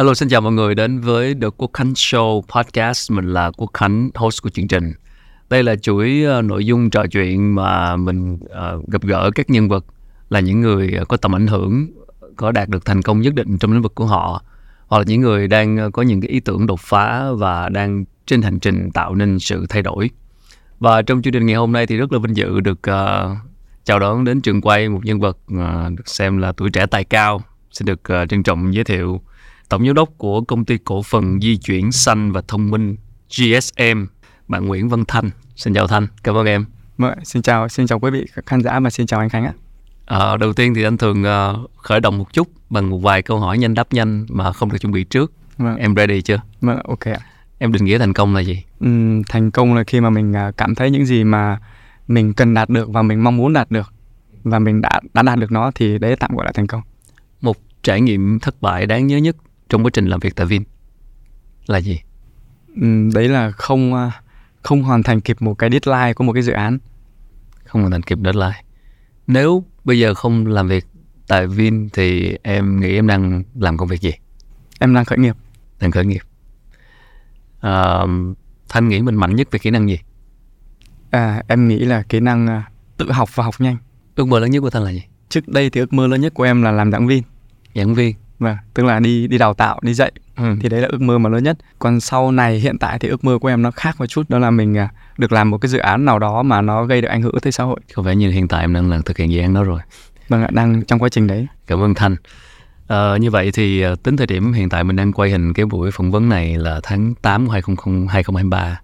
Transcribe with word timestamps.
Hello, 0.00 0.14
xin 0.14 0.28
chào 0.28 0.40
mọi 0.40 0.52
người 0.52 0.74
đến 0.74 1.00
với 1.00 1.34
The 1.34 1.48
Quốc 1.56 1.70
Khánh 1.74 1.92
Show 1.92 2.42
Podcast. 2.42 3.12
Mình 3.12 3.32
là 3.32 3.50
Quốc 3.50 3.70
Khánh, 3.74 4.10
host 4.14 4.42
của 4.42 4.48
chương 4.48 4.68
trình. 4.68 4.92
Đây 5.50 5.62
là 5.62 5.76
chuỗi 5.76 6.24
uh, 6.38 6.44
nội 6.44 6.66
dung 6.66 6.90
trò 6.90 7.06
chuyện 7.06 7.54
mà 7.54 7.96
mình 7.96 8.34
uh, 8.34 8.88
gặp 8.88 9.02
gỡ 9.02 9.30
các 9.34 9.50
nhân 9.50 9.68
vật 9.68 9.84
là 10.30 10.40
những 10.40 10.60
người 10.60 10.92
ờ, 10.92 11.04
có 11.04 11.16
tầm 11.16 11.36
ảnh 11.36 11.46
hưởng, 11.46 11.86
có 12.36 12.52
đạt 12.52 12.68
được 12.68 12.84
thành 12.84 13.02
công 13.02 13.20
nhất 13.20 13.34
định 13.34 13.58
trong 13.58 13.72
lĩnh 13.72 13.82
vực 13.82 13.94
của 13.94 14.06
họ, 14.06 14.42
hoặc 14.86 14.98
là 14.98 15.04
những 15.06 15.20
người 15.20 15.48
đang 15.48 15.92
có 15.92 16.02
những 16.02 16.20
cái 16.20 16.30
ý 16.30 16.40
tưởng 16.40 16.66
đột 16.66 16.80
phá 16.80 17.32
và 17.32 17.68
đang 17.68 18.04
trên 18.26 18.42
hành 18.42 18.58
trình 18.60 18.90
tạo 18.94 19.14
nên 19.14 19.38
sự 19.38 19.66
thay 19.68 19.82
đổi. 19.82 20.10
Và 20.78 21.02
trong 21.02 21.22
chương 21.22 21.32
trình 21.32 21.46
ngày 21.46 21.56
hôm 21.56 21.72
nay 21.72 21.86
thì 21.86 21.96
rất 21.96 22.12
là 22.12 22.18
vinh 22.18 22.36
dự 22.36 22.60
được 22.60 22.78
uh, 22.90 23.36
chào 23.84 23.98
đón 23.98 24.24
đến 24.24 24.40
trường 24.40 24.60
quay 24.60 24.88
một 24.88 25.00
nhân 25.04 25.20
vật 25.20 25.38
uh, 25.54 25.98
được 25.98 26.08
xem 26.08 26.38
là 26.38 26.52
tuổi 26.52 26.70
trẻ 26.70 26.86
tài 26.86 27.04
cao. 27.04 27.42
Xin 27.70 27.86
được 27.86 28.00
uh, 28.22 28.28
trân 28.28 28.42
trọng 28.42 28.74
giới 28.74 28.84
thiệu 28.84 29.20
Tổng 29.70 29.86
giám 29.86 29.94
đốc 29.94 30.08
của 30.18 30.40
công 30.40 30.64
ty 30.64 30.78
cổ 30.78 31.02
phần 31.02 31.40
di 31.40 31.56
chuyển 31.56 31.92
xanh 31.92 32.32
và 32.32 32.42
thông 32.48 32.70
minh 32.70 32.96
GSM, 33.38 34.04
bạn 34.48 34.66
Nguyễn 34.66 34.88
Văn 34.88 35.04
Thanh. 35.08 35.30
Xin 35.56 35.74
chào 35.74 35.86
Thanh, 35.86 36.06
cảm 36.22 36.36
ơn 36.36 36.46
em. 36.46 36.64
Vâng, 36.98 37.14
xin 37.24 37.42
chào, 37.42 37.68
xin 37.68 37.86
chào 37.86 38.00
quý 38.00 38.10
vị 38.10 38.26
khán 38.46 38.60
giả 38.62 38.80
và 38.80 38.90
xin 38.90 39.06
chào 39.06 39.20
anh 39.20 39.28
Khánh 39.28 39.44
ạ. 39.44 39.52
À, 40.06 40.36
đầu 40.36 40.52
tiên 40.52 40.74
thì 40.74 40.82
anh 40.82 40.96
thường 40.96 41.22
uh, 41.22 41.70
khởi 41.76 42.00
động 42.00 42.18
một 42.18 42.32
chút 42.32 42.48
bằng 42.70 42.90
một 42.90 42.98
vài 42.98 43.22
câu 43.22 43.38
hỏi 43.38 43.58
nhanh 43.58 43.74
đáp 43.74 43.92
nhanh 43.92 44.26
mà 44.28 44.52
không 44.52 44.72
được 44.72 44.78
chuẩn 44.80 44.92
bị 44.92 45.04
trước. 45.04 45.32
Vâng. 45.58 45.76
Em 45.76 45.94
ready 45.96 46.22
chưa? 46.22 46.40
Vâng, 46.60 46.78
ok 46.84 47.00
ạ. 47.00 47.18
Em 47.58 47.72
định 47.72 47.84
nghĩa 47.84 47.98
thành 47.98 48.12
công 48.12 48.34
là 48.34 48.40
gì? 48.40 48.62
Uhm, 48.84 49.22
thành 49.28 49.50
công 49.50 49.74
là 49.74 49.84
khi 49.86 50.00
mà 50.00 50.10
mình 50.10 50.32
uh, 50.48 50.56
cảm 50.56 50.74
thấy 50.74 50.90
những 50.90 51.06
gì 51.06 51.24
mà 51.24 51.58
mình 52.08 52.34
cần 52.34 52.54
đạt 52.54 52.68
được 52.68 52.88
và 52.88 53.02
mình 53.02 53.24
mong 53.24 53.36
muốn 53.36 53.52
đạt 53.52 53.70
được 53.70 53.92
và 54.42 54.58
mình 54.58 54.80
đã 54.80 55.00
đã 55.14 55.22
đạt 55.22 55.38
được 55.38 55.52
nó 55.52 55.70
thì 55.74 55.98
đấy 55.98 56.16
tạm 56.16 56.36
gọi 56.36 56.46
là 56.46 56.52
thành 56.52 56.66
công. 56.66 56.82
Một 57.40 57.56
trải 57.82 58.00
nghiệm 58.00 58.38
thất 58.38 58.60
bại 58.60 58.86
đáng 58.86 59.06
nhớ 59.06 59.16
nhất 59.16 59.36
trong 59.70 59.84
quá 59.84 59.90
trình 59.92 60.06
làm 60.06 60.20
việc 60.20 60.36
tại 60.36 60.46
Vin 60.46 60.62
là 61.66 61.78
gì? 61.78 62.00
Ừ, 62.76 63.10
đấy 63.14 63.28
là 63.28 63.50
không 63.50 63.94
à, 63.94 64.22
không 64.62 64.82
hoàn 64.82 65.02
thành 65.02 65.20
kịp 65.20 65.42
một 65.42 65.54
cái 65.54 65.70
deadline 65.70 66.14
của 66.14 66.24
một 66.24 66.32
cái 66.32 66.42
dự 66.42 66.52
án. 66.52 66.78
Không 67.64 67.82
hoàn 67.82 67.92
thành 67.92 68.02
kịp 68.02 68.18
deadline. 68.24 68.64
Nếu 69.26 69.64
bây 69.84 69.98
giờ 69.98 70.14
không 70.14 70.46
làm 70.46 70.68
việc 70.68 70.86
tại 71.28 71.46
Vin 71.46 71.88
thì 71.92 72.36
em 72.42 72.80
nghĩ 72.80 72.94
em 72.94 73.06
đang 73.06 73.42
làm 73.54 73.76
công 73.76 73.88
việc 73.88 74.00
gì? 74.00 74.12
Em 74.80 74.94
đang 74.94 75.04
khởi 75.04 75.18
nghiệp. 75.18 75.36
Đang 75.80 75.90
khởi 75.90 76.06
nghiệp. 76.06 76.22
À, 77.60 77.98
Thanh 78.68 78.88
nghĩ 78.88 79.02
mình 79.02 79.14
mạnh 79.14 79.36
nhất 79.36 79.48
về 79.50 79.58
kỹ 79.58 79.70
năng 79.70 79.88
gì? 79.88 79.98
À, 81.10 81.42
em 81.48 81.68
nghĩ 81.68 81.78
là 81.78 82.02
kỹ 82.02 82.20
năng 82.20 82.46
uh, 82.46 82.62
tự 82.96 83.12
học 83.12 83.36
và 83.36 83.44
học 83.44 83.54
nhanh. 83.58 83.76
Ước 84.14 84.28
mơ 84.28 84.38
lớn 84.38 84.50
nhất 84.50 84.60
của 84.60 84.70
Thanh 84.70 84.82
là 84.82 84.90
gì? 84.90 85.02
Trước 85.28 85.48
đây 85.48 85.70
thì 85.70 85.80
ước 85.80 85.92
mơ 85.92 86.06
lớn 86.06 86.20
nhất 86.20 86.34
của 86.34 86.42
em 86.42 86.62
là 86.62 86.70
làm 86.70 86.92
giảng 86.92 87.06
viên. 87.06 87.22
Giảng 87.74 87.94
viên 87.94 88.16
Vâng, 88.40 88.56
tức 88.74 88.82
là 88.82 89.00
đi 89.00 89.26
đi 89.26 89.38
đào 89.38 89.54
tạo, 89.54 89.78
đi 89.82 89.94
dạy. 89.94 90.12
Ừ. 90.36 90.44
Thì 90.60 90.68
đấy 90.68 90.80
là 90.80 90.88
ước 90.90 91.00
mơ 91.00 91.18
mà 91.18 91.30
lớn 91.30 91.44
nhất. 91.44 91.58
Còn 91.78 92.00
sau 92.00 92.32
này 92.32 92.58
hiện 92.58 92.78
tại 92.78 92.98
thì 92.98 93.08
ước 93.08 93.24
mơ 93.24 93.38
của 93.38 93.48
em 93.48 93.62
nó 93.62 93.70
khác 93.70 93.96
một 93.98 94.06
chút 94.06 94.30
đó 94.30 94.38
là 94.38 94.50
mình 94.50 94.78
à, 94.78 94.88
được 95.18 95.32
làm 95.32 95.50
một 95.50 95.58
cái 95.58 95.68
dự 95.68 95.78
án 95.78 96.04
nào 96.04 96.18
đó 96.18 96.42
mà 96.42 96.60
nó 96.60 96.84
gây 96.84 97.00
được 97.00 97.08
ảnh 97.08 97.22
hưởng 97.22 97.40
tới 97.42 97.52
xã 97.52 97.64
hội. 97.64 97.80
Có 97.94 98.02
vẻ 98.02 98.14
như 98.14 98.30
hiện 98.30 98.48
tại 98.48 98.60
em 98.60 98.74
đang 98.74 98.90
là 98.90 99.00
thực 99.04 99.16
hiện 99.16 99.32
dự 99.32 99.40
án 99.40 99.54
đó 99.54 99.64
rồi. 99.64 99.80
Vâng 100.28 100.42
ạ, 100.42 100.48
đang 100.52 100.84
trong 100.84 100.98
quá 100.98 101.08
trình 101.08 101.26
đấy. 101.26 101.46
Cảm 101.66 101.82
ơn 101.82 101.94
Thanh. 101.94 102.16
À, 102.88 103.16
như 103.16 103.30
vậy 103.30 103.50
thì 103.54 103.82
à, 103.82 103.94
tính 104.02 104.16
thời 104.16 104.26
điểm 104.26 104.52
hiện 104.52 104.68
tại 104.68 104.84
mình 104.84 104.96
đang 104.96 105.12
quay 105.12 105.30
hình 105.30 105.52
cái 105.52 105.66
buổi 105.66 105.90
phỏng 105.90 106.10
vấn 106.10 106.28
này 106.28 106.56
là 106.56 106.80
tháng 106.82 107.14
8 107.14 107.44
năm 107.44 107.48
2023 107.48 108.80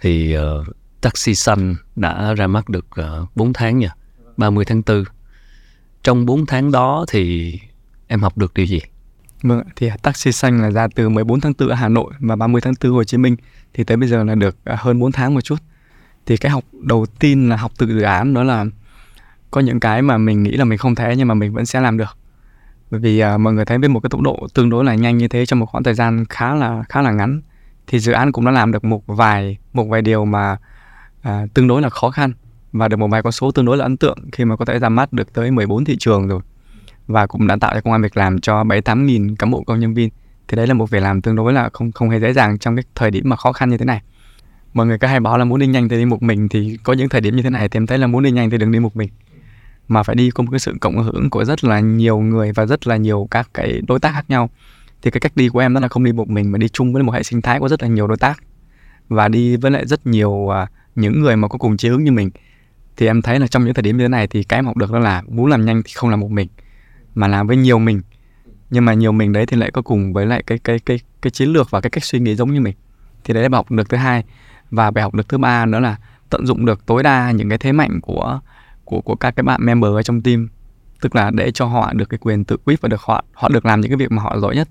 thì 0.00 0.36
uh, 0.36 0.66
Taxi 1.00 1.34
Xanh 1.34 1.74
đã 1.96 2.34
ra 2.34 2.46
mắt 2.46 2.68
được 2.68 2.86
uh, 3.00 3.36
4 3.36 3.52
tháng 3.52 3.78
nha, 3.78 3.94
30 4.36 4.64
tháng 4.64 4.82
4. 4.86 5.04
Trong 6.02 6.26
4 6.26 6.46
tháng 6.46 6.72
đó 6.72 7.04
thì 7.08 7.54
em 8.08 8.20
học 8.20 8.38
được 8.38 8.54
điều 8.54 8.66
gì? 8.66 8.80
Vâng, 9.42 9.62
thì 9.76 9.90
taxi 10.02 10.32
xanh 10.32 10.62
là 10.62 10.70
ra 10.70 10.88
từ 10.94 11.08
14 11.08 11.40
tháng 11.40 11.52
4 11.58 11.68
ở 11.68 11.74
Hà 11.74 11.88
Nội 11.88 12.12
và 12.18 12.36
30 12.36 12.60
tháng 12.60 12.74
4 12.84 12.92
Hồ 12.92 13.04
Chí 13.04 13.16
Minh 13.16 13.36
thì 13.74 13.84
tới 13.84 13.96
bây 13.96 14.08
giờ 14.08 14.24
là 14.24 14.34
được 14.34 14.56
à, 14.64 14.76
hơn 14.78 14.98
4 14.98 15.12
tháng 15.12 15.34
một 15.34 15.40
chút. 15.40 15.56
Thì 16.26 16.36
cái 16.36 16.50
học 16.50 16.64
đầu 16.72 17.06
tiên 17.18 17.48
là 17.48 17.56
học 17.56 17.72
từ 17.78 17.86
dự 17.86 18.00
án 18.00 18.34
đó 18.34 18.44
là 18.44 18.64
có 19.50 19.60
những 19.60 19.80
cái 19.80 20.02
mà 20.02 20.18
mình 20.18 20.42
nghĩ 20.42 20.50
là 20.50 20.64
mình 20.64 20.78
không 20.78 20.94
thể 20.94 21.14
nhưng 21.16 21.28
mà 21.28 21.34
mình 21.34 21.52
vẫn 21.52 21.66
sẽ 21.66 21.80
làm 21.80 21.96
được. 21.96 22.16
Bởi 22.90 23.00
vì 23.00 23.22
uh, 23.24 23.40
mọi 23.40 23.52
người 23.52 23.64
thấy 23.64 23.78
với 23.78 23.88
một 23.88 24.00
cái 24.00 24.10
tốc 24.10 24.20
độ 24.20 24.46
tương 24.54 24.70
đối 24.70 24.84
là 24.84 24.94
nhanh 24.94 25.18
như 25.18 25.28
thế 25.28 25.46
trong 25.46 25.58
một 25.58 25.66
khoảng 25.66 25.84
thời 25.84 25.94
gian 25.94 26.24
khá 26.28 26.54
là 26.54 26.84
khá 26.88 27.02
là 27.02 27.10
ngắn 27.10 27.40
thì 27.86 27.98
dự 27.98 28.12
án 28.12 28.32
cũng 28.32 28.44
đã 28.44 28.50
làm 28.50 28.72
được 28.72 28.84
một 28.84 29.02
vài 29.06 29.58
một 29.72 29.84
vài 29.84 30.02
điều 30.02 30.24
mà 30.24 30.56
uh, 31.28 31.54
tương 31.54 31.68
đối 31.68 31.82
là 31.82 31.90
khó 31.90 32.10
khăn 32.10 32.32
và 32.72 32.88
được 32.88 32.96
một 32.96 33.08
vài 33.08 33.22
con 33.22 33.32
số 33.32 33.50
tương 33.50 33.64
đối 33.64 33.76
là 33.76 33.84
ấn 33.84 33.96
tượng 33.96 34.18
khi 34.32 34.44
mà 34.44 34.56
có 34.56 34.64
thể 34.64 34.78
ra 34.78 34.88
mắt 34.88 35.12
được 35.12 35.32
tới 35.32 35.50
14 35.50 35.84
thị 35.84 35.96
trường 35.98 36.28
rồi 36.28 36.40
và 37.08 37.26
cũng 37.26 37.46
đã 37.46 37.56
tạo 37.60 37.74
ra 37.74 37.80
công 37.80 37.92
an 37.92 38.02
việc 38.02 38.16
làm 38.16 38.40
cho 38.40 38.64
7 38.64 38.80
8 38.80 39.06
nghìn 39.06 39.36
cán 39.36 39.50
bộ, 39.50 39.62
công 39.62 39.80
nhân 39.80 39.94
viên. 39.94 40.08
Thì 40.48 40.56
đấy 40.56 40.66
là 40.66 40.74
một 40.74 40.90
việc 40.90 41.02
làm 41.02 41.22
tương 41.22 41.36
đối 41.36 41.52
là 41.52 41.68
không 41.72 41.92
không 41.92 42.10
hề 42.10 42.20
dễ 42.20 42.32
dàng 42.32 42.58
trong 42.58 42.76
cái 42.76 42.84
thời 42.94 43.10
điểm 43.10 43.28
mà 43.28 43.36
khó 43.36 43.52
khăn 43.52 43.70
như 43.70 43.78
thế 43.78 43.84
này. 43.84 44.02
Mọi 44.74 44.86
người 44.86 44.98
cứ 44.98 45.06
hay 45.06 45.20
bảo 45.20 45.38
là 45.38 45.44
muốn 45.44 45.60
đi 45.60 45.66
nhanh 45.66 45.88
thì 45.88 45.96
đi 45.96 46.04
một 46.04 46.22
mình, 46.22 46.48
thì 46.48 46.78
có 46.82 46.92
những 46.92 47.08
thời 47.08 47.20
điểm 47.20 47.36
như 47.36 47.42
thế 47.42 47.50
này 47.50 47.68
thì 47.68 47.76
em 47.76 47.86
thấy 47.86 47.98
là 47.98 48.06
muốn 48.06 48.22
đi 48.22 48.30
nhanh 48.30 48.50
thì 48.50 48.58
đừng 48.58 48.72
đi 48.72 48.78
một 48.78 48.96
mình. 48.96 49.08
Mà 49.88 50.02
phải 50.02 50.16
đi 50.16 50.30
cùng 50.30 50.46
cái 50.46 50.60
sự 50.60 50.74
cộng 50.80 51.02
hưởng 51.02 51.30
của 51.30 51.44
rất 51.44 51.64
là 51.64 51.80
nhiều 51.80 52.18
người 52.18 52.52
và 52.52 52.66
rất 52.66 52.86
là 52.86 52.96
nhiều 52.96 53.28
các 53.30 53.50
cái 53.54 53.80
đối 53.88 53.98
tác 53.98 54.12
khác 54.12 54.24
nhau. 54.28 54.50
Thì 55.02 55.10
cái 55.10 55.20
cách 55.20 55.32
đi 55.36 55.48
của 55.48 55.58
em 55.58 55.74
đó 55.74 55.80
là 55.80 55.88
không 55.88 56.04
đi 56.04 56.12
một 56.12 56.28
mình 56.28 56.52
mà 56.52 56.58
đi 56.58 56.68
chung 56.68 56.92
với 56.92 57.02
một 57.02 57.12
hệ 57.12 57.22
sinh 57.22 57.42
thái 57.42 57.60
có 57.60 57.68
rất 57.68 57.82
là 57.82 57.88
nhiều 57.88 58.06
đối 58.06 58.16
tác. 58.16 58.42
Và 59.08 59.28
đi 59.28 59.56
với 59.56 59.70
lại 59.70 59.86
rất 59.86 60.06
nhiều 60.06 60.48
à, 60.54 60.66
những 60.94 61.20
người 61.20 61.36
mà 61.36 61.48
có 61.48 61.58
cùng 61.58 61.76
chí 61.76 61.88
hướng 61.88 62.04
như 62.04 62.12
mình. 62.12 62.30
Thì 62.96 63.06
em 63.06 63.22
thấy 63.22 63.38
là 63.38 63.46
trong 63.46 63.64
những 63.64 63.74
thời 63.74 63.82
điểm 63.82 63.96
như 63.96 64.04
thế 64.04 64.08
này 64.08 64.26
thì 64.26 64.44
cái 64.44 64.58
em 64.58 64.66
học 64.66 64.76
được 64.76 64.92
đó 64.92 64.98
là 64.98 65.22
muốn 65.28 65.46
làm 65.46 65.64
nhanh 65.64 65.82
thì 65.82 65.92
không 65.94 66.10
làm 66.10 66.20
một 66.20 66.30
mình 66.30 66.48
mà 67.18 67.28
làm 67.28 67.46
với 67.46 67.56
nhiều 67.56 67.78
mình. 67.78 68.00
Nhưng 68.70 68.84
mà 68.84 68.94
nhiều 68.94 69.12
mình 69.12 69.32
đấy 69.32 69.46
thì 69.46 69.56
lại 69.56 69.70
có 69.70 69.82
cùng 69.82 70.12
với 70.12 70.26
lại 70.26 70.42
cái 70.46 70.58
cái 70.58 70.78
cái 70.78 71.00
cái 71.22 71.30
chiến 71.30 71.48
lược 71.48 71.70
và 71.70 71.80
cái 71.80 71.90
cách 71.90 72.04
suy 72.04 72.18
nghĩ 72.20 72.34
giống 72.34 72.54
như 72.54 72.60
mình. 72.60 72.74
Thì 73.24 73.34
đấy 73.34 73.42
là 73.42 73.48
bài 73.48 73.58
học 73.58 73.70
được 73.70 73.88
thứ 73.88 73.96
hai. 73.96 74.24
Và 74.70 74.90
bài 74.90 75.02
học 75.02 75.14
được 75.14 75.28
thứ 75.28 75.38
ba 75.38 75.66
nữa 75.66 75.80
là 75.80 75.96
tận 76.30 76.46
dụng 76.46 76.66
được 76.66 76.86
tối 76.86 77.02
đa 77.02 77.30
những 77.30 77.48
cái 77.48 77.58
thế 77.58 77.72
mạnh 77.72 78.00
của 78.02 78.40
của 78.84 79.00
của 79.00 79.14
các 79.14 79.36
cái 79.36 79.44
bạn 79.44 79.64
member 79.64 79.92
ở 79.92 80.02
trong 80.02 80.22
team. 80.22 80.48
Tức 81.00 81.16
là 81.16 81.30
để 81.30 81.50
cho 81.50 81.66
họ 81.66 81.92
được 81.92 82.08
cái 82.08 82.18
quyền 82.18 82.44
tự 82.44 82.56
quyết 82.64 82.80
và 82.80 82.88
được 82.88 83.00
họ 83.00 83.24
họ 83.32 83.48
được 83.48 83.66
làm 83.66 83.80
những 83.80 83.90
cái 83.90 83.96
việc 83.96 84.12
mà 84.12 84.22
họ 84.22 84.38
giỏi 84.38 84.56
nhất 84.56 84.68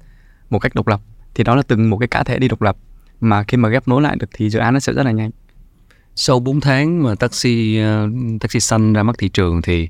một 0.50 0.60
cách 0.60 0.76
độc 0.76 0.88
lập. 0.88 1.02
Thì 1.36 1.44
đó 1.44 1.56
là 1.56 1.62
từng 1.68 1.90
một 1.90 1.98
cái 1.98 2.08
cá 2.08 2.24
thể 2.24 2.40
đi 2.40 2.48
độc 2.48 2.62
lập. 2.62 2.78
Mà 3.22 3.44
khi 3.44 3.58
mà 3.58 3.70
ghép 3.70 3.88
nối 3.88 4.02
lại 4.02 4.16
được 4.20 4.30
thì 4.34 4.50
dự 4.50 4.60
án 4.60 4.74
nó 4.74 4.80
sẽ 4.80 4.94
rất 4.94 5.04
là 5.04 5.12
nhanh. 5.12 5.32
Sau 6.16 6.40
4 6.40 6.62
tháng 6.62 7.04
mà 7.04 7.16
taxi 7.16 7.78
ờ, 7.78 8.10
taxi 8.40 8.60
xanh 8.60 8.94
ra 8.94 9.04
mắt 9.04 9.16
thị 9.18 9.30
trường 9.30 9.62
thì 9.62 9.90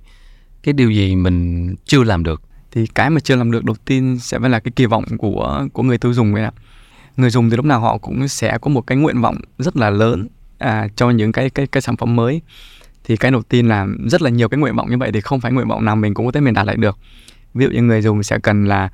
cái 0.64 0.74
điều 0.74 0.92
gì 0.92 1.16
mình 1.16 1.76
chưa 1.86 2.04
làm 2.04 2.24
được? 2.24 2.47
Thì 2.72 2.88
cái 2.96 3.10
mà 3.10 3.20
chưa 3.20 3.36
làm 3.36 3.52
được 3.52 3.66
đầu 3.66 3.76
tiên 3.86 4.18
sẽ 4.20 4.40
phải 4.40 4.50
là 4.50 4.60
cái 4.60 4.72
kỳ 4.76 4.86
vọng 4.86 5.04
của 5.18 5.68
của 5.74 5.84
người 5.84 5.98
tiêu 5.98 6.14
dùng 6.14 6.34
vậy 6.34 6.44
ạ. 6.44 6.52
Người 7.18 7.30
dùng 7.30 7.50
thì 7.50 7.56
lúc 7.56 7.66
nào 7.66 7.80
họ 7.80 7.98
cũng 7.98 8.28
sẽ 8.28 8.58
có 8.62 8.70
một 8.70 8.88
cái 8.88 8.98
nguyện 8.98 9.22
vọng 9.22 9.38
rất 9.58 9.78
là 9.78 9.90
lớn 9.90 10.28
à, 10.58 10.88
cho 10.96 11.10
những 11.10 11.32
cái 11.32 11.50
cái 11.50 11.68
cái 11.68 11.82
sản 11.82 11.98
phẩm 11.98 12.16
mới. 12.16 12.42
Thì 13.04 13.18
cái 13.18 13.32
đầu 13.32 13.42
tiên 13.42 13.68
là 13.68 13.88
rất 14.08 14.22
là 14.22 14.30
nhiều 14.30 14.50
cái 14.50 14.58
nguyện 14.58 14.76
vọng 14.76 14.90
như 14.90 14.98
vậy 14.98 15.12
thì 15.12 15.22
không 15.22 15.40
phải 15.40 15.52
nguyện 15.52 15.68
vọng 15.68 15.86
nào 15.86 15.96
mình 15.96 16.14
cũng 16.14 16.26
có 16.26 16.32
thể 16.32 16.42
mình 16.42 16.54
đạt 16.54 16.68
lại 16.68 16.76
được. 16.76 16.98
Ví 17.54 17.66
dụ 17.66 17.72
như 17.72 17.82
người 17.82 18.02
dùng 18.02 18.24
sẽ 18.24 18.40
cần 18.40 18.66
là 18.66 18.90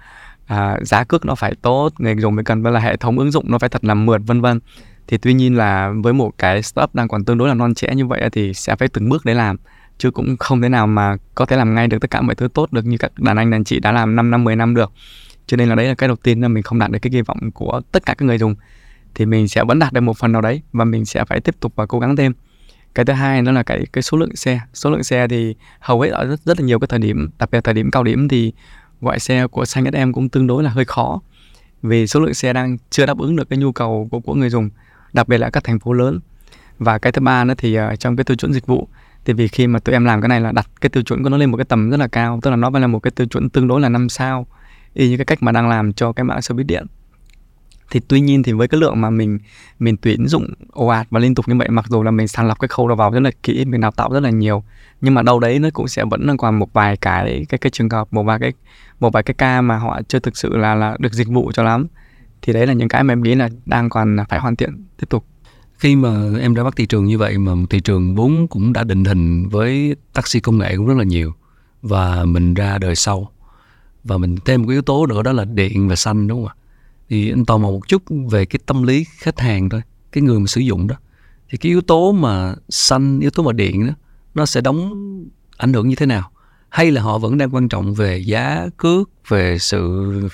à, 0.45 0.77
giá 0.81 1.03
cước 1.03 1.25
nó 1.25 1.35
phải 1.35 1.55
tốt 1.61 1.89
người 1.97 2.15
dùng 2.15 2.35
mới 2.35 2.43
cần 2.43 2.63
là 2.63 2.79
hệ 2.79 2.97
thống 2.97 3.19
ứng 3.19 3.31
dụng 3.31 3.45
nó 3.51 3.59
phải 3.59 3.69
thật 3.69 3.85
là 3.85 3.93
mượt 3.93 4.21
vân 4.25 4.41
vân. 4.41 4.59
Thì 5.07 5.17
tuy 5.17 5.33
nhiên 5.33 5.57
là 5.57 5.93
với 6.03 6.13
một 6.13 6.31
cái 6.37 6.63
startup 6.63 6.95
đang 6.95 7.07
còn 7.07 7.25
tương 7.25 7.37
đối 7.37 7.47
là 7.47 7.53
non 7.53 7.73
trẻ 7.73 7.95
như 7.95 8.05
vậy 8.05 8.29
thì 8.31 8.53
sẽ 8.53 8.75
phải 8.75 8.87
từng 8.87 9.09
bước 9.09 9.25
để 9.25 9.33
làm 9.33 9.57
chứ 10.03 10.11
cũng 10.11 10.37
không 10.37 10.61
thể 10.61 10.69
nào 10.69 10.87
mà 10.87 11.15
có 11.35 11.45
thể 11.45 11.57
làm 11.57 11.75
ngay 11.75 11.87
được 11.87 11.97
tất 12.01 12.09
cả 12.09 12.21
mọi 12.21 12.35
thứ 12.35 12.47
tốt 12.47 12.71
được 12.73 12.85
như 12.85 12.97
các 12.97 13.19
đàn 13.19 13.37
anh 13.37 13.51
đàn 13.51 13.63
chị 13.63 13.79
đã 13.79 13.91
làm 13.91 14.15
5 14.15 14.31
năm 14.31 14.43
10 14.43 14.55
năm 14.55 14.75
được. 14.75 14.91
Cho 15.47 15.57
nên 15.57 15.69
là 15.69 15.75
đấy 15.75 15.87
là 15.87 15.93
cái 15.95 16.07
đầu 16.07 16.15
tiên 16.15 16.41
là 16.41 16.47
mình 16.47 16.63
không 16.63 16.79
đạt 16.79 16.91
được 16.91 16.99
cái 17.01 17.11
kỳ 17.11 17.21
vọng 17.21 17.51
của 17.51 17.81
tất 17.91 18.05
cả 18.05 18.13
các 18.13 18.25
người 18.25 18.37
dùng. 18.37 18.55
Thì 19.15 19.25
mình 19.25 19.47
sẽ 19.47 19.63
vẫn 19.63 19.79
đạt 19.79 19.93
được 19.93 20.01
một 20.01 20.17
phần 20.17 20.31
nào 20.31 20.41
đấy 20.41 20.61
và 20.73 20.85
mình 20.85 21.05
sẽ 21.05 21.25
phải 21.25 21.39
tiếp 21.39 21.55
tục 21.59 21.73
và 21.75 21.85
cố 21.85 21.99
gắng 21.99 22.15
thêm. 22.15 22.33
Cái 22.95 23.05
thứ 23.05 23.13
hai 23.13 23.41
đó 23.41 23.51
là 23.51 23.63
cái 23.63 23.85
cái 23.93 24.01
số 24.01 24.17
lượng 24.17 24.35
xe. 24.35 24.59
Số 24.73 24.89
lượng 24.89 25.03
xe 25.03 25.27
thì 25.27 25.55
hầu 25.79 26.01
hết 26.01 26.09
ở 26.09 26.25
rất, 26.25 26.39
rất 26.45 26.59
là 26.59 26.65
nhiều 26.65 26.79
cái 26.79 26.87
thời 26.87 26.99
điểm 26.99 27.29
đặc 27.39 27.51
biệt 27.51 27.63
thời 27.63 27.73
điểm 27.73 27.91
cao 27.91 28.03
điểm 28.03 28.27
thì 28.27 28.53
gọi 29.01 29.19
xe 29.19 29.47
của 29.47 29.65
xanh 29.65 29.85
SM 29.91 30.11
cũng 30.11 30.29
tương 30.29 30.47
đối 30.47 30.63
là 30.63 30.69
hơi 30.69 30.85
khó. 30.85 31.21
Vì 31.81 32.07
số 32.07 32.19
lượng 32.19 32.33
xe 32.33 32.53
đang 32.53 32.77
chưa 32.89 33.05
đáp 33.05 33.17
ứng 33.17 33.35
được 33.35 33.49
cái 33.49 33.59
nhu 33.59 33.71
cầu 33.71 34.07
của 34.11 34.19
của 34.19 34.33
người 34.33 34.49
dùng 34.49 34.69
đặc 35.13 35.27
biệt 35.27 35.37
là 35.37 35.49
các 35.49 35.63
thành 35.63 35.79
phố 35.79 35.93
lớn. 35.93 36.19
Và 36.79 36.97
cái 36.97 37.11
thứ 37.11 37.21
ba 37.21 37.43
nữa 37.43 37.53
thì 37.57 37.79
uh, 37.79 37.99
trong 37.99 38.15
cái 38.15 38.23
tiêu 38.23 38.35
chuẩn 38.35 38.53
dịch 38.53 38.65
vụ 38.65 38.87
thì 39.25 39.33
vì 39.33 39.47
khi 39.47 39.67
mà 39.67 39.79
tụi 39.79 39.93
em 39.93 40.05
làm 40.05 40.21
cái 40.21 40.29
này 40.29 40.41
là 40.41 40.51
đặt 40.51 40.69
cái 40.81 40.89
tiêu 40.89 41.03
chuẩn 41.03 41.23
của 41.23 41.29
nó 41.29 41.37
lên 41.37 41.51
một 41.51 41.57
cái 41.57 41.65
tầm 41.65 41.89
rất 41.89 41.99
là 41.99 42.07
cao, 42.07 42.39
tức 42.41 42.49
là 42.49 42.55
nó 42.55 42.71
phải 42.71 42.81
là 42.81 42.87
một 42.87 42.99
cái 42.99 43.11
tiêu 43.11 43.27
chuẩn 43.27 43.49
tương 43.49 43.67
đối 43.67 43.81
là 43.81 43.89
năm 43.89 44.09
sao, 44.09 44.47
y 44.93 45.09
như 45.09 45.17
cái 45.17 45.25
cách 45.25 45.43
mà 45.43 45.51
đang 45.51 45.69
làm 45.69 45.93
cho 45.93 46.13
cái 46.13 46.23
mạng 46.23 46.41
xe 46.41 46.53
buýt 46.53 46.67
điện. 46.67 46.85
Thì 47.91 47.99
tuy 48.07 48.21
nhiên 48.21 48.43
thì 48.43 48.51
với 48.51 48.67
cái 48.67 48.79
lượng 48.79 49.01
mà 49.01 49.09
mình 49.09 49.39
mình 49.79 49.97
tuyển 49.97 50.27
dụng 50.27 50.47
ồ 50.71 50.87
ạt 50.87 51.07
và 51.09 51.19
liên 51.19 51.35
tục 51.35 51.47
như 51.47 51.55
vậy, 51.55 51.69
mặc 51.69 51.85
dù 51.89 52.03
là 52.03 52.11
mình 52.11 52.27
sàng 52.27 52.47
lọc 52.47 52.59
cái 52.59 52.67
khâu 52.67 52.87
đầu 52.87 52.97
vào 52.97 53.11
rất 53.11 53.19
là 53.19 53.31
kỹ, 53.43 53.65
mình 53.65 53.81
đào 53.81 53.91
tạo 53.91 54.09
rất 54.13 54.19
là 54.19 54.29
nhiều, 54.29 54.63
nhưng 55.01 55.13
mà 55.13 55.21
đâu 55.21 55.39
đấy 55.39 55.59
nó 55.59 55.69
cũng 55.73 55.87
sẽ 55.87 56.05
vẫn 56.05 56.37
còn 56.37 56.59
một 56.59 56.73
vài 56.73 56.97
cái 56.97 57.45
cái 57.49 57.57
cái 57.57 57.69
trường 57.69 57.89
hợp, 57.89 58.13
một 58.13 58.23
vài 58.23 58.39
cái, 58.39 58.53
một 58.99 59.13
vài 59.13 59.23
cái 59.23 59.33
ca 59.33 59.61
mà 59.61 59.77
họ 59.77 60.01
chưa 60.07 60.19
thực 60.19 60.37
sự 60.37 60.57
là 60.57 60.75
là 60.75 60.97
được 60.99 61.13
dịch 61.13 61.27
vụ 61.27 61.51
cho 61.51 61.63
lắm. 61.63 61.87
Thì 62.41 62.53
đấy 62.53 62.67
là 62.67 62.73
những 62.73 62.87
cái 62.87 63.03
mà 63.03 63.11
em 63.11 63.23
nghĩ 63.23 63.35
là 63.35 63.49
đang 63.65 63.89
còn 63.89 64.17
phải 64.29 64.39
hoàn 64.39 64.55
thiện 64.55 64.83
tiếp 64.97 65.05
tục 65.09 65.25
khi 65.83 65.95
mà 65.95 66.29
em 66.39 66.53
ra 66.53 66.63
bắt 66.63 66.75
thị 66.75 66.85
trường 66.85 67.05
như 67.05 67.17
vậy 67.17 67.37
mà 67.37 67.51
thị 67.69 67.79
trường 67.79 68.15
vốn 68.15 68.47
cũng 68.47 68.73
đã 68.73 68.83
định 68.83 69.05
hình 69.05 69.49
với 69.49 69.95
taxi 70.13 70.39
công 70.39 70.57
nghệ 70.57 70.77
cũng 70.77 70.87
rất 70.87 70.97
là 70.97 71.03
nhiều 71.03 71.33
và 71.81 72.25
mình 72.25 72.53
ra 72.53 72.77
đời 72.77 72.95
sau. 72.95 73.31
Và 74.03 74.17
mình 74.17 74.35
thêm 74.45 74.61
một 74.61 74.67
cái 74.67 74.75
yếu 74.75 74.81
tố 74.81 75.05
nữa 75.05 75.23
đó 75.23 75.31
là 75.31 75.45
điện 75.45 75.87
và 75.87 75.95
xanh, 75.95 76.27
đúng 76.27 76.39
không 76.39 76.47
ạ? 76.47 76.55
Thì 77.09 77.31
anh 77.31 77.45
tò 77.45 77.57
mò 77.57 77.67
một 77.67 77.87
chút 77.87 78.03
về 78.31 78.45
cái 78.45 78.59
tâm 78.65 78.83
lý 78.83 79.05
khách 79.17 79.39
hàng 79.39 79.69
thôi, 79.69 79.81
cái 80.11 80.21
người 80.21 80.39
mà 80.39 80.47
sử 80.47 80.61
dụng 80.61 80.87
đó. 80.87 80.95
Thì 81.49 81.57
cái 81.57 81.69
yếu 81.69 81.81
tố 81.81 82.11
mà 82.11 82.55
xanh, 82.69 83.19
yếu 83.19 83.29
tố 83.29 83.43
mà 83.43 83.51
điện 83.51 83.87
đó, 83.87 83.93
nó 84.35 84.45
sẽ 84.45 84.61
đóng 84.61 84.93
ảnh 85.57 85.73
hưởng 85.73 85.89
như 85.89 85.95
thế 85.95 86.05
nào? 86.05 86.31
Hay 86.69 86.91
là 86.91 87.01
họ 87.01 87.17
vẫn 87.17 87.37
đang 87.37 87.55
quan 87.55 87.69
trọng 87.69 87.93
về 87.93 88.17
giá 88.17 88.67
cước, 88.77 89.09
về 89.27 89.57
sự, 89.59 90.29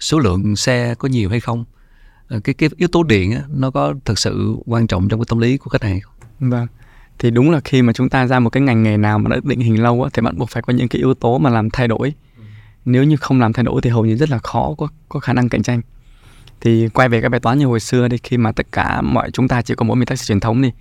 số 0.00 0.18
lượng 0.18 0.56
xe 0.56 0.94
có 0.94 1.08
nhiều 1.08 1.30
hay 1.30 1.40
không? 1.40 1.64
Ờ, 2.30 2.40
cái 2.44 2.54
cái 2.54 2.70
yếu 2.76 2.88
tố 2.88 3.02
điện 3.02 3.32
á, 3.32 3.42
nó 3.48 3.70
có 3.70 3.94
thực 4.04 4.18
sự 4.18 4.56
quan 4.66 4.86
trọng 4.86 5.08
trong 5.08 5.20
cái 5.20 5.26
tâm 5.28 5.38
lý 5.38 5.56
của 5.56 5.70
khách 5.70 5.82
hàng 5.82 6.00
không? 6.00 6.14
Vâng. 6.50 6.66
Thì 7.18 7.30
đúng 7.30 7.50
là 7.50 7.60
khi 7.64 7.82
mà 7.82 7.92
chúng 7.92 8.08
ta 8.08 8.26
ra 8.26 8.40
một 8.40 8.50
cái 8.50 8.60
ngành 8.60 8.82
nghề 8.82 8.96
nào 8.96 9.18
mà 9.18 9.30
đã 9.30 9.40
định 9.42 9.60
hình 9.60 9.82
lâu 9.82 10.02
á, 10.02 10.10
thì 10.12 10.22
bắt 10.22 10.34
buộc 10.36 10.50
phải 10.50 10.62
có 10.62 10.72
những 10.72 10.88
cái 10.88 10.98
yếu 10.98 11.14
tố 11.14 11.38
mà 11.38 11.50
làm 11.50 11.70
thay 11.70 11.88
đổi. 11.88 12.14
Nếu 12.84 13.04
như 13.04 13.16
không 13.16 13.40
làm 13.40 13.52
thay 13.52 13.64
đổi 13.64 13.80
thì 13.82 13.90
hầu 13.90 14.06
như 14.06 14.16
rất 14.16 14.30
là 14.30 14.38
khó 14.38 14.74
có 14.78 14.88
có 15.08 15.20
khả 15.20 15.32
năng 15.32 15.48
cạnh 15.48 15.62
tranh. 15.62 15.80
Thì 16.60 16.88
quay 16.88 17.08
về 17.08 17.20
cái 17.20 17.30
bài 17.30 17.40
toán 17.40 17.58
như 17.58 17.66
hồi 17.66 17.80
xưa 17.80 18.08
đi 18.08 18.16
khi 18.22 18.36
mà 18.36 18.52
tất 18.52 18.66
cả 18.72 19.02
mọi 19.02 19.30
chúng 19.30 19.48
ta 19.48 19.62
chỉ 19.62 19.74
có 19.74 19.84
mỗi 19.84 19.96
mình 19.96 20.06
taxi 20.06 20.26
truyền 20.26 20.40
thống 20.40 20.62
đi 20.62 20.72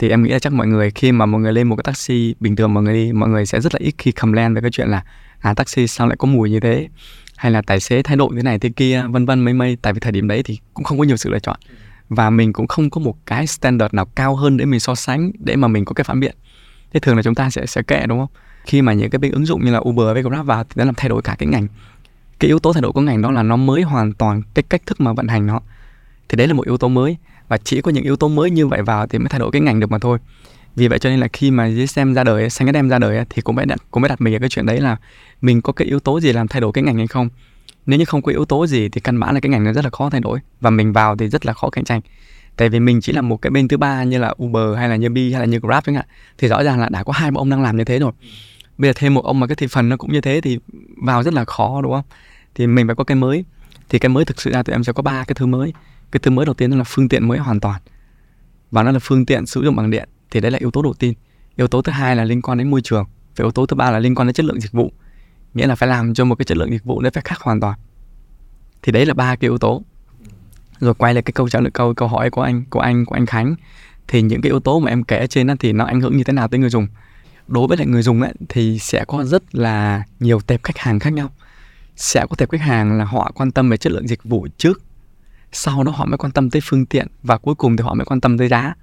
thì 0.00 0.08
em 0.08 0.22
nghĩ 0.22 0.30
là 0.30 0.38
chắc 0.38 0.52
mọi 0.52 0.66
người 0.66 0.90
khi 0.90 1.12
mà 1.12 1.26
mọi 1.26 1.40
người 1.40 1.52
lên 1.52 1.68
một 1.68 1.76
cái 1.76 1.82
taxi 1.84 2.34
bình 2.40 2.56
thường 2.56 2.74
mọi 2.74 2.82
người 2.82 2.94
đi 2.94 3.12
mọi 3.12 3.28
người 3.28 3.46
sẽ 3.46 3.60
rất 3.60 3.74
là 3.74 3.78
ít 3.82 3.94
khi 3.98 4.12
complain 4.12 4.54
về 4.54 4.60
cái 4.60 4.70
chuyện 4.70 4.88
là 4.88 5.04
à 5.38 5.54
taxi 5.54 5.86
sao 5.86 6.06
lại 6.06 6.16
có 6.16 6.26
mùi 6.26 6.50
như 6.50 6.60
thế 6.60 6.88
hay 7.40 7.52
là 7.52 7.62
tài 7.62 7.80
xế 7.80 8.02
thái 8.02 8.16
độ 8.16 8.32
thế 8.36 8.42
này 8.42 8.58
thế 8.58 8.68
kia, 8.68 9.04
vân 9.08 9.26
vân 9.26 9.40
mấy 9.40 9.54
mây. 9.54 9.76
Tại 9.82 9.92
vì 9.92 10.00
thời 10.00 10.12
điểm 10.12 10.28
đấy 10.28 10.42
thì 10.42 10.58
cũng 10.74 10.84
không 10.84 10.98
có 10.98 11.04
nhiều 11.04 11.16
sự 11.16 11.30
lựa 11.30 11.38
chọn. 11.38 11.56
Và 12.08 12.30
mình 12.30 12.52
cũng 12.52 12.66
không 12.66 12.90
có 12.90 13.00
một 13.00 13.14
cái 13.26 13.46
standard 13.46 13.94
nào 13.94 14.04
cao 14.04 14.36
hơn 14.36 14.56
để 14.56 14.64
mình 14.64 14.80
so 14.80 14.94
sánh, 14.94 15.30
để 15.38 15.56
mà 15.56 15.68
mình 15.68 15.84
có 15.84 15.92
cái 15.92 16.04
phản 16.04 16.20
biện. 16.20 16.34
Thế 16.92 17.00
thường 17.00 17.16
là 17.16 17.22
chúng 17.22 17.34
ta 17.34 17.50
sẽ 17.50 17.66
sẽ 17.66 17.82
kệ, 17.82 18.06
đúng 18.06 18.18
không? 18.18 18.28
Khi 18.64 18.82
mà 18.82 18.92
những 18.92 19.10
cái 19.10 19.18
bên 19.18 19.32
ứng 19.32 19.46
dụng 19.46 19.64
như 19.64 19.72
là 19.72 19.78
Uber 19.78 20.06
với 20.12 20.22
Grab 20.22 20.46
vào 20.46 20.64
thì 20.64 20.72
nó 20.76 20.84
làm 20.84 20.94
thay 20.94 21.08
đổi 21.08 21.22
cả 21.22 21.36
cái 21.38 21.46
ngành. 21.46 21.66
Cái 22.38 22.48
yếu 22.48 22.58
tố 22.58 22.72
thay 22.72 22.82
đổi 22.82 22.92
của 22.92 23.00
ngành 23.00 23.22
đó 23.22 23.30
là 23.30 23.42
nó 23.42 23.56
mới 23.56 23.82
hoàn 23.82 24.12
toàn 24.12 24.42
cái 24.54 24.62
cách 24.62 24.82
thức 24.86 25.00
mà 25.00 25.12
vận 25.12 25.28
hành 25.28 25.46
nó. 25.46 25.60
Thì 26.28 26.36
đấy 26.36 26.46
là 26.46 26.54
một 26.54 26.66
yếu 26.66 26.76
tố 26.76 26.88
mới. 26.88 27.16
Và 27.48 27.58
chỉ 27.58 27.80
có 27.80 27.90
những 27.90 28.04
yếu 28.04 28.16
tố 28.16 28.28
mới 28.28 28.50
như 28.50 28.66
vậy 28.66 28.82
vào 28.82 29.06
thì 29.06 29.18
mới 29.18 29.28
thay 29.28 29.40
đổi 29.40 29.50
cái 29.52 29.60
ngành 29.60 29.80
được 29.80 29.90
mà 29.90 29.98
thôi. 29.98 30.18
Vì 30.76 30.88
vậy 30.88 30.98
cho 30.98 31.10
nên 31.10 31.20
là 31.20 31.28
khi 31.32 31.50
mà 31.50 31.66
dưới 31.66 31.86
xem 31.86 32.14
ra 32.14 32.24
đời, 32.24 32.50
xanh 32.50 32.72
em 32.72 32.88
ra 32.88 32.98
đời 32.98 33.24
thì 33.30 33.42
cũng 33.42 33.56
phải 33.56 33.66
đặt, 33.66 33.78
cũng 33.90 34.02
phải 34.02 34.08
đặt 34.08 34.20
mình 34.20 34.34
ở 34.34 34.38
cái 34.38 34.48
chuyện 34.48 34.66
đấy 34.66 34.80
là 34.80 34.96
mình 35.40 35.62
có 35.62 35.72
cái 35.72 35.88
yếu 35.88 36.00
tố 36.00 36.20
gì 36.20 36.32
làm 36.32 36.48
thay 36.48 36.60
đổi 36.60 36.72
cái 36.72 36.84
ngành 36.84 36.96
hay 36.96 37.06
không? 37.06 37.28
Nếu 37.86 37.98
như 37.98 38.04
không 38.04 38.22
có 38.22 38.32
yếu 38.32 38.44
tố 38.44 38.66
gì 38.66 38.88
thì 38.88 39.00
căn 39.00 39.20
bản 39.20 39.34
là 39.34 39.40
cái 39.40 39.50
ngành 39.50 39.64
nó 39.64 39.72
rất 39.72 39.84
là 39.84 39.90
khó 39.90 40.10
thay 40.10 40.20
đổi 40.20 40.38
và 40.60 40.70
mình 40.70 40.92
vào 40.92 41.16
thì 41.16 41.28
rất 41.28 41.46
là 41.46 41.52
khó 41.52 41.70
cạnh 41.70 41.84
tranh. 41.84 42.00
Tại 42.56 42.68
vì 42.68 42.80
mình 42.80 43.00
chỉ 43.00 43.12
là 43.12 43.22
một 43.22 43.36
cái 43.36 43.50
bên 43.50 43.68
thứ 43.68 43.76
ba 43.76 44.04
như 44.04 44.18
là 44.18 44.34
Uber 44.42 44.76
hay 44.76 44.88
là 44.88 44.96
như 44.96 45.10
Bi 45.10 45.32
hay 45.32 45.40
là 45.40 45.46
như 45.46 45.58
Grab 45.58 45.84
chẳng 45.84 45.94
hạn, 45.94 46.04
thì 46.38 46.48
rõ 46.48 46.62
ràng 46.62 46.80
là 46.80 46.88
đã 46.88 47.02
có 47.02 47.12
hai 47.12 47.30
ông 47.34 47.50
đang 47.50 47.62
làm 47.62 47.76
như 47.76 47.84
thế 47.84 47.98
rồi. 47.98 48.12
Bây 48.78 48.88
giờ 48.88 48.92
thêm 48.96 49.14
một 49.14 49.24
ông 49.24 49.40
mà 49.40 49.46
cái 49.46 49.56
thị 49.56 49.66
phần 49.66 49.88
nó 49.88 49.96
cũng 49.96 50.12
như 50.12 50.20
thế 50.20 50.40
thì 50.40 50.58
vào 51.04 51.22
rất 51.22 51.34
là 51.34 51.44
khó, 51.44 51.80
đúng 51.82 51.92
không? 51.92 52.04
Thì 52.54 52.66
mình 52.66 52.86
phải 52.86 52.96
có 52.96 53.04
cái 53.04 53.16
mới. 53.16 53.44
Thì 53.88 53.98
cái 53.98 54.08
mới 54.08 54.24
thực 54.24 54.40
sự 54.40 54.50
ra 54.50 54.62
tụi 54.62 54.74
em 54.74 54.84
sẽ 54.84 54.92
có 54.92 55.02
ba 55.02 55.24
cái 55.24 55.34
thứ 55.34 55.46
mới. 55.46 55.72
Cái 56.12 56.20
thứ 56.22 56.30
mới 56.30 56.46
đầu 56.46 56.54
tiên 56.54 56.70
đó 56.70 56.76
là 56.76 56.84
phương 56.86 57.08
tiện 57.08 57.28
mới 57.28 57.38
hoàn 57.38 57.60
toàn. 57.60 57.80
Và 58.70 58.82
nó 58.82 58.90
là 58.90 58.98
phương 59.02 59.26
tiện 59.26 59.46
sử 59.46 59.62
dụng 59.62 59.76
bằng 59.76 59.90
điện, 59.90 60.08
thì 60.30 60.40
đấy 60.40 60.50
là 60.50 60.58
yếu 60.58 60.70
tố 60.70 60.82
đầu 60.82 60.94
tiên. 60.94 61.14
Yếu 61.56 61.68
tố 61.68 61.82
thứ 61.82 61.92
hai 61.92 62.16
là 62.16 62.24
liên 62.24 62.42
quan 62.42 62.58
đến 62.58 62.70
môi 62.70 62.80
trường. 62.82 63.04
Và 63.36 63.44
yếu 63.44 63.50
tố 63.50 63.66
thứ 63.66 63.76
ba 63.76 63.90
là 63.90 63.98
liên 63.98 64.14
quan 64.14 64.28
đến 64.28 64.34
chất 64.34 64.46
lượng 64.46 64.60
dịch 64.60 64.72
vụ 64.72 64.92
nghĩa 65.54 65.66
là 65.66 65.74
phải 65.74 65.88
làm 65.88 66.14
cho 66.14 66.24
một 66.24 66.34
cái 66.34 66.44
chất 66.44 66.56
lượng 66.56 66.70
dịch 66.70 66.84
vụ 66.84 67.00
nó 67.00 67.10
phải 67.14 67.22
khác 67.26 67.40
hoàn 67.40 67.60
toàn. 67.60 67.78
Thì 68.82 68.92
đấy 68.92 69.06
là 69.06 69.14
ba 69.14 69.36
cái 69.36 69.48
yếu 69.48 69.58
tố. 69.58 69.82
Rồi 70.80 70.94
quay 70.94 71.14
lại 71.14 71.22
cái 71.22 71.32
câu 71.32 71.48
trả 71.48 71.60
lời 71.60 71.70
câu 71.70 71.94
câu 71.94 72.08
hỏi 72.08 72.30
của 72.30 72.42
anh 72.42 72.64
của 72.70 72.80
anh 72.80 73.04
của 73.04 73.14
anh 73.14 73.26
Khánh. 73.26 73.54
Thì 74.08 74.22
những 74.22 74.40
cái 74.40 74.50
yếu 74.50 74.60
tố 74.60 74.80
mà 74.80 74.90
em 74.90 75.04
kể 75.04 75.26
trên 75.26 75.46
đó 75.46 75.54
thì 75.60 75.72
nó 75.72 75.84
ảnh 75.84 76.00
hưởng 76.00 76.16
như 76.16 76.24
thế 76.24 76.32
nào 76.32 76.48
tới 76.48 76.60
người 76.60 76.70
dùng? 76.70 76.86
Đối 77.48 77.66
với 77.66 77.76
lại 77.76 77.86
người 77.86 78.02
dùng 78.02 78.22
ấy, 78.22 78.32
thì 78.48 78.78
sẽ 78.78 79.04
có 79.04 79.24
rất 79.24 79.54
là 79.54 80.02
nhiều 80.20 80.40
tệp 80.40 80.62
khách 80.62 80.78
hàng 80.78 80.98
khác 80.98 81.12
nhau. 81.12 81.30
Sẽ 81.96 82.26
có 82.30 82.36
tệp 82.36 82.50
khách 82.50 82.60
hàng 82.60 82.98
là 82.98 83.04
họ 83.04 83.32
quan 83.34 83.50
tâm 83.50 83.70
về 83.70 83.76
chất 83.76 83.92
lượng 83.92 84.08
dịch 84.08 84.24
vụ 84.24 84.46
trước. 84.56 84.82
Sau 85.52 85.84
đó 85.84 85.92
họ 85.92 86.06
mới 86.06 86.18
quan 86.18 86.32
tâm 86.32 86.50
tới 86.50 86.62
phương 86.64 86.86
tiện 86.86 87.06
và 87.22 87.38
cuối 87.38 87.54
cùng 87.54 87.76
thì 87.76 87.84
họ 87.84 87.94
mới 87.94 88.04
quan 88.04 88.20
tâm 88.20 88.38
tới 88.38 88.48
giá. 88.48 88.74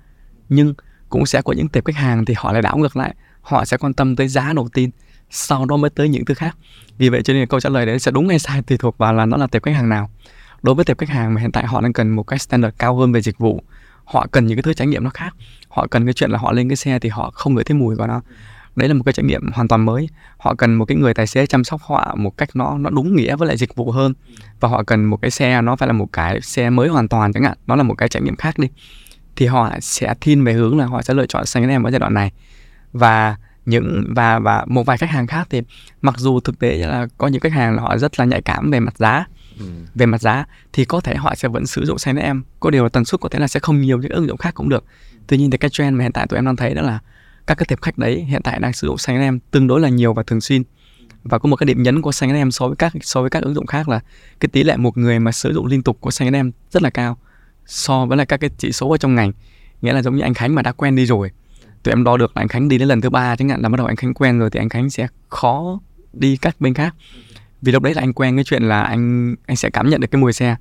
Nhưng 0.50 0.74
cũng 1.10 1.26
sẽ 1.26 1.42
có 1.42 1.54
những 1.54 1.70
tệp 1.70 1.86
khách 1.86 1.96
hàng 1.96 2.26
thì 2.26 2.34
họ 2.38 2.52
lại 2.52 2.62
đảo 2.62 2.78
ngược 2.78 2.98
lại. 2.98 3.16
Họ 3.42 3.66
sẽ 3.66 3.78
quan 3.78 3.94
tâm 3.94 4.16
tới 4.16 4.28
giá 4.28 4.54
đầu 4.54 4.70
tiên 4.74 4.90
sau 5.30 5.66
đó 5.66 5.78
mới 5.78 5.90
tới 5.90 6.10
những 6.10 6.26
thứ 6.26 6.34
khác. 6.34 6.58
Vì 6.98 7.10
vậy 7.10 7.22
cho 7.24 7.34
nên 7.34 7.48
câu 7.48 7.60
trả 7.60 7.70
lời 7.70 7.86
đấy 7.86 8.00
sẽ 8.00 8.12
đúng 8.12 8.30
hay 8.30 8.40
sai 8.40 8.62
tùy 8.62 8.78
thuộc 8.78 8.98
vào 8.98 9.14
là 9.14 9.26
nó 9.26 9.38
là 9.38 9.48
tệp 9.48 9.64
khách 9.64 9.76
hàng 9.76 9.90
nào. 9.90 10.10
Đối 10.62 10.76
với 10.76 10.86
tệp 10.86 10.98
khách 10.98 11.10
hàng 11.10 11.34
mà 11.34 11.42
hiện 11.42 11.52
tại 11.52 11.68
họ 11.68 11.82
đang 11.82 11.94
cần 11.94 12.10
một 12.10 12.24
cái 12.24 12.40
standard 12.40 12.76
cao 12.78 12.96
hơn 12.96 13.12
về 13.12 13.22
dịch 13.22 13.38
vụ, 13.38 13.64
họ 14.06 14.28
cần 14.32 14.48
những 14.48 14.58
cái 14.58 14.64
thứ 14.64 14.74
trải 14.74 14.88
nghiệm 14.88 15.04
nó 15.04 15.10
khác, 15.10 15.36
họ 15.70 15.88
cần 15.88 16.06
cái 16.06 16.14
chuyện 16.14 16.32
là 16.32 16.40
họ 16.40 16.52
lên 16.52 16.70
cái 16.70 16.76
xe 16.76 17.00
thì 17.00 17.10
họ 17.10 17.32
không 17.34 17.54
ngửi 17.54 17.64
thấy 17.64 17.78
mùi 17.78 17.96
của 17.96 18.08
nó. 18.08 18.22
Đấy 18.76 18.90
là 18.90 18.94
một 18.94 19.04
cái 19.06 19.14
trải 19.14 19.26
nghiệm 19.26 19.52
hoàn 19.52 19.68
toàn 19.68 19.86
mới. 19.86 20.10
Họ 20.38 20.56
cần 20.56 20.76
một 20.76 20.86
cái 20.86 20.98
người 20.98 21.14
tài 21.14 21.28
xế 21.28 21.46
chăm 21.46 21.64
sóc 21.64 21.82
họ 21.82 22.16
một 22.18 22.38
cách 22.38 22.50
nó 22.54 22.78
nó 22.78 22.90
đúng 22.90 23.16
nghĩa 23.16 23.36
với 23.36 23.48
lại 23.48 23.58
dịch 23.58 23.76
vụ 23.76 23.92
hơn. 23.92 24.14
Và 24.60 24.70
họ 24.70 24.84
cần 24.84 25.06
một 25.06 25.22
cái 25.22 25.32
xe, 25.32 25.62
nó 25.62 25.76
phải 25.76 25.88
là 25.88 25.94
một 25.94 26.10
cái 26.14 26.42
xe 26.42 26.70
mới 26.70 26.88
hoàn 26.88 27.08
toàn 27.08 27.34
chẳng 27.34 27.44
hạn, 27.44 27.58
nó 27.68 27.76
là 27.76 27.84
một 27.84 27.94
cái 27.94 28.10
trải 28.10 28.22
nghiệm 28.22 28.36
khác 28.36 28.60
đi. 28.60 28.68
Thì 29.36 29.46
họ 29.46 29.72
sẽ 29.82 30.14
thiên 30.22 30.44
về 30.44 30.54
hướng 30.54 30.78
là 30.78 30.86
họ 30.86 31.02
sẽ 31.02 31.14
lựa 31.14 31.26
chọn 31.26 31.46
xanh 31.46 31.70
em 31.70 31.84
ở 31.84 31.92
giai 31.92 32.00
đoạn 32.00 32.14
này. 32.14 32.32
Và 32.94 33.36
những 33.68 34.14
và 34.16 34.40
và 34.40 34.66
một 34.68 34.84
vài 34.86 34.98
khách 34.98 35.10
hàng 35.10 35.28
khác 35.28 35.48
thì 35.50 35.62
mặc 36.02 36.16
dù 36.18 36.40
thực 36.40 36.60
tế 36.60 36.78
là 36.78 37.08
có 37.18 37.28
những 37.28 37.42
khách 37.42 37.52
hàng 37.52 37.76
là 37.76 37.82
họ 37.82 37.98
rất 37.98 38.20
là 38.20 38.26
nhạy 38.26 38.42
cảm 38.42 38.72
về 38.72 38.80
mặt 38.80 38.98
giá 38.98 39.26
ừ. 39.60 39.66
về 39.96 40.06
mặt 40.06 40.22
giá 40.22 40.46
thì 40.74 40.86
có 40.86 41.02
thể 41.02 41.16
họ 41.16 41.36
sẽ 41.36 41.48
vẫn 41.48 41.66
sử 41.66 41.86
dụng 41.86 41.98
xanh 41.98 42.18
em. 42.18 42.44
Có 42.60 42.70
điều 42.70 42.84
là 42.84 42.90
tần 42.90 43.06
suất 43.06 43.22
có 43.22 43.30
thể 43.30 43.40
là 43.40 43.48
sẽ 43.48 43.60
không 43.60 43.82
nhiều 43.82 43.98
những 43.98 44.12
ứng 44.12 44.28
dụng 44.28 44.38
khác 44.38 44.54
cũng 44.54 44.70
được. 44.70 44.84
Tuy 45.28 45.38
nhiên 45.38 45.52
thì 45.52 45.58
cái 45.58 45.70
trend 45.70 45.98
mà 45.98 46.04
hiện 46.04 46.12
tại 46.12 46.28
tụi 46.28 46.38
em 46.38 46.46
đang 46.46 46.56
thấy 46.56 46.74
đó 46.74 46.82
là 46.82 47.00
các 47.48 47.58
cái 47.58 47.66
tệp 47.70 47.82
khách 47.82 47.98
đấy 47.98 48.24
hiện 48.24 48.42
tại 48.44 48.60
đang 48.60 48.74
sử 48.74 48.88
dụng 48.88 48.98
xanh 48.98 49.22
em 49.22 49.40
tương 49.52 49.68
đối 49.68 49.82
là 49.82 49.90
nhiều 49.90 50.14
và 50.14 50.24
thường 50.24 50.42
xuyên. 50.42 50.64
Và 51.24 51.40
có 51.40 51.50
một 51.50 51.56
cái 51.56 51.66
điểm 51.66 51.84
nhấn 51.84 52.02
của 52.02 52.12
xanh 52.12 52.36
em 52.36 52.52
so 52.52 52.68
với 52.68 52.76
các 52.76 52.94
so 53.02 53.22
với 53.22 53.30
các 53.30 53.44
ứng 53.44 53.54
dụng 53.54 53.66
khác 53.66 53.90
là 53.90 54.00
cái 54.40 54.50
tỷ 54.52 54.64
lệ 54.64 54.78
một 54.78 54.98
người 54.98 55.20
mà 55.20 55.32
sử 55.32 55.54
dụng 55.54 55.66
liên 55.66 55.84
tục 55.84 55.98
của 56.02 56.12
xanh 56.12 56.34
em 56.34 56.52
rất 56.72 56.84
là 56.84 56.90
cao 56.90 57.18
so 57.66 58.06
với 58.06 58.18
lại 58.18 58.26
các 58.26 58.38
cái 58.38 58.50
chỉ 58.58 58.72
số 58.72 58.90
ở 58.90 58.98
trong 58.98 59.16
ngành. 59.16 59.32
Nghĩa 59.82 59.94
là 59.94 60.02
giống 60.02 60.16
như 60.16 60.22
anh 60.22 60.34
Khánh 60.34 60.56
mà 60.56 60.62
đã 60.62 60.72
quen 60.72 60.96
đi 60.96 61.06
rồi 61.06 61.32
tụi 61.84 61.92
em 61.92 62.04
đo 62.04 62.18
được 62.18 62.38
là 62.38 62.42
anh 62.42 62.48
Khánh 62.48 62.70
đi 62.70 62.78
đến 62.78 62.88
lần 62.88 63.02
thứ 63.02 63.10
ba 63.10 63.36
chẳng 63.36 63.50
hạn 63.50 63.62
là 63.62 63.70
bắt 63.70 63.78
đầu 63.78 63.88
anh 63.88 63.96
Khánh 63.96 64.14
quen 64.14 64.40
rồi 64.40 64.50
thì 64.50 64.60
anh 64.60 64.70
Khánh 64.70 64.90
sẽ 64.90 65.08
khó 65.30 65.80
đi 66.14 66.38
các 66.38 66.62
bên 66.62 66.74
khác. 66.74 66.96
Vì 67.62 67.72
lúc 67.72 67.84
đấy 67.84 67.94
là 67.94 68.02
anh 68.02 68.14
quen 68.14 68.36
cái 68.36 68.44
chuyện 68.44 68.64
là 68.64 68.82
anh 68.82 69.36
anh 69.46 69.58
sẽ 69.58 69.70
cảm 69.70 69.90
nhận 69.90 70.02
được 70.02 70.08
cái 70.12 70.22
mùi 70.22 70.34
xe 70.34 70.56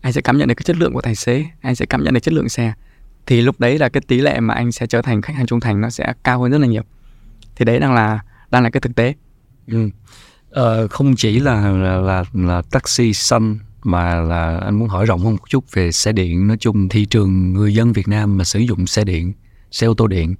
anh 0.00 0.12
sẽ 0.12 0.20
cảm 0.20 0.38
nhận 0.38 0.48
được 0.48 0.54
cái 0.54 0.64
chất 0.64 0.76
lượng 0.76 0.92
của 0.92 1.00
tài 1.00 1.14
xế 1.14 1.46
anh 1.60 1.74
sẽ 1.74 1.86
cảm 1.86 2.04
nhận 2.04 2.14
được 2.14 2.20
chất 2.20 2.34
lượng 2.34 2.48
xe. 2.48 2.72
Thì 3.26 3.40
lúc 3.40 3.60
đấy 3.60 3.78
là 3.78 3.88
cái 3.88 4.00
tỷ 4.00 4.20
lệ 4.20 4.40
mà 4.40 4.54
anh 4.54 4.72
sẽ 4.72 4.86
trở 4.86 5.02
thành 5.02 5.22
khách 5.22 5.36
hàng 5.36 5.46
trung 5.46 5.60
thành 5.60 5.80
nó 5.80 5.90
sẽ 5.90 6.12
cao 6.24 6.42
hơn 6.42 6.50
rất 6.50 6.58
là 6.58 6.66
nhiều. 6.66 6.82
Thì 7.56 7.64
đấy 7.64 7.80
đang 7.80 7.94
là 7.94 8.20
đang 8.50 8.62
là 8.62 8.70
cái 8.70 8.80
thực 8.80 8.94
tế. 8.94 9.14
Ừ. 9.66 9.90
ờ, 10.50 10.88
không 10.88 11.16
chỉ 11.16 11.40
là 11.40 11.70
là 11.70 11.96
là, 11.96 12.24
là 12.32 12.62
taxi 12.70 13.12
xanh 13.12 13.58
mà 13.82 14.14
là 14.14 14.58
anh 14.58 14.78
muốn 14.78 14.88
hỏi 14.88 15.06
rộng 15.06 15.20
hơn 15.20 15.32
một 15.32 15.48
chút 15.48 15.64
về 15.72 15.92
xe 15.92 16.12
điện. 16.12 16.46
Nói 16.46 16.56
chung 16.60 16.88
thị 16.88 17.04
trường 17.04 17.52
người 17.52 17.74
dân 17.74 17.92
Việt 17.92 18.08
Nam 18.08 18.36
mà 18.36 18.44
sử 18.44 18.58
dụng 18.58 18.86
xe 18.86 19.04
điện 19.04 19.32
xe 19.70 19.86
ô 19.86 19.94
tô 19.94 20.06
điện 20.06 20.34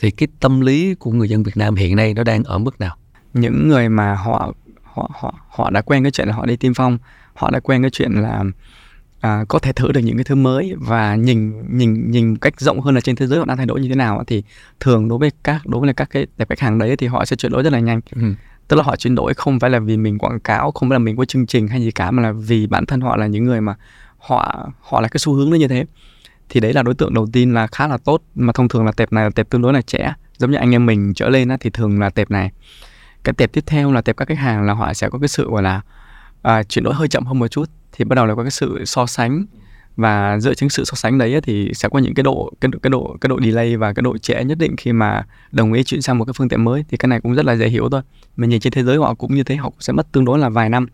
thì 0.00 0.10
cái 0.10 0.28
tâm 0.40 0.60
lý 0.60 0.94
của 0.94 1.10
người 1.10 1.28
dân 1.28 1.42
Việt 1.42 1.56
Nam 1.56 1.74
hiện 1.74 1.96
nay 1.96 2.14
nó 2.14 2.24
đang 2.24 2.44
ở 2.44 2.58
mức 2.58 2.80
nào? 2.80 2.96
Những 3.34 3.68
người 3.68 3.88
mà 3.88 4.14
họ 4.14 4.52
họ 4.82 5.10
họ 5.14 5.34
họ 5.48 5.70
đã 5.70 5.80
quen 5.80 6.02
cái 6.02 6.10
chuyện 6.10 6.28
là 6.28 6.34
họ 6.34 6.46
đi 6.46 6.56
tiên 6.56 6.74
phong 6.74 6.98
họ 7.34 7.50
đã 7.50 7.60
quen 7.60 7.82
cái 7.82 7.90
chuyện 7.90 8.12
là 8.12 8.44
à, 9.20 9.44
có 9.48 9.58
thể 9.58 9.72
thử 9.72 9.92
được 9.92 10.00
những 10.00 10.16
cái 10.16 10.24
thứ 10.24 10.34
mới 10.34 10.74
và 10.78 11.14
nhìn 11.14 11.52
nhìn 11.78 12.10
nhìn 12.10 12.36
cách 12.36 12.60
rộng 12.60 12.80
hơn 12.80 12.94
là 12.94 13.00
trên 13.00 13.16
thế 13.16 13.26
giới 13.26 13.38
họ 13.38 13.44
đang 13.44 13.56
thay 13.56 13.66
đổi 13.66 13.80
như 13.80 13.88
thế 13.88 13.94
nào 13.94 14.24
thì 14.26 14.42
thường 14.80 15.08
đối 15.08 15.18
với 15.18 15.30
các 15.44 15.66
đối 15.66 15.80
với 15.80 15.94
các 15.94 16.10
cái 16.10 16.26
đẹp 16.36 16.48
khách 16.48 16.60
hàng 16.60 16.78
đấy 16.78 16.96
thì 16.96 17.06
họ 17.06 17.24
sẽ 17.24 17.36
chuyển 17.36 17.52
đổi 17.52 17.62
rất 17.62 17.72
là 17.72 17.80
nhanh. 17.80 18.00
Ừ. 18.14 18.22
tức 18.68 18.76
là 18.76 18.82
họ 18.82 18.96
chuyển 18.96 19.14
đổi 19.14 19.34
không 19.34 19.60
phải 19.60 19.70
là 19.70 19.78
vì 19.78 19.96
mình 19.96 20.18
quảng 20.18 20.40
cáo 20.40 20.70
không 20.70 20.88
phải 20.88 20.94
là 20.94 20.98
mình 20.98 21.16
có 21.16 21.24
chương 21.24 21.46
trình 21.46 21.68
hay 21.68 21.80
gì 21.80 21.90
cả 21.90 22.10
mà 22.10 22.22
là 22.22 22.32
vì 22.32 22.66
bản 22.66 22.86
thân 22.86 23.00
họ 23.00 23.16
là 23.16 23.26
những 23.26 23.44
người 23.44 23.60
mà 23.60 23.74
họ 24.18 24.70
họ 24.80 25.00
là 25.00 25.08
cái 25.08 25.18
xu 25.18 25.32
hướng 25.32 25.50
nó 25.50 25.56
như 25.56 25.68
thế 25.68 25.84
thì 26.50 26.60
đấy 26.60 26.72
là 26.72 26.82
đối 26.82 26.94
tượng 26.94 27.14
đầu 27.14 27.26
tiên 27.32 27.54
là 27.54 27.66
khá 27.66 27.88
là 27.88 27.98
tốt 27.98 28.22
mà 28.34 28.52
thông 28.52 28.68
thường 28.68 28.86
là 28.86 28.92
tệp 28.92 29.12
này 29.12 29.24
là 29.24 29.30
tệp 29.30 29.50
tương 29.50 29.62
đối 29.62 29.72
là 29.72 29.82
trẻ. 29.82 30.14
Giống 30.38 30.50
như 30.50 30.56
anh 30.56 30.74
em 30.74 30.86
mình 30.86 31.14
trở 31.14 31.28
lên 31.28 31.48
á, 31.48 31.56
thì 31.60 31.70
thường 31.70 32.00
là 32.00 32.10
tệp 32.10 32.30
này. 32.30 32.50
Cái 33.24 33.32
tệp 33.32 33.52
tiếp 33.52 33.64
theo 33.66 33.92
là 33.92 34.00
tệp 34.00 34.16
các 34.16 34.28
khách 34.28 34.38
hàng 34.38 34.62
là 34.62 34.74
họ 34.74 34.94
sẽ 34.94 35.08
có 35.08 35.18
cái 35.18 35.28
sự 35.28 35.50
gọi 35.50 35.62
là 35.62 35.80
à, 36.42 36.62
chuyển 36.62 36.84
đổi 36.84 36.94
hơi 36.94 37.08
chậm 37.08 37.24
hơn 37.24 37.38
một 37.38 37.48
chút. 37.48 37.70
Thì 37.92 38.04
bắt 38.04 38.14
đầu 38.14 38.26
là 38.26 38.34
có 38.34 38.42
cái 38.42 38.50
sự 38.50 38.84
so 38.84 39.06
sánh. 39.06 39.46
Và 39.96 40.38
dựa 40.38 40.54
trên 40.54 40.68
sự 40.68 40.84
so 40.84 40.94
sánh 40.94 41.18
đấy 41.18 41.40
thì 41.42 41.70
sẽ 41.74 41.88
có 41.88 41.98
những 41.98 42.14
cái 42.14 42.22
độ 42.22 42.52
cái 42.60 42.70
cái 42.82 42.90
độ 42.90 43.16
cái 43.20 43.28
độ 43.28 43.38
delay 43.44 43.76
và 43.76 43.92
cái 43.92 44.02
độ 44.02 44.18
trễ 44.18 44.44
nhất 44.44 44.58
định 44.58 44.76
khi 44.76 44.92
mà 44.92 45.24
đồng 45.52 45.72
ý 45.72 45.84
chuyển 45.84 46.02
sang 46.02 46.18
một 46.18 46.24
cái 46.24 46.32
phương 46.36 46.48
tiện 46.48 46.64
mới. 46.64 46.84
Thì 46.88 46.96
cái 46.96 47.06
này 47.08 47.20
cũng 47.20 47.34
rất 47.34 47.44
là 47.44 47.56
dễ 47.56 47.68
hiểu 47.68 47.88
thôi. 47.90 48.02
Mình 48.36 48.50
nhìn 48.50 48.60
trên 48.60 48.72
thế 48.72 48.82
giới 48.82 48.96
họ 48.96 49.14
cũng 49.14 49.34
như 49.34 49.44
thế 49.44 49.56
họ 49.56 49.70
cũng 49.70 49.80
sẽ 49.80 49.92
mất 49.92 50.12
tương 50.12 50.24
đối 50.24 50.38
là 50.38 50.48
vài 50.48 50.68
năm 50.68 50.86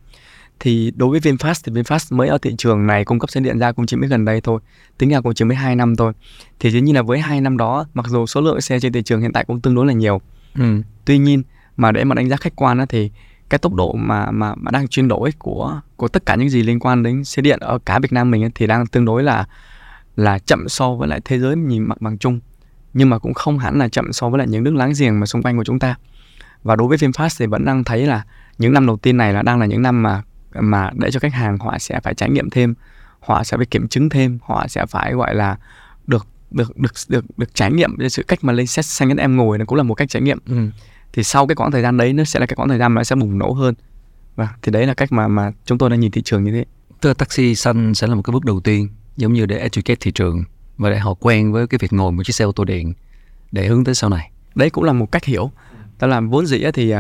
thì 0.60 0.92
đối 0.96 1.10
với 1.10 1.20
VinFast 1.20 1.60
thì 1.64 1.72
VinFast 1.72 2.16
mới 2.16 2.28
ở 2.28 2.38
thị 2.38 2.54
trường 2.58 2.86
này 2.86 3.04
cung 3.04 3.18
cấp 3.18 3.30
xe 3.30 3.40
điện 3.40 3.58
ra 3.58 3.72
cũng 3.72 3.86
chỉ 3.86 3.96
mới 3.96 4.08
gần 4.08 4.24
đây 4.24 4.40
thôi. 4.40 4.60
Tính 4.98 5.10
ra 5.10 5.20
cũng 5.20 5.34
chỉ 5.34 5.44
mới 5.44 5.56
2 5.56 5.76
năm 5.76 5.96
thôi. 5.96 6.12
Thì 6.60 6.70
dĩ 6.70 6.80
nhiên 6.80 6.94
là 6.94 7.02
với 7.02 7.20
hai 7.20 7.40
năm 7.40 7.56
đó 7.56 7.86
mặc 7.94 8.06
dù 8.08 8.26
số 8.26 8.40
lượng 8.40 8.60
xe 8.60 8.80
trên 8.80 8.92
thị 8.92 9.02
trường 9.02 9.20
hiện 9.20 9.32
tại 9.32 9.44
cũng 9.44 9.60
tương 9.60 9.74
đối 9.74 9.86
là 9.86 9.92
nhiều. 9.92 10.20
Ừ. 10.58 10.82
tuy 11.04 11.18
nhiên 11.18 11.42
mà 11.76 11.92
để 11.92 12.04
mà 12.04 12.14
đánh 12.14 12.28
giá 12.28 12.36
khách 12.36 12.56
quan 12.56 12.78
á, 12.78 12.86
thì 12.88 13.10
cái 13.48 13.58
tốc 13.58 13.74
độ 13.74 13.92
mà 13.92 14.30
mà 14.30 14.54
mà 14.54 14.70
đang 14.70 14.88
chuyển 14.88 15.08
đổi 15.08 15.30
của 15.38 15.80
của 15.96 16.08
tất 16.08 16.26
cả 16.26 16.34
những 16.34 16.50
gì 16.50 16.62
liên 16.62 16.78
quan 16.78 17.02
đến 17.02 17.24
xe 17.24 17.42
điện 17.42 17.60
ở 17.60 17.78
cả 17.78 17.98
Việt 17.98 18.12
Nam 18.12 18.30
mình 18.30 18.44
ấy, 18.44 18.50
thì 18.54 18.66
đang 18.66 18.86
tương 18.86 19.04
đối 19.04 19.22
là 19.22 19.44
là 20.16 20.38
chậm 20.38 20.68
so 20.68 20.94
với 20.94 21.08
lại 21.08 21.20
thế 21.24 21.38
giới 21.38 21.56
nhìn 21.56 21.82
mặt 21.82 22.00
bằng 22.00 22.18
chung. 22.18 22.40
Nhưng 22.94 23.10
mà 23.10 23.18
cũng 23.18 23.34
không 23.34 23.58
hẳn 23.58 23.78
là 23.78 23.88
chậm 23.88 24.12
so 24.12 24.28
với 24.28 24.38
lại 24.38 24.46
những 24.48 24.64
nước 24.64 24.74
láng 24.74 24.92
giềng 24.98 25.20
mà 25.20 25.26
xung 25.26 25.42
quanh 25.42 25.56
của 25.56 25.64
chúng 25.64 25.78
ta. 25.78 25.96
Và 26.62 26.76
đối 26.76 26.88
với 26.88 26.98
VinFast 26.98 27.36
thì 27.38 27.46
vẫn 27.46 27.64
đang 27.64 27.84
thấy 27.84 28.06
là 28.06 28.24
những 28.58 28.72
năm 28.72 28.86
đầu 28.86 28.96
tiên 28.96 29.16
này 29.16 29.32
là 29.32 29.42
đang 29.42 29.60
là 29.60 29.66
những 29.66 29.82
năm 29.82 30.02
mà 30.02 30.22
mà 30.54 30.90
để 30.94 31.10
cho 31.10 31.20
khách 31.20 31.32
hàng 31.32 31.58
họ 31.58 31.78
sẽ 31.78 32.00
phải 32.00 32.14
trải 32.14 32.30
nghiệm 32.30 32.50
thêm 32.50 32.74
họ 33.20 33.44
sẽ 33.44 33.56
phải 33.56 33.66
kiểm 33.66 33.88
chứng 33.88 34.08
thêm 34.08 34.38
họ 34.42 34.66
sẽ 34.68 34.86
phải 34.86 35.12
gọi 35.12 35.34
là 35.34 35.56
được 36.06 36.26
được 36.50 36.76
được 36.78 36.92
được 37.08 37.24
được 37.36 37.54
trải 37.54 37.72
nghiệm 37.72 37.96
cái 37.98 38.10
sự 38.10 38.22
cách 38.22 38.44
mà 38.44 38.52
lên 38.52 38.66
set 38.66 38.84
xanh 38.84 39.10
anh 39.10 39.16
em 39.16 39.36
ngồi 39.36 39.58
nó 39.58 39.64
cũng 39.64 39.76
là 39.76 39.82
một 39.82 39.94
cách 39.94 40.08
trải 40.08 40.22
nghiệm 40.22 40.38
ừ. 40.46 40.56
thì 41.12 41.22
sau 41.22 41.46
cái 41.46 41.54
quãng 41.54 41.70
thời 41.70 41.82
gian 41.82 41.96
đấy 41.96 42.12
nó 42.12 42.24
sẽ 42.24 42.40
là 42.40 42.46
cái 42.46 42.56
quãng 42.56 42.68
thời 42.68 42.78
gian 42.78 42.92
mà 42.92 42.98
nó 42.98 43.04
sẽ 43.04 43.16
bùng 43.16 43.38
nổ 43.38 43.52
hơn 43.52 43.74
và 44.36 44.48
thì 44.62 44.72
đấy 44.72 44.86
là 44.86 44.94
cách 44.94 45.12
mà 45.12 45.28
mà 45.28 45.52
chúng 45.64 45.78
tôi 45.78 45.90
đang 45.90 46.00
nhìn 46.00 46.10
thị 46.10 46.22
trường 46.22 46.44
như 46.44 46.52
thế 46.52 46.64
Tức 47.00 47.10
là 47.10 47.14
taxi 47.14 47.54
xanh 47.54 47.94
sẽ 47.94 48.06
là 48.06 48.14
một 48.14 48.22
cái 48.22 48.32
bước 48.32 48.44
đầu 48.44 48.60
tiên 48.60 48.88
giống 49.16 49.32
như 49.32 49.46
để 49.46 49.58
educate 49.58 49.96
thị 50.00 50.10
trường 50.10 50.44
và 50.78 50.90
để 50.90 50.98
họ 50.98 51.14
quen 51.14 51.52
với 51.52 51.66
cái 51.66 51.78
việc 51.78 51.92
ngồi 51.92 52.12
một 52.12 52.22
chiếc 52.26 52.32
xe 52.32 52.44
ô 52.44 52.52
tô 52.52 52.64
điện 52.64 52.92
để 53.52 53.66
hướng 53.66 53.84
tới 53.84 53.94
sau 53.94 54.10
này. 54.10 54.30
Đấy 54.54 54.70
cũng 54.70 54.84
là 54.84 54.92
một 54.92 55.12
cách 55.12 55.24
hiểu. 55.24 55.50
Đó 55.98 56.06
là 56.06 56.20
vốn 56.20 56.46
dĩ 56.46 56.64
thì 56.74 56.94
uh, 56.94 56.98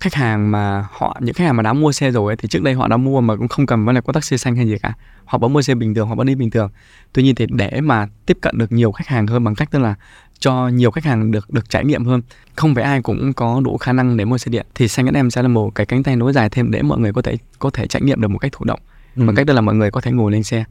khách 0.00 0.14
hàng 0.14 0.50
mà 0.50 0.86
họ 0.90 1.18
những 1.20 1.34
khách 1.34 1.44
hàng 1.44 1.56
mà 1.56 1.62
đã 1.62 1.72
mua 1.72 1.92
xe 1.92 2.10
rồi 2.10 2.30
ấy, 2.32 2.36
thì 2.36 2.48
trước 2.48 2.62
đây 2.62 2.74
họ 2.74 2.88
đã 2.88 2.96
mua 2.96 3.20
mà 3.20 3.36
cũng 3.36 3.48
không 3.48 3.66
cần 3.66 3.84
phải 3.86 3.94
là 3.94 4.00
có 4.00 4.12
taxi 4.12 4.38
xanh 4.38 4.56
hay 4.56 4.66
gì 4.66 4.78
cả. 4.78 4.94
Họ 5.24 5.38
vẫn 5.38 5.52
mua 5.52 5.62
xe 5.62 5.74
bình 5.74 5.94
thường 5.94 6.08
họ 6.08 6.14
vẫn 6.14 6.26
đi 6.26 6.34
bình 6.34 6.50
thường. 6.50 6.70
Tuy 7.12 7.22
nhiên 7.22 7.34
thì 7.34 7.46
để 7.50 7.80
mà 7.80 8.08
tiếp 8.26 8.38
cận 8.40 8.58
được 8.58 8.72
nhiều 8.72 8.92
khách 8.92 9.06
hàng 9.06 9.26
hơn 9.26 9.44
bằng 9.44 9.54
cách 9.54 9.70
tức 9.70 9.78
là 9.78 9.94
cho 10.38 10.68
nhiều 10.68 10.90
khách 10.90 11.04
hàng 11.04 11.30
được 11.30 11.50
được 11.50 11.70
trải 11.70 11.84
nghiệm 11.84 12.04
hơn 12.04 12.22
không 12.56 12.74
phải 12.74 12.84
ai 12.84 13.02
cũng 13.02 13.32
có 13.32 13.60
đủ 13.64 13.76
khả 13.76 13.92
năng 13.92 14.16
để 14.16 14.24
mua 14.24 14.38
xe 14.38 14.50
điện 14.50 14.66
thì 14.74 14.88
xanh 14.88 15.06
em 15.06 15.30
sẽ 15.30 15.42
là 15.42 15.48
một 15.48 15.74
cái 15.74 15.86
cánh 15.86 16.02
tay 16.02 16.16
nối 16.16 16.32
dài 16.32 16.48
thêm 16.50 16.70
để 16.70 16.82
mọi 16.82 16.98
người 16.98 17.12
có 17.12 17.22
thể 17.22 17.36
có 17.58 17.70
thể 17.70 17.86
trải 17.86 18.02
nghiệm 18.02 18.20
được 18.20 18.28
một 18.28 18.38
cách 18.38 18.52
thụ 18.52 18.64
động. 18.64 18.80
Ừ. 19.16 19.26
bằng 19.26 19.36
cách 19.36 19.46
đó 19.46 19.54
là 19.54 19.60
mọi 19.60 19.74
người 19.74 19.90
có 19.90 20.00
thể 20.00 20.12
ngồi 20.12 20.32
lên 20.32 20.42
xe. 20.42 20.64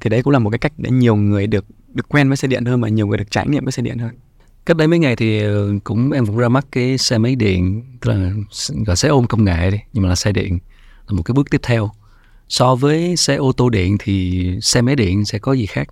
Thì 0.00 0.10
đấy 0.10 0.22
cũng 0.22 0.32
là 0.32 0.38
một 0.38 0.50
cái 0.50 0.58
cách 0.58 0.72
để 0.76 0.90
nhiều 0.90 1.16
người 1.16 1.46
được 1.46 1.64
được 1.94 2.08
quen 2.08 2.28
với 2.28 2.36
xe 2.36 2.48
điện 2.48 2.64
hơn 2.64 2.80
và 2.80 2.88
nhiều 2.88 3.06
người 3.06 3.18
được 3.18 3.30
trải 3.30 3.48
nghiệm 3.48 3.64
với 3.64 3.72
xe 3.72 3.82
điện 3.82 3.98
hơn 3.98 4.10
cách 4.66 4.76
đây 4.76 4.88
mấy 4.88 4.98
ngày 4.98 5.16
thì 5.16 5.42
ờ, 5.42 5.72
cũng 5.84 6.10
em 6.12 6.26
cũng 6.26 6.36
ra 6.36 6.48
mắt 6.48 6.66
cái 6.72 6.98
xe 6.98 7.18
máy 7.18 7.36
điện 7.36 7.82
tức 8.00 8.10
là 8.10 8.32
gọi 8.86 8.96
xe 8.96 9.08
ôm 9.08 9.26
công 9.26 9.44
nghệ 9.44 9.70
đi 9.70 9.78
nhưng 9.92 10.02
mà 10.02 10.08
là 10.08 10.14
xe 10.14 10.32
điện 10.32 10.58
là 11.06 11.16
một 11.16 11.22
cái 11.22 11.32
bước 11.32 11.50
tiếp 11.50 11.60
theo. 11.62 11.90
So 12.48 12.74
với 12.74 13.16
xe 13.16 13.36
ô 13.36 13.52
tô 13.52 13.70
điện 13.70 13.96
thì 13.98 14.48
xe 14.62 14.82
máy 14.82 14.96
điện 14.96 15.24
sẽ 15.24 15.38
có 15.38 15.52
gì 15.52 15.66
khác? 15.66 15.88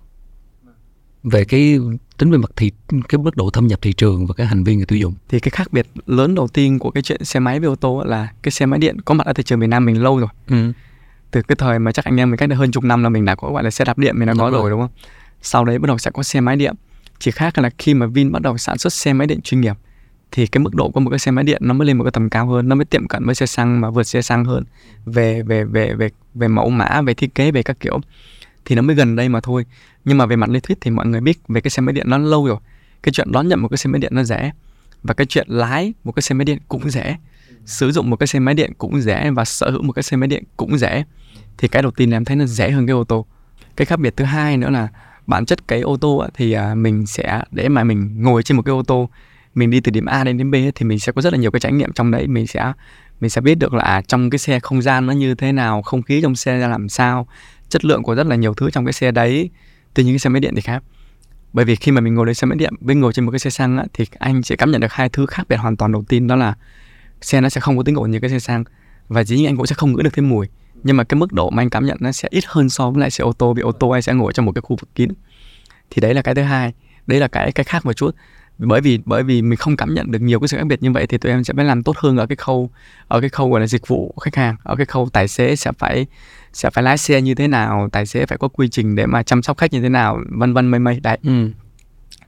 Về 1.23 1.45
cái 1.45 1.79
tính 2.17 2.31
về 2.31 2.37
mặt 2.37 2.51
thị 2.55 2.71
cái 3.09 3.19
mức 3.19 3.37
độ 3.37 3.49
thâm 3.49 3.67
nhập 3.67 3.79
thị 3.81 3.93
trường 3.93 4.27
và 4.27 4.33
cái 4.33 4.47
hành 4.47 4.63
vi 4.63 4.75
người 4.75 4.85
tiêu 4.85 4.99
dùng. 4.99 5.13
Thì 5.29 5.39
cái 5.39 5.49
khác 5.49 5.73
biệt 5.73 5.87
lớn 6.05 6.35
đầu 6.35 6.47
tiên 6.47 6.79
của 6.79 6.91
cái 6.91 7.03
chuyện 7.03 7.25
xe 7.25 7.39
máy 7.39 7.59
với 7.59 7.69
ô 7.69 7.75
tô 7.75 8.03
là 8.03 8.27
cái 8.41 8.51
xe 8.51 8.65
máy 8.65 8.79
điện 8.79 9.01
có 9.01 9.13
mặt 9.13 9.27
ở 9.27 9.33
thị 9.33 9.43
trường 9.43 9.59
miền 9.59 9.69
Nam 9.69 9.85
mình 9.85 10.03
lâu 10.03 10.17
rồi. 10.17 10.29
Ừ. 10.49 10.71
từ 11.31 11.41
cái 11.41 11.55
thời 11.55 11.79
mà 11.79 11.91
chắc 11.91 12.05
anh 12.05 12.19
em 12.19 12.31
mình 12.31 12.37
cách 12.37 12.49
đây 12.49 12.57
hơn 12.57 12.71
chục 12.71 12.83
năm 12.83 13.03
là 13.03 13.09
mình 13.09 13.25
đã 13.25 13.35
có 13.35 13.51
gọi 13.51 13.63
là 13.63 13.71
xe 13.71 13.85
đạp 13.85 13.97
điện 13.97 14.19
mình 14.19 14.27
đã 14.27 14.33
có 14.37 14.49
rồi. 14.49 14.61
rồi 14.61 14.69
đúng 14.69 14.81
không? 14.81 14.91
Sau 15.41 15.65
đấy 15.65 15.79
bắt 15.79 15.87
đầu 15.87 15.97
sẽ 15.97 16.11
có 16.11 16.23
xe 16.23 16.41
máy 16.41 16.55
điện 16.55 16.75
chỉ 17.21 17.31
khác 17.31 17.57
là 17.57 17.69
khi 17.77 17.93
mà 17.93 18.05
Vin 18.05 18.31
bắt 18.31 18.41
đầu 18.41 18.57
sản 18.57 18.77
xuất 18.77 18.93
xe 18.93 19.13
máy 19.13 19.27
điện 19.27 19.41
chuyên 19.41 19.61
nghiệp, 19.61 19.77
thì 20.31 20.47
cái 20.47 20.63
mức 20.63 20.75
độ 20.75 20.89
của 20.89 20.99
một 20.99 21.09
cái 21.09 21.19
xe 21.19 21.31
máy 21.31 21.43
điện 21.43 21.61
nó 21.65 21.73
mới 21.73 21.87
lên 21.87 21.97
một 21.97 22.03
cái 22.03 22.11
tầm 22.11 22.29
cao 22.29 22.47
hơn, 22.47 22.69
nó 22.69 22.75
mới 22.75 22.85
tiệm 22.85 23.07
cận 23.07 23.25
với 23.25 23.35
xe 23.35 23.45
xăng 23.45 23.81
mà 23.81 23.89
vượt 23.89 24.03
xe 24.03 24.21
xăng 24.21 24.45
hơn 24.45 24.63
về 25.05 25.43
về 25.43 25.63
về 25.63 25.93
về 25.93 26.09
về 26.35 26.47
mẫu 26.47 26.69
mã, 26.69 27.01
về 27.01 27.13
thiết 27.13 27.35
kế, 27.35 27.51
về 27.51 27.63
các 27.63 27.79
kiểu. 27.79 27.99
Thì 28.65 28.75
nó 28.75 28.81
mới 28.81 28.95
gần 28.95 29.15
đây 29.15 29.29
mà 29.29 29.39
thôi. 29.41 29.65
Nhưng 30.05 30.17
mà 30.17 30.25
về 30.25 30.35
mặt 30.35 30.49
lý 30.49 30.59
thuyết 30.59 30.77
thì 30.81 30.91
mọi 30.91 31.07
người 31.07 31.21
biết 31.21 31.39
về 31.47 31.61
cái 31.61 31.71
xe 31.71 31.81
máy 31.81 31.93
điện 31.93 32.09
nó 32.09 32.17
lâu 32.17 32.47
rồi. 32.47 32.57
Cái 33.03 33.13
chuyện 33.13 33.31
đón 33.31 33.47
nhận 33.47 33.61
một 33.61 33.67
cái 33.67 33.77
xe 33.77 33.89
máy 33.89 33.99
điện 33.99 34.15
nó 34.15 34.23
rẻ 34.23 34.51
và 35.03 35.13
cái 35.13 35.25
chuyện 35.25 35.47
lái 35.49 35.93
một 36.03 36.11
cái 36.11 36.21
xe 36.21 36.35
máy 36.35 36.45
điện 36.45 36.57
cũng 36.67 36.89
rẻ. 36.89 37.17
Sử 37.65 37.91
dụng 37.91 38.09
một 38.09 38.15
cái 38.15 38.27
xe 38.27 38.39
máy 38.39 38.53
điện 38.53 38.73
cũng 38.77 39.01
rẻ 39.01 39.31
và 39.31 39.45
sở 39.45 39.69
hữu 39.69 39.81
một 39.81 39.93
cái 39.93 40.03
xe 40.03 40.17
máy 40.17 40.27
điện 40.27 40.43
cũng 40.57 40.77
rẻ. 40.77 41.03
Thì 41.57 41.67
cái 41.67 41.81
đầu 41.81 41.91
tiên 41.91 42.09
là 42.09 42.17
em 42.17 42.25
thấy 42.25 42.35
nó 42.35 42.45
rẻ 42.45 42.71
hơn 42.71 42.87
cái 42.87 42.93
ô 42.93 43.03
tô. 43.03 43.25
Cái 43.75 43.85
khác 43.85 43.99
biệt 43.99 44.13
thứ 44.17 44.25
hai 44.25 44.57
nữa 44.57 44.69
là 44.69 44.87
bản 45.27 45.45
chất 45.45 45.67
cái 45.67 45.81
ô 45.81 45.97
tô 45.97 46.25
thì 46.33 46.51
à, 46.51 46.75
mình 46.75 47.05
sẽ 47.05 47.41
để 47.51 47.69
mà 47.69 47.83
mình 47.83 48.23
ngồi 48.23 48.43
trên 48.43 48.57
một 48.57 48.63
cái 48.63 48.73
ô 48.73 48.83
tô 48.83 49.09
mình 49.55 49.69
đi 49.69 49.79
từ 49.79 49.91
điểm 49.91 50.05
A 50.05 50.23
đến 50.23 50.37
điểm 50.37 50.51
B 50.51 50.55
thì 50.75 50.85
mình 50.85 50.99
sẽ 50.99 51.11
có 51.11 51.21
rất 51.21 51.33
là 51.33 51.39
nhiều 51.39 51.51
cái 51.51 51.59
trải 51.59 51.71
nghiệm 51.71 51.93
trong 51.93 52.11
đấy. 52.11 52.27
Mình 52.27 52.47
sẽ 52.47 52.73
mình 53.19 53.29
sẽ 53.29 53.41
biết 53.41 53.55
được 53.55 53.73
là 53.73 53.83
à, 53.83 54.01
trong 54.01 54.29
cái 54.29 54.39
xe 54.39 54.59
không 54.59 54.81
gian 54.81 55.05
nó 55.05 55.13
như 55.13 55.35
thế 55.35 55.51
nào 55.51 55.81
không 55.81 56.01
khí 56.01 56.21
trong 56.21 56.35
xe 56.35 56.59
ra 56.59 56.67
làm 56.67 56.89
sao 56.89 57.27
chất 57.69 57.85
lượng 57.85 58.03
của 58.03 58.15
rất 58.15 58.27
là 58.27 58.35
nhiều 58.35 58.53
thứ 58.53 58.71
trong 58.71 58.85
cái 58.85 58.93
xe 58.93 59.11
đấy 59.11 59.49
từ 59.93 60.03
những 60.03 60.13
cái 60.13 60.19
xe 60.19 60.29
máy 60.29 60.39
điện 60.39 60.55
thì 60.55 60.61
khác. 60.61 60.83
Bởi 61.53 61.65
vì 61.65 61.75
khi 61.75 61.91
mà 61.91 62.01
mình 62.01 62.15
ngồi 62.15 62.25
lên 62.25 62.35
xe 62.35 62.45
máy 62.45 62.57
điện 62.57 62.73
với 62.81 62.95
ngồi 62.95 63.13
trên 63.13 63.25
một 63.25 63.31
cái 63.31 63.39
xe 63.39 63.49
xăng 63.49 63.77
á, 63.77 63.85
thì 63.93 64.05
anh 64.19 64.43
sẽ 64.43 64.55
cảm 64.55 64.71
nhận 64.71 64.81
được 64.81 64.93
hai 64.93 65.09
thứ 65.09 65.25
khác 65.25 65.43
biệt 65.49 65.55
hoàn 65.55 65.77
toàn 65.77 65.91
đầu 65.91 66.03
tiên 66.09 66.27
đó 66.27 66.35
là 66.35 66.53
xe 67.21 67.41
nó 67.41 67.49
sẽ 67.49 67.61
không 67.61 67.77
có 67.77 67.83
tiếng 67.83 67.95
ồn 67.95 68.11
như 68.11 68.19
cái 68.19 68.29
xe 68.29 68.39
xăng 68.39 68.63
và 69.07 69.23
dĩ 69.23 69.37
nhiên 69.37 69.45
anh 69.45 69.57
cũng 69.57 69.65
sẽ 69.65 69.75
không 69.75 69.91
ngửi 69.93 70.03
được 70.03 70.13
thêm 70.13 70.29
mùi 70.29 70.47
nhưng 70.83 70.97
mà 70.97 71.03
cái 71.03 71.19
mức 71.19 71.33
độ 71.33 71.49
mà 71.49 71.61
anh 71.61 71.69
cảm 71.69 71.85
nhận 71.85 71.97
nó 71.99 72.11
sẽ 72.11 72.27
ít 72.31 72.43
hơn 72.47 72.69
so 72.69 72.91
với 72.91 73.01
lại 73.01 73.11
xe 73.11 73.21
ô 73.23 73.33
tô 73.33 73.53
vì 73.53 73.61
ô 73.61 73.71
tô 73.71 73.89
anh 73.89 74.01
sẽ 74.01 74.13
ngồi 74.13 74.33
trong 74.33 74.45
một 74.45 74.51
cái 74.51 74.61
khu 74.61 74.75
vực 74.75 74.89
kín. 74.95 75.09
Thì 75.89 76.01
đấy 76.01 76.13
là 76.13 76.21
cái 76.21 76.35
thứ 76.35 76.41
hai 76.41 76.73
đấy 77.07 77.19
là 77.19 77.27
cái 77.27 77.51
cái 77.51 77.63
khác 77.63 77.85
một 77.85 77.93
chút. 77.93 78.15
Bởi 78.57 78.81
vì 78.81 78.99
bởi 79.05 79.23
vì 79.23 79.41
mình 79.41 79.57
không 79.57 79.77
cảm 79.77 79.93
nhận 79.93 80.11
được 80.11 80.21
nhiều 80.21 80.39
cái 80.39 80.47
sự 80.47 80.57
khác 80.57 80.63
biệt 80.63 80.83
như 80.83 80.91
vậy 80.91 81.07
thì 81.07 81.17
tụi 81.17 81.31
em 81.31 81.43
sẽ 81.43 81.53
phải 81.53 81.65
làm 81.65 81.83
tốt 81.83 81.97
hơn 81.97 82.17
ở 82.17 82.25
cái 82.25 82.35
khâu 82.35 82.69
ở 83.07 83.21
cái 83.21 83.29
khâu 83.29 83.49
gọi 83.51 83.59
là 83.59 83.67
dịch 83.67 83.87
vụ 83.87 84.15
khách 84.21 84.35
hàng 84.35 84.55
ở 84.63 84.75
cái 84.75 84.85
khâu 84.85 85.09
tài 85.13 85.27
xế 85.27 85.55
sẽ 85.55 85.71
phải 85.77 86.05
sẽ 86.53 86.69
phải 86.69 86.83
lái 86.83 86.97
xe 86.97 87.21
như 87.21 87.35
thế 87.35 87.47
nào 87.47 87.89
tài 87.91 88.05
xế 88.05 88.25
phải 88.25 88.37
có 88.37 88.47
quy 88.47 88.67
trình 88.69 88.95
để 88.95 89.05
mà 89.05 89.23
chăm 89.23 89.43
sóc 89.43 89.57
khách 89.57 89.73
như 89.73 89.81
thế 89.81 89.89
nào 89.89 90.19
vân 90.29 90.53
vân 90.53 90.67
mây 90.67 90.79
mây. 90.79 90.99
Đấy. 90.99 91.17
Ừ. 91.23 91.49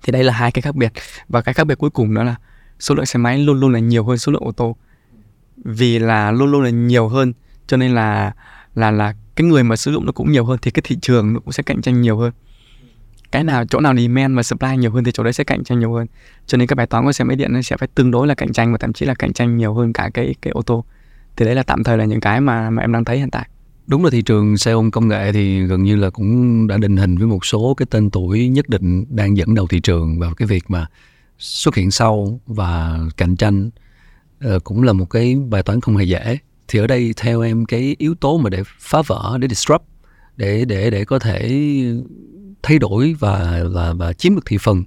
thì 0.03 0.11
đây 0.11 0.23
là 0.23 0.33
hai 0.33 0.51
cái 0.51 0.61
khác 0.61 0.75
biệt. 0.75 0.91
Và 1.29 1.41
cái 1.41 1.53
khác 1.53 1.67
biệt 1.67 1.75
cuối 1.75 1.89
cùng 1.89 2.13
đó 2.13 2.23
là 2.23 2.35
số 2.79 2.95
lượng 2.95 3.05
xe 3.05 3.17
máy 3.17 3.37
luôn 3.37 3.59
luôn 3.59 3.73
là 3.73 3.79
nhiều 3.79 4.03
hơn 4.03 4.17
số 4.17 4.31
lượng 4.31 4.43
ô 4.45 4.51
tô. 4.51 4.75
Vì 5.57 5.99
là 5.99 6.31
luôn 6.31 6.51
luôn 6.51 6.63
là 6.63 6.69
nhiều 6.69 7.07
hơn 7.07 7.33
cho 7.67 7.77
nên 7.77 7.91
là 7.91 8.33
là 8.75 8.91
là 8.91 9.13
cái 9.35 9.47
người 9.47 9.63
mà 9.63 9.75
sử 9.75 9.91
dụng 9.91 10.05
nó 10.05 10.11
cũng 10.11 10.31
nhiều 10.31 10.45
hơn 10.45 10.59
thì 10.61 10.71
cái 10.71 10.83
thị 10.85 10.97
trường 11.01 11.33
nó 11.33 11.39
cũng 11.39 11.51
sẽ 11.51 11.63
cạnh 11.63 11.81
tranh 11.81 12.01
nhiều 12.01 12.17
hơn. 12.17 12.33
Cái 13.31 13.43
nào, 13.43 13.65
chỗ 13.65 13.79
nào 13.79 13.95
demand 13.95 14.35
và 14.35 14.43
supply 14.43 14.77
nhiều 14.77 14.91
hơn 14.91 15.03
thì 15.03 15.11
chỗ 15.11 15.23
đấy 15.23 15.33
sẽ 15.33 15.43
cạnh 15.43 15.63
tranh 15.63 15.79
nhiều 15.79 15.93
hơn. 15.93 16.07
Cho 16.45 16.57
nên 16.57 16.67
cái 16.67 16.75
bài 16.75 16.87
toán 16.87 17.05
của 17.05 17.11
xe 17.11 17.23
máy 17.23 17.35
điện 17.35 17.53
nó 17.53 17.61
sẽ 17.61 17.77
phải 17.77 17.87
tương 17.95 18.11
đối 18.11 18.27
là 18.27 18.35
cạnh 18.35 18.53
tranh 18.53 18.71
và 18.71 18.77
thậm 18.77 18.93
chí 18.93 19.05
là 19.05 19.13
cạnh 19.13 19.33
tranh 19.33 19.57
nhiều 19.57 19.73
hơn 19.73 19.93
cả 19.93 20.09
cái 20.13 20.35
cái 20.41 20.51
ô 20.51 20.61
tô. 20.61 20.83
Thì 21.35 21.45
đấy 21.45 21.55
là 21.55 21.63
tạm 21.63 21.83
thời 21.83 21.97
là 21.97 22.05
những 22.05 22.19
cái 22.19 22.41
mà 22.41 22.69
mà 22.69 22.81
em 22.81 22.91
đang 22.91 23.05
thấy 23.05 23.17
hiện 23.17 23.31
tại. 23.31 23.49
Đúng 23.87 24.03
là 24.03 24.09
thị 24.09 24.21
trường 24.21 24.57
xe 24.57 24.71
ôm 24.71 24.91
công 24.91 25.07
nghệ 25.07 25.31
thì 25.31 25.65
gần 25.65 25.83
như 25.83 25.95
là 25.95 26.09
cũng 26.09 26.67
đã 26.67 26.77
định 26.77 26.97
hình 26.97 27.17
với 27.17 27.27
một 27.27 27.45
số 27.45 27.73
cái 27.73 27.85
tên 27.89 28.09
tuổi 28.09 28.47
nhất 28.47 28.69
định 28.69 29.05
đang 29.09 29.37
dẫn 29.37 29.55
đầu 29.55 29.67
thị 29.67 29.79
trường 29.79 30.19
và 30.19 30.33
cái 30.37 30.47
việc 30.47 30.63
mà 30.67 30.85
xuất 31.37 31.75
hiện 31.75 31.91
sau 31.91 32.39
và 32.45 32.99
cạnh 33.17 33.35
tranh. 33.35 33.69
Ờ, 34.39 34.59
cũng 34.59 34.83
là 34.83 34.93
một 34.93 35.05
cái 35.05 35.35
bài 35.49 35.63
toán 35.63 35.81
không 35.81 35.97
hề 35.97 36.05
dễ 36.05 36.37
thì 36.73 36.79
ở 36.79 36.87
đây 36.87 37.13
theo 37.17 37.41
em 37.41 37.65
cái 37.65 37.95
yếu 37.99 38.15
tố 38.15 38.37
mà 38.37 38.49
để 38.49 38.63
phá 38.79 39.01
vỡ 39.07 39.37
để 39.39 39.47
disrupt 39.47 39.83
để 40.37 40.65
để 40.65 40.89
để 40.89 41.05
có 41.05 41.19
thể 41.19 41.61
thay 42.63 42.79
đổi 42.79 43.15
và 43.19 43.63
và 43.73 43.93
và 43.93 44.13
chiếm 44.13 44.35
được 44.35 44.45
thị 44.45 44.57
phần 44.61 44.83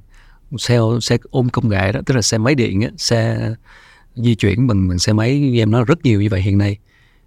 xe 0.59 0.79
xe 1.01 1.17
ôm 1.31 1.49
công 1.49 1.69
nghệ 1.69 1.93
đó 1.93 2.01
tức 2.07 2.15
là 2.15 2.23
xe 2.23 2.39
máy 2.39 2.55
điện 2.55 2.81
á, 2.81 2.89
xe 2.97 3.51
di 4.15 4.35
chuyển 4.35 4.67
bằng, 4.67 4.89
bằng 4.89 4.99
xe 4.99 5.13
máy 5.13 5.39
như 5.39 5.59
em 5.59 5.71
nói 5.71 5.85
rất 5.87 6.05
nhiều 6.05 6.21
như 6.21 6.29
vậy 6.31 6.41
hiện 6.41 6.59
nay 6.59 6.79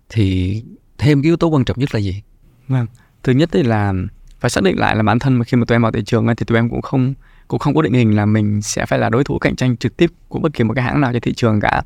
thì 0.10 0.62
thêm 0.98 1.22
cái 1.22 1.28
yếu 1.28 1.38
tố 1.38 1.48
quan 1.48 1.66
trọng 1.66 1.80
nhất 1.80 1.96
là 1.96 2.00
gì? 2.00 2.22
Vâng, 2.68 2.86
thứ 3.24 3.34
nhất 3.34 3.50
thì 3.52 3.64
là 3.64 3.94
phải 4.40 4.50
xác 4.50 4.64
định 4.64 4.80
lại 4.80 4.96
là 4.96 5.04
bản 5.04 5.20
thân 5.20 5.34
mà 5.34 5.44
khi 5.44 5.58
mà 5.58 5.66
tụi 5.66 5.76
em 5.76 5.82
vào 5.82 5.92
thị 5.92 6.02
trường 6.06 6.28
thì 6.38 6.46
tụi 6.46 6.58
em 6.58 6.70
cũng 6.70 6.82
không 6.82 7.14
cũng 7.48 7.60
không 7.60 7.76
có 7.76 7.82
định 7.82 7.94
hình 7.94 8.16
là 8.16 8.26
mình 8.26 8.62
sẽ 8.62 8.86
phải 8.86 9.00
là 9.00 9.10
đối 9.10 9.24
thủ 9.24 9.40
cạnh 9.40 9.56
tranh 9.56 9.78
trực 9.78 9.98
tiếp 9.98 10.12
của 10.28 10.40
bất 10.40 10.54
kỳ 10.54 10.64
một 10.64 10.74
cái 10.74 10.84
hãng 10.84 11.02
nào 11.02 11.14
trên 11.14 11.22
thị 11.22 11.34
trường 11.34 11.60
cả 11.60 11.84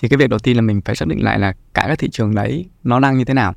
thì 0.00 0.08
cái 0.08 0.16
việc 0.16 0.30
đầu 0.30 0.38
tiên 0.38 0.56
là 0.56 0.62
mình 0.62 0.80
phải 0.84 0.96
xác 0.96 1.08
định 1.08 1.24
lại 1.24 1.38
là 1.38 1.52
cả 1.74 1.84
các 1.88 1.98
thị 1.98 2.08
trường 2.12 2.34
đấy 2.34 2.68
nó 2.84 3.00
đang 3.00 3.18
như 3.18 3.24
thế 3.24 3.34
nào. 3.34 3.54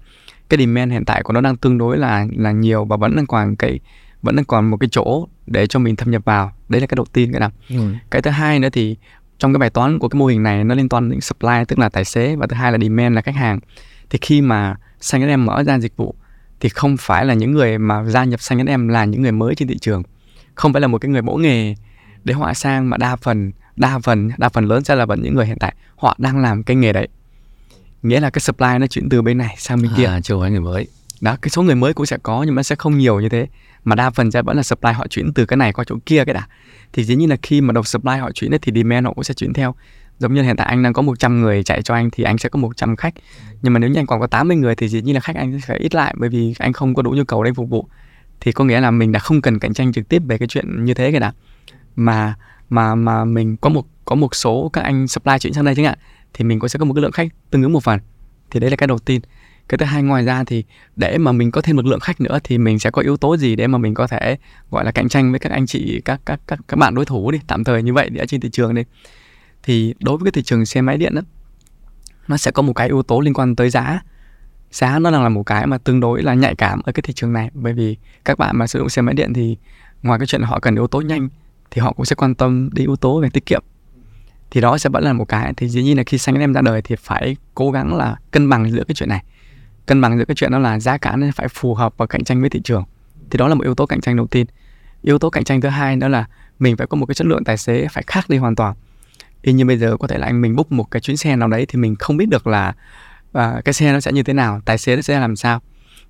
Cái 0.50 0.58
demand 0.60 0.92
hiện 0.92 1.06
tại 1.06 1.24
của 1.24 1.34
nó 1.34 1.42
đang 1.42 1.58
tương 1.58 1.78
đối 1.78 1.98
là 1.98 2.28
là 2.36 2.52
nhiều 2.52 2.86
và 2.86 2.98
vẫn 2.98 3.16
đang 3.16 3.26
còn 3.26 3.56
cái 3.56 3.80
vẫn 4.22 4.36
đang 4.36 4.46
còn 4.46 4.70
một 4.70 4.78
cái 4.78 4.88
chỗ 4.92 5.28
để 5.48 5.68
cho 5.68 5.80
mình 5.80 5.96
thâm 5.96 6.12
nhập 6.12 6.26
vào. 6.26 6.52
Đấy 6.70 6.82
là 6.82 6.88
cái 6.88 6.96
đầu 6.96 7.06
tiên 7.14 7.32
cái 7.32 7.40
nào. 7.40 7.52
Ừ. 7.70 7.94
cái 8.12 8.22
thứ 8.22 8.32
hai 8.32 8.60
nữa 8.60 8.70
thì 8.70 8.96
trong 9.38 9.54
cái 9.54 9.60
bài 9.60 9.70
toán 9.70 10.00
của 10.00 10.10
cái 10.10 10.20
mô 10.20 10.26
hình 10.26 10.44
này 10.44 10.64
nó 10.64 10.76
liên 10.76 10.90
quan 10.90 11.10
đến 11.10 11.22
supply 11.22 11.66
tức 11.68 11.80
là 11.80 11.90
tài 11.90 12.06
xế 12.06 12.36
và 12.36 12.48
thứ 12.48 12.56
hai 12.56 12.72
là 12.72 12.78
demand 12.78 13.16
là 13.16 13.22
khách 13.22 13.36
hàng. 13.36 13.60
Thì 14.10 14.20
khi 14.22 14.42
mà 14.42 14.76
xanh 15.00 15.28
em 15.28 15.46
mở 15.46 15.64
ra 15.64 15.80
dịch 15.80 15.98
vụ 15.98 16.16
thì 16.60 16.70
không 16.70 16.98
phải 16.98 17.26
là 17.26 17.34
những 17.34 17.52
người 17.52 17.78
mà 17.78 18.04
gia 18.04 18.24
nhập 18.24 18.42
xanh 18.42 18.66
em 18.66 18.88
là 18.88 19.06
những 19.06 19.22
người 19.22 19.32
mới 19.32 19.56
trên 19.56 19.68
thị 19.68 19.78
trường. 19.78 20.04
Không 20.56 20.74
phải 20.74 20.82
là 20.82 20.88
một 20.88 20.98
cái 20.98 21.12
người 21.12 21.22
mẫu 21.22 21.38
nghề 21.38 21.76
để 22.24 22.34
họ 22.34 22.54
sang 22.54 22.90
mà 22.90 22.98
đa 22.98 23.16
phần 23.16 23.52
đa 23.76 24.00
phần 24.00 24.30
đa 24.38 24.50
phần 24.50 24.66
lớn 24.66 24.84
sẽ 24.84 24.96
là 24.96 25.06
vẫn 25.06 25.22
những 25.22 25.36
người 25.36 25.46
hiện 25.46 25.58
tại. 25.60 25.76
Họ 25.96 26.16
đang 26.18 26.40
làm 26.40 26.64
cái 26.64 26.76
nghề 26.76 26.94
đấy. 26.94 27.08
Nghĩa 28.04 28.20
là 28.20 28.30
cái 28.30 28.40
supply 28.40 28.68
nó 28.80 28.88
chuyển 28.88 29.10
từ 29.10 29.22
bên 29.22 29.38
này 29.38 29.56
sang 29.58 29.82
bên 29.82 29.92
kia. 29.98 30.06
à, 30.06 30.20
chưa 30.22 30.40
phải 30.40 30.52
người 30.52 30.60
mới. 30.60 30.88
Đó 31.22 31.38
cái 31.42 31.50
số 31.50 31.62
người 31.62 31.76
mới 31.76 31.94
cũng 31.94 32.06
sẽ 32.06 32.18
có 32.24 32.44
nhưng 32.44 32.56
mà 32.56 32.64
sẽ 32.64 32.76
không 32.76 32.98
nhiều 32.98 33.20
như 33.20 33.30
thế. 33.30 33.48
Mà 33.84 33.96
đa 33.96 34.10
phần 34.10 34.32
sẽ 34.32 34.42
vẫn 34.42 34.58
là 34.58 34.64
supply 34.64 34.92
họ 34.92 35.08
chuyển 35.08 35.34
từ 35.34 35.46
cái 35.46 35.58
này 35.58 35.74
qua 35.74 35.86
chỗ 35.88 35.96
kia 36.06 36.26
cái 36.26 36.34
đã. 36.34 36.48
Thì 36.94 37.04
dĩ 37.04 37.16
nhiên 37.16 37.30
là 37.30 37.36
khi 37.42 37.62
mà 37.62 37.72
đầu 37.72 37.84
supply 37.84 38.18
họ 38.18 38.32
chuyển 38.32 38.52
thì 38.62 38.72
demand 38.76 39.06
họ 39.06 39.14
cũng 39.14 39.24
sẽ 39.24 39.34
chuyển 39.34 39.54
theo. 39.54 39.76
Giống 40.20 40.34
như 40.34 40.42
hiện 40.42 40.56
tại 40.56 40.68
anh 40.68 40.84
đang 40.84 40.94
có 40.94 41.02
100 41.02 41.42
người 41.42 41.64
chạy 41.64 41.82
cho 41.82 41.94
anh 41.94 42.10
thì 42.12 42.24
anh 42.24 42.38
sẽ 42.38 42.50
có 42.50 42.60
100 42.60 42.96
khách. 42.96 43.14
Nhưng 43.62 43.74
mà 43.74 43.80
nếu 43.80 43.90
như 43.90 44.00
anh 44.00 44.06
còn 44.06 44.20
có 44.20 44.28
80 44.28 44.58
người 44.58 44.76
thì 44.76 44.88
dĩ 44.88 45.02
nhiên 45.02 45.16
là 45.16 45.22
khách 45.22 45.36
anh 45.36 45.60
sẽ 45.68 45.78
ít 45.78 45.96
lại 45.96 46.16
bởi 46.18 46.30
vì 46.30 46.56
anh 46.60 46.74
không 46.74 46.94
có 46.94 47.02
đủ 47.02 47.12
nhu 47.12 47.24
cầu 47.24 47.44
để 47.44 47.52
phục 47.54 47.70
vụ. 47.70 47.88
Thì 48.40 48.52
có 48.52 48.64
nghĩa 48.64 48.80
là 48.80 48.92
mình 48.92 49.12
đã 49.12 49.20
không 49.20 49.42
cần 49.42 49.60
cạnh 49.60 49.74
tranh 49.74 49.94
trực 49.94 50.10
tiếp 50.10 50.22
về 50.28 50.38
cái 50.38 50.48
chuyện 50.48 50.86
như 50.86 50.94
thế 50.94 51.12
cái 51.12 51.20
đã. 51.20 51.34
Mà 51.96 52.36
mà 52.74 52.96
mà 52.96 53.26
mình 53.26 53.58
có 53.58 53.70
một 53.70 53.86
có 54.06 54.16
một 54.16 54.36
số 54.36 54.70
các 54.74 54.82
anh 54.82 55.08
supply 55.08 55.34
chuyển 55.40 55.54
sang 55.54 55.66
đây 55.66 55.76
chẳng 55.76 55.86
hạn, 55.86 55.98
thì 56.34 56.46
mình 56.46 56.60
cũng 56.60 56.70
sẽ 56.70 56.80
có 56.80 56.86
một 56.86 56.94
cái 56.94 57.02
lượng 57.02 57.12
khách 57.12 57.28
tương 57.50 57.64
ứng 57.64 57.74
một 57.74 57.84
phần. 57.84 58.00
Thì 58.52 58.60
đấy 58.60 58.70
là 58.70 58.76
cái 58.76 58.88
đầu 58.88 59.00
tiên. 59.00 59.22
Cái 59.70 59.78
thứ 59.78 59.86
hai, 59.86 60.04
ngoài 60.04 60.26
ra 60.26 60.44
thì 60.44 60.64
để 60.96 61.18
mà 61.18 61.32
mình 61.32 61.52
có 61.52 61.62
thêm 61.62 61.76
một 61.76 61.86
lượng 61.86 62.00
khách 62.00 62.22
nữa 62.22 62.40
thì 62.44 62.58
mình 62.58 62.80
sẽ 62.80 62.92
có 62.92 63.02
yếu 63.02 63.18
tố 63.18 63.38
gì 63.38 63.56
để 63.56 63.68
mà 63.68 63.78
mình 63.78 63.94
có 63.94 64.08
thể, 64.08 64.38
gọi 64.72 64.86
là, 64.86 64.92
cạnh 64.92 65.10
tranh 65.10 65.32
với 65.32 65.40
các 65.40 65.52
anh 65.52 65.66
chị, 65.66 66.02
các 66.06 66.22
các 66.26 66.40
các 66.48 66.60
các 66.68 66.78
bạn 66.78 66.96
đối 66.96 67.06
thủ 67.06 67.32
đi, 67.32 67.40
tạm 67.48 67.64
thời 67.64 67.84
như 67.84 67.94
vậy 67.94 68.10
ở 68.20 68.26
trên 68.26 68.42
thị 68.42 68.50
trường 68.52 68.76
đi. 68.76 68.84
Thì 69.64 69.94
đối 70.00 70.18
với 70.18 70.26
cái 70.26 70.32
thị 70.32 70.44
trường 70.44 70.66
xe 70.66 70.82
máy 70.82 70.98
điện 70.98 71.16
đó 71.16 71.22
nó 72.28 72.38
sẽ 72.38 72.52
có 72.52 72.62
một 72.62 72.74
cái 72.74 72.88
yếu 72.88 73.04
tố 73.04 73.20
liên 73.20 73.34
quan 73.34 73.56
tới 73.56 73.70
giá. 73.70 74.02
Giá 74.72 75.00
nó 75.00 75.12
đang 75.12 75.24
là 75.24 75.30
một 75.30 75.44
cái 75.44 75.68
mà 75.68 75.78
tương 75.78 76.00
đối 76.00 76.24
là 76.24 76.34
nhạy 76.34 76.56
cảm 76.56 76.82
ở 76.86 76.92
cái 76.92 77.02
thị 77.02 77.14
trường 77.14 77.34
này, 77.34 77.50
bởi 77.54 77.74
vì 77.74 77.98
các 78.26 78.38
bạn 78.38 78.58
mà 78.58 78.68
sử 78.68 78.80
dụng 78.80 78.90
xe 78.90 79.02
máy 79.02 79.16
điện 79.16 79.34
thì 79.34 79.58
ngoài 80.04 80.20
cái 80.20 80.28
chuyện 80.28 80.42
họ 80.42 80.60
cần 80.60 80.76
yếu 80.76 80.88
tố 80.88 81.02
nhanh 81.02 81.30
thì 81.74 81.82
họ 81.82 81.94
cũng 81.94 82.06
sẽ 82.06 82.16
quan 82.16 82.36
tâm 82.36 82.70
đến 82.74 82.88
yếu 82.88 82.96
tố 82.96 83.20
về 83.20 83.30
tiết 83.30 83.46
kiệm. 83.46 83.64
Thì 84.52 84.62
đó 84.62 84.78
sẽ 84.78 84.90
vẫn 84.90 85.04
là 85.04 85.14
một 85.14 85.26
cái. 85.26 85.54
Thì 85.58 85.70
dĩ 85.70 85.84
nhiên 85.84 85.98
là 85.98 86.04
khi 86.04 86.18
xanh 86.18 86.36
em 86.36 86.54
ra 86.54 86.62
đời 86.62 86.82
thì 86.82 86.96
phải 86.96 87.36
cố 87.56 87.72
gắng 87.72 87.96
là 87.96 88.16
cân 88.32 88.50
bằng 88.50 88.72
giữa 88.72 88.84
cái 88.88 88.96
chuyện 88.96 89.10
này. 89.10 89.24
Cân 89.86 90.02
bằng 90.02 90.18
giữa 90.18 90.26
cái 90.26 90.36
chuyện 90.36 90.52
đó 90.52 90.60
là 90.60 90.80
giá 90.80 90.98
cả 90.98 91.16
nên 91.16 91.32
phải 91.32 91.48
phù 91.48 91.76
hợp 91.76 91.94
và 91.98 92.06
cạnh 92.06 92.24
tranh 92.24 92.42
với 92.42 92.50
thị 92.50 92.62
trường. 92.64 92.84
Thì 93.30 93.38
đó 93.38 93.48
là 93.48 93.56
một 93.56 93.64
yếu 93.64 93.76
tố 93.76 93.86
cạnh 93.86 94.02
tranh 94.02 94.16
đầu 94.16 94.28
tiên. 94.28 94.46
Yếu 95.02 95.20
tố 95.20 95.30
cạnh 95.30 95.44
tranh 95.44 95.62
thứ 95.62 95.70
hai 95.70 95.96
đó 95.96 96.08
là 96.08 96.26
mình 96.60 96.78
phải 96.78 96.88
có 96.88 96.98
một 96.98 97.06
cái 97.06 97.16
chất 97.16 97.28
lượng 97.28 97.44
tài 97.44 97.58
xế 97.58 97.88
phải 97.92 98.04
khác 98.08 98.30
đi 98.30 98.38
hoàn 98.38 98.56
toàn. 98.56 98.76
Y 99.42 99.54
như 99.54 99.66
bây 99.66 99.78
giờ 99.78 99.98
có 99.98 100.08
thể 100.08 100.18
là 100.18 100.26
anh 100.26 100.42
mình 100.42 100.56
book 100.56 100.72
một 100.72 100.92
cái 100.92 101.00
chuyến 101.00 101.18
xe 101.18 101.36
nào 101.36 101.48
đấy 101.48 101.66
thì 101.70 101.80
mình 101.80 101.96
không 101.96 102.18
biết 102.18 102.30
được 102.30 102.48
là 102.48 102.74
à, 103.34 103.62
cái 103.66 103.74
xe 103.74 103.94
nó 103.94 104.00
sẽ 104.00 104.12
như 104.12 104.24
thế 104.24 104.34
nào 104.34 104.62
tài 104.66 104.78
xế 104.78 104.96
nó 104.96 105.02
sẽ 105.02 105.20
làm 105.20 105.36
sao. 105.36 105.62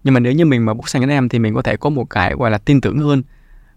Nhưng 0.04 0.14
mà 0.14 0.20
nếu 0.20 0.34
như 0.34 0.46
mình 0.46 0.66
mà 0.66 0.74
book 0.74 0.90
sang 0.90 1.04
anh 1.04 1.10
em 1.10 1.30
thì 1.30 1.40
mình 1.40 1.54
có 1.54 1.62
thể 1.62 1.78
có 1.78 1.90
một 1.90 2.10
cái 2.10 2.34
gọi 2.34 2.52
là 2.52 2.58
tin 2.58 2.82
tưởng 2.82 3.00
hơn 3.00 3.24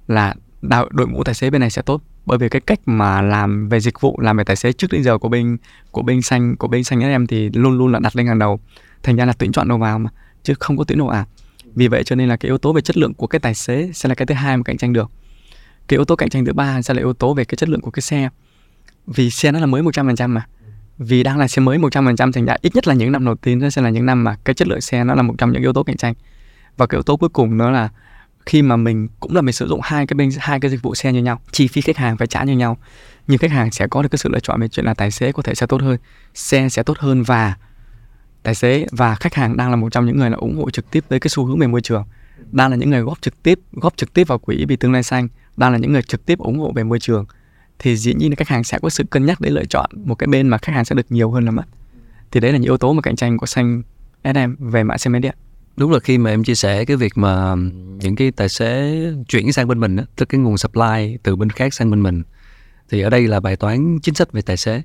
là 0.09 0.35
đội 0.63 1.09
ngũ 1.09 1.25
tài 1.25 1.35
xế 1.35 1.51
bên 1.51 1.61
này 1.61 1.71
sẽ 1.71 1.83
tốt. 1.83 2.03
Bởi 2.27 2.39
vì 2.39 2.49
cái 2.49 2.61
cách 2.61 2.81
mà 2.87 3.23
làm 3.23 3.69
về 3.69 3.81
dịch 3.81 4.01
vụ, 4.01 4.21
làm 4.21 4.37
về 4.37 4.45
tài 4.45 4.57
xế 4.57 4.73
trước 4.73 4.87
đến 4.91 5.03
giờ 5.03 5.19
của 5.19 5.29
bên 5.29 5.57
của 5.91 6.03
bên 6.03 6.23
xanh, 6.23 6.57
của 6.57 6.69
bên 6.69 6.85
xanh 6.85 7.01
em 7.01 7.27
thì 7.27 7.51
luôn 7.55 7.79
luôn 7.79 7.93
là 7.93 7.99
đặt 7.99 8.17
lên 8.17 8.27
hàng 8.27 8.39
đầu. 8.39 8.61
Thành 9.03 9.17
ra 9.17 9.25
là 9.25 9.33
tuyển 9.33 9.53
chọn 9.53 9.69
đầu 9.69 9.79
vào 9.79 9.99
mà, 9.99 10.11
chứ 10.43 10.55
không 10.61 10.77
có 10.77 10.85
tuyển 10.85 10.99
đầu 10.99 11.09
à. 11.09 11.25
Vì 11.75 11.89
vậy 11.89 12.05
cho 12.05 12.17
nên 12.17 12.29
là 12.29 12.37
cái 12.37 12.49
yếu 12.49 12.59
tố 12.59 12.73
về 12.73 12.81
chất 12.81 12.97
lượng 12.97 13.15
của 13.15 13.27
cái 13.27 13.41
tài 13.41 13.55
xế 13.55 13.91
sẽ 13.95 14.09
là 14.09 14.15
cái 14.15 14.27
thứ 14.27 14.35
hai 14.35 14.57
mà 14.57 14.63
cạnh 14.63 14.77
tranh 14.77 14.93
được. 14.93 15.11
Cái 15.89 15.97
yếu 15.97 16.05
tố 16.05 16.17
cạnh 16.17 16.29
tranh 16.29 16.45
thứ 16.45 16.53
ba 16.53 16.83
sẽ 16.83 16.95
là 16.95 17.01
yếu 17.01 17.13
tố 17.13 17.35
về 17.35 17.45
cái 17.45 17.57
chất 17.57 17.69
lượng 17.69 17.81
của 17.81 17.91
cái 17.91 18.01
xe. 18.01 18.29
Vì 19.07 19.31
xe 19.31 19.53
nó 19.53 19.61
là 19.61 19.67
mới 19.67 19.83
100% 19.83 20.29
mà. 20.29 20.47
Vì 20.99 21.23
đang 21.23 21.39
là 21.39 21.49
xe 21.49 21.61
mới 21.61 21.79
100% 21.79 22.33
thành 22.33 22.45
ra 22.45 22.57
ít 22.63 22.75
nhất 22.75 22.89
là 22.89 22.95
những 22.95 23.13
năm 23.13 23.25
đầu 23.25 23.35
tiên 23.35 23.59
nó 23.59 23.71
sẽ 23.71 23.83
là 23.83 23.91
những 23.91 24.07
năm 24.07 24.25
mà 24.25 24.37
cái 24.45 24.55
chất 24.55 24.69
lượng 24.69 24.81
xe 24.81 25.05
nó 25.05 25.15
là 25.15 25.23
một 25.23 25.35
trong 25.39 25.53
những 25.53 25.63
yếu 25.63 25.73
tố 25.73 25.83
cạnh 25.83 25.97
tranh. 25.97 26.15
Và 26.77 26.87
cái 26.87 26.97
yếu 26.97 27.03
tố 27.03 27.17
cuối 27.17 27.29
cùng 27.29 27.59
đó 27.59 27.71
là 27.71 27.89
khi 28.47 28.63
mà 28.63 28.77
mình 28.77 29.09
cũng 29.21 29.35
là 29.35 29.41
mình 29.41 29.53
sử 29.53 29.67
dụng 29.67 29.81
hai 29.83 30.07
cái 30.07 30.15
bên, 30.15 30.31
hai 30.39 30.61
cái 30.61 30.71
dịch 30.71 30.83
vụ 30.83 30.95
xe 30.95 31.13
như 31.13 31.23
nhau, 31.23 31.41
chi 31.53 31.69
phí 31.69 31.81
khách 31.81 31.97
hàng 31.97 32.17
phải 32.17 32.27
trả 32.27 32.45
như 32.45 32.57
nhau. 32.57 32.77
Nhưng 33.27 33.39
khách 33.39 33.51
hàng 33.51 33.71
sẽ 33.71 33.87
có 33.87 34.03
được 34.03 34.09
cái 34.09 34.19
sự 34.19 34.29
lựa 34.29 34.41
chọn 34.41 34.61
về 34.61 34.69
chuyện 34.69 34.87
là 34.87 34.95
tài 34.95 35.11
xế 35.11 35.33
có 35.33 35.43
thể 35.43 35.55
sẽ 35.55 35.67
tốt 35.67 35.83
hơn, 35.83 35.99
xe 36.35 36.69
sẽ 36.69 36.83
tốt 36.83 36.99
hơn 36.99 37.23
và 37.23 37.55
tài 38.43 38.55
xế 38.55 38.87
và 38.93 39.15
khách 39.15 39.35
hàng 39.35 39.57
đang 39.57 39.71
là 39.71 39.77
một 39.77 39.93
trong 39.93 40.07
những 40.07 40.19
người 40.19 40.31
là 40.31 40.37
ủng 40.37 40.57
hộ 40.57 40.71
trực 40.71 40.91
tiếp 40.91 41.05
tới 41.09 41.21
cái 41.21 41.29
xu 41.29 41.45
hướng 41.45 41.59
về 41.59 41.67
môi 41.67 41.81
trường. 41.81 42.05
Đang 42.53 42.71
là 42.71 42.77
những 42.77 42.91
người 42.91 43.01
góp 43.01 43.23
trực 43.23 43.43
tiếp, 43.43 43.59
góp 43.73 43.97
trực 43.97 44.13
tiếp 44.13 44.29
vào 44.29 44.39
quỹ 44.39 44.65
vì 44.69 44.77
tương 44.77 44.93
lai 44.93 45.03
xanh, 45.03 45.29
đang 45.57 45.73
là 45.73 45.79
những 45.79 45.93
người 45.93 46.03
trực 46.03 46.27
tiếp 46.27 46.39
ủng 46.39 46.59
hộ 46.59 46.73
về 46.73 46.85
môi 46.85 47.01
trường. 47.01 47.25
Thì 47.79 47.97
dĩ 47.97 48.15
nhiên 48.15 48.31
là 48.31 48.37
khách 48.37 48.49
hàng 48.49 48.65
sẽ 48.65 48.79
có 48.83 48.89
sự 48.89 49.05
cân 49.05 49.27
nhắc 49.27 49.41
để 49.41 49.51
lựa 49.51 49.65
chọn 49.65 49.91
một 49.95 50.15
cái 50.15 50.27
bên 50.27 50.49
mà 50.49 50.59
khách 50.59 50.73
hàng 50.73 50.85
sẽ 50.85 50.95
được 50.95 51.13
nhiều 51.13 51.31
hơn 51.31 51.45
là 51.45 51.51
mất. 51.51 51.65
Thì 52.31 52.41
đấy 52.41 52.53
là 52.53 52.59
những 52.59 52.71
yếu 52.71 52.77
tố 52.77 52.93
mà 52.93 53.03
cạnh 53.03 53.17
tranh 53.17 53.39
của 53.39 53.47
xanh 53.47 53.83
SM 54.25 54.55
về 54.59 54.85
mạng 54.85 54.99
xe 54.99 55.11
máy 55.11 55.21
điện 55.21 55.35
đúng 55.77 55.93
là 55.93 56.01
khi 56.01 56.19
mà 56.19 56.31
em 56.31 56.45
chia 56.45 56.55
sẻ 56.55 56.85
cái 56.85 56.97
việc 56.97 57.19
mà 57.19 57.55
những 58.01 58.17
cái 58.17 58.31
tài 58.31 58.49
xế 58.49 59.03
chuyển 59.29 59.53
sang 59.53 59.69
bên 59.69 59.81
mình 59.81 59.97
tức 60.17 60.29
cái 60.29 60.41
nguồn 60.41 60.59
supply 60.59 61.17
từ 61.23 61.37
bên 61.37 61.51
khác 61.51 61.75
sang 61.75 61.91
bên 61.91 62.03
mình 62.03 62.23
thì 62.89 63.01
ở 63.01 63.11
đây 63.11 63.27
là 63.27 63.41
bài 63.41 63.57
toán 63.57 63.99
chính 64.03 64.15
sách 64.15 64.33
về 64.33 64.43
tài 64.43 64.57
xế. 64.57 64.83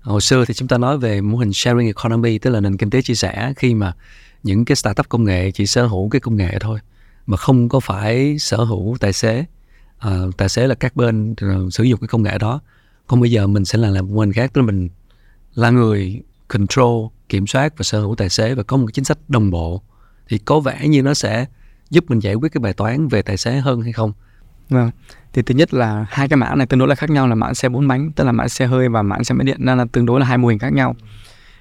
Hồi 0.00 0.20
xưa 0.20 0.44
thì 0.44 0.54
chúng 0.54 0.68
ta 0.68 0.78
nói 0.78 0.98
về 0.98 1.20
mô 1.20 1.38
hình 1.38 1.52
sharing 1.52 1.86
economy 1.86 2.38
tức 2.38 2.50
là 2.50 2.60
nền 2.60 2.76
kinh 2.76 2.90
tế 2.90 3.02
chia 3.02 3.14
sẻ 3.14 3.52
khi 3.56 3.74
mà 3.74 3.92
những 4.42 4.64
cái 4.64 4.76
startup 4.76 5.08
công 5.08 5.24
nghệ 5.24 5.50
chỉ 5.50 5.66
sở 5.66 5.86
hữu 5.86 6.08
cái 6.08 6.20
công 6.20 6.36
nghệ 6.36 6.58
thôi 6.60 6.78
mà 7.26 7.36
không 7.36 7.68
có 7.68 7.80
phải 7.80 8.38
sở 8.38 8.56
hữu 8.56 8.96
tài 9.00 9.12
xế. 9.12 9.44
À, 9.98 10.10
tài 10.36 10.48
xế 10.48 10.66
là 10.66 10.74
các 10.74 10.96
bên 10.96 11.34
ờ, 11.40 11.70
sử 11.70 11.84
dụng 11.84 12.00
cái 12.00 12.08
công 12.08 12.22
nghệ 12.22 12.38
đó. 12.38 12.60
Còn 13.06 13.20
bây 13.20 13.30
giờ 13.30 13.46
mình 13.46 13.64
sẽ 13.64 13.78
là 13.78 13.88
làm 13.88 14.08
một 14.08 14.20
hình 14.20 14.32
khác 14.32 14.50
tức 14.52 14.60
là 14.60 14.66
mình 14.66 14.88
là 15.54 15.70
người 15.70 16.22
control 16.48 17.06
kiểm 17.28 17.46
soát 17.46 17.78
và 17.78 17.82
sở 17.82 18.00
hữu 18.00 18.14
tài 18.14 18.28
xế 18.28 18.54
và 18.54 18.62
có 18.62 18.76
một 18.76 18.86
cái 18.86 18.92
chính 18.92 19.04
sách 19.04 19.18
đồng 19.28 19.50
bộ 19.50 19.82
thì 20.30 20.38
có 20.38 20.60
vẻ 20.60 20.88
như 20.88 21.02
nó 21.02 21.14
sẽ 21.14 21.46
giúp 21.90 22.04
mình 22.08 22.18
giải 22.18 22.34
quyết 22.34 22.52
cái 22.52 22.60
bài 22.60 22.72
toán 22.72 23.08
về 23.08 23.22
tài 23.22 23.36
xế 23.36 23.60
hơn 23.60 23.82
hay 23.82 23.92
không? 23.92 24.12
Vâng. 24.68 24.90
Thì 25.32 25.42
thứ 25.42 25.54
nhất 25.54 25.74
là 25.74 26.06
hai 26.10 26.28
cái 26.28 26.36
mã 26.36 26.54
này 26.54 26.66
tương 26.66 26.78
đối 26.78 26.88
là 26.88 26.94
khác 26.94 27.10
nhau 27.10 27.28
là 27.28 27.34
mã 27.34 27.54
xe 27.54 27.68
bốn 27.68 27.88
bánh 27.88 28.12
tức 28.12 28.24
là 28.24 28.32
mã 28.32 28.48
xe 28.48 28.66
hơi 28.66 28.88
và 28.88 29.02
mã 29.02 29.22
xe 29.22 29.34
máy 29.34 29.44
điện 29.44 29.56
nên 29.60 29.78
là 29.78 29.84
tương 29.92 30.06
đối 30.06 30.20
là 30.20 30.26
hai 30.26 30.38
mô 30.38 30.48
hình 30.48 30.58
khác 30.58 30.72
nhau. 30.72 30.96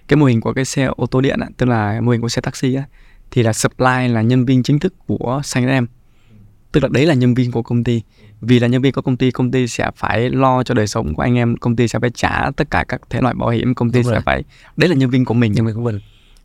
Cái 0.07 0.17
mô 0.17 0.25
hình 0.25 0.41
của 0.41 0.53
cái 0.53 0.65
xe 0.65 0.85
ô 0.85 1.05
tô 1.05 1.21
điện 1.21 1.39
tức 1.57 1.65
là 1.65 2.01
mô 2.01 2.11
hình 2.11 2.21
của 2.21 2.29
xe 2.29 2.41
taxi 2.41 2.75
á, 2.75 2.83
thì 3.31 3.43
là 3.43 3.53
supply 3.53 4.07
là 4.07 4.21
nhân 4.21 4.45
viên 4.45 4.63
chính 4.63 4.79
thức 4.79 4.93
của 5.07 5.41
xanh 5.43 5.67
em 5.67 5.87
tức 6.71 6.83
là 6.83 6.89
đấy 6.91 7.05
là 7.05 7.13
nhân 7.13 7.33
viên 7.33 7.51
của 7.51 7.61
công 7.61 7.83
ty. 7.83 8.01
Vì 8.41 8.59
là 8.59 8.67
nhân 8.67 8.81
viên 8.81 8.93
của 8.93 9.01
công 9.01 9.17
ty 9.17 9.31
công 9.31 9.51
ty 9.51 9.67
sẽ 9.67 9.91
phải 9.95 10.29
lo 10.29 10.63
cho 10.63 10.73
đời 10.73 10.87
sống 10.87 11.15
của 11.15 11.21
anh 11.21 11.35
em 11.35 11.57
công 11.57 11.75
ty 11.75 11.87
sẽ 11.87 11.99
phải 11.99 12.09
trả 12.09 12.51
tất 12.57 12.71
cả 12.71 12.85
các 12.87 13.01
thể 13.09 13.21
loại 13.21 13.35
bảo 13.35 13.49
hiểm 13.49 13.75
công 13.75 13.91
ty 13.91 13.99
Đúng 13.99 14.03
sẽ 14.03 14.11
rồi. 14.11 14.21
phải 14.25 14.43
đấy 14.77 14.89
là 14.89 14.95
nhân 14.95 15.09
viên 15.09 15.25
của 15.25 15.33
mình. 15.33 15.51
Nhân 15.51 15.65
viên 15.65 15.75
của 15.75 15.81
mình 15.81 15.99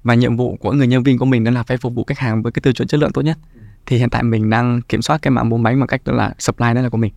và 0.04 0.14
nhiệm 0.14 0.36
vụ 0.36 0.56
của 0.56 0.72
người 0.72 0.86
nhân 0.86 1.02
viên 1.02 1.18
của 1.18 1.24
mình 1.24 1.44
đó 1.44 1.50
là 1.50 1.62
phải 1.62 1.76
phục 1.76 1.94
vụ 1.94 2.04
khách 2.04 2.18
hàng 2.18 2.42
với 2.42 2.52
cái 2.52 2.60
tiêu 2.60 2.72
chuẩn 2.72 2.88
chất 2.88 3.00
lượng 3.00 3.12
tốt 3.12 3.22
nhất. 3.22 3.38
Thì 3.86 3.96
hiện 3.96 4.10
tại 4.10 4.22
mình 4.22 4.50
đang 4.50 4.82
kiểm 4.82 5.02
soát 5.02 5.22
cái 5.22 5.30
mảng 5.30 5.48
bốn 5.48 5.62
bánh 5.62 5.80
bằng 5.80 5.86
cách 5.86 6.00
đó 6.04 6.12
là 6.12 6.34
supply 6.38 6.74
đó 6.74 6.80
là 6.80 6.88
của 6.88 6.96
mình. 6.96 7.12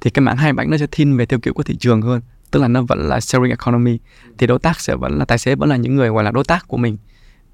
Thì 0.00 0.10
cái 0.10 0.22
mảng 0.22 0.36
hai 0.36 0.52
bánh 0.52 0.70
nó 0.70 0.76
sẽ 0.76 0.86
thiên 0.90 1.16
về 1.16 1.26
theo 1.26 1.38
kiểu 1.38 1.54
của 1.54 1.62
thị 1.62 1.76
trường 1.76 2.02
hơn 2.02 2.20
tức 2.52 2.60
là 2.60 2.68
nó 2.68 2.82
vẫn 2.82 3.08
là 3.08 3.20
sharing 3.20 3.50
economy. 3.50 3.98
Thì 4.38 4.46
đối 4.46 4.58
tác 4.58 4.80
sẽ 4.80 4.96
vẫn 4.96 5.18
là 5.18 5.24
tài 5.24 5.38
xế 5.38 5.54
vẫn 5.54 5.68
là 5.68 5.76
những 5.76 5.96
người 5.96 6.08
gọi 6.08 6.24
là 6.24 6.30
đối 6.30 6.44
tác 6.44 6.68
của 6.68 6.76
mình. 6.76 6.96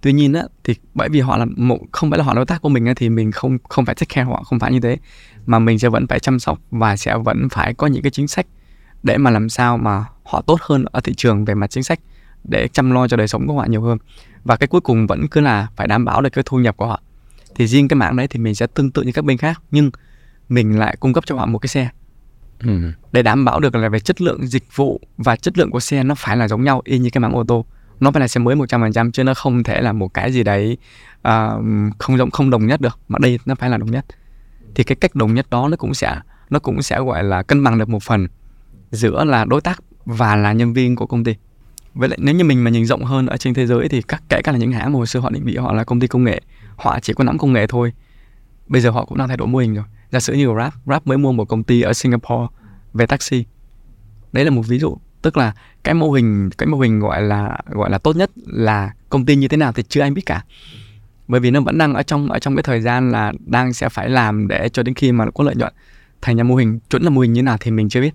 Tuy 0.00 0.12
nhiên 0.12 0.32
á 0.32 0.42
thì 0.64 0.74
bởi 0.94 1.08
vì 1.08 1.20
họ 1.20 1.36
là 1.36 1.46
một 1.56 1.78
không 1.92 2.10
phải 2.10 2.18
là 2.18 2.24
họ 2.24 2.34
đối 2.34 2.46
tác 2.46 2.62
của 2.62 2.68
mình 2.68 2.86
á, 2.86 2.92
thì 2.96 3.08
mình 3.08 3.32
không 3.32 3.58
không 3.68 3.84
phải 3.84 3.94
take 3.94 4.14
care 4.14 4.24
họ 4.24 4.42
không 4.42 4.58
phải 4.58 4.72
như 4.72 4.80
thế. 4.80 4.98
Mà 5.46 5.58
mình 5.58 5.78
sẽ 5.78 5.88
vẫn 5.88 6.06
phải 6.06 6.20
chăm 6.20 6.38
sóc 6.38 6.58
và 6.70 6.96
sẽ 6.96 7.18
vẫn 7.18 7.48
phải 7.48 7.74
có 7.74 7.86
những 7.86 8.02
cái 8.02 8.10
chính 8.10 8.28
sách 8.28 8.46
để 9.02 9.18
mà 9.18 9.30
làm 9.30 9.48
sao 9.48 9.78
mà 9.78 10.04
họ 10.24 10.42
tốt 10.46 10.58
hơn 10.62 10.84
ở 10.92 11.00
thị 11.00 11.14
trường 11.14 11.44
về 11.44 11.54
mặt 11.54 11.70
chính 11.70 11.82
sách 11.82 12.00
để 12.48 12.68
chăm 12.68 12.90
lo 12.90 13.08
cho 13.08 13.16
đời 13.16 13.28
sống 13.28 13.46
của 13.46 13.54
họ 13.54 13.66
nhiều 13.68 13.82
hơn. 13.82 13.98
Và 14.44 14.56
cái 14.56 14.66
cuối 14.66 14.80
cùng 14.80 15.06
vẫn 15.06 15.28
cứ 15.28 15.40
là 15.40 15.68
phải 15.76 15.87
đảm 15.87 16.04
bảo 16.04 16.22
được 16.22 16.30
cái 16.30 16.44
thu 16.46 16.58
nhập 16.58 16.76
của 16.76 16.87
họ. 16.87 17.00
Thì 17.54 17.66
riêng 17.66 17.88
cái 17.88 17.94
mảng 17.94 18.16
đấy 18.16 18.28
thì 18.28 18.38
mình 18.38 18.54
sẽ 18.54 18.66
tương 18.66 18.90
tự 18.90 19.02
như 19.02 19.12
các 19.12 19.24
bên 19.24 19.37
khác 19.37 19.62
nhưng 19.70 19.90
mình 20.48 20.78
lại 20.78 20.96
cung 21.00 21.12
cấp 21.12 21.24
cho 21.26 21.37
họ 21.37 21.46
một 21.46 21.58
cái 21.58 21.68
xe. 21.68 21.88
Ừ. 22.62 22.92
để 23.12 23.22
đảm 23.22 23.44
bảo 23.44 23.61
được 23.61 23.74
là 23.74 23.88
về 23.88 24.00
chất 24.00 24.20
lượng 24.20 24.46
dịch 24.46 24.64
vụ 24.76 25.00
và 25.16 25.37
chất 25.37 25.58
lượng 25.58 25.70
của 25.70 25.80
xe 25.80 26.02
nó 26.02 26.14
phải 26.14 26.37
là 26.37 26.48
giống 26.48 26.64
nhau 26.64 26.82
y 26.84 26.98
như 26.98 27.11
cái 27.11 27.20
mảng 27.20 27.32
ô 27.32 27.44
tô. 27.44 27.64
Nó 28.00 28.11
phải 28.11 28.20
là 28.20 28.28
xe 28.28 28.38
mới 28.38 28.56
100% 28.56 29.11
chứ 29.11 29.24
nó 29.24 29.34
không 29.34 29.62
thể 29.62 29.80
là 29.80 29.92
một 29.92 30.14
cái 30.14 30.32
gì 30.32 30.42
đấy 30.42 30.76
uh, 31.28 31.64
không 31.98 32.18
giống 32.18 32.30
không 32.30 32.50
đồng 32.50 32.66
nhất 32.66 32.80
được. 32.80 32.98
Mà 33.08 33.18
đây 33.18 33.38
nó 33.46 33.54
phải 33.54 33.70
là 33.70 33.76
đồng 33.76 33.90
nhất. 33.90 34.04
Thì 34.74 34.84
cái 34.84 34.96
cách 34.96 35.14
đồng 35.14 35.34
nhất 35.34 35.50
đó 35.50 35.68
nó 35.68 35.76
cũng 35.76 35.94
sẽ 35.94 36.20
nó 36.50 36.58
cũng 36.58 36.82
sẽ 36.82 37.00
gọi 37.00 37.24
là 37.24 37.42
cân 37.42 37.64
bằng 37.64 37.78
được 37.78 37.88
một 37.88 38.02
phần 38.02 38.28
giữa 38.90 39.24
là 39.24 39.44
đối 39.44 39.61
tác 39.61 39.82
và 40.04 40.37
là 40.37 40.52
nhân 40.52 40.72
viên 40.72 40.96
của 40.96 41.06
công 41.06 41.24
ty 41.24 41.34
với 41.98 42.08
lại 42.08 42.18
nếu 42.22 42.34
như 42.34 42.44
mình 42.44 42.64
mà 42.64 42.70
nhìn 42.70 42.87
rộng 42.87 43.04
hơn 43.04 43.26
ở 43.26 43.37
trên 43.37 43.54
thế 43.54 43.66
giới 43.66 43.88
thì 43.88 44.02
các, 44.02 44.22
kể 44.28 44.42
cả 44.42 44.52
là 44.52 44.58
những 44.58 44.72
hãng 44.72 44.92
mà 44.92 44.96
hồi 44.96 45.06
xưa 45.06 45.20
họ 45.20 45.30
định 45.30 45.44
vị 45.44 45.56
họ 45.56 45.72
là 45.72 45.84
công 45.84 46.00
ty 46.00 46.06
công 46.06 46.24
nghệ, 46.24 46.40
họ 46.76 46.98
chỉ 47.00 47.12
có 47.12 47.24
nắm 47.24 47.38
công 47.38 47.52
nghệ 47.52 47.66
thôi. 47.66 47.92
Bây 48.66 48.80
giờ 48.80 48.90
họ 48.90 49.04
cũng 49.04 49.18
đang 49.18 49.28
thay 49.28 49.37
đổi 49.37 49.48
mô 49.48 49.58
hình 49.58 49.74
rồi. 49.74 49.84
Giả 50.11 50.20
sử 50.20 50.32
như 50.32 50.52
Grab 50.52 50.72
Grab 50.87 51.02
mới 51.04 51.18
mua 51.18 51.32
một 51.32 51.44
công 51.44 51.62
ty 51.62 51.82
ở 51.82 51.92
Singapore 51.92 52.46
về 52.94 53.06
taxi. 53.06 53.44
Đấy 54.32 54.44
là 54.44 54.50
một 54.50 54.62
ví 54.68 54.78
dụ. 54.78 54.96
Tức 55.22 55.37
là 55.37 55.52
cái 55.84 55.94
mô 55.94 56.11
hình, 56.12 56.50
cái 56.58 56.66
mô 56.66 56.78
hình 56.78 57.00
gọi 57.00 57.22
là 57.22 57.58
gọi 57.66 57.90
là 57.90 57.98
tốt 57.98 58.16
nhất 58.16 58.30
là 58.46 58.92
công 59.08 59.26
ty 59.26 59.37
như 59.37 59.48
thế 59.48 59.56
nào 59.56 59.72
thì 59.72 59.82
chưa 59.88 60.00
anh 60.00 60.14
biết 60.14 60.26
cả. 60.26 60.44
Bởi 61.28 61.40
vì 61.40 61.50
nó 61.50 61.61
vẫn 61.61 61.78
đang 61.78 61.94
ở 61.94 62.02
trong 62.02 62.30
ở 62.30 62.38
trong 62.38 62.56
cái 62.56 62.62
thời 62.62 62.80
gian 62.80 63.11
là 63.11 63.32
đang 63.46 63.72
sẽ 63.72 63.88
phải 63.88 64.08
làm 64.08 64.48
để 64.48 64.68
cho 64.68 64.82
đến 64.82 64.94
khi 64.94 65.12
mà 65.12 65.30
có 65.34 65.44
lợi 65.44 65.54
nhuận 65.56 65.72
thành 66.22 66.37
ra 66.37 66.42
mô 66.42 66.56
hình, 66.56 66.80
chuẩn 66.90 67.02
là 67.02 67.11
mô 67.11 67.20
hình 67.20 67.32
như 67.32 67.42
nào 67.42 67.56
thì 67.61 67.70
mình 67.70 67.88
chưa 67.88 68.00
biết 68.00 68.14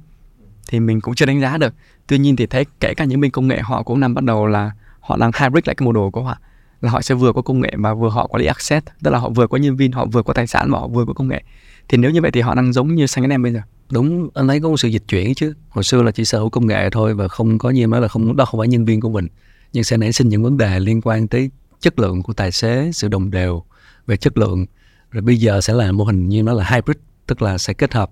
thì 0.67 0.79
mình 0.79 1.01
cũng 1.01 1.15
chưa 1.15 1.25
đánh 1.25 1.41
giá 1.41 1.57
được. 1.57 1.73
Tuy 2.07 2.17
nhiên 2.17 2.35
thì 2.35 2.45
thấy 2.45 2.65
kể 2.79 2.93
cả 2.93 3.05
những 3.05 3.19
bên 3.19 3.31
công 3.31 3.47
nghệ 3.47 3.59
họ 3.59 3.83
cũng 3.83 3.99
đang 3.99 4.13
bắt 4.13 4.23
đầu 4.23 4.47
là 4.47 4.71
họ 4.99 5.17
đang 5.17 5.31
hybrid 5.39 5.67
lại 5.67 5.75
cái 5.75 5.85
mô 5.85 5.91
đồ 5.91 6.09
của 6.09 6.23
họ, 6.23 6.37
là 6.81 6.91
họ 6.91 7.01
sẽ 7.01 7.15
vừa 7.15 7.33
có 7.33 7.41
công 7.41 7.61
nghệ 7.61 7.71
mà 7.75 7.93
vừa 7.93 8.09
họ 8.09 8.27
quản 8.27 8.41
lý 8.41 8.47
access, 8.47 8.87
tức 9.03 9.11
là 9.11 9.19
họ 9.19 9.29
vừa 9.29 9.47
có 9.47 9.57
nhân 9.57 9.75
viên, 9.75 9.91
họ 9.91 10.05
vừa 10.05 10.23
có 10.23 10.33
tài 10.33 10.47
sản 10.47 10.71
mà 10.71 10.79
họ 10.79 10.87
vừa 10.87 11.05
có 11.05 11.13
công 11.13 11.27
nghệ. 11.27 11.43
Thì 11.87 11.97
nếu 11.97 12.11
như 12.11 12.21
vậy 12.21 12.31
thì 12.31 12.41
họ 12.41 12.55
đang 12.55 12.73
giống 12.73 12.95
như 12.95 13.07
xanh 13.07 13.29
em 13.29 13.43
bây 13.43 13.53
giờ. 13.53 13.61
Đúng, 13.91 14.29
anh 14.33 14.47
thấy 14.47 14.59
có 14.59 14.69
một 14.69 14.77
sự 14.77 14.87
dịch 14.87 15.03
chuyển 15.07 15.33
chứ. 15.33 15.53
Hồi 15.69 15.83
xưa 15.83 16.01
là 16.01 16.11
chỉ 16.11 16.25
sở 16.25 16.39
hữu 16.39 16.49
công 16.49 16.67
nghệ 16.67 16.89
thôi 16.89 17.13
và 17.13 17.27
không 17.27 17.57
có 17.57 17.69
như 17.69 17.87
nói 17.87 18.01
là 18.01 18.07
không, 18.07 18.35
đó 18.35 18.45
không 18.45 18.59
phải 18.59 18.67
nhân 18.67 18.85
viên 18.85 19.01
của 19.01 19.09
mình. 19.09 19.27
Nhưng 19.73 19.83
sẽ 19.83 19.97
nảy 19.97 20.11
sinh 20.11 20.29
những 20.29 20.43
vấn 20.43 20.57
đề 20.57 20.79
liên 20.79 21.01
quan 21.01 21.27
tới 21.27 21.51
chất 21.79 21.99
lượng 21.99 22.23
của 22.23 22.33
tài 22.33 22.51
xế, 22.51 22.91
sự 22.93 23.07
đồng 23.07 23.31
đều 23.31 23.63
về 24.07 24.17
chất 24.17 24.37
lượng. 24.37 24.65
Rồi 25.11 25.21
bây 25.21 25.37
giờ 25.37 25.61
sẽ 25.61 25.73
là 25.73 25.91
mô 25.91 26.03
hình 26.03 26.29
như 26.29 26.43
nó 26.43 26.53
là 26.53 26.65
hybrid, 26.69 26.97
tức 27.27 27.41
là 27.41 27.57
sẽ 27.57 27.73
kết 27.73 27.93
hợp 27.93 28.11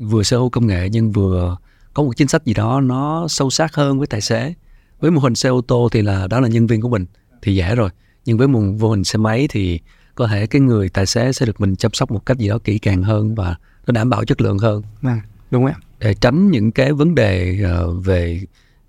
vừa 0.00 0.22
sở 0.22 0.38
hữu 0.38 0.50
công 0.50 0.66
nghệ 0.66 0.88
nhưng 0.92 1.12
vừa 1.12 1.56
có 2.00 2.04
một 2.04 2.16
chính 2.16 2.28
sách 2.28 2.44
gì 2.44 2.54
đó 2.54 2.80
nó 2.80 3.28
sâu 3.28 3.50
sát 3.50 3.74
hơn 3.74 3.98
với 3.98 4.06
tài 4.06 4.20
xế. 4.20 4.54
Với 5.00 5.10
mô 5.10 5.20
hình 5.20 5.34
xe 5.34 5.48
ô 5.48 5.60
tô 5.60 5.88
thì 5.92 6.02
là 6.02 6.26
đó 6.26 6.40
là 6.40 6.48
nhân 6.48 6.66
viên 6.66 6.80
của 6.80 6.88
mình 6.88 7.06
thì 7.42 7.54
dễ 7.54 7.74
rồi. 7.74 7.90
Nhưng 8.24 8.38
với 8.38 8.48
mô 8.48 8.90
hình 8.90 9.04
xe 9.04 9.18
máy 9.18 9.46
thì 9.50 9.80
có 10.14 10.26
thể 10.26 10.46
cái 10.46 10.60
người 10.60 10.88
tài 10.88 11.06
xế 11.06 11.32
sẽ 11.32 11.46
được 11.46 11.60
mình 11.60 11.76
chăm 11.76 11.92
sóc 11.92 12.10
một 12.10 12.26
cách 12.26 12.38
gì 12.38 12.48
đó 12.48 12.58
kỹ 12.64 12.78
càng 12.78 13.02
hơn 13.02 13.34
và 13.34 13.56
nó 13.86 13.92
đảm 13.92 14.10
bảo 14.10 14.24
chất 14.24 14.40
lượng 14.40 14.58
hơn. 14.58 14.82
À, 15.02 15.20
đúng 15.50 15.66
ạ? 15.66 15.74
Để 15.98 16.14
tránh 16.14 16.50
những 16.50 16.72
cái 16.72 16.92
vấn 16.92 17.14
đề 17.14 17.58
uh, 17.64 18.04
về 18.04 18.40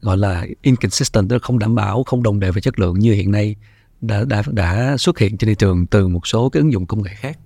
gọi 0.02 0.18
là 0.18 0.46
inconsistent 0.62 1.30
tức 1.30 1.36
là 1.36 1.40
không 1.40 1.60
đảm 1.60 1.76
bảo 1.76 2.04
không 2.04 2.24
đồng 2.24 2.40
đều 2.40 2.52
về 2.52 2.62
chất 2.62 2.80
lượng 2.80 3.00
như 3.00 3.14
hiện 3.14 3.32
nay 3.32 3.56
đã 4.02 4.24
đã 4.24 4.44
đã 4.48 4.98
xuất 4.98 5.20
hiện 5.20 5.38
trên 5.38 5.48
thị 5.48 5.56
trường 5.56 5.86
từ 5.86 6.08
một 6.08 6.28
số 6.28 6.50
cái 6.50 6.62
ứng 6.62 6.72
dụng 6.72 6.86
công 6.86 7.04
nghệ 7.04 7.12
khác. 7.16 7.40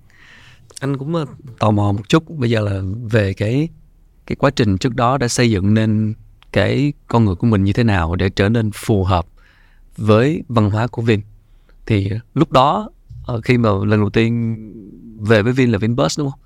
Anh 0.80 0.98
cũng 0.98 1.14
uh, 1.14 1.28
tò 1.58 1.70
mò 1.70 1.92
một 1.92 2.08
chút 2.08 2.30
bây 2.30 2.50
giờ 2.50 2.60
là 2.60 2.82
về 3.10 3.32
cái 3.32 3.68
cái 4.26 4.36
quá 4.36 4.50
trình 4.50 4.78
trước 4.78 4.94
đó 4.94 5.18
đã 5.18 5.28
xây 5.28 5.50
dựng 5.50 5.74
nên 5.74 6.14
cái 6.52 6.92
con 7.08 7.24
người 7.24 7.34
của 7.34 7.46
mình 7.46 7.64
như 7.64 7.72
thế 7.72 7.84
nào 7.84 8.16
để 8.16 8.28
trở 8.28 8.48
nên 8.48 8.70
phù 8.74 9.04
hợp 9.04 9.26
với 9.96 10.42
văn 10.48 10.70
hóa 10.70 10.86
của 10.86 11.02
Vin? 11.02 11.20
Thì 11.86 12.10
lúc 12.34 12.52
đó 12.52 12.90
ờ, 13.26 13.40
khi 13.40 13.58
mà 13.58 13.70
lần 13.86 14.00
đầu 14.00 14.10
tiên 14.10 14.56
về 15.20 15.42
với 15.42 15.52
Vin 15.52 15.72
là 15.72 15.78
Vinbus 15.78 16.18
đúng 16.18 16.30
không? 16.30 16.40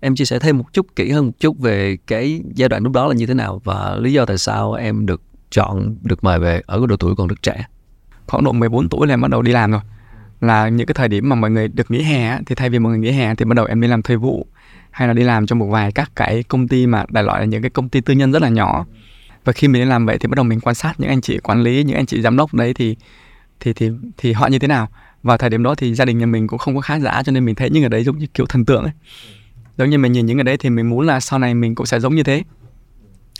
Em 0.00 0.14
chia 0.14 0.24
sẻ 0.24 0.38
thêm 0.38 0.58
một 0.58 0.72
chút 0.72 0.86
kỹ 0.96 1.10
hơn 1.10 1.26
một 1.26 1.32
chút 1.40 1.58
về 1.58 1.96
cái 2.06 2.40
giai 2.54 2.68
đoạn 2.68 2.82
lúc 2.82 2.92
đó 2.92 3.06
là 3.06 3.14
như 3.14 3.26
thế 3.26 3.34
nào 3.34 3.60
và 3.64 3.96
lý 3.96 4.12
do 4.12 4.24
tại 4.24 4.38
sao 4.38 4.72
em 4.72 5.06
được 5.06 5.22
chọn 5.50 5.96
được 6.02 6.24
mời 6.24 6.38
về 6.38 6.62
ở 6.66 6.78
cái 6.78 6.86
độ 6.86 6.96
tuổi 6.96 7.14
còn 7.16 7.28
rất 7.28 7.42
trẻ. 7.42 7.64
Khoảng 8.26 8.44
độ 8.44 8.52
14 8.52 8.88
tuổi 8.88 9.06
là 9.06 9.12
em 9.12 9.20
bắt 9.20 9.30
đầu 9.30 9.42
đi 9.42 9.52
làm 9.52 9.70
rồi. 9.70 9.80
Là 10.40 10.68
những 10.68 10.86
cái 10.86 10.94
thời 10.94 11.08
điểm 11.08 11.28
mà 11.28 11.36
mọi 11.36 11.50
người 11.50 11.68
được 11.68 11.90
nghỉ 11.90 12.02
hè 12.02 12.38
thì 12.46 12.54
thay 12.54 12.70
vì 12.70 12.78
mọi 12.78 12.90
người 12.90 12.98
nghỉ 12.98 13.10
hè 13.10 13.34
thì 13.34 13.44
bắt 13.44 13.54
đầu 13.54 13.64
em 13.64 13.80
đi 13.80 13.88
làm 13.88 14.02
thuê 14.02 14.16
vụ 14.16 14.46
hay 14.90 15.08
là 15.08 15.14
đi 15.14 15.22
làm 15.22 15.46
cho 15.46 15.56
một 15.56 15.66
vài 15.66 15.92
các 15.92 16.10
cái 16.16 16.42
công 16.42 16.68
ty 16.68 16.86
mà 16.86 17.04
đại 17.08 17.24
loại 17.24 17.40
là 17.40 17.46
những 17.46 17.62
cái 17.62 17.70
công 17.70 17.88
ty 17.88 18.00
tư 18.00 18.14
nhân 18.14 18.32
rất 18.32 18.42
là 18.42 18.48
nhỏ. 18.48 18.86
Và 19.44 19.52
khi 19.52 19.68
mình 19.68 19.82
đi 19.82 19.88
làm 19.88 20.06
vậy 20.06 20.18
thì 20.20 20.28
bắt 20.28 20.36
đầu 20.36 20.44
mình 20.44 20.60
quan 20.60 20.74
sát 20.74 21.00
những 21.00 21.08
anh 21.08 21.20
chị 21.20 21.38
quản 21.38 21.62
lý 21.62 21.84
những 21.84 21.96
anh 21.96 22.06
chị 22.06 22.22
giám 22.22 22.36
đốc 22.36 22.54
đấy 22.54 22.74
thì 22.74 22.96
thì 23.60 23.72
thì 23.72 23.90
thì 24.16 24.32
họ 24.32 24.46
như 24.46 24.58
thế 24.58 24.68
nào. 24.68 24.88
Vào 25.22 25.38
thời 25.38 25.50
điểm 25.50 25.62
đó 25.62 25.74
thì 25.74 25.94
gia 25.94 26.04
đình 26.04 26.18
nhà 26.18 26.26
mình 26.26 26.46
cũng 26.46 26.58
không 26.58 26.74
có 26.74 26.80
khá 26.80 27.00
giả 27.00 27.22
cho 27.22 27.32
nên 27.32 27.44
mình 27.44 27.54
thấy 27.54 27.70
những 27.70 27.82
người 27.82 27.90
đấy 27.90 28.04
giống 28.04 28.18
như 28.18 28.26
kiểu 28.34 28.46
thần 28.46 28.64
tượng 28.64 28.82
ấy. 28.82 28.92
Giống 29.78 29.90
như 29.90 29.98
mình 29.98 30.12
nhìn 30.12 30.26
những 30.26 30.36
người 30.36 30.44
đấy 30.44 30.56
thì 30.56 30.70
mình 30.70 30.88
muốn 30.88 31.06
là 31.06 31.20
sau 31.20 31.38
này 31.38 31.54
mình 31.54 31.74
cũng 31.74 31.86
sẽ 31.86 32.00
giống 32.00 32.14
như 32.14 32.22
thế. 32.22 32.42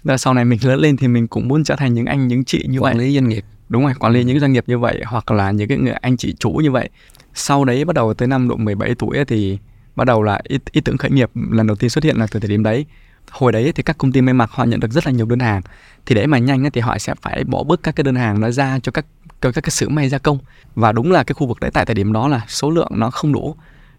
Là 0.02 0.16
sau 0.16 0.34
này 0.34 0.44
mình 0.44 0.58
lớn 0.62 0.80
lên 0.80 0.96
thì 0.96 1.08
mình 1.08 1.28
cũng 1.28 1.48
muốn 1.48 1.64
trở 1.64 1.76
thành 1.76 1.94
những 1.94 2.06
anh 2.06 2.28
những 2.28 2.44
chị 2.44 2.66
như 2.68 2.78
quản 2.78 2.96
vậy 2.96 3.06
lý 3.06 3.14
doanh 3.14 3.28
nghiệp. 3.28 3.44
Đúng 3.68 3.82
rồi 3.82 3.92
quản 3.98 4.12
lý 4.12 4.24
những 4.24 4.40
doanh 4.40 4.52
nghiệp 4.52 4.64
như 4.66 4.78
vậy 4.78 5.02
hoặc 5.06 5.30
là 5.30 5.50
những 5.50 5.68
cái 5.68 5.78
người 5.78 5.92
anh 5.92 6.16
chị 6.16 6.34
chủ 6.38 6.50
như 6.50 6.70
vậy. 6.70 6.88
Sau 7.34 7.64
đấy 7.64 7.84
bắt 7.84 7.96
đầu 7.96 8.14
tới 8.14 8.28
năm 8.28 8.48
độ 8.48 8.56
17 8.56 8.94
tuổi 8.94 9.24
thì 9.24 9.58
bắt 9.98 10.04
đầu 10.04 10.22
là 10.22 10.40
ý, 10.44 10.58
ý 10.72 10.80
tưởng 10.80 10.96
khởi 10.98 11.10
nghiệp 11.10 11.30
lần 11.50 11.66
đầu 11.66 11.76
tiên 11.76 11.90
xuất 11.90 12.04
hiện 12.04 12.16
là 12.16 12.26
từ 12.30 12.40
thời 12.40 12.48
điểm 12.48 12.62
đấy. 12.62 12.86
Hồi 13.30 13.52
đấy 13.52 13.72
thì 13.74 13.82
các 13.82 13.98
công 13.98 14.12
ty 14.12 14.20
may 14.20 14.34
mặc 14.34 14.50
họ 14.52 14.64
nhận 14.64 14.80
được 14.80 14.90
rất 14.90 15.06
là 15.06 15.12
nhiều 15.12 15.26
đơn 15.26 15.38
hàng. 15.38 15.62
Thì 16.06 16.14
để 16.14 16.26
mà 16.26 16.38
nhanh 16.38 16.70
thì 16.70 16.80
họ 16.80 16.98
sẽ 16.98 17.14
phải 17.22 17.44
bỏ 17.44 17.62
bớt 17.62 17.82
các 17.82 17.96
cái 17.96 18.04
đơn 18.04 18.14
hàng 18.14 18.40
nó 18.40 18.50
ra 18.50 18.78
cho 18.82 18.92
các 18.92 19.06
cho 19.40 19.52
các 19.52 19.60
cái 19.60 19.70
xưởng 19.70 19.94
may 19.94 20.08
gia 20.08 20.18
công. 20.18 20.38
Và 20.74 20.92
đúng 20.92 21.12
là 21.12 21.22
cái 21.24 21.34
khu 21.34 21.46
vực 21.46 21.60
đấy 21.60 21.70
tại 21.74 21.86
thời 21.86 21.94
điểm 21.94 22.12
đó 22.12 22.28
là 22.28 22.40
số 22.48 22.70
lượng 22.70 22.90
nó 22.94 23.10
không 23.10 23.32
đủ 23.32 23.56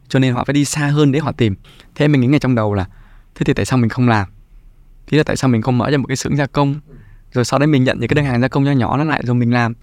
cho 0.08 0.20
nên 0.20 0.34
họ 0.34 0.44
phải 0.44 0.54
đi 0.54 0.66
xa 0.66 0.88
hơn 0.88 1.12
để 1.12 1.20
họ 1.20 1.32
tìm. 1.32 1.56
Thế 1.96 2.08
mình 2.08 2.22
nghĩ 2.22 2.28
ngay 2.28 2.40
trong 2.40 2.56
đầu 2.56 2.74
là 2.74 2.86
thế 3.36 3.44
thì 3.44 3.54
tại 3.54 3.66
sao 3.66 3.78
mình 3.78 3.90
không 3.90 4.10
làm? 4.10 4.28
Thế 5.08 5.18
là 5.18 5.24
tại 5.24 5.36
sao 5.36 5.50
mình 5.50 5.62
không 5.62 5.78
mở 5.78 5.92
ra 5.92 5.98
một 5.98 6.08
cái 6.08 6.18
xưởng 6.18 6.38
gia 6.38 6.46
công? 6.46 6.80
Rồi 7.32 7.46
sau 7.46 7.60
đấy 7.60 7.68
mình 7.68 7.84
nhận 7.84 8.00
những 8.00 8.10
cái 8.10 8.16
đơn 8.16 8.26
hàng 8.26 8.42
gia 8.42 8.48
công 8.48 8.64
nhỏ 8.64 8.72
nhỏ 8.72 8.98
nó 8.98 9.04
lại 9.04 9.22
rồi 9.26 9.36
mình 9.36 9.54
làm 9.54 9.74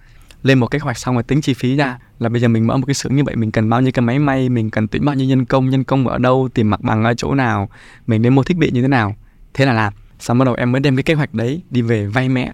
lên 0.43 0.59
một 0.59 0.67
kế 0.67 0.79
hoạch 0.79 0.97
xong 0.97 1.15
rồi 1.15 1.23
tính 1.23 1.41
chi 1.41 1.53
phí 1.53 1.75
ra 1.75 1.99
là 2.19 2.29
bây 2.29 2.41
giờ 2.41 2.47
mình 2.47 2.67
mở 2.67 2.77
một 2.77 2.85
cái 2.87 2.93
xưởng 2.93 3.15
như 3.15 3.23
vậy 3.23 3.35
mình 3.35 3.51
cần 3.51 3.69
bao 3.69 3.81
nhiêu 3.81 3.91
cái 3.91 4.01
máy 4.01 4.19
may 4.19 4.49
mình 4.49 4.69
cần 4.69 4.87
tuyển 4.87 5.05
bao 5.05 5.15
nhiêu 5.15 5.27
nhân 5.27 5.45
công 5.45 5.69
nhân 5.69 5.83
công 5.83 6.07
ở 6.07 6.17
đâu 6.17 6.49
tìm 6.53 6.69
mặt 6.69 6.81
bằng 6.81 7.03
ở 7.03 7.13
chỗ 7.13 7.33
nào 7.33 7.69
mình 8.07 8.21
đến 8.21 8.35
mua 8.35 8.43
thiết 8.43 8.57
bị 8.57 8.71
như 8.71 8.81
thế 8.81 8.87
nào. 8.87 9.15
Thế 9.53 9.65
là 9.65 9.73
làm 9.73 9.93
xong 10.19 10.37
bắt 10.37 10.45
đầu 10.45 10.53
em 10.53 10.71
mới 10.71 10.81
đem 10.81 10.95
cái 10.95 11.03
kế 11.03 11.13
hoạch 11.13 11.33
đấy 11.33 11.61
đi 11.69 11.81
về 11.81 12.05
vay 12.05 12.29
mẹ. 12.29 12.53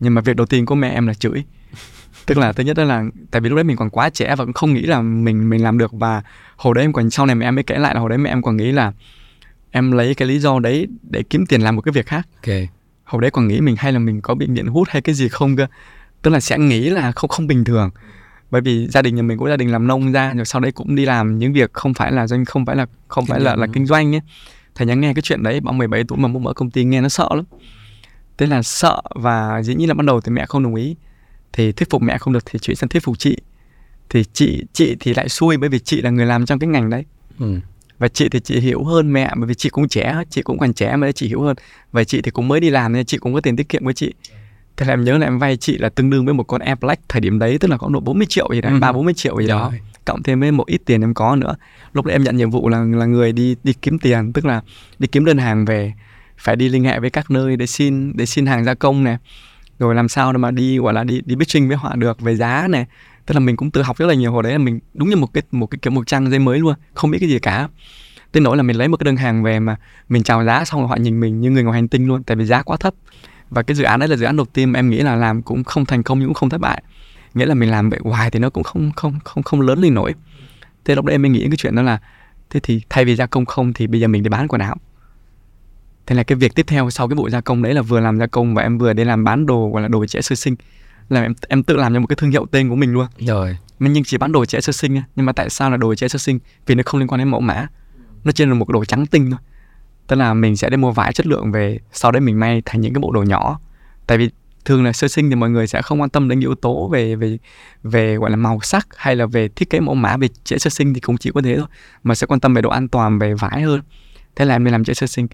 Nhưng 0.00 0.14
mà 0.14 0.20
việc 0.20 0.36
đầu 0.36 0.46
tiên 0.46 0.66
của 0.66 0.74
mẹ 0.74 0.90
em 0.90 1.06
là 1.06 1.14
chửi. 1.14 1.44
Tức 2.26 2.38
là 2.38 2.52
thứ 2.52 2.64
nhất 2.64 2.76
đó 2.76 2.84
là 2.84 3.04
tại 3.30 3.40
vì 3.40 3.48
lúc 3.48 3.56
đấy 3.56 3.64
mình 3.64 3.76
còn 3.76 3.90
quá 3.90 4.10
trẻ 4.10 4.36
và 4.36 4.44
cũng 4.44 4.52
không 4.52 4.74
nghĩ 4.74 4.82
là 4.82 5.00
mình 5.00 5.50
mình 5.50 5.62
làm 5.62 5.78
được. 5.78 5.92
Và 5.92 6.22
hồi 6.56 6.74
đấy 6.74 6.84
em 6.84 6.92
còn 6.92 7.10
sau 7.10 7.26
này 7.26 7.34
mẹ 7.34 7.46
em 7.46 7.54
mới 7.54 7.64
kể 7.64 7.78
lại 7.78 7.94
là 7.94 8.00
hồi 8.00 8.08
đấy 8.08 8.18
mẹ 8.18 8.30
em 8.30 8.42
còn 8.42 8.56
nghĩ 8.56 8.72
là 8.72 8.92
em 9.70 9.92
lấy 9.92 10.14
cái 10.14 10.28
lý 10.28 10.38
do 10.38 10.58
đấy 10.58 10.86
để 11.02 11.22
kiếm 11.30 11.46
tiền 11.46 11.60
làm 11.60 11.76
một 11.76 11.82
cái 11.82 11.92
việc 11.92 12.06
khác. 12.06 12.28
Ok. 12.36 12.54
Hồi 13.04 13.22
đấy 13.22 13.30
còn 13.30 13.48
nghĩ 13.48 13.60
mình 13.60 13.74
hay 13.78 13.92
là 13.92 13.98
mình 13.98 14.20
có 14.20 14.34
bị 14.34 14.46
nghiện 14.46 14.66
hút 14.66 14.88
hay 14.90 15.02
cái 15.02 15.14
gì 15.14 15.28
không 15.28 15.56
cơ 15.56 15.66
tức 16.22 16.30
là 16.30 16.40
sẽ 16.40 16.58
nghĩ 16.58 16.90
là 16.90 17.12
không 17.12 17.28
không 17.28 17.46
bình 17.46 17.64
thường. 17.64 17.90
Bởi 18.50 18.60
vì 18.60 18.86
gia 18.86 19.02
đình 19.02 19.14
nhà 19.16 19.22
mình 19.22 19.38
cũng 19.38 19.48
gia 19.48 19.56
đình 19.56 19.72
làm 19.72 19.86
nông 19.86 20.12
ra 20.12 20.32
rồi 20.36 20.44
sau 20.44 20.60
đấy 20.60 20.72
cũng 20.72 20.94
đi 20.94 21.04
làm 21.04 21.38
những 21.38 21.52
việc 21.52 21.72
không 21.72 21.94
phải 21.94 22.12
là 22.12 22.26
doanh 22.26 22.44
không 22.44 22.66
phải 22.66 22.76
là 22.76 22.86
không 23.08 23.24
Kinh 23.24 23.30
phải 23.30 23.40
là 23.40 23.56
là 23.56 23.66
kinh 23.72 23.86
doanh 23.86 24.14
ấy. 24.14 24.20
Thầy 24.74 24.86
nhắn 24.86 25.00
nghe 25.00 25.14
cái 25.14 25.22
chuyện 25.22 25.42
đấy 25.42 25.60
bằng 25.60 25.78
17 25.78 26.04
tuổi 26.08 26.18
mà 26.18 26.28
muốn 26.28 26.42
mở 26.42 26.52
công 26.52 26.70
ty 26.70 26.84
nghe 26.84 27.00
nó 27.00 27.08
sợ 27.08 27.28
lắm. 27.34 27.44
Thế 28.38 28.46
là 28.46 28.62
sợ 28.62 29.02
và 29.14 29.62
dĩ 29.62 29.74
nhiên 29.74 29.88
là 29.88 29.94
ban 29.94 30.06
đầu 30.06 30.20
thì 30.20 30.32
mẹ 30.32 30.46
không 30.46 30.62
đồng 30.62 30.74
ý. 30.74 30.96
Thì 31.52 31.72
thuyết 31.72 31.90
phục 31.90 32.02
mẹ 32.02 32.18
không 32.18 32.32
được 32.32 32.42
thì 32.46 32.58
chuyển 32.58 32.76
sang 32.76 32.88
thuyết 32.88 33.02
phục 33.02 33.18
chị. 33.18 33.36
Thì 34.08 34.24
chị 34.32 34.64
chị 34.72 34.96
thì 35.00 35.14
lại 35.14 35.28
xui 35.28 35.56
bởi 35.56 35.68
vì 35.68 35.78
chị 35.78 36.02
là 36.02 36.10
người 36.10 36.26
làm 36.26 36.46
trong 36.46 36.58
cái 36.58 36.68
ngành 36.68 36.90
đấy. 36.90 37.04
Ừ. 37.38 37.58
và 37.98 38.08
chị 38.08 38.28
thì 38.28 38.40
chị 38.40 38.60
hiểu 38.60 38.84
hơn 38.84 39.12
mẹ 39.12 39.32
bởi 39.36 39.46
vì 39.46 39.54
chị 39.54 39.68
cũng 39.68 39.88
trẻ 39.88 40.22
chị 40.30 40.42
cũng 40.42 40.58
còn 40.58 40.72
trẻ 40.72 40.96
mà 40.96 41.12
chị 41.12 41.28
hiểu 41.28 41.42
hơn. 41.42 41.56
Và 41.92 42.04
chị 42.04 42.22
thì 42.22 42.30
cũng 42.30 42.48
mới 42.48 42.60
đi 42.60 42.70
làm 42.70 42.92
nên 42.92 43.06
chị 43.06 43.18
cũng 43.18 43.34
có 43.34 43.40
tiền 43.40 43.56
tiết 43.56 43.68
kiệm 43.68 43.84
của 43.84 43.92
chị 43.92 44.12
thế 44.76 44.86
là 44.86 44.92
em 44.92 45.04
nhớ 45.04 45.18
là 45.18 45.26
em 45.26 45.38
vay 45.38 45.56
chị 45.56 45.78
là 45.78 45.88
tương 45.88 46.10
đương 46.10 46.24
với 46.24 46.34
một 46.34 46.42
con 46.44 46.60
Air 46.60 46.78
Black 46.80 47.02
thời 47.08 47.20
điểm 47.20 47.38
đấy 47.38 47.58
tức 47.58 47.68
là 47.70 47.76
có 47.76 47.88
độ 47.88 48.00
40 48.00 48.26
triệu 48.26 48.48
gì 48.52 48.60
đấy 48.60 48.72
Ừ. 48.72 48.78
ba 48.80 48.92
bốn 48.92 49.04
mươi 49.04 49.14
triệu 49.14 49.36
gì 49.40 49.46
đó. 49.46 49.68
Rồi. 49.70 49.80
cộng 50.04 50.22
thêm 50.22 50.40
với 50.40 50.52
một 50.52 50.66
ít 50.66 50.80
tiền 50.84 51.00
em 51.04 51.14
có 51.14 51.36
nữa. 51.36 51.54
Lúc 51.92 52.04
đấy 52.06 52.12
em 52.14 52.22
nhận 52.22 52.36
nhiệm 52.36 52.50
vụ 52.50 52.68
là 52.68 52.78
là 52.84 53.06
người 53.06 53.32
đi 53.32 53.56
đi 53.64 53.72
kiếm 53.82 53.98
tiền 53.98 54.32
tức 54.32 54.44
là 54.46 54.60
đi 54.98 55.06
kiếm 55.06 55.24
đơn 55.24 55.38
hàng 55.38 55.64
về 55.64 55.92
phải 56.38 56.56
đi 56.56 56.68
liên 56.68 56.84
hệ 56.84 57.00
với 57.00 57.10
các 57.10 57.30
nơi 57.30 57.56
để 57.56 57.66
xin 57.66 58.16
để 58.16 58.26
xin 58.26 58.46
hàng 58.46 58.64
gia 58.64 58.74
công 58.74 59.04
này 59.04 59.16
rồi 59.78 59.94
làm 59.94 60.08
sao 60.08 60.32
để 60.32 60.38
mà 60.38 60.50
đi 60.50 60.78
gọi 60.78 60.94
là 60.94 61.04
đi 61.04 61.20
đi 61.24 61.34
pitching 61.36 61.68
với 61.68 61.76
họ 61.76 61.96
được 61.96 62.20
về 62.20 62.36
giá 62.36 62.66
này 62.70 62.86
tức 63.26 63.34
là 63.34 63.40
mình 63.40 63.56
cũng 63.56 63.70
tự 63.70 63.82
học 63.82 63.96
rất 63.98 64.06
là 64.06 64.14
nhiều 64.14 64.32
hồi 64.32 64.42
đấy 64.42 64.52
là 64.52 64.58
mình 64.58 64.80
đúng 64.94 65.10
như 65.10 65.16
một 65.16 65.26
cái 65.34 65.42
một 65.50 65.66
cái 65.66 65.78
kiểu 65.82 65.90
một 65.92 66.06
trang 66.06 66.30
giấy 66.30 66.38
mới 66.38 66.58
luôn 66.58 66.74
không 66.94 67.10
biết 67.10 67.18
cái 67.20 67.28
gì 67.28 67.38
cả. 67.38 67.68
Tới 68.32 68.40
nỗi 68.40 68.56
là 68.56 68.62
mình 68.62 68.76
lấy 68.76 68.88
một 68.88 68.96
cái 68.96 69.04
đơn 69.04 69.16
hàng 69.16 69.42
về 69.42 69.60
mà 69.60 69.76
mình 70.08 70.22
chào 70.22 70.44
giá 70.44 70.64
xong 70.64 70.80
rồi 70.80 70.88
họ 70.88 70.96
nhìn 70.96 71.20
mình 71.20 71.40
như 71.40 71.50
người 71.50 71.62
ngoài 71.62 71.74
hành 71.80 71.88
tinh 71.88 72.06
luôn 72.08 72.22
tại 72.22 72.36
vì 72.36 72.44
giá 72.44 72.62
quá 72.62 72.76
thấp 72.76 72.94
và 73.50 73.62
cái 73.62 73.74
dự 73.74 73.84
án 73.84 74.00
đấy 74.00 74.08
là 74.08 74.16
dự 74.16 74.26
án 74.26 74.36
đầu 74.36 74.46
tiên 74.52 74.70
mà 74.70 74.78
em 74.78 74.90
nghĩ 74.90 74.98
là 74.98 75.16
làm 75.16 75.42
cũng 75.42 75.64
không 75.64 75.84
thành 75.84 76.02
công 76.02 76.18
nhưng 76.18 76.28
cũng 76.28 76.34
không 76.34 76.50
thất 76.50 76.60
bại. 76.60 76.82
Nghĩa 77.34 77.46
là 77.46 77.54
mình 77.54 77.70
làm 77.70 77.90
vậy 77.90 78.00
hoài 78.02 78.30
thì 78.30 78.38
nó 78.38 78.50
cũng 78.50 78.62
không 78.62 78.92
không 78.96 79.18
không 79.24 79.42
không 79.42 79.60
lớn 79.60 79.80
lên 79.80 79.94
nổi. 79.94 80.14
Thế 80.84 80.94
lúc 80.94 81.04
đấy 81.04 81.14
em 81.14 81.22
mới 81.22 81.30
nghĩ 81.30 81.40
cái 81.40 81.56
chuyện 81.56 81.74
đó 81.74 81.82
là 81.82 81.98
thế 82.50 82.60
thì 82.60 82.80
thay 82.90 83.04
vì 83.04 83.16
gia 83.16 83.26
công 83.26 83.46
không 83.46 83.72
thì 83.72 83.86
bây 83.86 84.00
giờ 84.00 84.08
mình 84.08 84.22
đi 84.22 84.28
bán 84.28 84.48
quần 84.48 84.60
áo. 84.60 84.76
Thế 86.06 86.16
là 86.16 86.22
cái 86.22 86.36
việc 86.36 86.54
tiếp 86.54 86.66
theo 86.68 86.90
sau 86.90 87.08
cái 87.08 87.16
bộ 87.16 87.30
gia 87.30 87.40
công 87.40 87.62
đấy 87.62 87.74
là 87.74 87.82
vừa 87.82 88.00
làm 88.00 88.18
gia 88.18 88.26
công 88.26 88.54
và 88.54 88.62
em 88.62 88.78
vừa 88.78 88.92
đi 88.92 89.04
làm 89.04 89.24
bán 89.24 89.46
đồ 89.46 89.70
gọi 89.72 89.82
là 89.82 89.88
đồ 89.88 90.06
trẻ 90.06 90.20
sơ 90.20 90.36
sinh. 90.36 90.56
Là 91.08 91.22
em 91.22 91.34
em 91.48 91.62
tự 91.62 91.76
làm 91.76 91.94
cho 91.94 92.00
một 92.00 92.06
cái 92.06 92.16
thương 92.16 92.30
hiệu 92.30 92.46
tên 92.50 92.68
của 92.68 92.76
mình 92.76 92.92
luôn. 92.92 93.06
Rồi. 93.18 93.56
Mình 93.78 93.92
nhưng 93.92 94.04
chỉ 94.04 94.18
bán 94.18 94.32
đồ 94.32 94.44
trẻ 94.44 94.60
sơ 94.60 94.72
sinh 94.72 95.00
nhưng 95.16 95.26
mà 95.26 95.32
tại 95.32 95.50
sao 95.50 95.70
là 95.70 95.76
đồ 95.76 95.94
trẻ 95.94 96.08
sơ 96.08 96.18
sinh? 96.18 96.38
Vì 96.66 96.74
nó 96.74 96.82
không 96.86 97.00
liên 97.00 97.08
quan 97.08 97.18
đến 97.18 97.28
mẫu 97.28 97.40
mã. 97.40 97.66
Nó 98.24 98.32
chỉ 98.32 98.44
là 98.44 98.54
một 98.54 98.64
cái 98.64 98.72
đồ 98.72 98.84
trắng 98.84 99.06
tinh 99.06 99.30
thôi 99.30 99.40
tức 100.10 100.16
là 100.16 100.34
mình 100.34 100.56
sẽ 100.56 100.70
đi 100.70 100.76
mua 100.76 100.90
vải 100.90 101.12
chất 101.12 101.26
lượng 101.26 101.52
về 101.52 101.78
sau 101.92 102.12
đấy 102.12 102.20
mình 102.20 102.40
may 102.40 102.62
thành 102.64 102.80
những 102.80 102.94
cái 102.94 103.00
bộ 103.00 103.12
đồ 103.12 103.22
nhỏ. 103.22 103.60
Tại 104.06 104.18
vì 104.18 104.30
thường 104.64 104.84
là 104.84 104.92
sơ 104.92 105.08
sinh 105.08 105.30
thì 105.30 105.36
mọi 105.36 105.50
người 105.50 105.66
sẽ 105.66 105.82
không 105.82 106.00
quan 106.00 106.10
tâm 106.10 106.28
đến 106.28 106.40
yếu 106.40 106.54
tố 106.54 106.88
về 106.88 107.16
về 107.16 107.38
về 107.82 108.16
gọi 108.16 108.30
là 108.30 108.36
màu 108.36 108.60
sắc 108.62 108.88
hay 108.96 109.16
là 109.16 109.26
về 109.26 109.48
thiết 109.48 109.70
kế 109.70 109.80
mẫu 109.80 109.94
mã 109.94 110.16
về 110.16 110.28
trẻ 110.44 110.58
sơ 110.58 110.70
sinh 110.70 110.94
thì 110.94 111.00
cũng 111.00 111.16
chỉ 111.18 111.30
có 111.34 111.40
thế 111.42 111.56
thôi 111.56 111.66
mà 112.02 112.14
sẽ 112.14 112.26
quan 112.26 112.40
tâm 112.40 112.54
về 112.54 112.62
độ 112.62 112.70
an 112.70 112.88
toàn 112.88 113.18
về 113.18 113.34
vải 113.34 113.62
hơn. 113.62 113.80
Thế 114.36 114.44
là 114.44 114.54
em 114.54 114.64
đi 114.64 114.70
làm 114.70 114.84
trẻ 114.84 114.94
sơ 114.94 115.06
sinh 115.06 115.26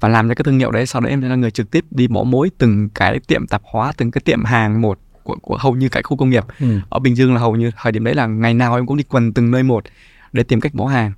và 0.00 0.08
làm 0.08 0.28
cho 0.28 0.34
cái 0.34 0.44
thương 0.44 0.58
hiệu 0.58 0.70
đấy 0.70 0.86
sau 0.86 1.00
đấy 1.00 1.10
em 1.10 1.20
là 1.20 1.34
người 1.34 1.50
trực 1.50 1.70
tiếp 1.70 1.84
đi 1.90 2.08
bỏ 2.08 2.22
mối 2.22 2.50
từng 2.58 2.88
cái 2.88 3.20
tiệm 3.26 3.46
tạp 3.46 3.62
hóa 3.64 3.92
từng 3.96 4.10
cái 4.10 4.22
tiệm 4.24 4.44
hàng 4.44 4.80
một 4.80 4.98
của, 5.22 5.36
của 5.42 5.56
hầu 5.56 5.74
như 5.74 5.88
cái 5.88 6.02
khu 6.02 6.16
công 6.16 6.30
nghiệp. 6.30 6.44
Ừ. 6.60 6.66
ở 6.88 6.98
Bình 6.98 7.16
Dương 7.16 7.34
là 7.34 7.40
hầu 7.40 7.56
như 7.56 7.70
thời 7.82 7.92
điểm 7.92 8.04
đấy 8.04 8.14
là 8.14 8.26
ngày 8.26 8.54
nào 8.54 8.74
em 8.74 8.86
cũng 8.86 8.96
đi 8.96 9.04
quần 9.08 9.32
từng 9.32 9.50
nơi 9.50 9.62
một 9.62 9.84
để 10.32 10.42
tìm 10.42 10.60
cách 10.60 10.74
bỏ 10.74 10.86
hàng 10.86 11.12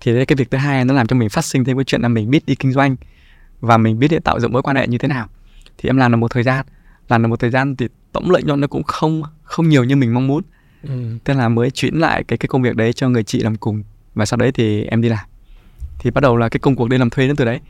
thì 0.00 0.14
đấy 0.14 0.26
cái 0.26 0.36
việc 0.36 0.50
thứ 0.50 0.58
hai 0.58 0.84
nó 0.84 0.94
làm 0.94 1.06
cho 1.06 1.16
mình 1.16 1.28
phát 1.28 1.44
sinh 1.44 1.64
thêm 1.64 1.76
cái 1.76 1.84
chuyện 1.84 2.02
là 2.02 2.08
mình 2.08 2.30
biết 2.30 2.46
đi 2.46 2.54
kinh 2.54 2.72
doanh 2.72 2.96
và 3.60 3.76
mình 3.76 3.98
biết 3.98 4.08
để 4.10 4.18
tạo 4.18 4.40
dựng 4.40 4.52
mối 4.52 4.62
quan 4.62 4.76
hệ 4.76 4.86
như 4.86 4.98
thế 4.98 5.08
nào. 5.08 5.28
Thì 5.78 5.88
em 5.88 5.96
làm 5.96 6.12
được 6.12 6.16
một 6.16 6.30
thời 6.30 6.42
gian 6.42 6.66
làm 7.08 7.22
được 7.22 7.28
một 7.28 7.40
thời 7.40 7.50
gian 7.50 7.76
thì 7.76 7.88
tổng 8.12 8.30
lợi 8.30 8.42
nhuận 8.42 8.60
nó 8.60 8.66
cũng 8.66 8.82
không 8.82 9.22
không 9.42 9.68
nhiều 9.68 9.84
như 9.84 9.96
mình 9.96 10.14
mong 10.14 10.26
muốn. 10.26 10.42
Ừ. 10.82 11.18
thế 11.24 11.34
là 11.34 11.48
mới 11.48 11.70
chuyển 11.70 11.94
lại 11.94 12.24
cái 12.24 12.38
cái 12.38 12.48
công 12.48 12.62
việc 12.62 12.76
đấy 12.76 12.92
cho 12.92 13.08
người 13.08 13.22
chị 13.22 13.40
làm 13.40 13.56
cùng 13.56 13.82
và 14.14 14.26
sau 14.26 14.36
đấy 14.36 14.52
thì 14.52 14.84
em 14.84 15.02
đi 15.02 15.08
làm. 15.08 15.26
Thì 15.98 16.10
bắt 16.10 16.20
đầu 16.20 16.36
là 16.36 16.48
cái 16.48 16.58
công 16.58 16.76
cuộc 16.76 16.88
đi 16.88 16.98
làm 16.98 17.10
thuê 17.10 17.26
đến 17.26 17.36
từ 17.36 17.44
đấy. 17.44 17.60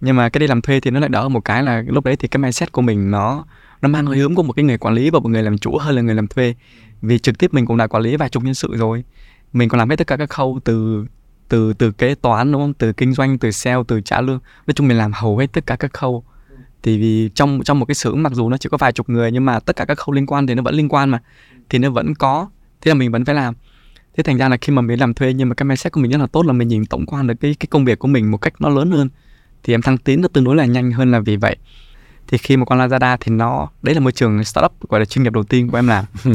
Nhưng 0.00 0.16
mà 0.16 0.28
cái 0.28 0.38
đi 0.38 0.46
làm 0.46 0.60
thuê 0.60 0.80
thì 0.80 0.90
nó 0.90 1.00
lại 1.00 1.08
đỡ 1.08 1.28
một 1.28 1.40
cái 1.40 1.62
là 1.62 1.82
lúc 1.86 2.04
đấy 2.04 2.16
thì 2.16 2.28
cái 2.28 2.38
mindset 2.38 2.72
của 2.72 2.82
mình 2.82 3.10
nó 3.10 3.44
nó 3.82 3.88
mang 3.88 4.06
hơi 4.06 4.18
hướng 4.18 4.34
của 4.34 4.42
một 4.42 4.52
cái 4.52 4.64
người 4.64 4.78
quản 4.78 4.94
lý 4.94 5.10
và 5.10 5.18
một 5.18 5.28
người 5.28 5.42
làm 5.42 5.58
chủ 5.58 5.78
hơn 5.78 5.94
là 5.94 6.02
người 6.02 6.14
làm 6.14 6.26
thuê. 6.26 6.54
Vì 7.02 7.18
trực 7.18 7.38
tiếp 7.38 7.54
mình 7.54 7.66
cũng 7.66 7.76
đã 7.76 7.86
quản 7.86 8.02
lý 8.02 8.16
vài 8.16 8.28
chục 8.28 8.44
nhân 8.44 8.54
sự 8.54 8.76
rồi. 8.76 9.04
Mình 9.52 9.68
còn 9.68 9.78
làm 9.78 9.90
hết 9.90 9.96
tất 9.96 10.06
cả 10.06 10.16
các 10.16 10.30
khâu 10.30 10.60
từ 10.64 11.06
từ 11.52 11.72
từ 11.72 11.90
kế 11.90 12.14
toán, 12.14 12.52
đúng 12.52 12.62
không? 12.62 12.74
Từ 12.74 12.92
kinh 12.92 13.12
doanh, 13.12 13.38
từ 13.38 13.50
sale, 13.50 13.82
từ 13.88 14.00
trả 14.00 14.20
lương. 14.20 14.38
Nói 14.66 14.74
chung 14.74 14.88
mình 14.88 14.98
làm 14.98 15.12
hầu 15.12 15.38
hết 15.38 15.52
tất 15.52 15.66
cả 15.66 15.76
các 15.76 15.92
khâu. 15.92 16.24
Thì 16.82 16.98
vì 16.98 17.30
trong 17.34 17.60
trong 17.64 17.78
một 17.78 17.84
cái 17.84 17.94
xưởng, 17.94 18.22
mặc 18.22 18.32
dù 18.32 18.48
nó 18.48 18.56
chỉ 18.56 18.68
có 18.68 18.76
vài 18.76 18.92
chục 18.92 19.08
người, 19.08 19.32
nhưng 19.32 19.44
mà 19.44 19.60
tất 19.60 19.76
cả 19.76 19.84
các 19.84 19.98
khâu 19.98 20.12
liên 20.12 20.26
quan 20.26 20.46
thì 20.46 20.54
nó 20.54 20.62
vẫn 20.62 20.74
liên 20.74 20.88
quan 20.88 21.10
mà. 21.10 21.18
Thì 21.68 21.78
nó 21.78 21.90
vẫn 21.90 22.14
có. 22.14 22.48
Thế 22.80 22.88
là 22.88 22.94
mình 22.94 23.10
vẫn 23.10 23.24
phải 23.24 23.34
làm. 23.34 23.54
Thế 24.16 24.22
thành 24.22 24.38
ra 24.38 24.48
là 24.48 24.56
khi 24.56 24.72
mà 24.72 24.82
mình 24.82 25.00
làm 25.00 25.14
thuê, 25.14 25.32
nhưng 25.32 25.48
mà 25.48 25.54
cái 25.54 25.64
mindset 25.64 25.92
của 25.92 26.00
mình 26.00 26.10
rất 26.10 26.18
là 26.18 26.26
tốt 26.26 26.46
là 26.46 26.52
mình 26.52 26.68
nhìn 26.68 26.86
tổng 26.86 27.06
quan 27.06 27.26
được 27.26 27.34
cái 27.40 27.54
cái 27.60 27.66
công 27.70 27.84
việc 27.84 27.98
của 27.98 28.08
mình 28.08 28.30
một 28.30 28.38
cách 28.38 28.54
nó 28.58 28.68
lớn 28.68 28.90
hơn. 28.90 29.08
Thì 29.62 29.74
em 29.74 29.82
thăng 29.82 29.98
tiến 29.98 30.20
nó 30.20 30.28
tương 30.28 30.44
đối 30.44 30.56
là 30.56 30.64
nhanh 30.64 30.92
hơn 30.92 31.10
là 31.10 31.20
vì 31.20 31.36
vậy. 31.36 31.56
Thì 32.28 32.38
khi 32.38 32.56
mà 32.56 32.64
con 32.64 32.78
Lazada 32.78 33.16
thì 33.20 33.32
nó, 33.32 33.68
đấy 33.82 33.94
là 33.94 34.00
môi 34.00 34.12
trường 34.12 34.44
startup, 34.44 34.88
gọi 34.88 35.00
là 35.00 35.04
chuyên 35.04 35.22
nghiệp 35.22 35.32
đầu 35.32 35.44
tiên 35.44 35.70
của 35.70 35.78
em 35.78 35.88
làm. 35.88 36.04
Ừ 36.24 36.32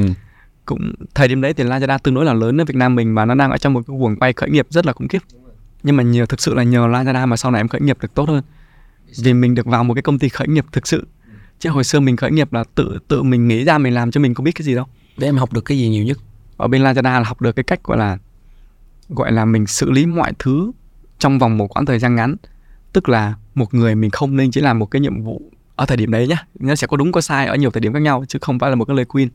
cũng 0.67 0.93
thời 1.15 1.27
điểm 1.27 1.41
đấy 1.41 1.53
thì 1.53 1.63
Lazada 1.63 1.97
tương 1.97 2.13
đối 2.13 2.25
là 2.25 2.34
lớn 2.34 2.62
ở 2.62 2.65
Việt 2.65 2.75
Nam 2.75 2.95
mình 2.95 3.15
và 3.15 3.25
nó 3.25 3.36
đang 3.36 3.51
ở 3.51 3.58
trong 3.58 3.73
một 3.73 3.82
cái 3.88 3.97
guồng 3.99 4.15
quay 4.15 4.34
khởi 4.34 4.49
nghiệp 4.49 4.67
rất 4.69 4.86
là 4.86 4.93
khủng 4.93 5.08
khiếp. 5.08 5.21
Nhưng 5.84 5.95
mà 5.95 6.03
nhờ 6.03 6.25
thực 6.25 6.41
sự 6.41 6.53
là 6.53 6.63
nhờ 6.63 6.88
Lazada 6.88 7.27
mà 7.27 7.38
sau 7.38 7.51
này 7.51 7.60
em 7.60 7.67
khởi 7.67 7.82
nghiệp 7.82 7.97
được 8.01 8.13
tốt 8.13 8.30
hơn. 8.30 8.43
Vì 9.23 9.34
mình 9.34 9.56
được 9.56 9.65
vào 9.65 9.84
một 9.84 9.93
cái 9.93 10.01
công 10.01 10.19
ty 10.19 10.30
khởi 10.30 10.47
nghiệp 10.47 10.65
thực 10.71 10.88
sự. 10.88 11.08
Chứ 11.60 11.69
hồi 11.69 11.84
xưa 11.84 11.99
mình 11.99 12.15
khởi 12.15 12.32
nghiệp 12.32 12.53
là 12.53 12.63
tự 12.75 12.99
tự 13.08 13.23
mình 13.23 13.47
nghĩ 13.47 13.63
ra 13.63 13.77
mình 13.77 13.93
làm 13.93 14.12
cho 14.12 14.21
mình 14.21 14.34
không 14.34 14.43
biết 14.43 14.51
cái 14.51 14.65
gì 14.65 14.75
đâu. 14.75 14.86
Để 15.17 15.27
em 15.27 15.38
học 15.38 15.53
được 15.53 15.65
cái 15.65 15.77
gì 15.77 15.89
nhiều 15.89 16.03
nhất? 16.03 16.17
Ở 16.58 16.67
bên 16.67 16.84
Lazada 16.84 17.03
là 17.19 17.23
học 17.23 17.41
được 17.41 17.51
cái 17.51 17.63
cách 17.63 17.84
gọi 17.84 17.97
là 17.97 18.17
gọi 19.10 19.32
là 19.32 19.45
mình 19.45 19.67
xử 19.67 19.91
lý 19.91 20.06
mọi 20.06 20.32
thứ 20.39 20.71
trong 21.19 21.39
vòng 21.39 21.58
một 21.58 21.67
quãng 21.67 21.86
thời 21.86 21.99
gian 21.99 22.15
ngắn. 22.15 22.36
Tức 22.93 23.10
là 23.10 23.34
một 23.56 23.73
người 23.73 23.95
mình 23.95 24.10
không 24.10 24.36
nên 24.36 24.51
chỉ 24.51 24.62
làm 24.62 24.80
một 24.80 24.86
cái 24.86 24.99
nhiệm 24.99 25.23
vụ 25.23 25.41
ở 25.75 25.86
thời 25.86 25.97
điểm 25.97 26.12
đấy 26.12 26.27
nhá. 26.27 26.45
Nó 26.60 26.75
sẽ 26.75 26.88
có 26.88 26.97
đúng 26.97 27.12
có 27.12 27.21
sai 27.21 27.47
ở 27.47 27.56
nhiều 27.56 27.71
thời 27.71 27.82
điểm 27.82 27.93
khác 27.93 28.01
nhau 28.01 28.25
chứ 28.27 28.39
không 28.41 28.60
phải 28.60 28.69
là 28.69 28.75
một 28.75 28.86
cái 28.86 28.95
lời 28.95 29.06
khuyên 29.10 29.30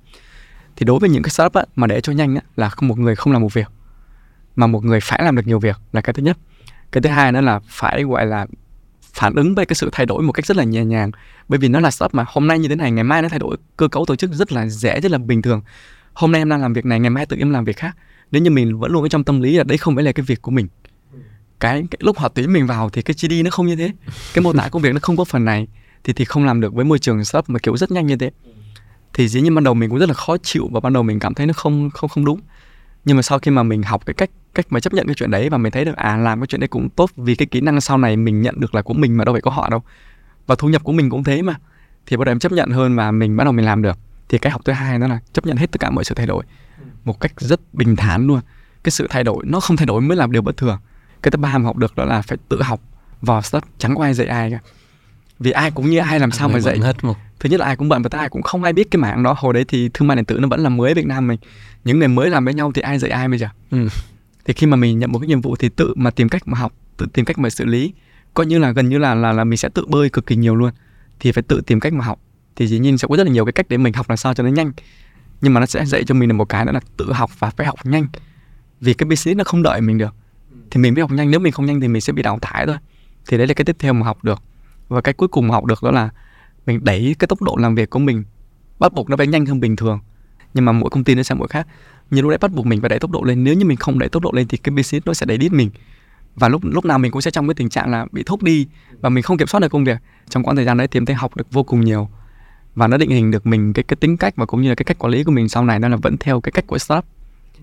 thì 0.77 0.85
đối 0.85 0.99
với 0.99 1.11
những 1.11 1.23
cái 1.23 1.31
startup 1.31 1.53
á, 1.53 1.65
mà 1.77 1.87
để 1.87 2.01
cho 2.01 2.13
nhanh 2.13 2.35
á, 2.35 2.43
là 2.57 2.71
một 2.81 2.99
người 2.99 3.17
không 3.17 3.33
làm 3.33 3.43
một 3.43 3.55
việc. 3.55 3.69
Mà 4.57 4.67
một 4.67 4.85
người 4.85 5.01
phải 5.01 5.23
làm 5.25 5.37
được 5.37 5.47
nhiều 5.47 5.59
việc 5.59 5.77
là 5.93 6.01
cái 6.01 6.13
thứ 6.13 6.23
nhất. 6.23 6.39
Cái 6.93 7.03
thứ 7.03 7.11
hai 7.11 7.33
nữa 7.33 7.41
là 7.41 7.61
phải 7.69 8.03
gọi 8.03 8.27
là 8.27 8.47
phản 9.13 9.35
ứng 9.35 9.55
với 9.55 9.67
cái 9.67 9.75
sự 9.75 9.89
thay 9.93 10.07
đổi 10.07 10.23
một 10.23 10.33
cách 10.33 10.47
rất 10.47 10.57
là 10.57 10.65
nhẹ 10.65 10.85
nhàng. 10.85 11.11
Bởi 11.49 11.59
vì 11.59 11.69
nó 11.69 11.81
là 11.81 11.91
startup 11.91 12.15
mà 12.15 12.25
hôm 12.29 12.47
nay 12.47 12.59
như 12.59 12.69
thế 12.69 12.77
này 12.77 12.91
ngày 12.93 13.05
mai 13.05 13.23
nó 13.23 13.29
thay 13.29 13.39
đổi 13.39 13.57
cơ 13.77 13.89
cấu 13.89 14.07
tổ 14.07 14.17
chức 14.17 14.33
rất 14.33 14.53
là 14.53 14.67
dễ 14.67 15.01
rất 15.01 15.13
là 15.13 15.19
bình 15.19 15.43
thường. 15.43 15.63
Hôm 16.13 16.33
nay 16.33 16.41
em 16.41 16.49
đang 16.49 16.61
làm 16.61 16.73
việc 16.73 16.87
này 16.87 17.01
ngày 17.01 17.11
mai 17.11 17.27
tự 17.27 17.37
em 17.37 17.51
làm 17.51 17.65
việc 17.65 17.77
khác. 17.77 17.97
Nếu 18.31 18.43
như 18.43 18.51
mình 18.51 18.79
vẫn 18.79 18.93
luôn 18.93 19.03
ở 19.03 19.09
trong 19.09 19.25
tâm 19.25 19.41
lý 19.41 19.57
là 19.57 19.65
đấy 19.65 19.79
không 19.79 19.95
phải 19.95 20.05
là 20.05 20.13
cái 20.13 20.25
việc 20.27 20.43
của 20.43 20.51
mình. 20.51 20.69
Cái, 21.61 21.85
cái 21.91 21.99
lúc 22.01 22.19
họ 22.19 22.29
tuyển 22.29 22.53
mình 22.53 22.67
vào 22.67 22.91
thì 22.91 23.03
cái 23.03 23.15
GD 23.23 23.33
nó 23.45 23.51
không 23.51 23.67
như 23.67 23.77
thế. 23.77 23.91
Cái 24.35 24.43
mô 24.43 24.53
tả 24.53 24.69
công 24.69 24.83
việc 24.83 24.93
nó 24.93 24.99
không 25.03 25.17
có 25.17 25.25
phần 25.25 25.45
này. 25.45 25.69
Thì 26.05 26.13
thì 26.13 26.25
không 26.25 26.45
làm 26.45 26.61
được 26.61 26.75
với 26.75 26.85
môi 26.85 26.99
trường 26.99 27.25
startup 27.25 27.51
mà 27.51 27.59
kiểu 27.59 27.77
rất 27.77 27.91
nhanh 27.91 28.07
như 28.07 28.17
thế 28.17 28.31
thì 29.15 29.29
dĩ 29.29 29.41
nhiên 29.41 29.55
ban 29.55 29.65
đầu 29.65 29.75
mình 29.75 29.91
cũng 29.91 29.99
rất 29.99 30.09
là 30.09 30.15
khó 30.15 30.37
chịu 30.37 30.69
và 30.73 30.81
ban 30.81 30.93
đầu 30.93 31.03
mình 31.03 31.19
cảm 31.19 31.35
thấy 31.35 31.47
nó 31.47 31.53
không 31.53 31.91
không 31.91 32.11
không 32.11 32.25
đúng. 32.25 32.41
Nhưng 33.05 33.17
mà 33.17 33.23
sau 33.23 33.39
khi 33.39 33.51
mà 33.51 33.63
mình 33.63 33.83
học 33.83 34.07
cái 34.07 34.15
cách 34.15 34.31
cách 34.55 34.67
mà 34.71 34.81
chấp 34.81 34.93
nhận 34.93 35.07
cái 35.07 35.15
chuyện 35.15 35.31
đấy 35.31 35.49
và 35.51 35.59
mình 35.59 35.73
thấy 35.73 35.85
được 35.85 35.97
à 35.97 36.17
làm 36.17 36.41
cái 36.41 36.47
chuyện 36.47 36.61
đấy 36.61 36.69
cũng 36.69 36.89
tốt 36.89 37.11
vì 37.17 37.35
cái 37.35 37.47
kỹ 37.47 37.61
năng 37.61 37.81
sau 37.81 37.99
này 37.99 38.17
mình 38.17 38.43
nhận 38.43 38.61
được 38.61 38.75
là 38.75 38.83
của 38.83 38.95
mình 38.95 39.17
mà 39.17 39.25
đâu 39.25 39.35
phải 39.35 39.43
có 39.43 39.51
họ 39.51 39.69
đâu. 39.71 39.83
Và 40.47 40.55
thu 40.55 40.69
nhập 40.69 40.85
của 40.85 40.93
mình 40.93 41.11
cũng 41.11 41.25
thế 41.25 41.43
mà. 41.43 41.55
Thì 42.07 42.17
bắt 42.17 42.25
đầu 42.25 42.33
em 42.33 42.39
chấp 42.39 42.53
nhận 42.53 42.71
hơn 42.71 42.97
và 42.97 43.11
mình 43.11 43.37
bắt 43.37 43.45
đầu 43.45 43.53
mình 43.53 43.65
làm 43.65 43.83
được. 43.83 43.99
Thì 44.29 44.39
cái 44.39 44.53
học 44.53 44.61
thứ 44.65 44.73
hai 44.73 44.99
đó 44.99 45.07
là 45.07 45.19
chấp 45.33 45.47
nhận 45.47 45.57
hết 45.57 45.73
tất 45.73 45.81
cả 45.81 45.91
mọi 45.91 46.05
sự 46.05 46.15
thay 46.15 46.27
đổi. 46.27 46.45
Một 47.05 47.21
cách 47.21 47.33
rất 47.41 47.75
bình 47.75 47.97
thản 47.97 48.27
luôn. 48.27 48.41
Cái 48.85 48.91
sự 48.91 49.07
thay 49.11 49.25
đổi 49.25 49.45
nó 49.47 49.61
không 49.61 49.77
thay 49.77 49.87
đổi 49.87 50.01
mới 50.01 50.17
làm 50.17 50.33
điều 50.33 50.43
bất 50.43 50.57
thường. 50.57 50.79
Cái 51.23 51.31
thứ 51.31 51.39
ba 51.39 51.59
mà 51.59 51.65
học 51.65 51.77
được 51.77 51.97
đó 51.97 52.05
là 52.05 52.23
phải 52.23 52.39
tự 52.49 52.63
học. 52.63 52.81
Vào 53.21 53.43
start 53.43 53.65
chẳng 53.79 53.95
có 53.95 54.03
ai 54.03 54.15
dạy 54.15 54.27
ai 54.27 54.51
cả 54.51 54.59
vì 55.43 55.51
ai 55.51 55.71
cũng 55.71 55.91
như 55.91 55.99
ai 55.99 56.21
làm 56.21 56.31
sao 56.31 56.49
mà 56.49 56.61
dạy. 56.61 56.79
hết 56.79 57.05
một 57.05 57.17
thứ 57.41 57.49
nhất 57.49 57.61
là 57.61 57.67
ai 57.67 57.77
cũng 57.77 57.89
bận 57.89 58.03
và 58.03 58.09
thứ 58.09 58.19
hai 58.19 58.29
cũng 58.29 58.43
không 58.43 58.63
ai 58.63 58.73
biết 58.73 58.91
cái 58.91 59.01
mảng 59.01 59.23
đó. 59.23 59.35
Hồi 59.39 59.55
đấy 59.55 59.65
thì 59.69 59.91
thương 59.95 60.09
mại 60.09 60.17
điện 60.17 60.25
tử 60.25 60.39
nó 60.39 60.49
vẫn 60.49 60.61
là 60.61 60.69
mới 60.69 60.95
Việt 60.95 61.07
Nam 61.07 61.27
mình. 61.27 61.39
Những 61.85 61.99
người 61.99 62.09
mới 62.09 62.31
làm 62.31 62.45
với 62.45 62.55
nhau 62.55 62.73
thì 62.75 62.83
ai 62.83 62.99
dạy 62.99 63.11
ai 63.11 63.29
bây 63.29 63.39
giờ? 63.39 63.49
Ừ. 63.71 63.89
thì 64.45 64.55
khi 64.55 64.67
mà 64.67 64.77
mình 64.77 64.99
nhận 64.99 65.13
một 65.13 65.19
cái 65.19 65.29
nhiệm 65.29 65.41
vụ 65.41 65.57
thì 65.57 65.69
tự 65.69 65.95
mà 65.97 66.11
tìm 66.11 66.29
cách 66.29 66.43
mà 66.49 66.59
học 66.59 66.73
tự 66.97 67.07
tìm 67.13 67.25
cách 67.25 67.39
mà 67.39 67.51
xử 67.51 67.65
lý. 67.65 67.93
Coi 68.35 68.47
như 68.47 68.59
là 68.59 68.71
gần 68.71 68.89
như 68.89 68.99
là 68.99 69.15
là 69.15 69.33
là 69.33 69.45
mình 69.45 69.57
sẽ 69.57 69.69
tự 69.69 69.87
bơi 69.87 70.09
cực 70.09 70.27
kỳ 70.27 70.37
nhiều 70.37 70.57
luôn. 70.57 70.71
Thì 71.21 71.33
phải 71.33 71.43
tự 71.43 71.61
tìm 71.67 71.81
cách 71.81 71.93
mà 71.93 72.05
học. 72.05 72.21
Thì 72.57 72.67
dĩ 72.67 72.79
nhiên 72.79 72.99
sẽ 72.99 73.09
có 73.09 73.17
rất 73.17 73.25
là 73.25 73.31
nhiều 73.31 73.45
cái 73.45 73.53
cách 73.53 73.67
để 73.69 73.77
mình 73.77 73.93
học 73.93 74.09
làm 74.09 74.17
sao 74.17 74.35
cho 74.35 74.45
nó 74.45 74.51
nhanh. 74.51 74.73
Nhưng 75.41 75.55
mà 75.55 75.61
nó 75.61 75.67
sẽ 75.67 75.85
dạy 75.85 76.05
cho 76.05 76.15
mình 76.15 76.29
được 76.29 76.35
một 76.35 76.49
cái 76.49 76.65
đó 76.65 76.73
là 76.73 76.81
tự 76.97 77.13
học 77.13 77.31
và 77.39 77.51
phải 77.51 77.67
học 77.67 77.87
nhanh. 77.87 78.07
Vì 78.81 78.95
cái 78.95 79.09
business 79.09 79.39
nó 79.39 79.45
không 79.45 79.63
đợi 79.63 79.81
mình 79.81 79.99
được. 79.99 80.15
Thì 80.71 80.81
mình 80.81 80.95
phải 80.95 81.01
học 81.01 81.11
nhanh. 81.11 81.31
Nếu 81.31 81.41
mình 81.41 81.53
không 81.53 81.67
nhanh 81.67 81.81
thì 81.81 81.89
mình 81.89 82.01
sẽ 82.01 82.13
bị 82.13 82.23
đào 82.23 82.39
thải 82.43 82.67
thôi. 82.67 82.77
Thì 83.29 83.39
đấy 83.39 83.47
là 83.47 83.55
cái 83.55 83.65
tiếp 83.65 83.77
theo 83.79 83.93
mà 83.93 84.07
học 84.07 84.25
được 84.25 84.43
và 84.93 85.01
cái 85.01 85.15
cuối 85.15 85.29
cùng 85.29 85.51
học 85.51 85.65
được 85.65 85.83
đó 85.83 85.91
là 85.91 86.11
mình 86.67 86.85
đẩy 86.85 87.17
cái 87.19 87.29
tốc 87.29 87.43
độ 87.43 87.57
làm 87.57 87.75
việc 87.75 87.91
của 87.91 87.99
mình, 87.99 88.25
bắt 88.79 88.93
buộc 88.93 89.11
nó 89.11 89.17
phải 89.17 89.27
nhanh 89.27 89.47
hơn 89.47 89.61
bình 89.61 89.77
thường. 89.77 90.01
Nhưng 90.55 90.65
mà 90.65 90.73
mỗi 90.73 90.91
công 90.91 91.05
ty 91.05 91.15
nó 91.15 91.23
sẽ 91.23 91.35
mỗi 91.35 91.49
khác. 91.49 91.67
Như 92.11 92.23
lúc 92.23 92.29
đấy 92.29 92.39
bắt 92.39 92.53
buộc 92.53 92.67
mình 92.67 92.81
phải 92.81 92.89
đẩy 92.89 92.99
tốc 92.99 93.11
độ 93.11 93.23
lên. 93.23 93.45
Nếu 93.45 93.55
như 93.55 93.65
mình 93.65 93.77
không 93.77 93.99
đẩy 93.99 94.09
tốc 94.09 94.23
độ 94.23 94.31
lên 94.35 94.49
thì 94.49 94.59
cái 94.59 94.75
business 94.77 95.07
nó 95.07 95.15
sẽ 95.15 95.27
đẩy 95.27 95.39
đít 95.39 95.53
mình. 95.53 95.71
Và 96.35 96.49
lúc 96.49 96.63
lúc 96.65 96.85
nào 96.85 96.99
mình 96.99 97.11
cũng 97.11 97.23
sẽ 97.23 97.31
trong 97.31 97.49
cái 97.49 97.55
tình 97.55 97.69
trạng 97.69 97.91
là 97.91 98.07
bị 98.13 98.23
thúc 98.23 98.43
đi 98.43 98.67
và 99.01 99.09
mình 99.09 99.23
không 99.23 99.37
kiểm 99.37 99.47
soát 99.47 99.61
được 99.61 99.69
công 99.69 99.85
việc. 99.85 99.99
Trong 100.29 100.43
quãng 100.43 100.57
thời 100.57 100.65
gian 100.65 100.77
đấy 100.77 100.89
thì 100.89 100.99
em 100.99 101.07
thấy 101.07 101.17
học 101.17 101.37
được 101.37 101.53
vô 101.53 101.63
cùng 101.63 101.81
nhiều. 101.81 102.09
Và 102.75 102.87
nó 102.87 102.97
định 102.97 103.11
hình 103.11 103.31
được 103.31 103.47
mình 103.47 103.73
cái 103.73 103.83
cái 103.83 103.97
tính 103.97 104.17
cách 104.17 104.37
và 104.37 104.47
cũng 104.47 104.63
như 104.63 104.69
là 104.69 104.75
cái 104.75 104.85
cách 104.85 104.99
quản 104.99 105.13
lý 105.13 105.25
của 105.25 105.33
mình 105.33 105.49
sau 105.49 105.65
này. 105.65 105.79
Nó 105.79 105.89
là 105.89 105.97
vẫn 105.97 106.17
theo 106.21 106.41
cái 106.41 106.53
cách 106.53 106.67
của 106.67 106.79
startup. 106.79 107.05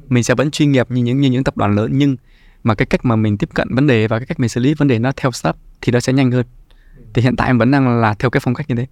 Mình 0.10 0.24
sẽ 0.24 0.36
vẫn 0.36 0.52
chuyên 0.52 0.72
nghiệp 0.72 0.92
như 0.92 1.04
những 1.04 1.22
như 1.22 1.30
những 1.30 1.44
tập 1.44 1.58
đoàn 1.58 1.76
lớn. 1.76 1.92
Nhưng 1.94 2.18
mà 2.63 2.76
cái 2.76 2.86
cách 2.86 3.06
mà 3.06 3.15
mình 3.15 3.38
tiếp 3.38 3.50
cận 3.54 3.76
vấn 3.76 3.88
đề 3.88 4.08
và 4.08 4.20
cái 4.20 4.26
cách 4.26 4.39
mình 4.39 4.50
xử 4.50 4.62
lý 4.62 4.74
vấn 4.74 4.88
đề 4.88 5.00
nó 5.00 5.12
theo 5.15 5.32
startup 5.32 5.62
thì 5.82 5.92
nó 5.92 6.00
sẽ 6.00 6.13
nhanh 6.13 6.32
hơn 6.32 6.46
thì 7.13 7.21
hiện 7.21 7.35
tại 7.35 7.49
em 7.49 7.57
vẫn 7.57 7.71
đang 7.71 8.01
là 8.01 8.13
theo 8.13 8.29
cái 8.29 8.41
phong 8.43 8.53
cách 8.53 8.69
như 8.69 8.75
thế. 8.75 8.85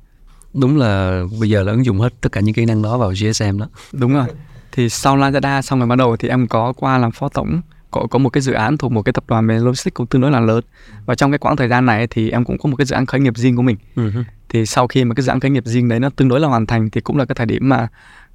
Đúng 0.53 0.77
là 0.77 1.23
bây 1.39 1.49
giờ 1.49 1.63
là 1.63 1.71
ứng 1.71 1.85
dụng 1.85 1.99
hết 1.99 2.13
tất 2.21 2.31
cả 2.31 2.41
những 2.41 2.55
kỹ 2.55 2.65
năng 2.65 2.81
đó 2.81 2.97
vào 2.97 3.11
GSM 3.11 3.59
đó. 3.59 3.67
Đúng 3.91 4.13
rồi. 4.13 4.27
Thì 4.71 4.89
sau 4.89 5.17
Lazada 5.17 5.61
xong 5.61 5.79
rồi 5.79 5.87
bắt 5.87 5.95
đầu 5.95 6.17
thì 6.17 6.29
em 6.29 6.47
có 6.47 6.73
qua 6.73 6.97
làm 6.97 7.11
phó 7.11 7.29
tổng 7.29 7.61
có 7.91 8.07
có 8.09 8.19
một 8.19 8.29
cái 8.29 8.41
dự 8.41 8.53
án 8.53 8.77
thuộc 8.77 8.91
một 8.91 9.01
cái 9.01 9.13
tập 9.13 9.23
đoàn 9.27 9.47
về 9.47 9.59
logistics 9.59 9.93
cũng 9.93 10.07
tương 10.07 10.21
đối 10.21 10.31
là 10.31 10.39
lớn. 10.39 10.63
Và 11.05 11.15
trong 11.15 11.31
cái 11.31 11.37
quãng 11.37 11.55
thời 11.55 11.67
gian 11.67 11.85
này 11.85 12.07
thì 12.07 12.31
em 12.31 12.45
cũng 12.45 12.57
có 12.57 12.69
một 12.69 12.75
cái 12.75 12.85
dự 12.85 12.93
án 12.95 13.05
khởi 13.05 13.21
nghiệp 13.21 13.37
riêng 13.37 13.55
của 13.55 13.61
mình. 13.61 13.77
Uh-huh. 13.95 14.23
thì 14.49 14.65
sau 14.65 14.87
khi 14.87 15.03
mà 15.03 15.15
cái 15.15 15.23
dự 15.23 15.29
án 15.29 15.39
khởi 15.39 15.51
nghiệp 15.51 15.65
riêng 15.65 15.89
đấy 15.89 15.99
nó 15.99 16.09
tương 16.09 16.27
đối 16.27 16.39
là 16.39 16.47
hoàn 16.47 16.65
thành 16.65 16.89
thì 16.89 17.01
cũng 17.01 17.17
là 17.17 17.25
cái 17.25 17.35
thời 17.35 17.45
điểm 17.45 17.69
mà 17.69 17.87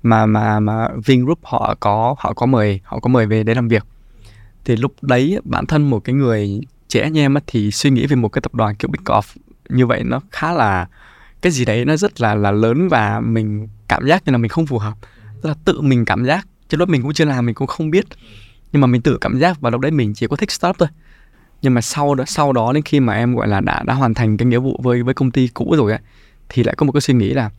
mà 0.03 0.27
mà 0.27 0.61
mà 0.61 0.89
Vingroup 1.05 1.39
họ 1.43 1.75
có 1.81 2.15
họ 2.19 2.33
có 2.33 2.47
mời 2.47 2.81
họ 2.85 2.99
có 3.01 3.09
mời 3.09 3.27
về 3.27 3.43
để 3.43 3.55
làm 3.55 3.69
việc. 3.69 3.85
Thì 4.65 4.77
lúc 4.77 4.95
đấy 5.03 5.39
bản 5.45 5.67
thân 5.67 5.91
một 5.91 6.01
cái 6.05 6.15
người 6.15 6.61
trẻ 6.89 7.11
như 7.11 7.21
em 7.21 7.35
thì 7.47 7.71
suy 7.71 7.91
nghĩ 7.91 8.07
về 8.07 8.17
một 8.17 8.29
cái 8.29 8.43
tập 8.43 8.55
đoàn 8.55 8.75
kiểu 8.75 8.89
Big 8.89 9.05
Off 9.05 9.23
như 9.69 9.87
vậy 9.87 10.03
nó 10.05 10.21
khá 10.31 10.53
là 10.53 10.87
cái 11.43 11.53
gì 11.53 11.65
đấy 11.65 11.85
nó 11.85 11.97
rất 11.97 12.21
là 12.21 12.35
là 12.35 12.51
lớn 12.51 12.89
và 12.89 13.21
mình 13.21 13.69
cảm 13.89 14.07
giác 14.07 14.23
như 14.27 14.33
là 14.33 14.39
mình 14.39 14.49
không 14.49 14.67
phù 14.67 14.79
hợp. 14.79 14.95
Tức 15.43 15.49
là 15.49 15.55
tự 15.65 15.81
mình 15.81 16.05
cảm 16.05 16.25
giác 16.25 16.47
chứ 16.69 16.77
lúc 16.77 16.89
mình 16.89 17.03
cũng 17.03 17.13
chưa 17.13 17.25
làm 17.25 17.47
mình 17.47 17.55
cũng 17.55 17.67
không 17.67 17.91
biết. 17.91 18.05
Nhưng 18.73 18.81
mà 18.81 18.87
mình 18.87 19.03
tự 19.03 19.19
cảm 19.21 19.39
giác 19.39 19.61
và 19.61 19.71
lúc 19.71 19.81
đấy 19.81 19.91
mình 19.91 20.15
chỉ 20.15 20.27
có 20.27 20.37
thích 20.37 20.51
stop 20.51 20.77
thôi. 20.79 20.89
Nhưng 21.63 21.75
mà 21.75 21.81
sau 21.81 22.15
đó 22.15 22.25
sau 22.27 22.53
đó 22.53 22.73
đến 22.73 22.83
khi 22.83 23.01
mà 23.01 23.15
em 23.15 23.35
gọi 23.35 23.49
là 23.49 23.61
đã 23.61 23.83
đã 23.87 23.95
hoàn 23.95 24.15
thành 24.15 24.37
cái 24.37 24.47
nghĩa 24.47 24.59
vụ 24.59 24.81
với 24.83 25.03
với 25.03 25.15
công 25.15 25.31
ty 25.31 25.49
cũ 25.49 25.75
rồi 25.79 25.93
ấy, 25.93 26.01
thì 26.49 26.63
lại 26.63 26.75
có 26.77 26.87
một 26.87 26.93
cái 26.93 27.01
suy 27.01 27.15
nghĩ 27.15 27.31
là 27.31 27.51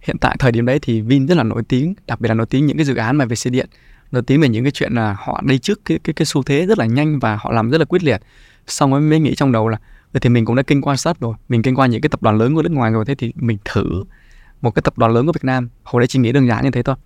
hiện 0.00 0.18
tại 0.18 0.36
thời 0.38 0.52
điểm 0.52 0.66
đấy 0.66 0.78
thì 0.82 1.00
Vin 1.00 1.26
rất 1.26 1.36
là 1.36 1.42
nổi 1.42 1.62
tiếng 1.68 1.94
đặc 2.06 2.20
biệt 2.20 2.28
là 2.28 2.34
nổi 2.34 2.46
tiếng 2.46 2.66
những 2.66 2.76
cái 2.76 2.84
dự 2.84 2.94
án 2.94 3.16
mà 3.16 3.24
về 3.24 3.36
xe 3.36 3.50
điện. 3.50 3.68
Nổi 4.12 4.22
tiếng 4.22 4.40
về 4.40 4.48
những 4.48 4.64
cái 4.64 4.70
chuyện 4.70 4.92
là 4.94 5.16
họ 5.18 5.42
đi 5.46 5.58
trước 5.58 5.80
cái 5.84 5.98
cái 6.04 6.14
cái 6.14 6.26
xu 6.26 6.42
thế 6.42 6.66
rất 6.66 6.78
là 6.78 6.86
nhanh 6.86 7.18
và 7.18 7.36
họ 7.36 7.52
làm 7.52 7.70
rất 7.70 7.78
là 7.78 7.84
quyết 7.84 8.02
liệt. 8.02 8.22
Xong 8.66 8.90
rồi 8.90 9.00
mới 9.00 9.20
nghĩ 9.20 9.34
trong 9.34 9.52
đầu 9.52 9.68
là 9.68 9.78
thì 10.20 10.30
mình 10.30 10.44
cũng 10.44 10.56
đã 10.56 10.62
kinh 10.62 10.82
qua 10.82 10.96
sát 10.96 11.20
rồi. 11.20 11.34
Mình 11.48 11.62
kinh 11.62 11.74
qua 11.74 11.86
những 11.86 12.00
cái 12.00 12.08
tập 12.08 12.22
đoàn 12.22 12.38
lớn 12.38 12.54
của 12.54 12.62
nước 12.62 12.72
ngoài 12.72 12.92
rồi. 12.92 13.04
Thế 13.04 13.14
thì 13.14 13.32
mình 13.36 13.58
thử 13.64 14.04
một 14.62 14.74
cái 14.74 14.82
tập 14.82 14.98
đoàn 14.98 15.12
lớn 15.12 15.26
của 15.26 15.32
Việt 15.32 15.44
Nam. 15.44 15.68
Hồi 15.82 16.00
đấy 16.00 16.06
chỉ 16.06 16.18
nghĩ 16.18 16.32
đơn 16.32 16.48
giản 16.48 16.64
như 16.64 16.70
thế 16.70 16.82
thôi. 16.82 16.96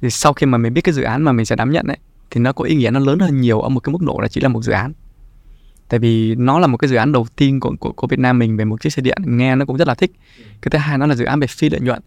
Thì 0.00 0.10
sau 0.10 0.32
khi 0.32 0.46
mà 0.46 0.58
mình 0.58 0.74
biết 0.74 0.80
cái 0.80 0.92
dự 0.92 1.02
án 1.02 1.22
mà 1.22 1.32
mình 1.32 1.46
sẽ 1.46 1.56
đảm 1.56 1.70
nhận 1.70 1.86
ấy 1.86 1.96
thì 2.30 2.40
nó 2.40 2.52
có 2.52 2.64
ý 2.64 2.74
nghĩa 2.74 2.90
nó 2.90 3.00
lớn 3.00 3.18
hơn 3.18 3.40
nhiều 3.40 3.60
ở 3.60 3.68
một 3.68 3.80
cái 3.80 3.92
mức 3.92 4.02
độ 4.02 4.18
là 4.22 4.28
chỉ 4.28 4.40
là 4.40 4.48
một 4.48 4.62
dự 4.62 4.72
án. 4.72 4.92
Tại 5.88 6.00
vì 6.00 6.34
nó 6.34 6.58
là 6.58 6.66
một 6.66 6.76
cái 6.76 6.88
dự 6.88 6.96
án 6.96 7.12
đầu 7.12 7.26
tiên 7.36 7.60
của, 7.60 7.72
của, 7.80 7.92
của 7.92 8.06
Việt 8.06 8.18
Nam 8.18 8.38
mình 8.38 8.56
về 8.56 8.64
một 8.64 8.80
chiếc 8.80 8.92
xe 8.92 9.02
điện. 9.02 9.18
Nghe 9.24 9.56
nó 9.56 9.64
cũng 9.64 9.76
rất 9.76 9.88
là 9.88 9.94
thích. 9.94 10.12
Cái 10.62 10.70
thứ 10.70 10.78
hai 10.78 10.98
nó 10.98 11.06
là 11.06 11.14
dự 11.14 11.24
án 11.24 11.40
về 11.40 11.46
phi 11.46 11.70
lợi 11.70 11.80
nhuận. 11.80 12.02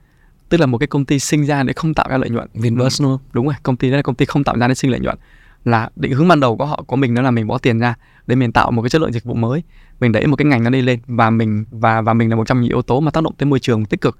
Tức 0.50 0.60
là 0.60 0.66
một 0.66 0.78
cái 0.78 0.88
công 0.88 1.06
ty 1.06 1.20
sinh 1.20 1.46
ra 1.46 1.64
để 1.64 1.74
không 1.74 1.94
tạo 1.94 2.08
ra 2.10 2.18
lợi 2.18 2.30
nhuận. 2.30 2.48
Đúng 2.54 2.90
không? 2.90 3.18
đúng 3.34 3.46
rồi 3.46 3.56
công 3.64 3.78
ty 3.78 3.92
đó 3.92 3.96
là 3.96 4.02
công 4.02 4.16
ty 4.16 4.26
không 4.26 4.44
tạo 4.44 4.58
ra 4.58 4.68
để 4.68 4.76
sinh 4.76 4.92
lợi 4.92 5.00
nhuận 5.00 5.18
là 5.66 5.90
định 5.96 6.14
hướng 6.14 6.28
ban 6.28 6.40
đầu 6.40 6.58
của 6.58 6.66
họ 6.66 6.84
của 6.88 6.96
mình 6.96 7.14
đó 7.14 7.22
là 7.22 7.32
mình 7.32 7.48
bỏ 7.48 7.58
tiền 7.58 7.80
ra 7.80 7.96
để 8.28 8.36
mình 8.36 8.52
tạo 8.52 8.72
một 8.72 8.82
cái 8.82 8.90
chất 8.90 9.02
lượng 9.02 9.14
dịch 9.14 9.24
vụ 9.24 9.34
mới. 9.34 9.64
Mình 10.00 10.12
đẩy 10.12 10.28
một 10.28 10.36
cái 10.36 10.46
ngành 10.46 10.64
nó 10.64 10.70
đi 10.70 10.82
lên 10.82 11.00
và 11.08 11.30
mình 11.30 11.66
và 11.72 12.02
và 12.02 12.14
mình 12.14 12.30
là 12.30 12.36
một 12.36 12.48
trong 12.48 12.62
những 12.62 12.70
yếu 12.70 12.82
tố 12.82 13.00
mà 13.00 13.12
tác 13.12 13.24
động 13.24 13.34
tới 13.38 13.46
môi 13.46 13.60
trường 13.60 13.86
tích 13.86 14.02
cực. 14.02 14.20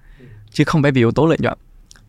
Chứ 0.52 0.64
không 0.64 0.82
phải 0.82 0.92
vì 0.92 1.02
yếu 1.02 1.12
tố 1.12 1.28
lợi 1.28 1.38
nhuận 1.42 1.58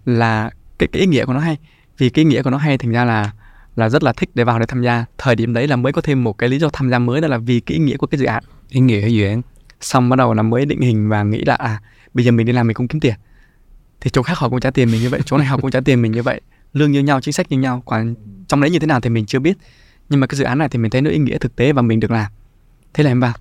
là 0.05 0.51
cái 0.79 0.89
cái 0.93 1.01
ý 1.01 1.07
nghĩa 1.07 1.25
của 1.25 1.33
nó 1.33 1.41
hay. 1.41 1.57
Vì 1.99 2.11
cái 2.11 2.25
ý 2.25 2.31
nghĩa 2.31 2.43
của 2.43 2.51
nó 2.51 2.57
hay 2.57 2.79
thành 2.79 2.93
ra 2.93 3.05
là 3.05 3.31
là 3.77 3.89
rất 3.89 4.03
là 4.03 4.13
thích 4.13 4.31
để 4.35 4.45
vào 4.45 4.59
để 4.59 4.67
tham 4.67 4.83
gia. 4.83 5.05
Thời 5.19 5.37
điểm 5.37 5.55
đấy 5.55 5.69
là 5.69 5.77
mới 5.77 5.93
có 5.93 6.01
thêm 6.01 6.25
một 6.25 6.39
cái 6.39 6.49
lý 6.49 6.59
do 6.59 6.69
tham 6.73 6.91
gia 6.91 6.99
mới 6.99 7.21
đó 7.21 7.29
là 7.29 7.39
vì 7.39 7.61
cái 7.61 7.79
ý 7.79 7.85
nghĩa 7.85 7.97
của 7.97 8.07
cái 8.07 8.19
dự 8.19 8.27
án. 8.27 8.45
Ý 8.69 8.81
nghĩa 8.81 9.09
dự 9.09 9.27
án 9.27 9.43
xong 9.81 10.09
bắt 10.09 10.17
đầu 10.17 10.35
là 10.35 10.43
mới 10.43 10.67
định 10.67 10.81
hình 10.81 11.09
và 11.09 11.23
nghĩ 11.23 11.43
là 11.45 11.55
à 11.55 11.81
bây 12.15 12.25
giờ 12.25 12.33
mình 12.33 12.47
đi 12.47 12.53
làm 12.53 12.67
mình 12.67 12.75
cũng 12.75 12.89
kiếm 12.89 13.01
tiền. 13.01 13.15
Thì 14.01 14.11
chỗ 14.11 14.23
khác 14.23 14.39
họ 14.39 14.49
cũng 14.49 14.61
trả 14.61 14.71
tiền 14.71 14.91
mình 14.91 15.01
như 15.01 15.11
vậy 15.11 15.21
chỗ 15.25 15.39
này 15.39 15.47
họ 15.47 15.57
cũng 15.57 15.71
trả 15.71 15.81
tiền 15.81 16.03
mình 16.03 16.13
như 16.13 16.23
vậy 16.23 16.41
lương 16.75 16.93
như 16.93 17.01
nhau 17.01 17.21
chính 17.21 17.33
sách 17.33 17.51
như 17.51 17.59
nhau. 17.59 17.83
Còn 17.87 18.15
trong 18.49 18.61
đấy 18.61 18.71
như 18.71 18.79
thế 18.79 18.87
nào 18.87 19.01
thì 19.01 19.11
mình 19.11 19.27
chưa 19.27 19.39
biết. 19.39 19.59
Nhưng 20.09 20.21
mà 20.21 20.27
cái 20.27 20.37
dự 20.37 20.45
án 20.45 20.59
này 20.59 20.69
thì 20.69 20.79
mình 20.79 20.91
thấy 20.91 21.03
nó 21.03 21.11
ý 21.11 21.19
nghĩa 21.19 21.39
thực 21.39 21.57
tế 21.57 21.73
và 21.73 21.83
mình 21.83 22.01
được 22.01 22.11
làm. 22.11 22.33
Thế 22.95 23.05
là 23.05 23.11
em 23.11 23.21
vào. 23.21 23.35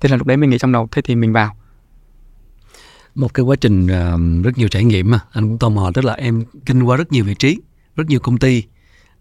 Thế 0.00 0.08
là 0.08 0.16
lúc 0.16 0.26
đấy 0.26 0.36
mình 0.36 0.50
nghĩ 0.50 0.58
trong 0.58 0.72
đầu 0.72 0.88
thế 0.90 1.02
thì 1.02 1.14
mình 1.16 1.32
vào. 1.32 1.56
Một 3.14 3.34
cái 3.34 3.44
quá 3.44 3.56
trình 3.56 3.84
uh, 3.84 4.44
rất 4.44 4.58
nhiều 4.58 4.68
trải 4.68 4.84
nghiệm 4.84 5.10
mà 5.10 5.20
anh 5.32 5.48
cũng 5.48 5.58
tò 5.58 5.68
mò 5.68 5.90
tức 5.94 6.04
là 6.04 6.12
em 6.12 6.44
kinh 6.66 6.82
qua 6.82 6.96
rất 6.96 7.12
nhiều 7.12 7.24
vị 7.24 7.34
trí 7.34 7.58
rất 7.96 8.06
nhiều 8.06 8.20
công 8.20 8.38
ty 8.38 8.62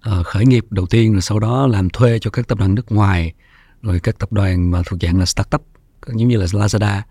uh, 0.10 0.26
khởi 0.26 0.46
nghiệp 0.46 0.66
đầu 0.70 0.86
tiên 0.86 1.12
rồi 1.12 1.22
sau 1.22 1.40
đó 1.40 1.68
làm 1.68 1.90
thuê 1.90 2.20
cho 2.20 2.30
các 2.30 2.48
tập 2.48 2.60
đoàn 2.60 2.76
nước 2.76 2.92
ngoài 2.92 3.34
rồi 3.82 4.00
các 4.00 4.20
tập 4.20 4.34
đoàn 4.34 4.72
mà 4.72 4.82
thuộc 4.86 5.00
dạng 5.02 5.20
là 5.20 5.26
startup 5.26 5.62
giống 6.08 6.28
như 6.28 6.38
là 6.38 6.46
Lazada. 6.46 7.02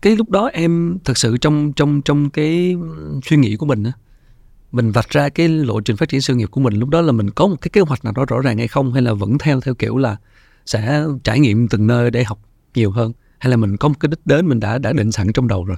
Cái 0.00 0.16
lúc 0.16 0.30
đó 0.30 0.50
em 0.52 0.98
thật 1.04 1.18
sự 1.18 1.36
trong 1.36 1.72
trong 1.72 2.02
trong 2.02 2.30
cái 2.30 2.76
suy 3.24 3.36
nghĩ 3.36 3.56
của 3.56 3.66
mình 3.66 3.84
á 3.84 3.92
mình 4.76 4.92
vạch 4.92 5.10
ra 5.10 5.28
cái 5.28 5.48
lộ 5.48 5.80
trình 5.80 5.96
phát 5.96 6.08
triển 6.08 6.20
sự 6.20 6.34
nghiệp 6.34 6.50
của 6.50 6.60
mình 6.60 6.74
lúc 6.74 6.88
đó 6.88 7.00
là 7.00 7.12
mình 7.12 7.30
có 7.30 7.46
một 7.46 7.56
cái 7.60 7.70
kế 7.72 7.80
hoạch 7.80 8.04
nào 8.04 8.12
đó 8.16 8.24
rõ 8.28 8.40
ràng 8.40 8.58
hay 8.58 8.68
không 8.68 8.92
hay 8.92 9.02
là 9.02 9.12
vẫn 9.12 9.38
theo 9.38 9.60
theo 9.60 9.74
kiểu 9.74 9.98
là 9.98 10.16
sẽ 10.66 11.04
trải 11.24 11.40
nghiệm 11.40 11.68
từng 11.68 11.86
nơi 11.86 12.10
để 12.10 12.24
học 12.24 12.38
nhiều 12.74 12.90
hơn? 12.90 13.12
Hay 13.38 13.50
là 13.50 13.56
mình 13.56 13.76
có 13.76 13.88
một 13.88 13.94
cái 14.00 14.08
đích 14.08 14.26
đến 14.26 14.46
mình 14.46 14.60
đã 14.60 14.78
đã 14.78 14.92
định 14.92 15.12
sẵn 15.12 15.32
trong 15.32 15.48
đầu 15.48 15.64
rồi? 15.64 15.76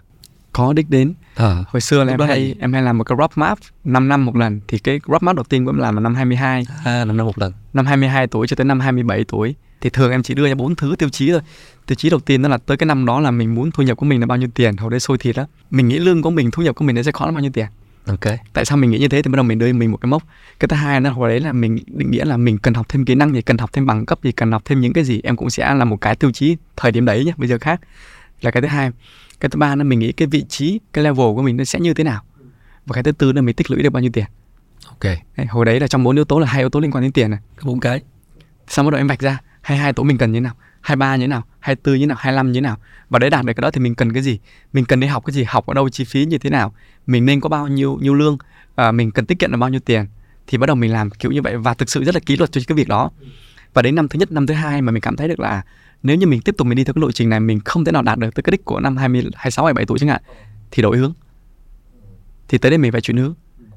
Có 0.53 0.73
đích 0.73 0.91
đến. 0.91 1.15
À, 1.35 1.65
hồi 1.69 1.81
xưa 1.81 2.05
là 2.05 2.13
em 2.13 2.21
hay 2.21 2.55
em 2.61 2.73
hay 2.73 2.83
làm 2.83 2.99
một 2.99 3.05
cái 3.05 3.19
roadmap 3.19 3.59
5 3.85 4.09
năm 4.09 4.25
một 4.25 4.37
lần. 4.37 4.61
Thì 4.69 4.79
cái 4.79 5.01
roadmap 5.09 5.37
đầu 5.37 5.45
tiên 5.45 5.65
của 5.65 5.71
em 5.71 5.79
làm 5.79 5.95
là 5.95 6.01
năm 6.01 6.15
22 6.15 6.65
à, 6.85 7.05
năm 7.05 7.17
năm 7.17 7.27
một 7.27 7.39
lần. 7.39 7.53
Năm 7.73 7.87
22 7.87 8.27
tuổi 8.27 8.47
cho 8.47 8.57
tới 8.57 8.65
năm 8.65 8.81
27 8.81 9.25
tuổi. 9.25 9.55
Thì 9.81 9.91
thường 9.91 10.11
em 10.11 10.23
chỉ 10.23 10.35
đưa 10.35 10.49
ra 10.49 10.55
bốn 10.55 10.77
thứ 10.77 10.95
tiêu 10.99 11.09
chí 11.09 11.31
thôi. 11.31 11.41
Tiêu 11.87 11.97
chí 11.97 12.11
đầu 12.11 12.21
tiên 12.21 12.43
đó 12.43 12.49
là 12.49 12.59
tới 12.59 12.77
cái 12.77 12.87
năm 12.87 13.07
đó 13.07 13.21
là 13.21 13.31
mình 13.31 13.55
muốn 13.55 13.71
thu 13.71 13.83
nhập 13.83 13.97
của 13.97 14.07
mình 14.07 14.21
là 14.21 14.27
bao 14.27 14.39
nhiêu 14.39 14.49
tiền 14.55 14.77
hồi 14.77 14.91
đấy 14.91 15.01
sôi 15.01 15.19
thịt 15.19 15.37
đó 15.37 15.47
mình 15.71 15.89
nghĩ 15.89 15.99
lương 15.99 16.23
của 16.23 16.31
mình 16.31 16.51
thu 16.51 16.63
nhập 16.63 16.77
của 16.77 16.85
mình 16.85 16.97
nó 16.97 17.03
sẽ 17.03 17.13
có 17.13 17.27
là 17.27 17.33
bao 17.33 17.41
nhiêu 17.41 17.51
tiền 17.55 17.67
ok. 18.09 18.39
Tại 18.53 18.65
sao 18.65 18.79
mình 18.79 18.91
nghĩ 18.91 18.99
như 18.99 19.09
thế? 19.09 19.23
Thì 19.23 19.31
bắt 19.31 19.37
đầu 19.37 19.45
mình 19.45 19.59
đưa 19.59 19.73
mình 19.73 19.91
một 19.91 19.97
cái 19.97 20.09
mốc. 20.09 20.23
Cái 20.61 20.69
thứ 20.69 20.77
hai 20.77 21.01
là 21.01 21.11
hồi 21.11 21.29
đấy 21.29 21.41
là 21.41 21.53
mình 21.53 21.79
định 21.87 22.11
nghĩa 22.11 22.25
là 22.25 22.37
mình 22.37 22.59
cần 22.59 22.75
học 22.75 22.87
thêm 22.89 23.05
kỹ 23.05 23.15
năng 23.15 23.35
gì 23.35 23.43
cần 23.43 23.59
học 23.59 23.71
thêm 23.73 23.87
bằng 23.87 24.07
cấp 24.07 24.19
gì 24.23 24.33
cần 24.33 24.53
học 24.53 24.63
thêm 24.65 24.81
những 24.81 24.93
cái 24.93 25.05
gì? 25.05 25.21
Em 25.25 25.37
cũng 25.37 25.51
sẽ 25.51 25.75
là 25.75 25.85
một 25.85 25.97
cái 26.01 26.17
tiêu 26.17 26.31
chí 26.33 26.57
thời 26.77 26.93
điểm 26.93 27.05
đấy 27.05 27.25
nhé 27.25 27.33
bây 27.37 27.49
giờ 27.49 27.59
khác. 27.59 27.81
Là 28.41 28.51
cái 28.51 28.63
thứ 28.63 28.69
hai. 28.69 28.91
Cái 29.41 29.51
thứ 29.51 29.59
ba 29.59 29.77
là 29.77 29.85
mình 29.85 29.99
nghĩ 29.99 30.13
cái 30.13 30.29
vị 30.29 30.45
trí 30.49 30.81
cái 30.93 31.05
level 31.05 31.27
của 31.35 31.43
mình 31.43 31.57
nó 31.57 31.65
sẽ 31.65 31.81
như 31.81 31.95
thế 31.95 32.05
nào? 32.05 32.23
Và 32.87 32.95
cái 32.95 33.03
thứ 33.03 33.13
tư 33.13 33.33
là 33.33 33.43
mình 33.43 33.55
tích 33.55 33.71
lũy 33.71 33.83
được 33.83 33.91
bao 33.91 34.01
nhiêu 34.01 34.11
tiền? 34.13 34.25
Ok. 34.87 35.13
Hồi 35.49 35.65
đấy 35.65 35.81
là 35.81 35.89
trong 35.89 36.05
bốn 36.05 36.17
yếu 36.17 36.25
tố 36.25 36.39
là 36.39 36.47
hai 36.47 36.63
yếu 36.63 36.69
tố 36.69 36.81
liên 36.81 36.91
quan 36.91 37.03
đến 37.03 37.13
tiền 37.13 37.31
này. 37.31 37.41
Bốn 37.63 37.81
cái. 37.81 38.01
Xong 38.69 38.87
bắt 38.87 38.91
đầu 38.91 39.01
em 39.01 39.07
vạch 39.07 39.21
ra 39.21 39.39
hai 39.61 39.79
hai 39.79 39.93
tố 39.93 40.03
mình 40.03 40.19
cần 40.19 40.33
như 40.33 40.37
thế 40.37 40.41
nào 40.41 40.55
hai 40.89 40.97
ba 40.97 41.17
như 41.17 41.23
thế 41.23 41.27
nào 41.27 41.43
hai 41.61 41.77
tư 41.77 41.95
như 41.95 42.01
thế 42.01 42.07
nào 42.07 42.17
hai 42.21 42.33
năm 42.33 42.47
như 42.47 42.55
thế 42.55 42.61
nào. 42.61 42.77
Và 43.11 43.19
để 43.19 43.31
đạt 43.31 43.45
được 43.45 43.53
cái 43.53 43.63
đó 43.63 43.71
thì 43.71 43.81
mình 43.81 43.95
cần 43.95 44.13
cái 44.13 44.23
gì? 44.23 44.39
Mình 44.73 44.85
cần 44.85 45.01
đi 45.01 45.07
học 45.07 45.25
cái 45.27 45.35
gì? 45.35 45.45
Học 45.45 45.67
ở 45.67 45.75
đâu? 45.75 45.89
Chi 45.89 46.05
phí 46.05 46.25
như 46.25 46.39
thế 46.39 46.51
nào? 46.51 46.75
Mình 47.07 47.27
nên 47.27 47.41
có 47.41 47.49
bao 47.49 47.69
nhiêu 47.69 47.99
nhiêu 48.03 48.15
lương? 48.15 48.39
À, 48.75 48.93
mình 48.93 49.11
cần 49.11 49.27
tiết 49.27 49.39
kiệm 49.39 49.53
được 49.53 49.59
bao 49.59 49.71
nhiêu 49.71 49.81
tiền? 49.81 50.07
Thì 50.47 50.59
bắt 50.59 50.67
đầu 50.67 50.77
mình 50.77 50.93
làm 50.93 51.11
kiểu 51.11 51.31
như 51.31 51.43
vậy 51.43 51.57
và 51.57 51.75
thực 51.75 51.91
sự 51.91 52.05
rất 52.05 52.15
là 52.15 52.21
kỷ 52.27 52.37
luật 52.37 52.53
cho 52.53 52.61
cái 52.67 52.77
việc 52.77 52.89
đó. 52.89 53.11
Và 53.75 53.83
đến 53.83 53.95
năm 53.95 54.09
thứ 54.09 54.19
nhất 54.19 54.33
năm 54.33 54.47
thứ 54.47 54.55
hai 54.55 54.83
mà 54.83 54.93
mình 54.93 55.01
cảm 55.01 55.17
thấy 55.17 55.29
được 55.29 55.41
là 55.41 55.63
nếu 56.03 56.17
như 56.17 56.27
mình 56.27 56.41
tiếp 56.41 56.55
tục 56.59 56.67
mình 56.67 56.77
đi 56.77 56.85
theo 56.85 56.95
cái 56.95 57.03
lộ 57.03 57.13
trình 57.13 57.29
này 57.29 57.41
mình 57.41 57.61
không 57.65 57.85
thể 57.85 57.93
nào 57.93 58.03
đạt 58.03 58.19
được 58.19 58.35
tới 58.35 58.43
cái 58.43 58.51
đích 58.51 58.65
của 58.65 58.81
năm 58.81 58.97
20, 58.97 59.23
26, 59.35 59.65
27 59.65 59.87
tuổi 59.87 59.99
chẳng 59.99 60.09
hạn 60.09 60.23
thì 60.71 60.83
đổi 60.83 60.97
hướng. 60.97 61.13
Thì 62.49 62.59
tới 62.59 62.71
đây 62.71 62.79
mình 62.79 62.93
phải 62.93 63.01
chuyển 63.01 63.17
hướng. 63.17 63.35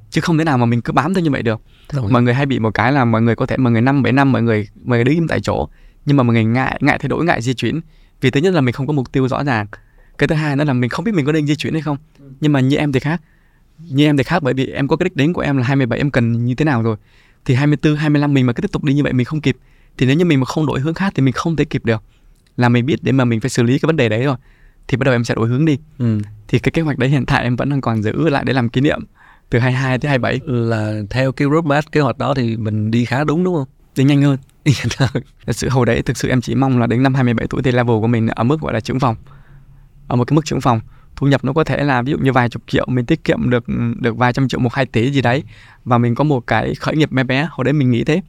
Chứ 0.09 0.21
không 0.21 0.37
thể 0.37 0.43
nào 0.43 0.57
mà 0.57 0.65
mình 0.65 0.81
cứ 0.81 0.93
bám 0.93 1.13
theo 1.13 1.23
như 1.23 1.31
vậy 1.31 1.43
được. 1.43 1.61
Mọi 2.09 2.21
người 2.21 2.33
hay 2.33 2.45
bị 2.45 2.59
một 2.59 2.73
cái 2.73 2.91
là 2.91 3.05
mọi 3.05 3.21
người 3.21 3.35
có 3.35 3.45
thể 3.45 3.57
mọi 3.57 3.71
người 3.71 3.81
năm 3.81 4.03
bảy 4.03 4.13
năm 4.13 4.31
mọi 4.31 4.41
người 4.41 4.67
mọi 4.83 4.97
người 4.97 5.03
đứng 5.03 5.15
im 5.15 5.27
tại 5.27 5.39
chỗ 5.39 5.69
nhưng 6.05 6.17
mà 6.17 6.23
người 6.23 6.43
ngại 6.43 6.79
ngại 6.81 6.99
thay 6.99 7.09
đổi 7.09 7.25
ngại 7.25 7.41
di 7.41 7.53
chuyển. 7.53 7.79
Vì 8.21 8.31
thứ 8.31 8.39
nhất 8.39 8.53
là 8.53 8.61
mình 8.61 8.73
không 8.73 8.87
có 8.87 8.93
mục 8.93 9.11
tiêu 9.11 9.27
rõ 9.27 9.43
ràng. 9.43 9.67
Cái 10.17 10.27
thứ 10.27 10.35
hai 10.35 10.55
nữa 10.55 10.63
là 10.63 10.73
mình 10.73 10.89
không 10.89 11.05
biết 11.05 11.15
mình 11.15 11.25
có 11.25 11.31
nên 11.31 11.47
di 11.47 11.55
chuyển 11.55 11.73
hay 11.73 11.81
không. 11.81 11.97
Nhưng 12.41 12.51
mà 12.51 12.59
như 12.59 12.77
em 12.77 12.91
thì 12.91 12.99
khác. 12.99 13.21
Như 13.89 14.05
em 14.05 14.17
thì 14.17 14.23
khác 14.23 14.43
bởi 14.43 14.53
vì 14.53 14.67
em 14.67 14.87
có 14.87 14.95
cái 14.95 15.03
đích 15.03 15.15
đến 15.15 15.33
của 15.33 15.41
em 15.41 15.57
là 15.57 15.63
27 15.63 15.99
em 15.99 16.11
cần 16.11 16.45
như 16.45 16.55
thế 16.55 16.65
nào 16.65 16.81
rồi? 16.81 16.97
Thì 17.45 17.55
24 17.55 17.95
25 17.95 18.33
mình 18.33 18.45
mà 18.45 18.53
cứ 18.53 18.61
tiếp 18.61 18.71
tục 18.71 18.83
đi 18.83 18.93
như 18.93 19.03
vậy 19.03 19.13
mình 19.13 19.25
không 19.25 19.41
kịp. 19.41 19.57
Thì 19.97 20.05
nếu 20.05 20.15
như 20.15 20.25
mình 20.25 20.39
mà 20.39 20.45
không 20.45 20.65
đổi 20.65 20.79
hướng 20.79 20.93
khác 20.93 21.13
thì 21.15 21.23
mình 21.23 21.33
không 21.33 21.55
thể 21.55 21.65
kịp 21.65 21.85
được. 21.85 22.03
Là 22.57 22.69
mình 22.69 22.85
biết 22.85 23.03
để 23.03 23.11
mà 23.11 23.25
mình 23.25 23.39
phải 23.39 23.49
xử 23.49 23.63
lý 23.63 23.79
cái 23.79 23.87
vấn 23.87 23.97
đề 23.97 24.09
đấy 24.09 24.23
rồi 24.23 24.35
thì 24.87 24.97
bắt 24.97 25.05
đầu 25.05 25.15
em 25.15 25.23
sẽ 25.23 25.35
đổi 25.35 25.47
hướng 25.47 25.65
đi. 25.65 25.77
Ừ. 25.97 26.19
thì 26.47 26.59
cái 26.59 26.71
kế 26.71 26.81
hoạch 26.81 26.97
đấy 26.97 27.09
hiện 27.09 27.25
tại 27.25 27.43
em 27.43 27.55
vẫn 27.55 27.69
đang 27.69 27.81
còn 27.81 28.03
giữ 28.03 28.29
lại 28.29 28.43
để 28.45 28.53
làm 28.53 28.69
kỷ 28.69 28.81
niệm 28.81 28.99
từ 29.49 29.59
22 29.59 29.99
tới 29.99 30.09
27 30.09 30.39
là 30.45 31.01
theo 31.09 31.31
cái 31.31 31.47
roadmap 31.51 31.91
kế 31.91 32.01
hoạch 32.01 32.17
đó 32.17 32.33
thì 32.33 32.57
mình 32.57 32.91
đi 32.91 33.05
khá 33.05 33.23
đúng 33.23 33.43
đúng 33.43 33.55
không 33.55 33.67
đi 33.95 34.03
nhanh 34.03 34.21
hơn. 34.21 34.37
Thật 35.45 35.53
sự 35.53 35.69
hồi 35.69 35.85
đấy 35.85 36.01
thực 36.01 36.17
sự 36.17 36.29
em 36.29 36.41
chỉ 36.41 36.55
mong 36.55 36.79
là 36.79 36.87
đến 36.87 37.03
năm 37.03 37.13
27 37.13 37.47
tuổi 37.47 37.61
thì 37.63 37.71
level 37.71 37.99
của 38.01 38.07
mình 38.07 38.27
ở 38.27 38.43
mức 38.43 38.61
gọi 38.61 38.73
là 38.73 38.79
trưởng 38.79 38.99
phòng. 38.99 39.15
Ở 40.07 40.15
một 40.15 40.23
cái 40.27 40.35
mức 40.35 40.45
trưởng 40.45 40.61
phòng 40.61 40.79
thu 41.15 41.27
nhập 41.27 41.45
nó 41.45 41.53
có 41.53 41.63
thể 41.63 41.83
là 41.83 42.01
ví 42.01 42.11
dụ 42.11 42.17
như 42.17 42.31
vài 42.31 42.49
chục 42.49 42.61
triệu 42.67 42.85
mình 42.87 43.05
tiết 43.05 43.23
kiệm 43.23 43.49
được 43.49 43.63
được 43.99 44.17
vài 44.17 44.33
trăm 44.33 44.47
triệu 44.47 44.59
một 44.59 44.73
hai 44.73 44.85
tỷ 44.85 45.11
gì 45.11 45.21
đấy 45.21 45.43
và 45.85 45.97
mình 45.97 46.15
có 46.15 46.23
một 46.23 46.47
cái 46.47 46.75
khởi 46.75 46.95
nghiệp 46.95 47.11
bé 47.11 47.23
bé 47.23 47.47
hồi 47.51 47.65
đấy 47.65 47.73
mình 47.73 47.91
nghĩ 47.91 48.03
thế. 48.03 48.21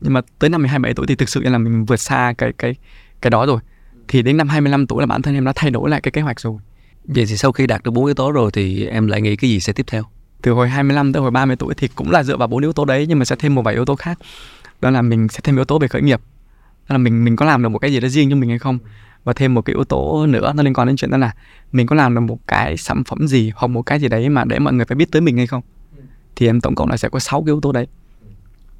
Nhưng 0.00 0.12
mà 0.12 0.20
tới 0.38 0.50
năm 0.50 0.64
27 0.64 0.94
tuổi 0.94 1.06
thì 1.06 1.14
thực 1.14 1.28
sự 1.28 1.40
là 1.42 1.58
mình 1.58 1.84
vượt 1.84 1.96
xa 1.96 2.34
cái 2.38 2.52
cái 2.58 2.74
cái 3.20 3.30
đó 3.30 3.46
rồi. 3.46 3.60
Thì 4.08 4.22
đến 4.22 4.36
năm 4.36 4.48
25 4.48 4.86
tuổi 4.86 5.02
là 5.02 5.06
bản 5.06 5.22
thân 5.22 5.34
em 5.34 5.44
đã 5.44 5.52
thay 5.56 5.70
đổi 5.70 5.90
lại 5.90 6.00
cái 6.00 6.12
kế 6.12 6.20
hoạch 6.20 6.40
rồi. 6.40 6.58
Vậy 7.04 7.26
thì 7.28 7.36
sau 7.36 7.52
khi 7.52 7.66
đạt 7.66 7.82
được 7.82 7.90
bốn 7.90 8.04
yếu 8.06 8.14
tố 8.14 8.32
rồi 8.32 8.50
thì 8.50 8.86
em 8.86 9.06
lại 9.06 9.20
nghĩ 9.20 9.36
cái 9.36 9.50
gì 9.50 9.60
sẽ 9.60 9.72
tiếp 9.72 9.86
theo? 9.86 10.02
Từ 10.42 10.52
hồi 10.52 10.68
25 10.68 11.12
tới 11.12 11.22
hồi 11.22 11.30
30 11.30 11.56
tuổi 11.56 11.74
thì 11.74 11.88
cũng 11.94 12.10
là 12.10 12.22
dựa 12.22 12.36
vào 12.36 12.48
bốn 12.48 12.62
yếu 12.62 12.72
tố 12.72 12.84
đấy 12.84 13.06
nhưng 13.08 13.18
mà 13.18 13.24
sẽ 13.24 13.36
thêm 13.36 13.54
một 13.54 13.62
vài 13.62 13.74
yếu 13.74 13.84
tố 13.84 13.96
khác 13.96 14.18
đó 14.82 14.90
là 14.90 15.02
mình 15.02 15.28
sẽ 15.28 15.40
thêm 15.44 15.56
yếu 15.56 15.64
tố 15.64 15.78
về 15.78 15.88
khởi 15.88 16.02
nghiệp. 16.02 16.20
Đó 16.88 16.94
là 16.94 16.98
mình 16.98 17.24
mình 17.24 17.36
có 17.36 17.46
làm 17.46 17.62
được 17.62 17.68
một 17.68 17.78
cái 17.78 17.92
gì 17.92 18.00
đó 18.00 18.08
riêng 18.08 18.30
cho 18.30 18.36
mình 18.36 18.48
hay 18.48 18.58
không? 18.58 18.78
Và 19.24 19.32
thêm 19.32 19.54
một 19.54 19.62
cái 19.62 19.74
yếu 19.74 19.84
tố 19.84 20.26
nữa 20.26 20.52
nó 20.56 20.62
liên 20.62 20.74
quan 20.74 20.86
đến 20.86 20.96
chuyện 20.96 21.10
đó 21.10 21.16
là 21.16 21.34
mình 21.72 21.86
có 21.86 21.96
làm 21.96 22.14
được 22.14 22.20
một 22.20 22.38
cái 22.46 22.76
sản 22.76 23.04
phẩm 23.04 23.28
gì 23.28 23.52
hoặc 23.54 23.68
một 23.68 23.82
cái 23.82 24.00
gì 24.00 24.08
đấy 24.08 24.28
mà 24.28 24.44
để 24.44 24.58
mọi 24.58 24.72
người 24.72 24.84
phải 24.84 24.96
biết 24.96 25.10
tới 25.12 25.20
mình 25.20 25.36
hay 25.36 25.46
không? 25.46 25.62
Thì 26.36 26.46
em 26.46 26.60
tổng 26.60 26.74
cộng 26.74 26.90
là 26.90 26.96
sẽ 26.96 27.08
có 27.08 27.18
6 27.18 27.40
cái 27.40 27.46
yếu 27.46 27.60
tố 27.60 27.72
đấy. 27.72 27.86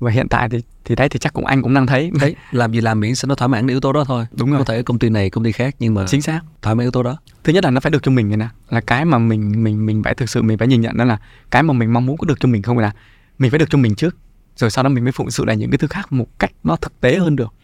Và 0.00 0.10
hiện 0.10 0.28
tại 0.28 0.48
thì 0.48 0.58
thì 0.84 0.94
đấy 0.94 1.08
thì 1.08 1.18
chắc 1.18 1.32
cũng 1.32 1.46
anh 1.46 1.62
cũng 1.62 1.74
đang 1.74 1.86
thấy. 1.86 2.10
Đấy 2.20 2.36
làm 2.50 2.72
gì 2.72 2.80
làm 2.80 3.00
miễn 3.00 3.14
sao 3.14 3.28
nó 3.28 3.34
thỏa 3.34 3.48
mãn 3.48 3.66
yếu 3.66 3.80
tố 3.80 3.92
đó 3.92 4.04
thôi. 4.04 4.26
Đúng 4.32 4.50
rồi. 4.50 4.58
Có 4.58 4.64
thể 4.64 4.82
công 4.82 4.98
ty 4.98 5.08
này 5.08 5.30
công 5.30 5.44
ty 5.44 5.52
khác 5.52 5.76
nhưng 5.78 5.94
mà 5.94 6.06
chính 6.06 6.22
xác. 6.22 6.40
thỏa 6.62 6.74
mãn 6.74 6.84
yếu 6.84 6.90
tố 6.90 7.02
đó. 7.02 7.16
Thứ 7.44 7.52
nhất 7.52 7.64
là 7.64 7.70
nó 7.70 7.80
phải 7.80 7.90
được 7.90 8.02
cho 8.02 8.12
mình 8.12 8.38
nè. 8.38 8.48
Là 8.70 8.80
cái 8.80 9.04
mà 9.04 9.18
mình 9.18 9.64
mình 9.64 9.86
mình 9.86 10.02
phải 10.02 10.14
thực 10.14 10.30
sự 10.30 10.42
mình 10.42 10.58
phải 10.58 10.68
nhìn 10.68 10.80
nhận 10.80 10.96
đó 10.96 11.04
là 11.04 11.18
cái 11.50 11.62
mà 11.62 11.72
mình 11.72 11.92
mong 11.92 12.06
muốn 12.06 12.16
có 12.16 12.26
được 12.26 12.40
cho 12.40 12.48
mình 12.48 12.62
không 12.62 12.78
là 12.78 12.92
mình 13.38 13.50
phải 13.50 13.58
được 13.58 13.70
cho 13.70 13.78
mình 13.78 13.94
trước 13.94 14.16
rồi 14.56 14.70
sau 14.70 14.84
đó 14.84 14.90
mình 14.90 15.04
mới 15.04 15.12
phụng 15.12 15.30
sự 15.30 15.44
lại 15.44 15.56
những 15.56 15.70
cái 15.70 15.78
thứ 15.78 15.86
khác 15.86 16.12
một 16.12 16.38
cách 16.38 16.52
nó 16.64 16.76
thực 16.76 17.00
tế 17.00 17.18
hơn 17.18 17.36
được. 17.36 17.54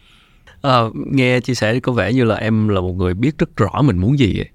À, 0.61 0.79
nghe 0.93 1.39
chia 1.39 1.53
sẻ 1.53 1.79
có 1.79 1.91
vẻ 1.91 2.13
như 2.13 2.23
là 2.23 2.35
em 2.35 2.67
là 2.67 2.81
một 2.81 2.93
người 2.93 3.13
biết 3.13 3.37
rất 3.37 3.55
rõ 3.55 3.81
mình 3.81 3.97
muốn 3.97 4.19
gì 4.19 4.39
ấy. 4.39 4.49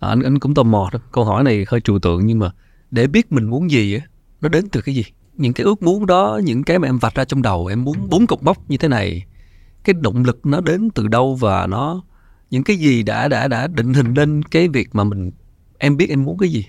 À, 0.00 0.08
anh 0.08 0.22
anh 0.22 0.38
cũng 0.38 0.54
tò 0.54 0.62
mò 0.62 0.90
đó 0.92 0.98
câu 1.12 1.24
hỏi 1.24 1.44
này 1.44 1.64
hơi 1.68 1.80
trừu 1.80 1.98
tượng 1.98 2.26
nhưng 2.26 2.38
mà 2.38 2.50
để 2.90 3.06
biết 3.06 3.32
mình 3.32 3.44
muốn 3.44 3.70
gì 3.70 3.94
ấy, 3.94 4.02
nó 4.40 4.48
đến 4.48 4.68
từ 4.68 4.80
cái 4.80 4.94
gì? 4.94 5.04
Những 5.36 5.52
cái 5.52 5.64
ước 5.64 5.82
muốn 5.82 6.06
đó 6.06 6.40
những 6.44 6.62
cái 6.62 6.78
mà 6.78 6.88
em 6.88 6.98
vạch 6.98 7.14
ra 7.14 7.24
trong 7.24 7.42
đầu 7.42 7.66
em 7.66 7.84
muốn 7.84 8.08
bốn 8.10 8.26
cục 8.26 8.42
bóc 8.42 8.70
như 8.70 8.76
thế 8.76 8.88
này 8.88 9.24
cái 9.84 9.94
động 10.00 10.24
lực 10.24 10.46
nó 10.46 10.60
đến 10.60 10.90
từ 10.90 11.08
đâu 11.08 11.34
và 11.34 11.66
nó 11.66 12.02
những 12.50 12.64
cái 12.64 12.76
gì 12.76 13.02
đã 13.02 13.28
đã 13.28 13.48
đã 13.48 13.66
định 13.66 13.94
hình 13.94 14.14
lên 14.14 14.42
cái 14.42 14.68
việc 14.68 14.94
mà 14.94 15.04
mình 15.04 15.30
em 15.78 15.96
biết 15.96 16.10
em 16.10 16.24
muốn 16.24 16.38
cái 16.38 16.48
gì 16.48 16.66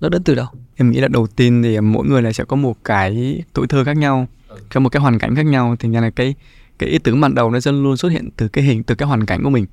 nó 0.00 0.08
đến 0.08 0.22
từ 0.24 0.34
đâu 0.34 0.46
em 0.76 0.90
nghĩ 0.90 1.00
là 1.00 1.08
đầu 1.08 1.26
tiên 1.26 1.62
thì 1.62 1.80
mỗi 1.80 2.06
người 2.06 2.22
là 2.22 2.32
sẽ 2.32 2.44
có 2.44 2.56
một 2.56 2.76
cái 2.84 3.42
tuổi 3.52 3.66
thơ 3.66 3.84
khác 3.84 3.96
nhau 3.96 4.26
trong 4.70 4.82
một 4.82 4.88
cái 4.88 5.00
hoàn 5.00 5.18
cảnh 5.18 5.34
khác 5.36 5.46
nhau. 5.46 5.76
Thì 5.78 5.88
ra 5.90 6.00
là 6.00 6.10
cái 6.10 6.34
cái 6.78 6.88
ý 6.88 6.98
tưởng 6.98 7.20
ban 7.20 7.34
đầu 7.34 7.50
nó 7.50 7.60
sẽ 7.60 7.72
luôn 7.72 7.96
xuất 7.96 8.08
hiện 8.08 8.28
từ 8.36 8.48
cái 8.48 8.64
hình 8.64 8.82
từ 8.82 8.94
cái 8.94 9.06
hoàn 9.08 9.26
cảnh 9.26 9.42
của 9.44 9.50
mình. 9.50 9.66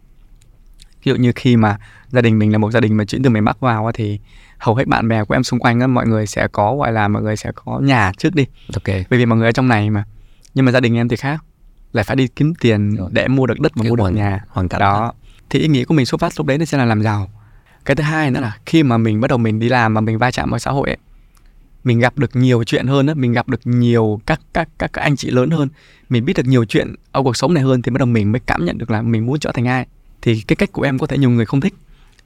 Ví 1.03 1.09
dụ 1.09 1.15
như 1.15 1.31
khi 1.35 1.55
mà 1.57 1.77
gia 2.09 2.21
đình 2.21 2.39
mình 2.39 2.51
là 2.51 2.57
một 2.57 2.71
gia 2.71 2.79
đình 2.79 2.97
mà 2.97 3.05
chuyển 3.05 3.23
từ 3.23 3.29
miền 3.29 3.45
Bắc 3.45 3.59
vào 3.59 3.91
thì 3.93 4.19
hầu 4.57 4.75
hết 4.75 4.87
bạn 4.87 5.07
bè 5.07 5.23
của 5.23 5.35
em 5.35 5.43
xung 5.43 5.59
quanh 5.59 5.79
á 5.79 5.87
mọi 5.87 6.07
người 6.07 6.27
sẽ 6.27 6.47
có 6.47 6.75
gọi 6.75 6.91
là 6.91 7.07
mọi 7.07 7.21
người 7.23 7.35
sẽ 7.35 7.51
có 7.55 7.79
nhà 7.79 8.11
trước 8.17 8.35
đi. 8.35 8.45
Ok. 8.75 8.83
Bởi 9.09 9.19
vì 9.19 9.25
mọi 9.25 9.37
người 9.37 9.47
ở 9.47 9.51
trong 9.51 9.67
này 9.67 9.89
mà. 9.89 10.03
Nhưng 10.53 10.65
mà 10.65 10.71
gia 10.71 10.79
đình 10.79 10.95
em 10.97 11.07
thì 11.07 11.15
khác 11.15 11.43
lại 11.93 12.03
phải 12.03 12.15
đi 12.15 12.27
kiếm 12.27 12.53
tiền 12.55 12.95
Rồi. 12.95 13.09
để 13.11 13.27
mua 13.27 13.47
được 13.47 13.59
đất 13.59 13.71
và 13.75 13.83
Cái 13.83 13.89
mua 13.89 13.95
được 13.95 14.01
hoàn- 14.01 14.15
nhà. 14.15 14.39
hoàn 14.49 14.67
cảnh 14.67 14.79
đó. 14.79 15.13
thì 15.49 15.59
ý 15.59 15.67
nghĩa 15.67 15.85
của 15.85 15.93
mình 15.93 16.05
xuất 16.05 16.21
phát 16.21 16.33
lúc 16.37 16.47
đấy 16.47 16.57
nó 16.57 16.65
sẽ 16.65 16.77
là 16.77 16.85
làm 16.85 17.01
giàu 17.03 17.29
cái 17.85 17.95
thứ 17.95 18.03
hai 18.03 18.31
nữa 18.31 18.39
là 18.39 18.57
khi 18.65 18.83
mà 18.83 18.97
mình 18.97 19.21
bắt 19.21 19.27
đầu 19.27 19.37
mình 19.37 19.59
đi 19.59 19.69
làm 19.69 19.93
mà 19.93 20.01
mình 20.01 20.17
va 20.17 20.31
chạm 20.31 20.49
vào 20.49 20.59
xã 20.59 20.71
hội 20.71 20.89
ấy, 20.89 20.97
mình 21.83 21.99
gặp 21.99 22.17
được 22.17 22.35
nhiều 22.35 22.63
chuyện 22.63 22.87
hơn 22.87 23.07
á 23.07 23.13
mình 23.13 23.33
gặp 23.33 23.49
được 23.49 23.61
nhiều 23.63 24.21
các 24.25 24.41
các 24.53 24.69
các 24.77 24.93
anh 24.93 25.15
chị 25.15 25.31
lớn 25.31 25.49
hơn 25.49 25.69
mình 26.09 26.25
biết 26.25 26.33
được 26.37 26.45
nhiều 26.45 26.65
chuyện 26.65 26.95
ở 27.11 27.23
cuộc 27.23 27.37
sống 27.37 27.53
này 27.53 27.63
hơn 27.63 27.81
thì 27.81 27.91
bắt 27.91 27.97
đầu 27.99 28.05
mình 28.05 28.31
mới 28.31 28.39
cảm 28.39 28.65
nhận 28.65 28.77
được 28.77 28.91
là 28.91 29.01
mình 29.01 29.25
muốn 29.25 29.39
trở 29.39 29.51
thành 29.51 29.67
ai. 29.67 29.87
Thì 30.21 30.41
cái 30.41 30.55
cách 30.55 30.71
của 30.71 30.81
em 30.81 30.99
có 30.99 31.07
thể 31.07 31.17
nhiều 31.17 31.29
người 31.29 31.45
không 31.45 31.61
thích. 31.61 31.73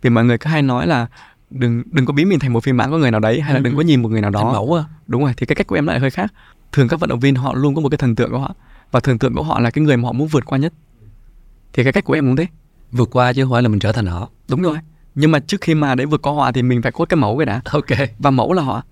Vì 0.02 0.10
mọi 0.10 0.26
người 0.26 0.38
cứ 0.38 0.50
hay 0.50 0.62
nói 0.62 0.88
là 0.88 1.08
đừng 1.50 1.84
đừng 1.92 2.06
có 2.06 2.14
biến 2.14 2.30
mình 2.30 2.40
thành 2.40 2.54
một 2.54 2.64
phiên 2.64 2.78
bản 2.78 2.92
của 2.92 2.98
người 2.98 3.12
nào 3.12 3.20
đấy 3.20 3.42
hay 3.42 3.54
là 3.54 3.60
đừng 3.60 3.76
có 3.76 3.82
nhìn 3.82 4.02
một 4.02 4.10
người 4.10 4.22
nào 4.22 4.32
Thành 4.32 4.44
đó 4.44 4.52
mẫu 4.54 4.74
á 4.74 4.84
đúng 5.08 5.24
rồi 5.24 5.34
thì 5.38 5.46
cái 5.46 5.56
cách 5.56 5.68
của 5.68 5.76
em 5.76 5.88
lại 5.88 6.00
hơi 6.00 6.10
khác. 6.10 6.34
Thường 6.72 6.88
các 6.88 7.00
vận 7.00 7.10
động 7.10 7.20
viên 7.20 7.36
họ 7.36 7.54
luôn 7.54 7.76
có 7.76 7.82
một 7.82 7.90
cái 7.90 7.98
thần 7.98 8.16
tượng 8.16 8.32
của 8.32 8.40
họ 8.40 8.56
và 8.92 9.00
thần 9.00 9.20
tượng 9.20 9.34
của 9.36 9.44
họ 9.44 9.60
là 9.60 9.70
cái 9.70 9.84
người 9.84 9.98
mà 9.98 10.04
họ 10.04 10.12
muốn 10.12 10.28
vượt 10.28 10.46
qua 10.46 10.58
nhất. 10.58 10.74
Thì 11.74 11.84
cái 11.84 11.94
cách 11.94 12.04
của 12.04 12.14
em 12.14 12.26
cũng 12.26 12.36
thế. 12.36 12.48
Vượt 12.92 13.10
qua 13.12 13.34
chứ 13.34 13.44
không 13.44 13.52
phải 13.52 13.62
là 13.62 13.70
mình 13.70 13.80
trở 13.80 13.92
thành 13.92 14.06
họ. 14.06 14.30
Đúng 14.50 14.62
rồi 14.62 14.78
nhưng 15.20 15.32
mà 15.32 15.40
trước 15.40 15.62
khi 15.62 15.76
mà 15.76 15.96
để 15.96 16.06
vượt 16.06 16.22
qua 16.22 16.34
họ 16.34 16.52
thì 16.52 16.62
mình 16.62 16.82
phải 16.82 16.92
có 16.92 17.06
cái 17.06 17.18
mẫu 17.18 17.38
cái 17.38 17.46
đã. 17.46 17.62
Ok. 17.66 17.86
Và 18.20 18.32
mẫu 18.32 18.54
là 18.54 18.62
họ 18.64 18.84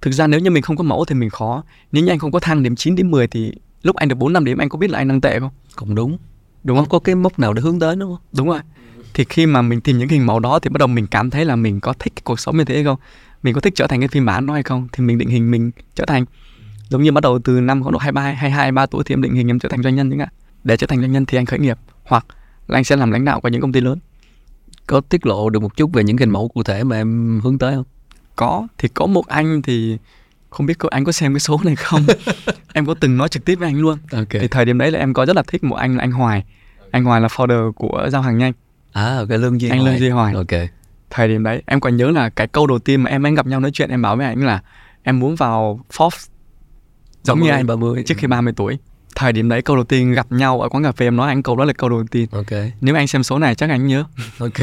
thực 0.00 0.10
ra 0.10 0.26
nếu 0.26 0.40
như 0.40 0.50
mình 0.50 0.62
không 0.62 0.76
có 0.76 0.84
mẫu 0.84 1.04
thì 1.04 1.14
mình 1.14 1.30
khó. 1.30 1.62
Nếu 1.92 2.04
như 2.04 2.12
anh 2.12 2.18
không 2.18 2.32
có 2.32 2.40
thang 2.40 2.62
điểm 2.62 2.76
9 2.76 2.94
điểm 2.94 3.10
10 3.10 3.26
thì 3.26 3.52
lúc 3.82 3.96
anh 3.96 4.08
được 4.08 4.14
4 4.14 4.32
năm 4.32 4.44
điểm 4.44 4.58
anh 4.58 4.68
có 4.68 4.78
biết 4.78 4.90
là 4.90 4.98
anh 4.98 5.08
đang 5.08 5.20
tệ 5.20 5.40
không? 5.40 5.50
Cũng 5.76 5.94
đúng. 5.94 6.18
Đúng 6.64 6.76
không? 6.76 6.88
Có 6.88 6.98
cái 6.98 7.14
mốc 7.14 7.38
nào 7.38 7.52
để 7.52 7.62
hướng 7.62 7.80
tới 7.80 7.96
đúng 7.96 8.10
không? 8.10 8.22
Đúng 8.32 8.48
rồi. 8.48 8.60
Thì 9.14 9.24
khi 9.24 9.46
mà 9.46 9.62
mình 9.62 9.80
tìm 9.80 9.98
những 9.98 10.08
cái 10.08 10.18
hình 10.18 10.26
mẫu 10.26 10.40
đó 10.40 10.58
thì 10.58 10.70
bắt 10.70 10.78
đầu 10.78 10.88
mình 10.88 11.06
cảm 11.06 11.30
thấy 11.30 11.44
là 11.44 11.56
mình 11.56 11.80
có 11.80 11.92
thích 11.98 12.12
cái 12.16 12.22
cuộc 12.24 12.40
sống 12.40 12.56
như 12.56 12.64
thế 12.64 12.74
hay 12.74 12.84
không? 12.84 12.98
Mình 13.42 13.54
có 13.54 13.60
thích 13.60 13.72
trở 13.76 13.86
thành 13.86 14.00
cái 14.00 14.08
phiên 14.08 14.26
bản 14.26 14.46
đó 14.46 14.54
hay 14.54 14.62
không? 14.62 14.88
Thì 14.92 15.04
mình 15.04 15.18
định 15.18 15.28
hình 15.28 15.50
mình 15.50 15.70
trở 15.94 16.04
thành. 16.06 16.24
Giống 16.88 17.02
như 17.02 17.12
bắt 17.12 17.20
đầu 17.20 17.38
từ 17.44 17.60
năm 17.60 17.82
khoảng 17.82 17.92
độ 17.92 17.98
23, 17.98 18.22
22, 18.22 18.50
23 18.50 18.86
tuổi 18.86 19.04
thì 19.06 19.12
em 19.12 19.22
định 19.22 19.34
hình 19.34 19.50
em 19.50 19.58
trở 19.58 19.68
thành 19.68 19.82
doanh 19.82 19.94
nhân 19.94 20.10
chẳng 20.10 20.18
hạn. 20.18 20.28
Để 20.64 20.76
trở 20.76 20.86
thành 20.86 21.00
doanh 21.00 21.12
nhân 21.12 21.26
thì 21.26 21.38
anh 21.38 21.46
khởi 21.46 21.58
nghiệp 21.58 21.78
hoặc 22.04 22.26
là 22.66 22.78
anh 22.78 22.84
sẽ 22.84 22.96
làm 22.96 23.10
lãnh 23.10 23.24
đạo 23.24 23.40
của 23.40 23.48
những 23.48 23.60
công 23.60 23.72
ty 23.72 23.80
lớn 23.80 23.98
có 24.88 25.00
tiết 25.00 25.26
lộ 25.26 25.50
được 25.50 25.62
một 25.62 25.76
chút 25.76 25.92
về 25.92 26.04
những 26.04 26.16
hình 26.16 26.30
mẫu 26.30 26.48
cụ 26.48 26.62
thể 26.62 26.84
mà 26.84 26.96
em 26.96 27.40
hướng 27.44 27.58
tới 27.58 27.74
không? 27.74 27.84
Có 28.36 28.66
thì 28.78 28.88
có 28.88 29.06
một 29.06 29.26
anh 29.26 29.62
thì 29.62 29.98
không 30.50 30.66
biết 30.66 30.78
có 30.78 30.88
anh 30.92 31.04
có 31.04 31.12
xem 31.12 31.34
cái 31.34 31.40
số 31.40 31.60
này 31.64 31.76
không? 31.76 32.06
Em 32.72 32.86
có 32.86 32.94
từng 33.00 33.16
nói 33.16 33.28
trực 33.28 33.44
tiếp 33.44 33.54
với 33.54 33.68
anh 33.68 33.80
luôn. 33.80 33.98
Ok. 34.12 34.28
Thì 34.30 34.48
thời 34.48 34.64
điểm 34.64 34.78
đấy 34.78 34.90
là 34.90 34.98
em 34.98 35.14
có 35.14 35.26
rất 35.26 35.36
là 35.36 35.42
thích 35.46 35.64
một 35.64 35.76
anh 35.76 35.96
là 35.96 36.02
anh 36.02 36.12
Hoài. 36.12 36.44
Anh 36.90 37.04
Hoài 37.04 37.20
là 37.20 37.28
founder 37.28 37.72
của 37.72 38.08
giao 38.12 38.22
hàng 38.22 38.38
nhanh. 38.38 38.52
À 38.92 39.16
ok 39.16 39.28
lương 39.28 39.60
duy 39.60 39.68
anh 39.68 39.80
Hoài. 39.80 39.92
Lương 39.92 40.00
Duy 40.00 40.08
Hoài. 40.08 40.34
Ok. 40.34 40.68
Thời 41.10 41.28
điểm 41.28 41.42
đấy 41.42 41.62
em 41.66 41.80
còn 41.80 41.96
nhớ 41.96 42.10
là 42.10 42.28
cái 42.28 42.48
câu 42.48 42.66
đầu 42.66 42.78
tiên 42.78 43.02
mà 43.02 43.10
em 43.10 43.26
anh 43.26 43.34
gặp 43.34 43.46
nhau 43.46 43.60
nói 43.60 43.70
chuyện 43.74 43.90
em 43.90 44.02
bảo 44.02 44.16
với 44.16 44.26
anh 44.26 44.44
là 44.44 44.62
em 45.02 45.18
muốn 45.18 45.34
vào 45.34 45.80
Forbes 45.92 46.28
giống 47.22 47.40
như 47.40 47.50
anh 47.50 47.66
30 47.66 48.02
trước 48.06 48.14
khi 48.18 48.26
30 48.26 48.52
tuổi 48.56 48.78
thời 49.14 49.32
điểm 49.32 49.48
đấy 49.48 49.62
câu 49.62 49.76
đầu 49.76 49.84
tiên 49.84 50.12
gặp 50.12 50.32
nhau 50.32 50.60
ở 50.60 50.68
quán 50.68 50.84
cà 50.84 50.92
phê 50.92 51.06
em 51.06 51.16
nói 51.16 51.28
anh 51.28 51.42
câu 51.42 51.56
đó 51.56 51.64
là 51.64 51.72
câu 51.72 51.88
đầu 51.88 52.04
tiên. 52.10 52.28
Ok. 52.32 52.50
Nếu 52.80 52.94
anh 52.94 53.06
xem 53.06 53.22
số 53.22 53.38
này 53.38 53.54
chắc 53.54 53.70
anh 53.70 53.86
nhớ. 53.86 54.04
Ok. 54.38 54.60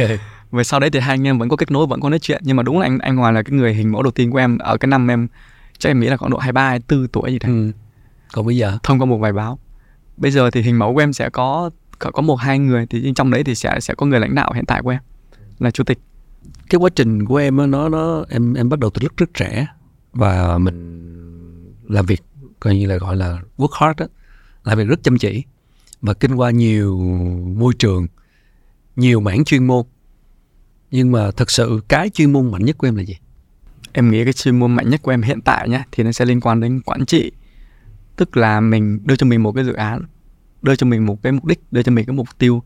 Về 0.52 0.64
sau 0.64 0.80
đấy 0.80 0.90
thì 0.90 1.00
hai 1.00 1.14
anh 1.14 1.28
em 1.28 1.40
vẫn 1.40 1.50
có 1.50 1.56
kết 1.56 1.72
nối 1.72 1.88
vẫn 1.88 2.02
có 2.02 2.10
nói 2.10 2.20
chuyện 2.20 2.42
nhưng 2.46 2.56
mà 2.56 2.64
đúng 2.64 2.80
là 2.80 2.86
anh 2.86 3.00
anh 3.00 3.18
Hoài 3.18 3.34
là 3.34 3.44
cái 3.44 3.52
người 3.52 3.74
hình 3.74 3.92
mẫu 3.92 4.04
đầu 4.04 4.12
tiên 4.12 4.32
của 4.32 4.38
em 4.38 4.58
ở 4.58 4.78
cái 4.78 4.88
năm 4.88 5.12
em 5.12 5.28
chắc 5.78 5.90
em 5.90 6.00
nghĩ 6.00 6.08
là 6.08 6.18
khoảng 6.18 6.32
độ 6.32 6.38
23 6.38 6.70
24 6.70 7.08
tuổi 7.08 7.32
gì 7.32 7.40
đấy. 7.40 7.52
Ừ. 7.52 7.72
còn 8.34 8.46
bây 8.46 8.58
giờ? 8.58 8.78
Thông 8.84 9.00
qua 9.00 9.06
một 9.06 9.18
vài 9.18 9.34
báo. 9.34 9.60
Bây 10.18 10.32
giờ 10.32 10.52
thì 10.52 10.62
hình 10.62 10.80
mẫu 10.80 10.94
của 10.94 11.00
em 11.00 11.14
sẽ 11.14 11.30
có 11.30 11.70
có 12.00 12.22
một 12.22 12.36
hai 12.36 12.60
người 12.60 12.86
thì 12.90 13.14
trong 13.16 13.32
đấy 13.32 13.44
thì 13.44 13.56
sẽ 13.56 13.80
sẽ 13.80 13.94
có 13.96 14.06
người 14.06 14.20
lãnh 14.20 14.36
đạo 14.36 14.52
hiện 14.56 14.66
tại 14.66 14.82
của 14.82 14.90
em 14.90 15.02
là 15.60 15.72
chủ 15.72 15.84
tịch. 15.84 16.00
Cái 16.70 16.80
quá 16.80 16.90
trình 16.96 17.26
của 17.26 17.36
em 17.36 17.72
nó 17.72 17.90
nó 17.90 18.26
em 18.30 18.54
em 18.54 18.70
bắt 18.70 18.80
đầu 18.80 18.90
từ 18.90 19.00
rất 19.00 19.18
rất 19.18 19.34
trẻ 19.34 19.68
và 20.14 20.58
mình 20.58 21.02
làm 21.90 22.06
việc 22.06 22.24
coi 22.60 22.76
như 22.76 22.88
là 22.88 22.98
gọi 22.98 23.16
là 23.16 23.38
work 23.58 23.86
hard 23.88 24.02
á 24.02 24.06
làm 24.66 24.78
việc 24.78 24.88
rất 24.88 25.04
chăm 25.04 25.18
chỉ 25.18 25.44
và 26.02 26.14
kinh 26.14 26.36
qua 26.36 26.52
nhiều 26.52 27.00
môi 27.58 27.74
trường, 27.80 28.08
nhiều 28.96 29.20
mảng 29.20 29.46
chuyên 29.46 29.68
môn. 29.68 29.86
Nhưng 30.92 31.12
mà 31.12 31.32
thật 31.32 31.52
sự 31.52 31.82
cái 31.88 32.10
chuyên 32.10 32.34
môn 32.34 32.52
mạnh 32.52 32.66
nhất 32.66 32.78
của 32.78 32.88
em 32.88 32.96
là 32.96 33.04
gì? 33.04 33.18
Em 33.94 34.12
nghĩ 34.12 34.24
cái 34.24 34.34
chuyên 34.34 34.60
môn 34.60 34.76
mạnh 34.76 34.90
nhất 34.90 35.02
của 35.02 35.12
em 35.12 35.22
hiện 35.22 35.42
tại 35.42 35.70
nhé 35.70 35.84
thì 35.92 36.04
nó 36.04 36.12
sẽ 36.12 36.26
liên 36.26 36.42
quan 36.42 36.60
đến 36.60 36.82
quản 36.82 37.06
trị. 37.06 37.32
Tức 38.16 38.38
là 38.38 38.60
mình 38.60 39.00
đưa 39.06 39.16
cho 39.16 39.26
mình 39.26 39.44
một 39.44 39.52
cái 39.52 39.66
dự 39.66 39.74
án, 39.74 40.02
đưa 40.62 40.76
cho 40.76 40.88
mình 40.88 41.06
một 41.06 41.24
cái 41.24 41.32
mục 41.32 41.46
đích, 41.46 41.60
đưa 41.72 41.84
cho 41.84 41.92
mình 41.92 42.06
cái 42.06 42.16
mục 42.16 42.28
tiêu. 42.38 42.64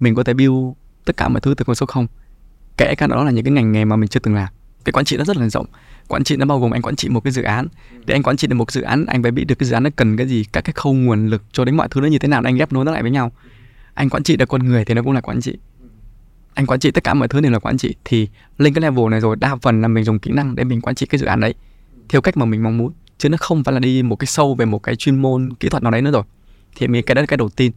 Mình 0.00 0.14
có 0.14 0.24
thể 0.24 0.34
build 0.34 0.54
tất 1.04 1.16
cả 1.16 1.28
mọi 1.28 1.40
thứ 1.40 1.54
từ 1.54 1.64
con 1.64 1.76
số 1.76 1.86
không. 1.86 2.06
Kể 2.76 2.94
cả 2.94 3.06
đó 3.06 3.24
là 3.24 3.30
những 3.30 3.44
cái 3.44 3.52
ngành 3.52 3.72
nghề 3.72 3.84
mà 3.84 3.96
mình 3.96 4.08
chưa 4.08 4.20
từng 4.20 4.34
làm. 4.34 4.48
Cái 4.84 4.92
quản 4.92 5.04
trị 5.04 5.16
nó 5.16 5.24
rất 5.24 5.36
là 5.36 5.48
rộng 5.48 5.66
quản 6.10 6.24
trị 6.24 6.36
nó 6.36 6.46
bao 6.46 6.60
gồm 6.60 6.70
anh 6.70 6.82
quản 6.82 6.96
trị 6.96 7.08
một 7.08 7.20
cái 7.20 7.32
dự 7.32 7.42
án. 7.42 7.66
Để 8.04 8.14
anh 8.14 8.22
quản 8.22 8.36
trị 8.36 8.46
được 8.48 8.54
một 8.54 8.70
dự 8.70 8.82
án 8.82 9.06
anh 9.06 9.22
phải 9.22 9.32
biết 9.32 9.44
được 9.44 9.54
cái 9.54 9.68
dự 9.68 9.74
án 9.74 9.82
nó 9.82 9.90
cần 9.96 10.16
cái 10.16 10.26
gì 10.26 10.44
các 10.52 10.60
cái 10.64 10.72
khâu 10.72 10.92
nguồn 10.94 11.26
lực 11.26 11.42
cho 11.52 11.64
đến 11.64 11.76
mọi 11.76 11.88
thứ 11.90 12.00
nó 12.00 12.06
như 12.06 12.18
thế 12.18 12.28
nào 12.28 12.42
anh 12.44 12.56
ghép 12.56 12.72
nối 12.72 12.84
nó 12.84 12.92
lại 12.92 13.02
với 13.02 13.10
nhau. 13.10 13.32
Anh 13.94 14.10
quản 14.10 14.22
trị 14.22 14.36
được 14.36 14.48
con 14.48 14.64
người 14.64 14.84
thì 14.84 14.94
nó 14.94 15.02
cũng 15.02 15.12
là 15.12 15.20
quản 15.20 15.40
trị. 15.40 15.56
Anh 16.54 16.66
quản 16.66 16.80
trị 16.80 16.90
tất 16.90 17.04
cả 17.04 17.14
mọi 17.14 17.28
thứ 17.28 17.40
đều 17.40 17.52
là 17.52 17.58
quản 17.58 17.78
trị. 17.78 17.94
Thì 18.04 18.28
lên 18.58 18.74
cái 18.74 18.82
level 18.82 19.08
này 19.10 19.20
rồi 19.20 19.36
đa 19.36 19.56
phần 19.56 19.82
là 19.82 19.88
mình 19.88 20.04
dùng 20.04 20.18
kỹ 20.18 20.30
năng 20.30 20.54
để 20.56 20.64
mình 20.64 20.80
quản 20.80 20.94
trị 20.94 21.06
cái 21.06 21.18
dự 21.18 21.26
án 21.26 21.40
đấy 21.40 21.54
theo 22.08 22.20
cách 22.20 22.36
mà 22.36 22.44
mình 22.44 22.62
mong 22.62 22.78
muốn. 22.78 22.92
Chứ 23.18 23.28
nó 23.28 23.36
không 23.40 23.64
phải 23.64 23.72
là 23.72 23.80
đi 23.80 24.02
một 24.02 24.16
cái 24.16 24.26
sâu 24.26 24.54
về 24.54 24.64
một 24.64 24.78
cái 24.78 24.96
chuyên 24.96 25.22
môn 25.22 25.52
kỹ 25.60 25.68
thuật 25.68 25.82
nào 25.82 25.92
đấy 25.92 26.02
nữa 26.02 26.10
rồi. 26.10 26.22
Thì 26.76 26.88
mình 26.88 27.04
cái 27.06 27.14
đó 27.14 27.20
là 27.20 27.26
cái 27.26 27.36
đầu 27.36 27.48
tiên. 27.48 27.72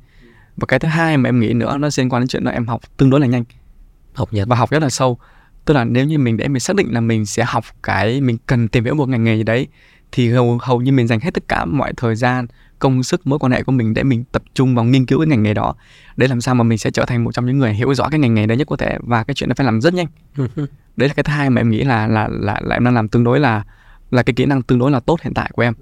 Và 0.57 0.65
cái 0.65 0.79
thứ 0.79 0.87
hai 0.87 1.17
mà 1.17 1.29
em 1.29 1.39
nghĩ 1.39 1.53
nữa 1.53 1.77
nó 1.77 1.89
liên 1.97 2.09
quan 2.09 2.21
đến 2.21 2.27
chuyện 2.27 2.43
là 2.43 2.51
em 2.51 2.67
học 2.67 2.81
tương 2.97 3.09
đối 3.09 3.19
là 3.19 3.27
nhanh. 3.27 3.43
Học 4.13 4.33
nhanh 4.33 4.47
và 4.47 4.55
học 4.55 4.69
rất 4.69 4.81
là 4.81 4.89
sâu 4.89 5.17
tức 5.65 5.73
là 5.73 5.83
nếu 5.83 6.05
như 6.05 6.17
mình 6.17 6.37
để 6.37 6.47
mình 6.47 6.59
xác 6.59 6.75
định 6.75 6.93
là 6.93 7.01
mình 7.01 7.25
sẽ 7.25 7.43
học 7.47 7.65
cái 7.83 8.21
mình 8.21 8.37
cần 8.47 8.67
tìm 8.67 8.85
hiểu 8.85 8.95
một 8.95 9.09
ngành 9.09 9.23
nghề 9.23 9.35
gì 9.35 9.43
đấy 9.43 9.67
thì 10.11 10.29
hầu 10.29 10.57
hầu 10.61 10.81
như 10.81 10.91
mình 10.91 11.07
dành 11.07 11.19
hết 11.19 11.33
tất 11.33 11.47
cả 11.47 11.65
mọi 11.65 11.93
thời 11.97 12.15
gian 12.15 12.47
công 12.79 13.03
sức 13.03 13.27
mối 13.27 13.39
quan 13.39 13.51
hệ 13.51 13.63
của 13.63 13.71
mình 13.71 13.93
để 13.93 14.03
mình 14.03 14.23
tập 14.31 14.43
trung 14.53 14.75
vào 14.75 14.85
nghiên 14.85 15.05
cứu 15.05 15.19
cái 15.19 15.27
ngành 15.27 15.43
nghề 15.43 15.53
đó. 15.53 15.75
Để 16.15 16.27
làm 16.27 16.41
sao 16.41 16.55
mà 16.55 16.63
mình 16.63 16.77
sẽ 16.77 16.91
trở 16.91 17.05
thành 17.05 17.23
một 17.23 17.31
trong 17.31 17.45
những 17.45 17.59
người 17.59 17.73
hiểu 17.73 17.93
rõ 17.93 18.09
cái 18.09 18.19
ngành 18.19 18.33
nghề 18.33 18.45
đấy 18.45 18.57
nhất 18.57 18.67
có 18.67 18.75
thể 18.75 18.97
và 19.01 19.23
cái 19.23 19.33
chuyện 19.33 19.49
đó 19.49 19.53
phải 19.57 19.65
làm 19.65 19.81
rất 19.81 19.93
nhanh. 19.93 20.07
Đấy 20.95 21.09
là 21.09 21.13
cái 21.13 21.23
thứ 21.23 21.33
hai 21.33 21.49
mà 21.49 21.61
em 21.61 21.69
nghĩ 21.69 21.83
là 21.83 22.07
là 22.07 22.27
là, 22.31 22.59
là 22.63 22.75
em 22.75 22.83
đang 22.83 22.93
làm 22.93 23.07
tương 23.07 23.23
đối 23.23 23.39
là 23.39 23.63
là 24.11 24.23
cái 24.23 24.33
kỹ 24.33 24.45
năng 24.45 24.61
tương 24.61 24.79
đối 24.79 24.91
là 24.91 24.99
tốt 24.99 25.21
hiện 25.21 25.33
tại 25.33 25.49
của 25.53 25.61
em. 25.61 25.73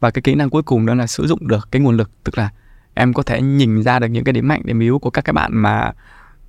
Và 0.00 0.10
cái 0.10 0.22
kỹ 0.22 0.34
năng 0.34 0.50
cuối 0.50 0.62
cùng 0.62 0.86
đó 0.86 0.94
là 0.94 1.06
sử 1.06 1.26
dụng 1.26 1.48
được 1.48 1.68
cái 1.70 1.82
nguồn 1.82 1.96
lực 1.96 2.10
tức 2.24 2.38
là 2.38 2.50
em 2.94 3.12
có 3.12 3.22
thể 3.22 3.42
nhìn 3.42 3.82
ra 3.82 3.98
được 3.98 4.06
những 4.06 4.24
cái 4.24 4.32
điểm 4.32 4.48
mạnh 4.48 4.62
điểm 4.64 4.80
yếu 4.80 4.98
của 4.98 5.10
các 5.10 5.24
cái 5.24 5.32
bạn 5.32 5.50
mà 5.54 5.92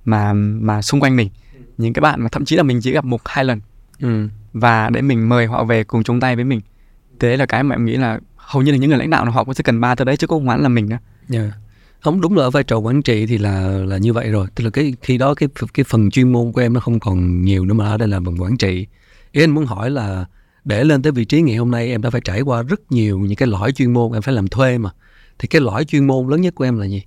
mà 0.04 0.32
mà 0.32 0.82
xung 0.82 1.00
quanh 1.00 1.16
mình 1.16 1.28
những 1.78 1.92
cái 1.92 2.00
bạn 2.00 2.22
mà 2.22 2.28
thậm 2.32 2.44
chí 2.44 2.56
là 2.56 2.62
mình 2.62 2.80
chỉ 2.82 2.92
gặp 2.92 3.04
một 3.04 3.20
hai 3.24 3.44
lần. 3.44 3.60
Ừ. 4.00 4.28
và 4.52 4.90
để 4.90 5.02
mình 5.02 5.28
mời 5.28 5.46
họ 5.46 5.64
về 5.64 5.84
cùng 5.84 6.02
chung 6.02 6.20
tay 6.20 6.36
với 6.36 6.44
mình. 6.44 6.60
Thế 7.20 7.36
là 7.36 7.46
cái 7.46 7.62
mà 7.62 7.74
em 7.74 7.84
nghĩ 7.84 7.96
là 7.96 8.20
hầu 8.36 8.62
như 8.62 8.72
là 8.72 8.78
những 8.78 8.90
người 8.90 8.98
lãnh 8.98 9.10
đạo 9.10 9.24
nào 9.24 9.32
họ 9.32 9.44
cũng 9.44 9.54
sẽ 9.54 9.62
cần 9.62 9.80
ba 9.80 9.94
thứ 9.94 10.04
đấy 10.04 10.16
chứ 10.16 10.26
không 10.26 10.48
hẳn 10.48 10.62
là 10.62 10.68
mình 10.68 10.88
nữa. 10.88 10.98
Yeah. 11.32 11.50
không 12.00 12.20
đúng 12.20 12.36
là 12.36 12.42
ở 12.42 12.50
vai 12.50 12.62
trò 12.62 12.78
quản 12.78 13.02
trị 13.02 13.26
thì 13.26 13.38
là 13.38 13.60
là 13.68 13.98
như 13.98 14.12
vậy 14.12 14.30
rồi. 14.30 14.46
Tức 14.54 14.64
là 14.64 14.70
cái 14.70 14.94
khi 15.02 15.18
đó 15.18 15.34
cái 15.34 15.48
cái 15.74 15.84
phần 15.84 16.10
chuyên 16.10 16.32
môn 16.32 16.52
của 16.52 16.60
em 16.60 16.72
nó 16.72 16.80
không 16.80 17.00
còn 17.00 17.42
nhiều 17.42 17.66
nữa 17.66 17.74
mà 17.74 17.86
ở 17.86 17.96
đây 17.96 18.08
là 18.08 18.20
phần 18.24 18.42
quản 18.42 18.56
trị. 18.56 18.86
Ý 19.32 19.42
anh 19.42 19.50
muốn 19.50 19.66
hỏi 19.66 19.90
là 19.90 20.24
để 20.64 20.84
lên 20.84 21.02
tới 21.02 21.12
vị 21.12 21.24
trí 21.24 21.42
ngày 21.42 21.56
hôm 21.56 21.70
nay 21.70 21.88
em 21.88 22.02
đã 22.02 22.10
phải 22.10 22.20
trải 22.20 22.40
qua 22.40 22.62
rất 22.62 22.92
nhiều 22.92 23.18
những 23.18 23.36
cái 23.36 23.48
lõi 23.48 23.72
chuyên 23.72 23.92
môn 23.92 24.12
em 24.12 24.22
phải 24.22 24.34
làm 24.34 24.48
thuê 24.48 24.78
mà. 24.78 24.90
Thì 25.38 25.48
cái 25.48 25.60
lõi 25.60 25.84
chuyên 25.84 26.06
môn 26.06 26.28
lớn 26.28 26.40
nhất 26.40 26.54
của 26.54 26.64
em 26.64 26.78
là 26.78 26.86
gì 26.86 27.02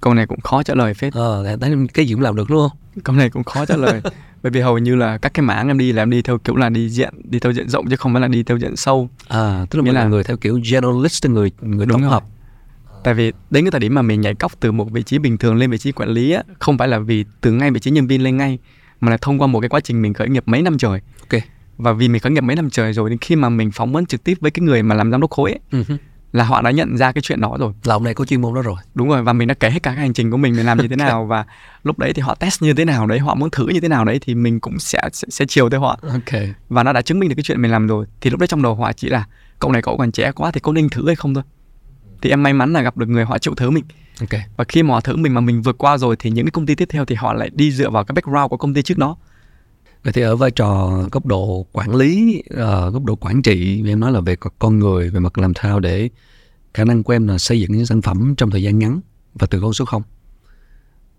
câu 0.00 0.14
này 0.14 0.26
cũng 0.26 0.40
khó 0.40 0.62
trả 0.62 0.74
lời 0.74 0.94
phết. 0.94 1.12
Ờ 1.12 1.56
thấy 1.60 1.76
cái 1.94 2.06
gì 2.06 2.14
cũng 2.14 2.22
làm 2.22 2.36
được 2.36 2.48
không? 2.48 2.70
Câu 3.04 3.16
này 3.16 3.30
cũng 3.30 3.44
khó 3.44 3.66
trả 3.66 3.76
lời. 3.76 4.00
Bởi 4.42 4.50
vì 4.50 4.60
hầu 4.60 4.78
như 4.78 4.94
là 4.96 5.18
các 5.18 5.34
cái 5.34 5.42
mảng 5.42 5.68
em 5.68 5.78
đi 5.78 5.92
là 5.92 6.02
em 6.02 6.10
đi 6.10 6.22
theo 6.22 6.38
kiểu 6.38 6.56
là 6.56 6.68
đi 6.68 6.88
diện 6.88 7.14
đi 7.24 7.38
theo 7.38 7.52
diện 7.52 7.68
rộng 7.68 7.88
chứ 7.90 7.96
không 7.96 8.12
phải 8.12 8.20
là 8.22 8.28
đi 8.28 8.42
theo 8.42 8.56
diện 8.56 8.76
sâu. 8.76 9.08
À 9.28 9.66
tức 9.70 9.78
là 9.78 9.84
nghĩa 9.84 9.92
là 9.92 10.04
người 10.04 10.24
theo 10.24 10.36
kiểu 10.36 10.60
generalist 10.70 11.26
người 11.26 11.50
người 11.60 11.86
tổng 11.90 12.02
hợp. 12.02 12.24
tại 13.04 13.14
vì 13.14 13.32
đến 13.50 13.64
cái 13.64 13.70
thời 13.70 13.80
điểm 13.80 13.94
mà 13.94 14.02
mình 14.02 14.20
nhảy 14.20 14.34
cóc 14.34 14.52
từ 14.60 14.72
một 14.72 14.90
vị 14.90 15.02
trí 15.02 15.18
bình 15.18 15.38
thường 15.38 15.56
lên 15.56 15.70
vị 15.70 15.78
trí 15.78 15.92
quản 15.92 16.08
lý 16.08 16.32
á 16.32 16.42
không 16.58 16.78
phải 16.78 16.88
là 16.88 16.98
vì 16.98 17.24
từ 17.40 17.52
ngay 17.52 17.70
vị 17.70 17.80
trí 17.80 17.90
nhân 17.90 18.06
viên 18.06 18.22
lên 18.22 18.36
ngay 18.36 18.58
mà 19.00 19.10
là 19.10 19.16
thông 19.16 19.38
qua 19.38 19.46
một 19.46 19.60
cái 19.60 19.68
quá 19.68 19.80
trình 19.80 20.02
mình 20.02 20.14
khởi 20.14 20.28
nghiệp 20.28 20.42
mấy 20.46 20.62
năm 20.62 20.78
trời. 20.78 21.00
Ok. 21.20 21.42
Và 21.76 21.92
vì 21.92 22.08
mình 22.08 22.20
khởi 22.20 22.32
nghiệp 22.32 22.40
mấy 22.40 22.56
năm 22.56 22.70
trời 22.70 22.92
rồi 22.92 23.10
đến 23.10 23.18
khi 23.18 23.36
mà 23.36 23.48
mình 23.48 23.70
phỏng 23.70 23.92
vấn 23.92 24.06
trực 24.06 24.24
tiếp 24.24 24.38
với 24.40 24.50
cái 24.50 24.62
người 24.62 24.82
mà 24.82 24.94
làm 24.94 25.10
giám 25.10 25.20
đốc 25.20 25.30
khối 25.30 25.50
ấy, 25.50 25.82
uh-huh 25.82 25.96
là 26.36 26.44
họ 26.44 26.62
đã 26.62 26.70
nhận 26.70 26.96
ra 26.96 27.12
cái 27.12 27.22
chuyện 27.22 27.40
đó 27.40 27.56
rồi. 27.60 27.72
Là 27.84 27.94
ông 27.94 28.04
này 28.04 28.14
có 28.14 28.24
chuyên 28.24 28.40
môn 28.40 28.54
đó 28.54 28.62
rồi. 28.62 28.76
Đúng 28.94 29.08
rồi 29.08 29.22
và 29.22 29.32
mình 29.32 29.48
đã 29.48 29.54
kể 29.54 29.70
hết 29.70 29.82
cả 29.82 29.90
cái 29.90 30.00
hành 30.00 30.12
trình 30.12 30.30
của 30.30 30.36
mình 30.36 30.56
mình 30.56 30.66
làm 30.66 30.78
như 30.78 30.88
thế 30.88 30.96
nào 31.06 31.26
và 31.26 31.44
lúc 31.82 31.98
đấy 31.98 32.12
thì 32.12 32.22
họ 32.22 32.34
test 32.34 32.62
như 32.62 32.72
thế 32.72 32.84
nào 32.84 33.06
đấy 33.06 33.18
họ 33.18 33.34
muốn 33.34 33.50
thử 33.50 33.68
như 33.68 33.80
thế 33.80 33.88
nào 33.88 34.04
đấy 34.04 34.18
thì 34.22 34.34
mình 34.34 34.60
cũng 34.60 34.78
sẽ 34.78 35.00
sẽ, 35.12 35.26
sẽ 35.30 35.44
chiều 35.48 35.70
theo 35.70 35.80
họ. 35.80 35.98
Ok. 36.02 36.40
Và 36.68 36.82
nó 36.82 36.92
đã 36.92 37.02
chứng 37.02 37.18
minh 37.18 37.28
được 37.28 37.34
cái 37.34 37.42
chuyện 37.42 37.62
mình 37.62 37.70
làm 37.70 37.86
rồi. 37.86 38.06
Thì 38.20 38.30
lúc 38.30 38.40
đấy 38.40 38.46
trong 38.46 38.62
đầu 38.62 38.74
họ 38.74 38.92
chỉ 38.92 39.08
là 39.08 39.24
cậu 39.58 39.72
này 39.72 39.82
cậu 39.82 39.96
còn 39.96 40.12
trẻ 40.12 40.32
quá 40.32 40.50
thì 40.50 40.60
có 40.60 40.72
nên 40.72 40.88
thử 40.88 41.06
hay 41.06 41.16
không 41.16 41.34
thôi? 41.34 41.44
Thì 42.22 42.30
em 42.30 42.42
may 42.42 42.52
mắn 42.52 42.72
là 42.72 42.82
gặp 42.82 42.96
được 42.96 43.08
người 43.08 43.24
họ 43.24 43.38
chịu 43.38 43.54
thử 43.54 43.70
mình. 43.70 43.84
Ok. 44.20 44.40
Và 44.56 44.64
khi 44.64 44.82
mà 44.82 44.94
họ 44.94 45.00
thử 45.00 45.16
mình 45.16 45.34
mà 45.34 45.40
mình 45.40 45.62
vượt 45.62 45.78
qua 45.78 45.98
rồi 45.98 46.16
thì 46.18 46.30
những 46.30 46.44
cái 46.44 46.50
công 46.50 46.66
ty 46.66 46.74
tiếp 46.74 46.88
theo 46.88 47.04
thì 47.04 47.14
họ 47.14 47.32
lại 47.32 47.50
đi 47.52 47.72
dựa 47.72 47.90
vào 47.90 48.04
cái 48.04 48.12
background 48.12 48.50
của 48.50 48.56
công 48.56 48.74
ty 48.74 48.82
trước 48.82 48.98
đó 48.98 49.16
Vậy 50.06 50.12
thì 50.12 50.22
ở 50.22 50.36
vai 50.36 50.50
trò 50.50 50.90
góc 51.12 51.26
độ 51.26 51.66
quản 51.72 51.94
lý, 51.94 52.42
uh, 52.54 52.92
góc 52.92 53.04
độ 53.04 53.16
quản 53.16 53.42
trị, 53.42 53.82
em 53.86 54.00
nói 54.00 54.12
là 54.12 54.20
về 54.20 54.36
con 54.58 54.78
người, 54.78 55.10
về 55.10 55.20
mặt 55.20 55.38
làm 55.38 55.52
sao 55.62 55.80
để 55.80 56.08
khả 56.74 56.84
năng 56.84 57.02
của 57.02 57.12
em 57.12 57.28
là 57.28 57.38
xây 57.38 57.60
dựng 57.60 57.72
những 57.72 57.86
sản 57.86 58.02
phẩm 58.02 58.34
trong 58.36 58.50
thời 58.50 58.62
gian 58.62 58.78
ngắn 58.78 59.00
và 59.34 59.46
từ 59.46 59.60
con 59.60 59.72
số 59.72 59.84
không. 59.84 60.02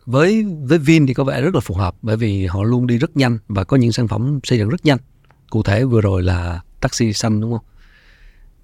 Với 0.05 0.45
với 0.61 0.77
Vin 0.77 1.07
thì 1.07 1.13
có 1.13 1.23
vẻ 1.23 1.41
rất 1.41 1.55
là 1.55 1.59
phù 1.59 1.75
hợp 1.75 1.95
bởi 2.01 2.17
vì 2.17 2.45
họ 2.45 2.63
luôn 2.63 2.87
đi 2.87 2.97
rất 2.97 3.17
nhanh 3.17 3.37
và 3.47 3.63
có 3.63 3.77
những 3.77 3.91
sản 3.91 4.07
phẩm 4.07 4.39
xây 4.43 4.57
dựng 4.57 4.69
rất 4.69 4.85
nhanh. 4.85 4.97
Cụ 5.49 5.63
thể 5.63 5.85
vừa 5.85 6.01
rồi 6.01 6.23
là 6.23 6.61
taxi 6.81 7.13
xanh 7.13 7.41
đúng 7.41 7.51
không? 7.51 7.65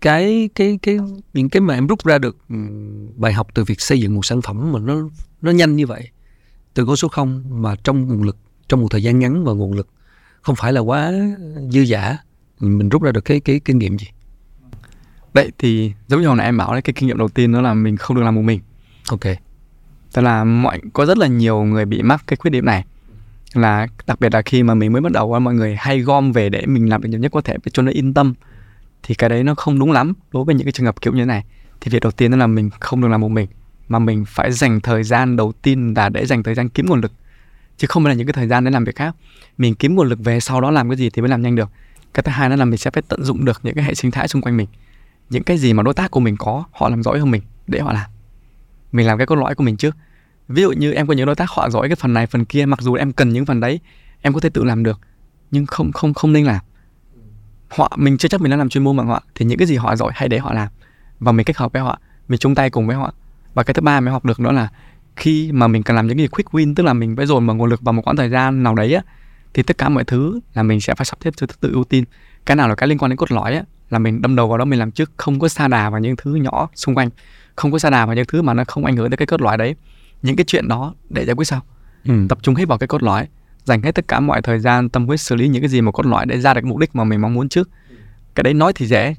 Cái 0.02 0.50
cái 0.56 0.80
cái 0.82 0.98
những 1.34 1.50
cái 1.50 1.62
mà 1.62 1.74
em 1.74 1.88
rút 1.88 2.06
ra 2.06 2.18
được 2.18 2.38
ừ, 2.50 2.56
bài 3.16 3.34
học 3.34 3.48
từ 3.54 3.64
việc 3.64 3.82
xây 3.82 4.00
dựng 4.00 4.16
một 4.16 4.26
sản 4.26 4.42
phẩm 4.42 4.72
mà 4.72 4.80
nó 4.80 5.10
nó 5.42 5.52
nhanh 5.52 5.76
như 5.76 5.88
vậy 5.88 6.10
từ 6.74 6.86
con 6.86 6.96
số 6.96 7.08
không 7.08 7.44
mà 7.62 7.76
trong 7.76 8.08
nguồn 8.08 8.24
lực 8.24 8.38
trong 8.68 8.82
một 8.82 8.88
thời 8.92 9.04
gian 9.04 9.20
ngắn 9.20 9.44
và 9.44 9.54
nguồn 9.54 9.74
lực 9.74 9.88
không 10.44 10.56
phải 10.56 10.74
là 10.74 10.82
quá 10.82 11.12
dư 11.70 11.82
giả 11.82 12.18
mình 12.60 12.90
rút 12.90 13.02
ra 13.02 13.12
được 13.12 13.26
cái 13.26 13.40
cái 13.40 13.60
kinh 13.66 13.78
nghiệm 13.78 13.98
gì? 13.98 14.08
Đấy 15.34 15.52
thì 15.58 15.94
giống 16.08 16.22
như 16.22 16.28
hồi 16.28 16.38
nãy 16.38 16.46
em 16.46 16.58
bảo 16.58 16.74
đấy 16.74 16.82
cái 16.82 16.94
kinh 16.94 17.08
nghiệm 17.08 17.18
đầu 17.18 17.30
tiên 17.30 17.54
đó 17.54 17.62
là 17.62 17.74
mình 17.74 17.98
không 17.98 18.18
được 18.18 18.24
làm 18.24 18.36
một 18.36 18.42
mình. 18.42 18.60
Ok. 19.10 19.24
Tức 20.14 20.22
là 20.22 20.44
mọi 20.44 20.82
có 20.94 21.06
rất 21.06 21.18
là 21.18 21.28
nhiều 21.28 21.64
người 21.64 21.86
bị 21.86 22.02
mắc 22.02 22.24
cái 22.28 22.38
khuyết 22.38 22.52
điểm 22.52 22.66
này. 22.66 22.86
Là 23.54 23.88
đặc 24.08 24.20
biệt 24.20 24.34
là 24.34 24.42
khi 24.42 24.64
mà 24.64 24.74
mình 24.74 24.94
mới 24.94 25.02
bắt 25.02 25.12
đầu 25.12 25.40
mọi 25.40 25.54
người 25.54 25.76
hay 25.76 26.00
gom 26.00 26.32
về 26.32 26.50
để 26.50 26.66
mình 26.66 26.90
làm 26.90 27.02
được 27.02 27.10
nhiều 27.10 27.20
nhất 27.20 27.32
có 27.32 27.42
thể 27.42 27.58
cho 27.74 27.84
nó 27.84 27.92
yên 27.92 28.14
tâm. 28.14 28.34
Thì 29.04 29.16
cái 29.16 29.30
đấy 29.30 29.44
nó 29.44 29.56
không 29.56 29.80
đúng 29.80 29.92
lắm 29.92 30.14
đối 30.32 30.44
với 30.44 30.56
những 30.56 30.66
cái 30.66 30.72
trường 30.72 30.86
hợp 30.86 31.02
kiểu 31.02 31.14
như 31.14 31.26
này. 31.26 31.44
Thì 31.82 31.92
việc 31.92 32.02
đầu 32.02 32.12
tiên 32.12 32.32
đó 32.32 32.38
là 32.38 32.48
mình 32.48 32.70
không 32.80 33.02
được 33.02 33.08
làm 33.08 33.22
một 33.22 33.30
mình 33.30 33.48
mà 33.88 34.00
mình 34.00 34.26
phải 34.28 34.52
dành 34.52 34.82
thời 34.82 35.04
gian 35.04 35.36
đầu 35.36 35.54
tiên 35.62 35.94
là 35.96 36.10
để 36.10 36.26
dành 36.26 36.44
thời 36.44 36.56
gian 36.56 36.70
kiếm 36.70 36.86
nguồn 36.86 37.02
lực 37.02 37.12
chứ 37.78 37.88
không 37.88 38.04
phải 38.04 38.10
là 38.10 38.18
những 38.18 38.28
cái 38.28 38.34
thời 38.34 38.48
gian 38.48 38.64
để 38.64 38.72
làm 38.72 38.84
việc 38.84 38.96
khác. 38.96 39.16
Mình 39.58 39.76
kiếm 39.76 39.96
nguồn 39.96 40.10
lực 40.10 40.20
về 40.20 40.40
sau 40.40 40.62
đó 40.62 40.72
làm 40.72 40.90
cái 40.90 40.98
gì 40.98 41.10
thì 41.10 41.22
mới 41.22 41.30
làm 41.30 41.42
nhanh 41.42 41.56
được. 41.56 41.70
Cái 42.14 42.24
thứ 42.24 42.32
hai 42.32 42.50
đó 42.50 42.56
là 42.56 42.66
mình 42.66 42.78
sẽ 42.78 42.92
phải 42.92 43.04
tận 43.08 43.24
dụng 43.24 43.46
được 43.46 43.60
những 43.64 43.76
cái 43.76 43.84
hệ 43.84 43.94
sinh 43.94 44.12
thái 44.12 44.28
xung 44.28 44.42
quanh 44.42 44.58
mình. 44.58 44.68
Những 45.30 45.44
cái 45.44 45.58
gì 45.58 45.74
mà 45.74 45.84
đối 45.84 45.94
tác 45.94 46.12
của 46.12 46.20
mình 46.20 46.38
có, 46.38 46.64
họ 46.72 46.90
làm 46.90 47.04
giỏi 47.04 47.20
hơn 47.20 47.32
mình 47.32 47.42
để 47.68 47.80
họ 47.80 47.94
làm. 47.94 48.10
Mình 48.92 49.08
làm 49.08 49.18
cái 49.18 49.28
cốt 49.28 49.36
lõi 49.36 49.56
của 49.56 49.64
mình 49.64 49.78
trước 49.78 49.96
ví 50.48 50.62
dụ 50.62 50.72
như 50.72 50.94
em 50.94 51.08
có 51.08 51.14
những 51.14 51.26
đối 51.26 51.36
tác 51.36 51.50
họ 51.50 51.70
giỏi 51.70 51.90
cái 51.90 51.96
phần 51.96 52.14
này, 52.14 52.28
phần 52.28 52.46
kia, 52.46 52.66
mặc 52.66 52.82
dù 52.82 52.94
em 52.94 53.12
cần 53.12 53.30
những 53.30 53.46
phần 53.46 53.60
đấy, 53.60 53.80
em 54.22 54.34
có 54.34 54.40
thể 54.40 54.50
tự 54.50 54.64
làm 54.64 54.84
được, 54.84 55.00
nhưng 55.52 55.66
không 55.66 55.92
không 55.92 56.14
không 56.14 56.34
nên 56.34 56.46
làm. 56.46 56.62
Họ, 57.68 57.92
mình 57.98 58.18
chưa 58.18 58.28
chắc 58.28 58.42
mình 58.42 58.52
đã 58.52 58.58
làm 58.58 58.70
chuyên 58.70 58.84
môn 58.84 58.98
bằng 58.98 59.08
họ, 59.08 59.24
thì 59.36 59.46
những 59.46 59.58
cái 59.58 59.68
gì 59.68 59.76
họ 59.76 59.96
giỏi 59.96 60.12
hay 60.16 60.30
để 60.30 60.40
họ 60.40 60.54
làm, 60.54 60.68
và 61.20 61.32
mình 61.32 61.46
kết 61.46 61.58
hợp 61.58 61.74
với 61.74 61.82
họ, 61.82 62.00
mình 62.28 62.40
chung 62.40 62.56
tay 62.56 62.70
cùng 62.70 62.88
với 62.88 62.96
họ. 62.96 63.14
Và 63.54 63.64
cái 63.64 63.74
thứ 63.74 63.82
ba 63.82 64.00
mình 64.00 64.14
học 64.14 64.26
được 64.26 64.40
nữa 64.40 64.52
là 64.52 64.70
khi 65.16 65.52
mà 65.52 65.68
mình 65.68 65.84
cần 65.84 65.96
làm 65.96 66.08
những 66.08 66.18
gì 66.18 66.28
quick 66.28 66.52
win 66.52 66.76
tức 66.76 66.84
là 66.84 66.94
mình 66.94 67.16
phải 67.16 67.26
dồn 67.26 67.48
vào 67.48 67.56
nguồn 67.56 67.70
lực 67.70 67.82
vào 67.82 67.94
một 67.94 68.02
quãng 68.08 68.16
thời 68.16 68.30
gian 68.30 68.64
nào 68.64 68.76
đấy 68.76 68.94
á 68.94 69.02
thì 69.54 69.64
tất 69.64 69.78
cả 69.78 69.90
mọi 69.90 70.04
thứ 70.04 70.40
là 70.54 70.64
mình 70.64 70.82
sẽ 70.82 70.96
phải 70.96 71.06
sắp 71.06 71.18
xếp 71.24 71.34
theo 71.38 71.48
thứ 71.48 71.56
tự 71.60 71.74
ưu 71.74 71.84
tiên. 71.84 72.04
Cái 72.46 72.56
nào 72.56 72.70
là 72.70 72.76
cái 72.76 72.88
liên 72.88 72.98
quan 72.98 73.10
đến 73.10 73.18
cốt 73.18 73.32
lõi 73.32 73.56
á 73.56 73.64
là 73.90 74.00
mình 74.00 74.22
đâm 74.22 74.36
đầu 74.36 74.48
vào 74.48 74.58
đó 74.58 74.66
mình 74.66 74.80
làm 74.80 74.92
trước 74.92 75.12
không 75.18 75.40
có 75.40 75.48
xa 75.48 75.68
đà 75.68 75.90
vào 75.90 76.00
những 76.00 76.16
thứ 76.16 76.36
nhỏ 76.36 76.70
xung 76.76 76.96
quanh 76.96 77.10
không 77.56 77.72
có 77.72 77.80
xa 77.80 77.90
đà 77.90 78.06
vào 78.06 78.16
những 78.16 78.26
thứ 78.28 78.42
mà 78.42 78.54
nó 78.54 78.64
không 78.68 78.86
ảnh 78.86 78.96
hưởng 78.96 79.10
tới 79.10 79.18
cái 79.18 79.26
cốt 79.26 79.42
lõi 79.42 79.58
đấy. 79.58 79.76
Những 80.22 80.36
cái 80.36 80.44
chuyện 80.44 80.68
đó 80.68 80.94
để 81.10 81.26
giải 81.26 81.36
quyết 81.36 81.46
sau. 81.46 81.62
Ừ. 82.08 82.14
tập 82.30 82.38
trung 82.42 82.56
hết 82.56 82.68
vào 82.68 82.78
cái 82.78 82.88
cốt 82.88 83.04
lõi 83.04 83.28
dành 83.64 83.82
hết 83.82 83.96
tất 83.96 84.08
cả 84.08 84.20
mọi 84.20 84.42
thời 84.42 84.60
gian 84.60 84.90
tâm 84.90 85.06
huyết 85.06 85.20
xử 85.20 85.36
lý 85.36 85.48
những 85.48 85.62
cái 85.62 85.70
gì 85.70 85.82
mà 85.82 85.92
cốt 85.92 86.06
lõi 86.06 86.26
để 86.26 86.40
ra 86.40 86.54
được 86.54 86.66
mục 86.66 86.78
đích 86.78 86.96
mà 86.96 87.04
mình 87.04 87.22
mong 87.22 87.34
muốn 87.34 87.50
trước. 87.50 87.70
Cái 88.36 88.44
đấy 88.44 88.54
nói 88.54 88.74
thì 88.76 88.86
dễ 88.86 89.16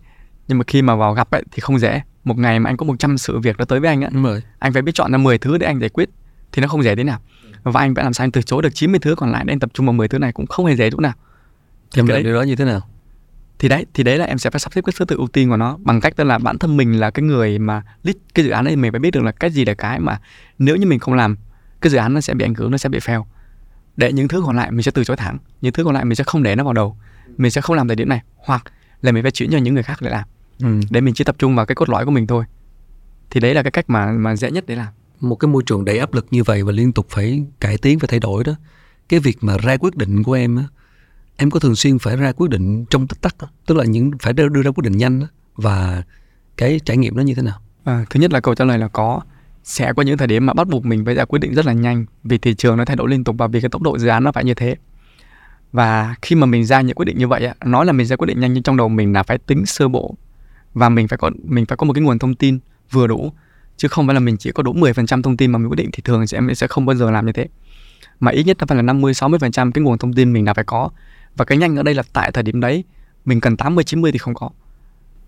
nhưng 0.48 0.58
mà 0.58 0.64
khi 0.66 0.82
mà 0.82 0.94
vào 0.94 1.14
gặp 1.14 1.30
ấy 1.30 1.42
thì 1.52 1.60
không 1.60 1.78
dễ 1.78 2.02
một 2.24 2.38
ngày 2.38 2.60
mà 2.60 2.70
anh 2.70 2.76
có 2.76 2.86
100 2.86 3.18
sự 3.18 3.38
việc 3.38 3.58
nó 3.58 3.64
tới 3.64 3.80
với 3.80 3.88
anh 3.88 4.02
á. 4.02 4.10
Anh 4.58 4.72
phải 4.72 4.82
biết 4.82 4.92
chọn 4.94 5.12
ra 5.12 5.18
10 5.18 5.38
thứ 5.38 5.58
để 5.58 5.66
anh 5.66 5.80
giải 5.80 5.88
quyết 5.88 6.10
thì 6.52 6.62
nó 6.62 6.68
không 6.68 6.82
dễ 6.82 6.96
thế 6.96 7.04
nào. 7.04 7.20
Và 7.62 7.80
anh 7.80 7.94
phải 7.94 8.04
làm 8.04 8.12
sao 8.12 8.24
anh 8.24 8.32
từ 8.32 8.42
chối 8.42 8.62
được 8.62 8.74
90 8.74 9.00
thứ 9.02 9.14
còn 9.14 9.30
lại 9.32 9.44
để 9.46 9.52
anh 9.52 9.58
tập 9.58 9.70
trung 9.74 9.86
vào 9.86 9.92
10 9.92 10.08
thứ 10.08 10.18
này 10.18 10.32
cũng 10.32 10.46
không 10.46 10.66
hề 10.66 10.76
dễ 10.76 10.90
chút 10.90 11.00
nào. 11.00 11.12
Em 11.96 12.06
làm 12.06 12.22
điều 12.22 12.34
đó 12.34 12.42
như 12.42 12.56
thế 12.56 12.64
nào? 12.64 12.80
Thì 13.58 13.68
đấy 13.68 13.86
thì 13.94 14.04
đấy 14.04 14.18
là 14.18 14.24
em 14.24 14.38
sẽ 14.38 14.50
phải 14.50 14.60
sắp 14.60 14.72
xếp 14.72 14.80
cái 14.84 14.92
thứ 14.98 15.04
tự 15.04 15.16
ưu 15.16 15.26
tiên 15.26 15.48
của 15.48 15.56
nó 15.56 15.78
bằng 15.80 16.00
cách 16.00 16.16
tức 16.16 16.24
là 16.24 16.38
bản 16.38 16.58
thân 16.58 16.76
mình 16.76 17.00
là 17.00 17.10
cái 17.10 17.22
người 17.22 17.58
mà 17.58 17.82
lead 18.02 18.16
cái 18.34 18.44
dự 18.44 18.50
án 18.50 18.64
ấy 18.64 18.76
mình 18.76 18.92
phải 18.92 19.00
biết 19.00 19.10
được 19.10 19.22
là 19.22 19.32
cái 19.32 19.50
gì 19.50 19.64
là 19.64 19.74
cái 19.74 20.00
mà 20.00 20.20
nếu 20.58 20.76
như 20.76 20.86
mình 20.86 20.98
không 20.98 21.14
làm 21.14 21.36
cái 21.80 21.90
dự 21.90 21.98
án 21.98 22.14
nó 22.14 22.20
sẽ 22.20 22.34
bị 22.34 22.44
ảnh 22.44 22.54
hưởng 22.54 22.70
nó 22.70 22.78
sẽ 22.78 22.88
bị 22.88 22.98
fail. 22.98 23.24
Để 23.96 24.12
những 24.12 24.28
thứ 24.28 24.42
còn 24.46 24.56
lại 24.56 24.70
mình 24.70 24.82
sẽ 24.82 24.90
từ 24.90 25.04
chối 25.04 25.16
thẳng 25.16 25.38
những 25.60 25.72
thứ 25.72 25.84
còn 25.84 25.94
lại 25.94 26.04
mình 26.04 26.16
sẽ 26.16 26.24
không 26.24 26.42
để 26.42 26.56
nó 26.56 26.64
vào 26.64 26.72
đầu. 26.72 26.96
Mình 27.36 27.50
sẽ 27.50 27.60
không 27.60 27.76
làm 27.76 27.88
thời 27.88 27.96
điểm 27.96 28.08
này. 28.08 28.20
Hoặc 28.36 28.64
là 29.02 29.12
mình 29.12 29.22
phải 29.22 29.30
chuyển 29.30 29.50
cho 29.50 29.58
những 29.58 29.74
người 29.74 29.82
khác 29.82 29.98
để 30.00 30.10
làm 30.10 30.24
ừ. 30.58 30.80
để 30.90 31.00
mình 31.00 31.14
chỉ 31.14 31.24
tập 31.24 31.36
trung 31.38 31.56
vào 31.56 31.66
cái 31.66 31.74
cốt 31.74 31.88
lõi 31.88 32.04
của 32.04 32.10
mình 32.10 32.26
thôi. 32.26 32.44
Thì 33.30 33.40
đấy 33.40 33.54
là 33.54 33.62
cái 33.62 33.70
cách 33.70 33.90
mà 33.90 34.12
mà 34.12 34.36
dễ 34.36 34.50
nhất 34.50 34.64
để 34.66 34.76
làm. 34.76 34.92
Một 35.20 35.36
cái 35.36 35.48
môi 35.48 35.62
trường 35.66 35.84
đầy 35.84 35.98
áp 35.98 36.14
lực 36.14 36.26
như 36.30 36.42
vậy 36.42 36.62
và 36.62 36.72
liên 36.72 36.92
tục 36.92 37.06
phải 37.10 37.44
cải 37.60 37.78
tiến 37.78 37.98
và 37.98 38.06
thay 38.10 38.20
đổi 38.20 38.44
đó 38.44 38.52
cái 39.08 39.20
việc 39.20 39.38
mà 39.40 39.56
ra 39.58 39.76
quyết 39.76 39.96
định 39.96 40.22
của 40.22 40.32
em 40.32 40.56
á 40.56 40.64
em 41.36 41.50
có 41.50 41.60
thường 41.60 41.76
xuyên 41.76 41.98
phải 41.98 42.16
ra 42.16 42.32
quyết 42.32 42.50
định 42.50 42.84
trong 42.90 43.06
tích 43.06 43.20
tắc 43.20 43.36
tức 43.66 43.76
là 43.76 43.84
những 43.84 44.10
phải 44.20 44.32
đưa 44.32 44.62
ra 44.62 44.70
quyết 44.70 44.82
định 44.82 44.96
nhanh 44.96 45.20
và 45.56 46.02
cái 46.56 46.80
trải 46.84 46.96
nghiệm 46.96 47.16
nó 47.16 47.22
như 47.22 47.34
thế 47.34 47.42
nào? 47.42 47.60
À, 47.84 48.04
thứ 48.10 48.20
nhất 48.20 48.32
là 48.32 48.40
câu 48.40 48.54
trả 48.54 48.64
lời 48.64 48.78
là 48.78 48.88
có. 48.88 49.20
Sẽ 49.64 49.92
có 49.92 50.02
những 50.02 50.18
thời 50.18 50.28
điểm 50.28 50.46
mà 50.46 50.52
bắt 50.52 50.68
buộc 50.68 50.84
mình 50.84 51.04
phải 51.04 51.14
ra 51.14 51.24
quyết 51.24 51.38
định 51.38 51.54
rất 51.54 51.66
là 51.66 51.72
nhanh 51.72 52.06
vì 52.24 52.38
thị 52.38 52.54
trường 52.54 52.76
nó 52.76 52.84
thay 52.84 52.96
đổi 52.96 53.08
liên 53.10 53.24
tục 53.24 53.36
và 53.38 53.46
vì 53.46 53.60
cái 53.60 53.70
tốc 53.70 53.82
độ 53.82 53.98
dự 53.98 54.08
án 54.08 54.24
nó 54.24 54.32
phải 54.32 54.44
như 54.44 54.54
thế. 54.54 54.76
Và 55.72 56.14
khi 56.22 56.36
mà 56.36 56.46
mình 56.46 56.64
ra 56.64 56.80
những 56.80 56.94
quyết 56.94 57.04
định 57.04 57.18
như 57.18 57.28
vậy 57.28 57.48
nói 57.64 57.86
là 57.86 57.92
mình 57.92 58.06
ra 58.06 58.16
quyết 58.16 58.26
định 58.26 58.40
nhanh 58.40 58.52
nhưng 58.52 58.62
trong 58.62 58.76
đầu 58.76 58.88
mình 58.88 59.12
là 59.12 59.22
phải 59.22 59.38
tính 59.38 59.66
sơ 59.66 59.88
bộ 59.88 60.16
và 60.74 60.88
mình 60.88 61.08
phải 61.08 61.18
có 61.18 61.30
mình 61.44 61.66
phải 61.66 61.76
có 61.76 61.84
một 61.84 61.92
cái 61.92 62.02
nguồn 62.02 62.18
thông 62.18 62.34
tin 62.34 62.58
vừa 62.90 63.06
đủ. 63.06 63.32
Chứ 63.76 63.88
không 63.88 64.06
phải 64.06 64.14
là 64.14 64.20
mình 64.20 64.36
chỉ 64.36 64.52
có 64.52 64.62
đủ 64.62 64.72
10% 64.72 65.22
thông 65.22 65.36
tin 65.36 65.52
mà 65.52 65.58
mình 65.58 65.68
quyết 65.68 65.76
định 65.76 65.90
thì 65.92 66.02
thường 66.04 66.26
sẽ 66.26 66.38
em 66.38 66.54
sẽ 66.54 66.66
không 66.66 66.86
bao 66.86 66.96
giờ 66.96 67.10
làm 67.10 67.26
như 67.26 67.32
thế. 67.32 67.48
Mà 68.20 68.30
ít 68.30 68.42
nhất 68.42 68.56
nó 68.60 68.66
phải 68.66 68.76
là 68.76 68.82
50 68.82 69.12
60% 69.12 69.72
cái 69.72 69.82
nguồn 69.82 69.98
thông 69.98 70.12
tin 70.12 70.32
mình 70.32 70.46
là 70.46 70.54
phải 70.54 70.64
có. 70.64 70.90
Và 71.36 71.44
cái 71.44 71.58
nhanh 71.58 71.76
ở 71.76 71.82
đây 71.82 71.94
là 71.94 72.02
tại 72.12 72.30
thời 72.32 72.42
điểm 72.42 72.60
đấy 72.60 72.84
mình 73.24 73.40
cần 73.40 73.56
80 73.56 73.84
90 73.84 74.12
thì 74.12 74.18
không 74.18 74.34
có. 74.34 74.50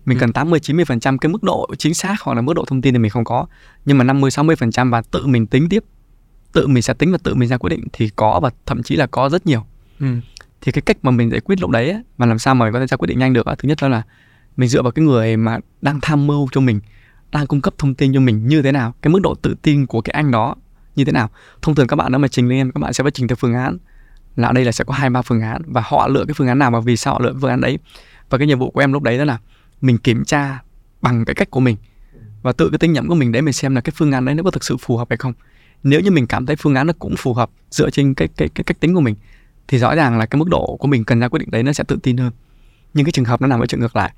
Mình 0.05 0.17
ừ. 0.17 0.19
cần 0.19 0.33
80 0.33 0.59
90% 0.59 1.17
cái 1.17 1.29
mức 1.29 1.43
độ 1.43 1.67
chính 1.77 1.93
xác 1.93 2.21
hoặc 2.21 2.33
là 2.33 2.41
mức 2.41 2.53
độ 2.53 2.65
thông 2.67 2.81
tin 2.81 2.93
thì 2.93 2.99
mình 2.99 3.11
không 3.11 3.23
có. 3.23 3.45
Nhưng 3.85 3.97
mà 3.97 4.03
50 4.03 4.29
60% 4.29 4.91
và 4.91 5.01
tự 5.01 5.27
mình 5.27 5.47
tính 5.47 5.69
tiếp. 5.69 5.83
Tự 6.51 6.67
mình 6.67 6.83
sẽ 6.83 6.93
tính 6.93 7.11
và 7.11 7.17
tự 7.23 7.35
mình 7.35 7.49
ra 7.49 7.57
quyết 7.57 7.69
định 7.69 7.83
thì 7.93 8.09
có 8.15 8.39
và 8.39 8.49
thậm 8.65 8.83
chí 8.83 8.95
là 8.95 9.07
có 9.07 9.29
rất 9.29 9.45
nhiều. 9.45 9.65
Ừ. 9.99 10.07
thì 10.61 10.71
cái 10.71 10.81
cách 10.81 10.97
mà 11.01 11.11
mình 11.11 11.31
giải 11.31 11.39
quyết 11.39 11.61
lúc 11.61 11.69
đấy 11.69 11.91
ấy, 11.91 12.01
mà 12.17 12.25
làm 12.25 12.39
sao 12.39 12.55
mà 12.55 12.65
mình 12.65 12.73
có 12.73 12.79
thể 12.79 12.87
ra 12.87 12.97
quyết 12.97 13.07
định 13.07 13.19
nhanh 13.19 13.33
được 13.33 13.45
ấy, 13.45 13.55
thứ 13.55 13.67
nhất 13.67 13.77
đó 13.81 13.87
là 13.87 14.03
mình 14.57 14.69
dựa 14.69 14.81
vào 14.81 14.91
cái 14.91 15.05
người 15.05 15.37
mà 15.37 15.59
đang 15.81 15.99
tham 16.01 16.27
mưu 16.27 16.47
cho 16.51 16.61
mình, 16.61 16.79
đang 17.31 17.47
cung 17.47 17.61
cấp 17.61 17.73
thông 17.77 17.95
tin 17.95 18.13
cho 18.13 18.19
mình 18.19 18.47
như 18.47 18.61
thế 18.61 18.71
nào, 18.71 18.93
cái 19.01 19.11
mức 19.11 19.19
độ 19.23 19.35
tự 19.35 19.55
tin 19.61 19.85
của 19.85 20.01
cái 20.01 20.11
anh 20.11 20.31
đó 20.31 20.55
như 20.95 21.05
thế 21.05 21.11
nào. 21.11 21.29
Thông 21.61 21.75
thường 21.75 21.87
các 21.87 21.95
bạn 21.95 22.11
nếu 22.11 22.19
mà 22.19 22.27
trình 22.27 22.47
lên, 22.47 22.71
các 22.71 22.79
bạn 22.79 22.93
sẽ 22.93 23.03
phải 23.03 23.11
trình 23.11 23.27
theo 23.27 23.35
phương 23.35 23.53
án 23.53 23.77
là 24.35 24.47
ở 24.47 24.53
đây 24.53 24.65
là 24.65 24.71
sẽ 24.71 24.83
có 24.83 24.93
hai, 24.93 25.09
ba 25.09 25.21
phương 25.21 25.41
án 25.41 25.61
và 25.65 25.83
họ 25.85 26.07
lựa 26.07 26.25
cái 26.27 26.33
phương 26.33 26.47
án 26.47 26.59
nào 26.59 26.71
và 26.71 26.79
vì 26.79 26.97
sao 26.97 27.13
họ 27.13 27.19
lựa 27.19 27.33
phương 27.41 27.49
án 27.49 27.61
đấy. 27.61 27.79
Và 28.29 28.37
cái 28.37 28.47
nhiệm 28.47 28.59
vụ 28.59 28.71
của 28.71 28.79
em 28.79 28.93
lúc 28.93 29.03
đấy 29.03 29.17
đó 29.17 29.23
là 29.23 29.37
mình 29.81 29.97
kiểm 29.97 30.25
tra 30.25 30.61
bằng 31.01 31.25
cái 31.25 31.35
cách 31.35 31.51
của 31.51 31.59
mình 31.59 31.77
và 32.41 32.51
tự 32.51 32.69
cái 32.69 32.77
tinh 32.77 32.93
nhẫn 32.93 33.07
của 33.07 33.15
mình 33.15 33.31
để 33.31 33.41
mình 33.41 33.53
xem 33.53 33.75
là 33.75 33.81
cái 33.81 33.93
phương 33.95 34.11
án 34.11 34.25
đấy 34.25 34.35
nó 34.35 34.43
có 34.43 34.51
thực 34.51 34.63
sự 34.63 34.77
phù 34.77 34.97
hợp 34.97 35.07
hay 35.09 35.17
không. 35.17 35.33
Nếu 35.83 35.99
như 35.99 36.11
mình 36.11 36.27
cảm 36.27 36.45
thấy 36.45 36.55
phương 36.55 36.75
án 36.75 36.87
nó 36.87 36.93
cũng 36.99 37.15
phù 37.17 37.33
hợp 37.33 37.49
dựa 37.69 37.89
trên 37.89 38.13
cái 38.13 38.27
cái 38.27 38.49
cái 38.49 38.63
cách 38.63 38.79
tính 38.79 38.95
của 38.95 39.01
mình, 39.01 39.15
thì 39.67 39.77
rõ 39.77 39.95
ràng 39.95 40.17
là 40.17 40.25
cái 40.25 40.39
mức 40.39 40.49
độ 40.49 40.77
của 40.79 40.87
mình 40.87 41.03
cần 41.03 41.19
ra 41.19 41.27
quyết 41.27 41.39
định 41.39 41.51
đấy 41.51 41.63
nó 41.63 41.73
sẽ 41.73 41.83
tự 41.87 41.97
tin 42.03 42.17
hơn. 42.17 42.31
Nhưng 42.93 43.05
cái 43.05 43.11
trường 43.11 43.25
hợp 43.25 43.41
nó 43.41 43.47
nằm 43.47 43.59
ở 43.59 43.65
chuyện 43.65 43.81
ngược 43.81 43.95
lại 43.95 44.13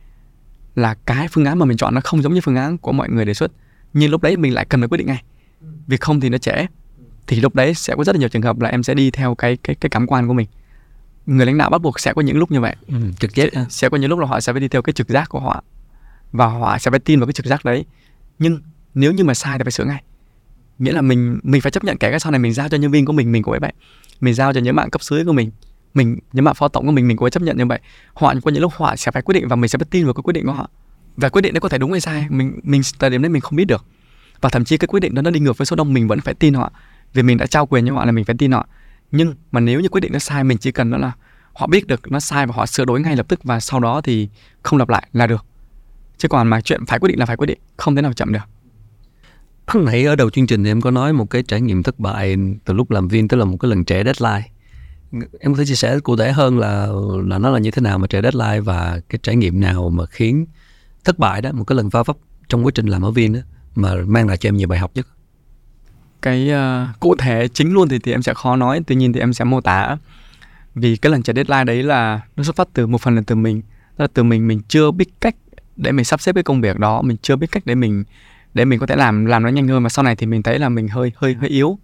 là 0.80 0.95
cái 1.05 1.27
phương 1.27 1.45
án 1.45 1.59
mà 1.59 1.65
mình 1.65 1.77
chọn 1.77 1.95
nó 1.95 2.01
không 2.03 2.21
giống 2.21 2.34
như 2.34 2.41
phương 2.41 2.55
án 2.55 2.77
của 2.77 2.91
mọi 2.91 3.09
người 3.09 3.25
đề 3.25 3.34
xuất. 3.34 3.51
Nhưng 3.93 4.11
lúc 4.11 4.21
đấy 4.21 4.38
mình 4.38 4.53
lại 4.53 4.65
cần 4.65 4.82
phải 4.82 4.88
quyết 4.88 4.97
định 4.97 5.07
ngay. 5.07 5.23
Vì 5.88 5.97
không 5.97 6.19
thì 6.19 6.30
nó 6.30 6.38
trễ. 6.38 6.65
Thì 7.27 7.41
lúc 7.41 7.55
đấy 7.55 7.73
sẽ 7.73 7.95
có 7.97 8.03
rất 8.03 8.15
là 8.15 8.19
nhiều 8.19 8.30
trường 8.30 8.41
hợp 8.41 8.59
là 8.59 8.69
em 8.69 8.84
sẽ 8.84 8.93
đi 8.93 9.11
theo 9.11 9.36
cái 9.36 9.57
cái 9.63 9.75
cái 9.75 9.89
cảm 9.89 10.07
quan 10.07 10.27
của 10.27 10.34
mình. 10.34 10.47
Người 11.25 11.45
lãnh 11.45 11.57
đạo 11.57 11.69
bắt 11.69 11.82
buộc 11.82 11.99
sẽ 11.99 12.13
có 12.13 12.21
những 12.21 12.38
lúc 12.38 12.51
như 12.51 12.61
vậy. 12.61 12.75
Ừ, 12.88 12.95
trực 13.19 13.36
giác 13.36 13.49
sẽ, 13.69 13.89
có 13.89 13.97
những 13.97 14.09
lúc 14.09 14.19
là 14.19 14.27
họ 14.27 14.39
sẽ 14.39 14.53
phải 14.53 14.59
đi 14.59 14.67
theo 14.67 14.82
cái 14.82 14.93
trực 14.93 15.09
giác 15.09 15.30
của 15.30 15.39
họ. 15.39 15.63
Và 16.32 16.45
họ 16.45 16.77
sẽ 16.77 16.91
phải 16.91 16.99
tin 16.99 17.19
vào 17.19 17.27
cái 17.27 17.34
trực 17.34 17.45
giác 17.45 17.65
đấy. 17.65 17.86
Nhưng 18.39 18.61
nếu 18.93 19.11
như 19.11 19.23
mà 19.23 19.34
sai 19.34 19.57
thì 19.57 19.63
phải 19.63 19.71
sửa 19.71 19.86
ngay. 19.86 20.03
Nghĩa 20.80 20.91
là 20.91 21.01
mình 21.01 21.39
mình 21.43 21.61
phải 21.61 21.71
chấp 21.71 21.84
nhận 21.84 21.97
kể 21.97 22.09
cái 22.09 22.19
sau 22.19 22.32
này 22.32 22.39
mình 22.39 22.53
giao 22.53 22.69
cho 22.69 22.77
nhân 22.77 22.91
viên 22.91 23.05
của 23.05 23.13
mình 23.13 23.32
mình 23.32 23.43
cũng 23.43 23.57
vậy. 23.61 23.73
Mình 24.21 24.34
giao 24.34 24.53
cho 24.53 24.59
những 24.59 24.75
bạn 24.75 24.89
cấp 24.89 25.03
dưới 25.03 25.25
của 25.25 25.34
mình 25.34 25.51
mình 25.94 26.20
những 26.34 26.46
mà 26.46 26.54
phó 26.54 26.68
tổng 26.68 26.86
của 26.86 26.92
mình 26.92 27.08
mình 27.08 27.18
cũng 27.18 27.26
phải 27.26 27.32
chấp 27.32 27.44
nhận 27.44 27.58
như 27.58 27.66
vậy. 27.66 27.80
Họ 28.14 28.34
có 28.44 28.52
những 28.52 28.62
lúc 28.62 28.74
họ 28.76 28.96
sẽ 28.96 29.12
phải 29.12 29.22
quyết 29.22 29.34
định 29.34 29.48
và 29.48 29.56
mình 29.56 29.70
sẽ 29.70 29.78
phải 29.78 29.88
tin 29.92 30.06
vào 30.06 30.14
cái 30.14 30.22
quyết 30.22 30.34
định 30.34 30.46
của 30.46 30.52
họ. 30.52 30.70
Và 31.18 31.30
quyết 31.30 31.42
định 31.42 31.54
đấy 31.54 31.62
có 31.62 31.70
thể 31.70 31.78
đúng 31.78 31.92
hay 31.92 32.02
sai, 32.02 32.26
mình 32.30 32.60
mình, 32.64 32.82
thời 33.00 33.10
điểm 33.10 33.22
đấy 33.22 33.30
mình 33.30 33.42
không 33.42 33.56
biết 33.56 33.66
được. 33.66 33.86
Và 34.42 34.50
thậm 34.50 34.66
chí 34.66 34.78
cái 34.78 34.88
quyết 34.88 35.00
định 35.00 35.16
đó 35.16 35.22
nó 35.22 35.32
đi 35.32 35.40
ngược 35.40 35.58
với 35.58 35.66
số 35.66 35.76
đông, 35.76 35.94
mình 35.94 36.08
vẫn 36.08 36.22
phải 36.22 36.34
tin 36.34 36.54
họ. 36.54 36.72
Vì 37.14 37.24
mình 37.24 37.38
đã 37.38 37.46
trao 37.46 37.66
quyền 37.66 37.88
cho 37.88 37.94
họ 37.94 38.06
là 38.06 38.12
mình 38.12 38.26
phải 38.26 38.36
tin 38.38 38.52
họ. 38.52 38.68
Nhưng 39.12 39.36
mà 39.52 39.60
nếu 39.60 39.80
như 39.80 39.90
quyết 39.90 40.02
định 40.02 40.14
nó 40.14 40.20
sai, 40.20 40.44
mình 40.44 40.58
chỉ 40.58 40.72
cần 40.72 40.92
đó 40.92 40.98
là 40.98 41.12
họ 41.54 41.68
biết 41.68 41.88
được 41.88 42.12
nó 42.12 42.20
sai 42.20 42.48
và 42.48 42.54
họ 42.56 42.66
sửa 42.66 42.86
đổi 42.86 43.02
ngay 43.02 43.16
lập 43.16 43.26
tức 43.28 43.44
và 43.44 43.60
sau 43.60 43.80
đó 43.80 44.02
thì 44.02 44.30
không 44.64 44.80
lặp 44.80 44.90
lại 44.90 45.08
là 45.14 45.28
được. 45.28 45.46
Chứ 46.18 46.28
còn 46.28 46.48
mà 46.48 46.62
chuyện 46.62 46.86
phải 46.86 47.00
quyết 47.00 47.10
định 47.10 47.20
là 47.20 47.26
phải 47.26 47.38
quyết 47.38 47.48
định, 47.48 47.60
không 47.78 47.96
thể 47.96 48.02
nào 48.02 48.14
chậm 48.14 48.34
được. 48.34 48.40
Nãy 49.76 50.06
ở 50.06 50.16
đầu 50.16 50.30
chương 50.30 50.48
trình 50.48 50.64
thì 50.64 50.72
em 50.72 50.82
có 50.82 50.92
nói 50.92 51.14
một 51.14 51.30
cái 51.30 51.44
trải 51.44 51.62
nghiệm 51.62 51.84
thất 51.84 52.00
bại 52.00 52.36
từ 52.66 52.74
lúc 52.74 52.92
làm 52.92 53.08
viên 53.08 53.28
tức 53.28 53.38
là 53.38 53.46
một 53.46 53.58
cái 53.60 53.70
lần 53.70 53.84
trẻ 53.84 54.04
deadline 54.04 54.50
em 55.12 55.53
có 55.53 55.57
thể 55.57 55.66
chia 55.66 55.76
sẻ 55.76 55.99
cụ 55.99 56.16
thể 56.16 56.32
hơn 56.32 56.60
là 56.60 56.88
là 57.26 57.38
nó 57.38 57.49
là 57.49 57.60
như 57.60 57.72
thế 57.72 57.82
nào 57.82 57.97
mà 57.97 58.07
trễ 58.07 58.22
deadline 58.22 58.60
và 58.60 58.99
cái 59.10 59.20
trải 59.24 59.36
nghiệm 59.36 59.60
nào 59.60 59.89
mà 59.89 60.05
khiến 60.05 60.45
thất 61.03 61.20
bại 61.20 61.41
đó 61.41 61.51
một 61.53 61.64
cái 61.64 61.76
lần 61.76 61.89
va 61.89 62.03
vấp 62.03 62.18
trong 62.47 62.66
quá 62.66 62.72
trình 62.76 62.86
làm 62.86 63.01
ở 63.01 63.12
viên 63.12 63.34
đó 63.34 63.39
mà 63.76 63.95
mang 64.05 64.28
lại 64.28 64.38
cho 64.38 64.49
em 64.49 64.57
nhiều 64.57 64.68
bài 64.68 64.80
học 64.80 64.91
nhất? 64.95 65.07
Cái 66.22 66.51
uh, 66.51 66.99
cụ 66.99 67.16
thể 67.16 67.47
chính 67.47 67.74
luôn 67.74 67.89
thì 67.89 67.99
thì 67.99 68.12
em 68.12 68.22
sẽ 68.22 68.34
khó 68.34 68.55
nói 68.55 68.82
tuy 68.88 68.95
nhiên 68.95 69.14
thì 69.14 69.20
em 69.20 69.34
sẽ 69.34 69.45
mô 69.45 69.62
tả. 69.62 69.97
Vì 70.76 70.95
cái 70.95 71.12
lần 71.12 71.24
trả 71.24 71.34
deadline 71.34 71.64
đấy 71.64 71.84
là 71.84 72.22
nó 72.36 72.43
xuất 72.43 72.55
phát 72.55 72.68
từ 72.74 72.88
một 72.88 73.01
phần 73.01 73.16
là 73.16 73.22
từ 73.28 73.36
mình 73.36 73.62
tức 73.62 74.03
là 74.03 74.07
từ 74.14 74.24
mình 74.24 74.47
mình 74.47 74.62
chưa 74.68 74.91
biết 74.91 75.10
cách 75.22 75.36
để 75.76 75.91
mình 75.91 76.05
sắp 76.05 76.22
xếp 76.22 76.36
cái 76.36 76.43
công 76.43 76.62
việc 76.62 76.80
đó 76.80 77.01
mình 77.01 77.18
chưa 77.22 77.36
biết 77.36 77.47
cách 77.51 77.66
để 77.66 77.76
mình 77.76 78.03
để 78.53 78.66
mình 78.66 78.80
có 78.80 78.86
thể 78.86 78.95
làm 78.95 79.26
làm 79.26 79.43
nó 79.43 79.49
nhanh 79.49 79.68
hơn. 79.68 79.84
Mà 79.84 79.89
sau 79.89 80.03
này 80.03 80.16
thì 80.16 80.26
mình 80.26 80.43
thấy 80.43 80.60
là 80.60 80.70
mình 80.70 80.88
hơi 80.88 81.12
hơi 81.16 81.34
hơi 81.34 81.49
yếu 81.49 81.80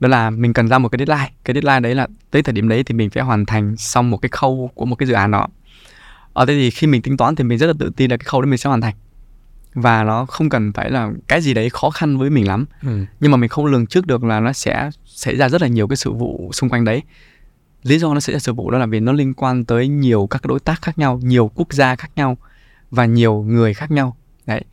đó 0.00 0.08
là 0.08 0.30
mình 0.30 0.52
cần 0.52 0.68
ra 0.68 0.78
một 0.78 0.88
cái 0.88 0.98
deadline. 1.06 1.30
Cái 1.44 1.54
deadline 1.54 1.80
đấy 1.80 1.94
là 1.94 2.06
tới 2.30 2.42
thời 2.42 2.52
điểm 2.52 2.68
đấy 2.68 2.84
thì 2.84 2.94
mình 2.94 3.10
phải 3.10 3.22
hoàn 3.22 3.46
thành 3.46 3.76
xong 3.76 4.10
một 4.10 4.16
cái 4.16 4.28
khâu 4.28 4.70
của 4.74 4.84
một 4.84 4.96
cái 4.96 5.06
dự 5.06 5.14
án 5.14 5.30
đó. 5.30 5.46
Ở 6.32 6.44
đây 6.44 6.56
thì 6.56 6.70
khi 6.70 6.86
mình 6.86 7.02
tính 7.02 7.16
toán 7.16 7.34
thì 7.34 7.44
mình 7.44 7.58
rất 7.58 7.66
là 7.66 7.72
tự 7.78 7.90
tin 7.96 8.10
là 8.10 8.16
cái 8.16 8.24
khâu 8.24 8.40
đấy 8.40 8.46
mình 8.46 8.58
sẽ 8.58 8.68
hoàn 8.68 8.80
thành. 8.80 8.94
Và 9.74 10.04
nó 10.04 10.26
không 10.26 10.48
cần 10.48 10.72
phải 10.72 10.90
là 10.90 11.10
cái 11.28 11.40
gì 11.40 11.54
đấy 11.54 11.70
khó 11.70 11.90
khăn 11.90 12.16
với 12.16 12.30
mình 12.30 12.48
lắm. 12.48 12.66
Ừ. 12.82 13.04
nhưng 13.20 13.30
mà 13.30 13.36
mình 13.36 13.48
không 13.48 13.66
lường 13.66 13.86
trước 13.86 14.06
được 14.06 14.24
là 14.24 14.40
nó 14.40 14.52
sẽ 14.52 14.90
xảy 15.04 15.36
ra 15.36 15.48
rất 15.48 15.62
là 15.62 15.68
nhiều 15.68 15.88
cái 15.88 15.96
sự 15.96 16.12
vụ 16.12 16.50
xung 16.52 16.70
quanh 16.70 16.84
đấy. 16.84 17.02
Lý 17.82 17.98
do 17.98 18.14
nó 18.14 18.20
xảy 18.20 18.32
ra 18.32 18.38
sự 18.38 18.52
vụ 18.52 18.70
đó 18.70 18.78
là 18.78 18.86
vì 18.86 19.00
nó 19.00 19.12
liên 19.12 19.34
quan 19.34 19.64
tới 19.64 19.88
nhiều 19.88 20.26
các 20.30 20.46
đối 20.46 20.60
tác 20.60 20.82
khác 20.82 20.98
nhau 20.98 21.20
nhiều 21.22 21.50
quốc 21.54 21.72
gia 21.72 21.96
khác 21.96 22.10
nhau 22.16 22.36
và 22.90 23.06
nhiều 23.06 23.42
người 23.42 23.74
khác 23.74 23.90
nhau. 23.90 24.16
Đấy. 24.46 24.64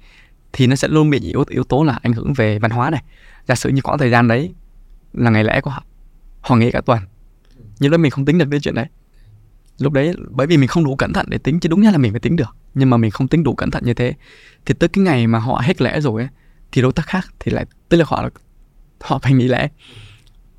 Thì 0.54 0.68
nó 0.68 0.76
sẽ 0.76 0.88
luôn 0.88 1.10
bị 1.10 1.20
yếu 1.20 1.44
yếu 1.50 1.64
tố 1.64 1.84
là 1.84 2.00
ảnh 2.02 2.14
hưởng 2.14 2.34
về 2.34 2.60
văn 2.60 2.72
hóa 2.72 2.90
này. 2.90 3.04
Giả 3.48 3.56
sử 3.56 3.70
như 3.70 3.82
có 3.84 3.98
thời 3.98 4.10
gian 4.10 4.28
đấy 4.28 4.54
là 5.14 5.32
ngày 5.32 5.44
lễ 5.44 5.62
của 5.62 5.70
họ. 5.70 5.84
Họ 6.42 6.56
nghỉ 6.56 6.72
cả 6.72 6.82
tuần. 6.82 7.00
Nhưng 7.80 7.92
đó 7.92 7.98
mình 7.98 8.12
không 8.12 8.26
tính 8.26 8.38
được 8.38 8.48
đến 8.48 8.62
chuyện 8.62 8.76
đấy. 8.76 8.86
Lúc 9.80 9.94
đấy 9.94 10.14
bởi 10.30 10.48
vì 10.48 10.58
mình 10.58 10.68
không 10.68 10.84
đủ 10.84 10.96
cẩn 10.96 11.14
thận 11.14 11.26
để 11.30 11.38
tính 11.38 11.60
chứ 11.60 11.70
đúng 11.70 11.82
nhất 11.82 11.92
là 11.92 11.98
mình 11.98 12.12
phải 12.12 12.20
tính 12.20 12.36
được. 12.36 12.56
Nhưng 12.74 12.90
mà 12.90 12.98
mình 12.98 13.12
không 13.12 13.28
tính 13.28 13.44
đủ 13.44 13.56
cẩn 13.56 13.72
thận 13.72 13.84
như 13.86 13.94
thế 13.94 14.14
thì 14.66 14.74
tới 14.74 14.90
cái 14.90 15.04
ngày 15.04 15.28
mà 15.28 15.40
họ 15.40 15.62
hết 15.64 15.82
lễ 15.82 16.02
rồi 16.02 16.22
ấy, 16.22 16.30
thì 16.72 16.82
đối 16.82 16.94
tác 16.94 17.06
khác 17.06 17.34
thì 17.40 17.52
lại 17.52 17.66
tức 17.90 17.98
là 17.98 18.06
họ 18.08 18.30
họ 19.02 19.20
phải 19.20 19.34
nghỉ 19.34 19.48
lễ. 19.48 19.70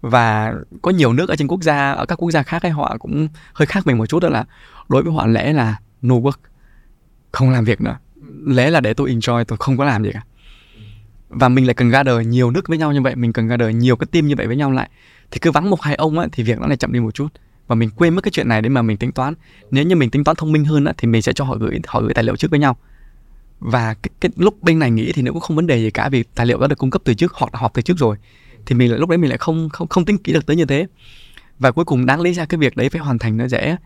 Và 0.01 0.55
có 0.83 0.91
nhiều 0.91 1.13
nước 1.13 1.29
ở 1.29 1.37
trên 1.37 1.49
quốc 1.49 1.63
gia 1.63 1.93
ở 1.93 2.07
các 2.07 2.17
quốc 2.17 2.31
gia 2.31 2.43
khác 2.43 2.63
ấy 2.63 2.71
họ 2.71 2.97
cũng 2.99 3.29
hơi 3.53 3.67
khác 3.67 3.87
mình 3.87 3.99
một 3.99 4.07
chút 4.07 4.23
đó 4.23 4.29
là 4.29 4.45
đối 4.89 5.03
với 5.03 5.13
họ 5.13 5.27
lễ 5.27 5.53
là 5.53 5.81
no 6.03 6.15
work 6.15 6.39
không 7.33 7.51
làm 7.51 7.65
việc 7.65 7.81
nữa. 7.81 7.99
Lễ 8.47 8.71
là 8.71 8.81
để 8.81 8.95
tôi 8.95 9.15
enjoy 9.15 9.45
tôi 9.45 9.57
không 9.57 9.77
có 9.77 9.85
làm 9.85 10.05
gì 10.05 10.11
cả 10.13 10.23
và 11.33 11.49
mình 11.49 11.67
lại 11.67 11.75
cần 11.75 11.91
ra 11.91 12.03
đời 12.03 12.25
nhiều 12.25 12.51
nước 12.51 12.69
với 12.69 12.79
nhau 12.79 12.93
như 12.93 13.01
vậy 13.01 13.17
mình 13.17 13.33
cần 13.33 13.49
ra 13.49 13.57
đời 13.57 13.75
nhiều 13.75 13.97
cái 13.97 14.07
team 14.07 14.27
như 14.27 14.35
vậy 14.37 14.47
với 14.47 14.57
nhau 14.57 14.73
lại. 14.73 14.91
Thì 15.31 15.39
cứ 15.39 15.51
vắng 15.51 15.71
một 15.71 15.83
hai 15.83 15.95
ông 15.95 16.19
á 16.19 16.27
thì 16.33 16.43
việc 16.43 16.61
nó 16.61 16.67
lại 16.67 16.77
chậm 16.77 16.93
đi 16.93 17.01
một 17.01 17.15
chút. 17.15 17.29
Và 17.67 17.75
mình 17.75 17.91
quên 17.91 18.15
mất 18.15 18.25
cái 18.25 18.31
chuyện 18.31 18.49
này 18.49 18.63
để 18.63 18.69
mà 18.69 18.83
mình 18.83 18.97
tính 18.97 19.13
toán. 19.13 19.35
Nếu 19.71 19.85
như 19.85 19.97
mình 19.97 20.11
tính 20.11 20.25
toán 20.25 20.37
thông 20.37 20.53
minh 20.53 20.65
hơn 20.65 20.85
á 20.85 20.93
thì 20.99 21.09
mình 21.09 21.23
sẽ 21.23 21.33
cho 21.33 21.45
họ 21.45 21.57
gửi 21.57 21.81
họ 21.87 22.01
gửi 22.01 22.15
tài 22.15 22.25
liệu 22.25 22.37
trước 22.37 22.51
với 22.51 22.61
nhau. 22.61 22.77
Và 23.61 23.95
cái, 23.95 24.11
cái 24.21 24.31
lúc 24.37 24.63
bên 24.63 24.79
này 24.79 24.91
nghĩ 24.91 25.13
thì 25.13 25.23
nó 25.23 25.33
cũng 25.33 25.41
không 25.41 25.57
vấn 25.57 25.67
đề 25.67 25.79
gì 25.79 25.91
cả 25.91 26.09
vì 26.09 26.23
tài 26.23 26.47
liệu 26.47 26.59
đã 26.61 26.67
được 26.67 26.79
cung 26.79 26.91
cấp 26.91 27.03
từ 27.05 27.15
trước 27.15 27.33
hoặc 27.35 27.55
là 27.55 27.61
họp 27.61 27.75
từ 27.75 27.83
trước 27.83 27.99
rồi. 27.99 28.17
Thì 28.67 28.75
mình 28.75 28.91
lại 28.91 28.99
lúc 28.99 29.09
đấy 29.09 29.19
mình 29.19 29.31
lại 29.31 29.39
không 29.39 29.69
không 29.69 29.89
không 29.89 30.05
tính 30.05 30.19
kỹ 30.19 30.33
được 30.33 30.47
tới 30.47 30.57
như 30.57 30.65
thế. 30.65 30.87
Và 31.59 31.71
cuối 31.71 31.85
cùng 31.85 32.07
đáng 32.07 32.21
lý 32.21 32.33
ra 32.33 32.45
cái 32.45 32.59
việc 32.59 32.77
đấy 32.77 32.89
phải 32.89 33.01
hoàn 33.01 33.19
thành 33.19 33.37
nó 33.37 33.49
dễ. 33.49 33.77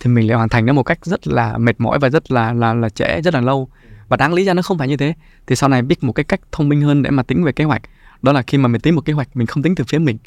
Thì 0.00 0.10
mình 0.10 0.28
lại 0.28 0.36
hoàn 0.36 0.48
thành 0.48 0.66
nó 0.66 0.72
một 0.72 0.82
cách 0.82 1.06
rất 1.06 1.28
là 1.28 1.58
mệt 1.58 1.80
mỏi 1.80 1.98
và 1.98 2.10
rất 2.10 2.30
là 2.30 2.52
là 2.52 2.74
là 2.74 2.88
trễ 2.88 3.20
rất 3.20 3.34
là 3.34 3.40
lâu 3.40 3.68
và 4.08 4.16
đáng 4.16 4.34
lý 4.34 4.44
ra 4.44 4.54
nó 4.54 4.62
không 4.62 4.78
phải 4.78 4.88
như 4.88 4.96
thế 4.96 5.14
thì 5.46 5.56
sau 5.56 5.68
này 5.68 5.82
biết 5.82 6.04
một 6.04 6.12
cái 6.12 6.24
cách 6.24 6.40
thông 6.52 6.68
minh 6.68 6.80
hơn 6.80 7.02
để 7.02 7.10
mà 7.10 7.22
tính 7.22 7.44
về 7.44 7.52
kế 7.52 7.64
hoạch. 7.64 7.82
Đó 8.22 8.32
là 8.32 8.42
khi 8.42 8.58
mà 8.58 8.68
mình 8.68 8.80
tính 8.80 8.94
một 8.94 9.04
kế 9.04 9.12
hoạch 9.12 9.36
mình 9.36 9.46
không 9.46 9.62
tính 9.62 9.74
từ 9.74 9.84
phía 9.84 9.98
mình 9.98 10.18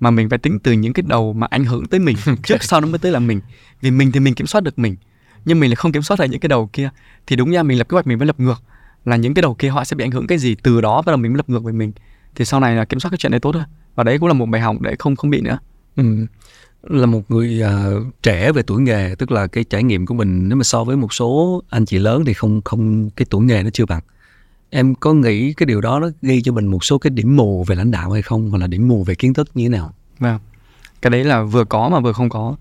mà 0.00 0.10
mình 0.10 0.28
phải 0.28 0.38
tính 0.38 0.58
từ 0.58 0.72
những 0.72 0.92
cái 0.92 1.02
đầu 1.08 1.32
mà 1.32 1.46
ảnh 1.50 1.64
hưởng 1.64 1.86
tới 1.86 2.00
mình 2.00 2.16
trước 2.42 2.62
sau 2.64 2.80
nó 2.80 2.86
mới 2.86 2.98
tới 2.98 3.12
là 3.12 3.18
mình. 3.18 3.40
Vì 3.80 3.90
mình 3.90 4.12
thì 4.12 4.20
mình 4.20 4.34
kiểm 4.34 4.46
soát 4.46 4.64
được 4.64 4.78
mình 4.78 4.96
nhưng 5.44 5.60
mình 5.60 5.70
lại 5.70 5.76
không 5.76 5.92
kiểm 5.92 6.02
soát 6.02 6.16
được 6.20 6.26
những 6.30 6.40
cái 6.40 6.48
đầu 6.48 6.70
kia. 6.72 6.90
Thì 7.26 7.36
đúng 7.36 7.50
ra 7.50 7.62
mình 7.62 7.78
lập 7.78 7.88
kế 7.88 7.94
hoạch 7.94 8.06
mình 8.06 8.18
phải 8.18 8.26
lập 8.26 8.40
ngược 8.40 8.62
là 9.04 9.16
những 9.16 9.34
cái 9.34 9.42
đầu 9.42 9.54
kia 9.54 9.68
họ 9.68 9.84
sẽ 9.84 9.96
bị 9.96 10.04
ảnh 10.04 10.10
hưởng 10.10 10.26
cái 10.26 10.38
gì 10.38 10.56
từ 10.62 10.80
đó 10.80 11.02
bắt 11.02 11.10
đầu 11.10 11.16
mình 11.16 11.32
mới 11.32 11.36
lập 11.36 11.48
ngược 11.48 11.64
về 11.64 11.72
mình. 11.72 11.92
Thì 12.34 12.44
sau 12.44 12.60
này 12.60 12.76
là 12.76 12.84
kiểm 12.84 13.00
soát 13.00 13.10
cái 13.10 13.18
chuyện 13.18 13.32
này 13.32 13.40
tốt 13.40 13.54
hơn 13.54 13.64
và 13.94 14.04
đấy 14.04 14.18
cũng 14.18 14.28
là 14.28 14.34
một 14.34 14.46
bài 14.46 14.60
học 14.60 14.76
để 14.80 14.96
không 14.98 15.16
không 15.16 15.30
bị 15.30 15.40
nữa. 15.40 15.58
Ừ 15.96 16.26
là 16.82 17.06
một 17.06 17.22
người 17.28 17.62
uh, 17.62 18.22
trẻ 18.22 18.52
về 18.52 18.62
tuổi 18.62 18.82
nghề 18.82 19.14
tức 19.18 19.30
là 19.30 19.46
cái 19.46 19.64
trải 19.64 19.82
nghiệm 19.82 20.06
của 20.06 20.14
mình 20.14 20.48
nếu 20.48 20.56
mà 20.56 20.62
so 20.64 20.84
với 20.84 20.96
một 20.96 21.12
số 21.12 21.62
anh 21.70 21.86
chị 21.86 21.98
lớn 21.98 22.24
thì 22.26 22.34
không 22.34 22.60
không 22.62 23.10
cái 23.10 23.26
tuổi 23.30 23.44
nghề 23.44 23.62
nó 23.62 23.70
chưa 23.70 23.86
bằng. 23.86 24.02
Em 24.70 24.94
có 24.94 25.12
nghĩ 25.12 25.52
cái 25.52 25.66
điều 25.66 25.80
đó 25.80 26.00
nó 26.00 26.10
ghi 26.22 26.42
cho 26.42 26.52
mình 26.52 26.66
một 26.66 26.84
số 26.84 26.98
cái 26.98 27.10
điểm 27.10 27.36
mù 27.36 27.64
về 27.64 27.76
lãnh 27.76 27.90
đạo 27.90 28.10
hay 28.10 28.22
không? 28.22 28.50
Hoặc 28.50 28.58
là 28.58 28.66
điểm 28.66 28.88
mù 28.88 29.04
về 29.04 29.14
kiến 29.14 29.34
thức 29.34 29.50
như 29.54 29.64
thế 29.64 29.68
nào? 29.68 29.94
Vâng. 30.18 30.38
Cái 31.02 31.10
đấy 31.10 31.24
là 31.24 31.42
vừa 31.42 31.64
có 31.64 31.88
mà 31.88 32.00
vừa 32.00 32.12
không 32.12 32.28
có. 32.28 32.56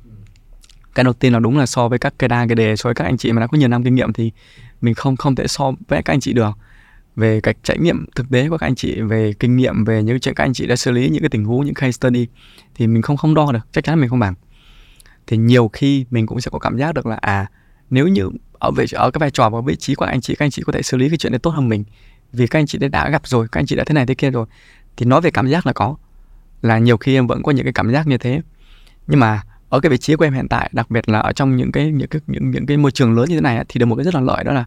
Cái 0.96 1.04
đầu 1.04 1.14
tiên 1.14 1.34
là 1.34 1.40
đúng 1.40 1.58
là 1.58 1.66
so 1.66 1.88
với 1.88 2.00
các 2.00 2.14
cái 2.20 2.28
đa 2.28 2.46
cái 2.48 2.56
đề 2.56 2.76
so 2.76 2.88
với 2.88 2.96
các 2.96 3.04
anh 3.04 3.18
chị 3.18 3.32
mà 3.32 3.42
đã 3.42 3.48
có 3.48 3.58
nhiều 3.58 3.68
năm 3.68 3.84
kinh 3.84 3.96
nghiệm 3.96 4.14
thì 4.14 4.32
mình 4.82 4.94
không 4.94 5.18
không 5.18 5.36
thể 5.36 5.48
so 5.48 5.72
với 5.88 6.02
các 6.04 6.14
anh 6.14 6.20
chị 6.20 6.34
được 6.34 6.52
về 7.16 7.42
cái 7.42 7.54
trải 7.64 7.78
nghiệm 7.78 8.06
thực 8.16 8.30
tế 8.30 8.50
của 8.50 8.58
các 8.58 8.68
anh 8.68 8.76
chị, 8.76 9.02
về 9.02 9.34
kinh 9.40 9.58
nghiệm, 9.58 9.86
về 9.86 10.04
những 10.04 10.20
chuyện 10.20 10.36
các 10.36 10.44
anh 10.44 10.54
chị 10.54 10.68
đã 10.68 10.76
xử 10.76 10.92
lý, 10.92 11.10
những 11.10 11.22
cái 11.22 11.30
tình 11.30 11.46
huống, 11.46 11.66
những 11.66 11.74
case 11.74 11.92
study, 11.92 12.28
thì 12.76 12.88
mình 12.88 13.02
không 13.02 13.18
không 13.18 13.34
đo 13.34 13.52
được, 13.52 13.68
chắc 13.72 13.84
chắn 13.84 14.00
mình 14.00 14.10
không 14.10 14.20
bằng 14.20 14.34
thì 15.30 15.38
nhiều 15.38 15.70
khi 15.74 16.06
mình 16.10 16.26
cũng 16.26 16.42
sẽ 16.42 16.50
có 16.52 16.60
cảm 16.60 16.78
giác 16.78 16.94
được 16.94 17.06
là 17.06 17.16
à 17.16 17.48
nếu 17.90 18.08
như 18.08 18.30
ở 18.54 18.72
vị, 18.72 18.86
ở 18.94 19.12
cái 19.12 19.20
vai 19.20 19.32
trò 19.32 19.50
và 19.50 19.62
vị 19.62 19.76
trí 19.76 19.96
của 19.96 20.06
các 20.06 20.12
anh 20.12 20.22
chị, 20.22 20.36
các 20.36 20.46
anh 20.46 20.52
chị 20.52 20.62
có 20.66 20.74
thể 20.74 20.82
xử 20.82 20.98
lý 20.98 21.10
cái 21.10 21.18
chuyện 21.18 21.32
này 21.32 21.40
tốt 21.40 21.50
hơn 21.50 21.70
mình, 21.70 21.84
vì 22.34 22.48
các 22.48 22.60
anh 22.60 22.68
chị 22.68 22.78
đã 22.78 23.10
gặp 23.10 23.28
rồi, 23.28 23.48
các 23.52 23.60
anh 23.60 23.66
chị 23.66 23.76
đã 23.76 23.84
thế 23.84 23.94
này 23.94 24.06
thế 24.06 24.16
kia 24.16 24.32
rồi, 24.32 24.46
thì 24.98 25.06
nói 25.06 25.22
về 25.22 25.32
cảm 25.32 25.48
giác 25.48 25.66
là 25.66 25.74
có. 25.74 25.96
Là 26.62 26.78
nhiều 26.78 26.98
khi 26.98 27.16
em 27.16 27.28
vẫn 27.28 27.44
có 27.44 27.52
những 27.52 27.66
cái 27.66 27.74
cảm 27.74 27.92
giác 27.92 28.08
như 28.08 28.18
thế. 28.18 28.42
Nhưng 29.08 29.20
mà 29.20 29.42
ở 29.70 29.80
cái 29.80 29.90
vị 29.90 29.98
trí 29.98 30.16
của 30.16 30.26
em 30.26 30.34
hiện 30.34 30.48
tại, 30.48 30.70
đặc 30.74 30.92
biệt 30.92 31.10
là 31.10 31.20
ở 31.20 31.32
trong 31.32 31.56
những 31.56 31.72
cái 31.72 31.92
những 31.92 32.08
cái, 32.08 32.22
những 32.28 32.52
những 32.52 32.66
cái 32.66 32.78
môi 32.78 32.92
trường 32.92 33.16
lớn 33.16 33.30
như 33.30 33.36
thế 33.36 33.42
này 33.42 33.66
thì 33.70 33.80
được 33.80 33.86
một 33.86 33.96
cái 33.96 34.06
rất 34.06 34.16
là 34.16 34.22
lợi 34.22 34.44
đó 34.44 34.54
là 34.54 34.66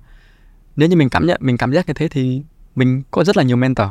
nếu 0.76 0.88
như 0.88 0.96
mình 0.96 1.08
cảm 1.08 1.26
nhận, 1.26 1.40
mình 1.40 1.56
cảm 1.56 1.72
giác 1.72 1.86
như 1.86 1.94
thế 1.94 2.08
thì 2.08 2.42
mình 2.74 3.02
có 3.10 3.24
rất 3.24 3.36
là 3.36 3.42
nhiều 3.42 3.56
mentor. 3.56 3.88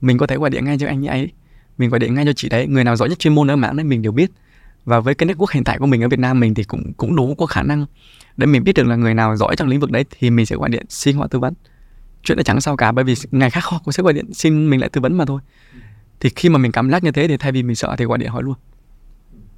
Mình 0.00 0.18
có 0.18 0.26
thể 0.26 0.36
gọi 0.36 0.50
điện 0.50 0.64
ngay 0.64 0.78
cho 0.78 0.86
anh 0.86 1.06
ấy, 1.06 1.32
mình 1.78 1.90
gọi 1.90 2.00
điện 2.00 2.14
ngay 2.14 2.24
cho 2.24 2.32
chị 2.32 2.48
đấy. 2.48 2.66
Người 2.66 2.84
nào 2.84 2.96
giỏi 2.96 3.08
nhất 3.08 3.18
chuyên 3.18 3.34
môn 3.34 3.50
ở 3.50 3.56
mảng 3.56 3.76
đấy 3.76 3.84
mình 3.84 4.02
đều 4.02 4.12
biết. 4.12 4.30
Và 4.84 5.00
với 5.00 5.14
cái 5.14 5.28
network 5.28 5.46
hiện 5.52 5.64
tại 5.64 5.78
của 5.78 5.86
mình 5.86 6.02
ở 6.02 6.08
Việt 6.08 6.18
Nam 6.18 6.40
mình 6.40 6.54
thì 6.54 6.64
cũng 6.64 6.92
cũng 6.96 7.16
đủ 7.16 7.34
có 7.34 7.46
khả 7.46 7.62
năng 7.62 7.86
để 8.36 8.46
mình 8.46 8.64
biết 8.64 8.72
được 8.72 8.86
là 8.86 8.96
người 8.96 9.14
nào 9.14 9.36
giỏi 9.36 9.56
trong 9.56 9.68
lĩnh 9.68 9.80
vực 9.80 9.90
đấy 9.90 10.04
thì 10.10 10.30
mình 10.30 10.46
sẽ 10.46 10.56
gọi 10.56 10.68
điện 10.68 10.86
xin 10.88 11.16
họ 11.16 11.26
tư 11.26 11.38
vấn. 11.38 11.54
Chuyện 12.22 12.38
đó 12.38 12.42
chẳng 12.42 12.60
sao 12.60 12.76
cả, 12.76 12.92
bởi 12.92 13.04
vì 13.04 13.14
ngày 13.30 13.50
khác 13.50 13.64
họ 13.64 13.80
cũng 13.84 13.92
sẽ 13.92 14.02
gọi 14.02 14.12
điện 14.12 14.32
xin 14.34 14.70
mình 14.70 14.80
lại 14.80 14.88
tư 14.88 15.00
vấn 15.00 15.16
mà 15.16 15.24
thôi. 15.24 15.40
Thì 16.20 16.30
khi 16.36 16.48
mà 16.48 16.58
mình 16.58 16.72
cảm 16.72 16.90
giác 16.90 17.04
như 17.04 17.12
thế 17.12 17.28
thì 17.28 17.36
thay 17.36 17.52
vì 17.52 17.62
mình 17.62 17.76
sợ 17.76 17.94
thì 17.98 18.04
gọi 18.04 18.18
điện 18.18 18.28
hỏi 18.28 18.42
luôn. 18.42 18.54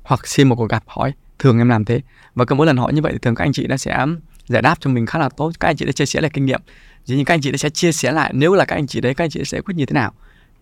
Hoặc 0.02 0.26
xin 0.26 0.48
một 0.48 0.56
cuộc 0.56 0.70
gặp 0.70 0.84
hỏi, 0.86 1.12
thường 1.38 1.58
em 1.58 1.68
làm 1.68 1.84
thế? 1.84 2.00
Và 2.34 2.44
cứ 2.44 2.54
mỗi 2.54 2.66
lần 2.66 2.76
hỏi 2.76 2.92
như 2.92 3.02
vậy 3.02 3.12
thì 3.12 3.18
thường 3.18 3.34
các 3.34 3.44
anh 3.44 3.52
chị 3.52 3.66
đã 3.66 3.76
sẽ 3.76 4.06
giải 4.50 4.62
đáp 4.62 4.78
cho 4.80 4.90
mình 4.90 5.06
khá 5.06 5.18
là 5.18 5.28
tốt. 5.28 5.52
Các 5.60 5.68
anh 5.68 5.76
chị 5.76 5.84
đã 5.86 5.92
chia 5.92 6.06
sẻ 6.06 6.20
lại 6.20 6.30
kinh 6.34 6.44
nghiệm. 6.44 6.60
Chỉ 7.04 7.16
như 7.16 7.24
các 7.24 7.34
anh 7.34 7.40
chị 7.40 7.50
đã 7.50 7.56
sẽ 7.56 7.70
chia 7.70 7.92
sẻ 7.92 8.12
lại. 8.12 8.32
Nếu 8.34 8.54
là 8.54 8.64
các 8.64 8.76
anh 8.76 8.86
chị 8.86 9.00
đấy 9.00 9.14
các 9.14 9.24
anh 9.24 9.30
chị 9.30 9.44
sẽ 9.44 9.60
quyết 9.60 9.74
như 9.76 9.86
thế 9.86 9.94
nào? 9.94 10.12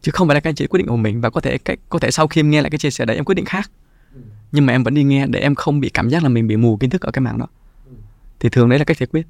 Chứ 0.02 0.12
không 0.12 0.28
phải 0.28 0.34
là 0.34 0.40
các 0.40 0.50
anh 0.50 0.54
chị 0.54 0.66
quyết 0.66 0.78
định 0.78 0.86
của 0.86 0.96
mình 0.96 1.20
và 1.20 1.30
có 1.30 1.40
thể 1.40 1.58
cái 1.58 1.76
có 1.88 1.98
thể 1.98 2.10
sau 2.10 2.28
khi 2.28 2.40
em 2.40 2.50
nghe 2.50 2.62
lại 2.62 2.70
cái 2.70 2.78
chia 2.78 2.90
sẻ 2.90 3.04
đấy 3.04 3.16
em 3.16 3.24
quyết 3.24 3.34
định 3.34 3.44
khác. 3.44 3.70
Nhưng 4.52 4.66
mà 4.66 4.72
em 4.72 4.82
vẫn 4.82 4.94
đi 4.94 5.02
nghe 5.02 5.26
để 5.26 5.40
em 5.40 5.54
không 5.54 5.80
bị 5.80 5.90
cảm 5.94 6.10
giác 6.10 6.22
là 6.22 6.28
mình 6.28 6.46
bị 6.46 6.56
mù 6.56 6.76
kiến 6.76 6.90
thức 6.90 7.02
ở 7.02 7.10
cái 7.10 7.20
mảng 7.20 7.38
đó. 7.38 7.46
Thì 8.40 8.48
thường 8.48 8.68
đấy 8.68 8.78
là 8.78 8.84
cách 8.84 8.98
giải 8.98 9.06
quyết. 9.06 9.26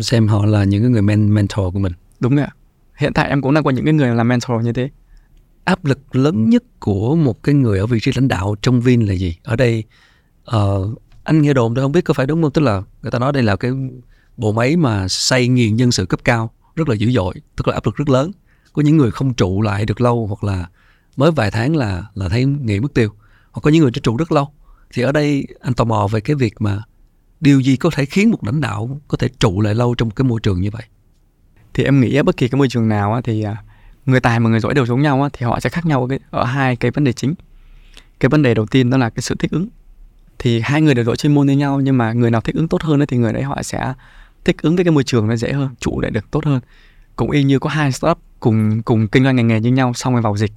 Xem 0.00 0.28
họ 0.28 0.46
là 0.46 0.64
những 0.64 0.82
cái 0.82 0.90
người 0.90 1.02
men 1.02 1.34
mentor 1.34 1.72
của 1.72 1.78
mình. 1.78 1.92
Đúng 2.20 2.36
rồi 2.36 2.46
hiện 2.96 3.12
tại 3.12 3.28
em 3.28 3.42
cũng 3.42 3.54
đang 3.54 3.64
có 3.64 3.70
những 3.70 3.84
cái 3.84 3.94
người 3.94 4.14
làm 4.14 4.28
mentor 4.28 4.64
như 4.64 4.72
thế. 4.72 4.90
Áp 5.64 5.84
lực 5.84 6.16
lớn 6.16 6.50
nhất 6.50 6.62
của 6.80 7.16
một 7.16 7.42
cái 7.42 7.54
người 7.54 7.78
ở 7.78 7.86
vị 7.86 8.00
trí 8.00 8.12
lãnh 8.14 8.28
đạo 8.28 8.54
trong 8.62 8.80
Vin 8.80 9.00
là 9.00 9.14
gì? 9.14 9.36
Ở 9.42 9.56
đây 9.56 9.84
uh, 10.56 11.02
anh 11.24 11.42
nghe 11.42 11.52
đồn 11.52 11.74
tôi 11.74 11.84
không 11.84 11.92
biết 11.92 12.04
có 12.04 12.14
phải 12.14 12.26
đúng 12.26 12.42
không? 12.42 12.50
Tức 12.50 12.62
là 12.62 12.82
người 13.02 13.10
ta 13.10 13.18
nói 13.18 13.32
đây 13.32 13.42
là 13.42 13.56
cái 13.56 13.70
bộ 14.36 14.52
máy 14.52 14.76
mà 14.76 15.08
xây 15.08 15.48
nghiền 15.48 15.76
nhân 15.76 15.92
sự 15.92 16.06
cấp 16.06 16.20
cao, 16.24 16.50
rất 16.76 16.88
là 16.88 16.94
dữ 16.94 17.10
dội, 17.10 17.34
tức 17.56 17.68
là 17.68 17.74
áp 17.74 17.86
lực 17.86 17.96
rất 17.96 18.08
lớn. 18.08 18.30
Có 18.72 18.82
những 18.82 18.96
người 18.96 19.10
không 19.10 19.34
trụ 19.34 19.62
lại 19.62 19.86
được 19.86 20.00
lâu 20.00 20.26
hoặc 20.26 20.44
là 20.44 20.68
mới 21.16 21.30
vài 21.30 21.50
tháng 21.50 21.76
là 21.76 22.04
là 22.14 22.28
thấy 22.28 22.44
nghỉ 22.44 22.80
mất 22.80 22.94
tiêu. 22.94 23.10
Hoặc 23.50 23.60
có 23.60 23.70
những 23.70 23.82
người 23.82 23.90
trụ 23.90 24.16
rất 24.16 24.32
lâu. 24.32 24.48
Thì 24.92 25.02
ở 25.02 25.12
đây 25.12 25.46
anh 25.60 25.74
tò 25.74 25.84
mò 25.84 26.08
về 26.10 26.20
cái 26.20 26.36
việc 26.36 26.54
mà 26.62 26.82
điều 27.40 27.60
gì 27.60 27.76
có 27.76 27.90
thể 27.94 28.04
khiến 28.04 28.30
một 28.30 28.44
lãnh 28.44 28.60
đạo 28.60 29.00
có 29.08 29.16
thể 29.16 29.28
trụ 29.38 29.60
lại 29.60 29.74
lâu 29.74 29.94
trong 29.94 30.10
cái 30.10 30.24
môi 30.24 30.40
trường 30.40 30.60
như 30.60 30.70
vậy? 30.70 30.82
Thì 31.74 31.84
em 31.84 32.00
nghĩ 32.00 32.22
bất 32.22 32.36
kỳ 32.36 32.48
cái 32.48 32.58
môi 32.58 32.68
trường 32.68 32.88
nào 32.88 33.20
thì 33.24 33.42
à, 33.42 33.62
người 34.06 34.20
tài 34.20 34.40
và 34.40 34.48
người 34.50 34.60
giỏi 34.60 34.74
đều 34.74 34.86
giống 34.86 35.02
nhau 35.02 35.28
thì 35.32 35.46
họ 35.46 35.60
sẽ 35.60 35.70
khác 35.70 35.86
nhau 35.86 36.08
ở 36.30 36.44
hai 36.44 36.76
cái 36.76 36.90
vấn 36.90 37.04
đề 37.04 37.12
chính. 37.12 37.34
Cái 38.20 38.28
vấn 38.28 38.42
đề 38.42 38.54
đầu 38.54 38.66
tiên 38.66 38.90
đó 38.90 38.98
là 38.98 39.10
cái 39.10 39.22
sự 39.22 39.34
thích 39.38 39.50
ứng 39.50 39.68
thì 40.42 40.60
hai 40.60 40.82
người 40.82 40.94
đều 40.94 41.04
đội 41.04 41.16
chuyên 41.16 41.34
môn 41.34 41.46
với 41.46 41.56
nhau, 41.56 41.80
nhưng 41.80 41.98
mà 41.98 42.12
người 42.12 42.30
nào 42.30 42.40
thích 42.40 42.54
ứng 42.54 42.68
tốt 42.68 42.82
hơn 42.82 43.06
thì 43.08 43.16
người 43.16 43.32
đấy 43.32 43.42
họ 43.42 43.62
sẽ 43.62 43.94
thích 44.44 44.62
ứng 44.62 44.76
với 44.76 44.84
cái 44.84 44.92
môi 44.92 45.04
trường 45.04 45.28
nó 45.28 45.36
dễ 45.36 45.52
hơn 45.52 45.74
trụ 45.80 46.00
lại 46.00 46.10
được 46.10 46.30
tốt 46.30 46.44
hơn. 46.44 46.60
Cũng 47.16 47.30
y 47.30 47.42
như 47.42 47.58
có 47.58 47.70
hai 47.70 47.92
startup 47.92 48.18
cùng 48.40 48.82
cùng 48.82 49.08
kinh 49.08 49.24
doanh 49.24 49.36
ngành 49.36 49.48
nghề 49.48 49.60
như 49.60 49.70
nhau 49.70 49.92
xong 49.94 50.12
rồi 50.12 50.22
vào 50.22 50.36
dịch. 50.36 50.52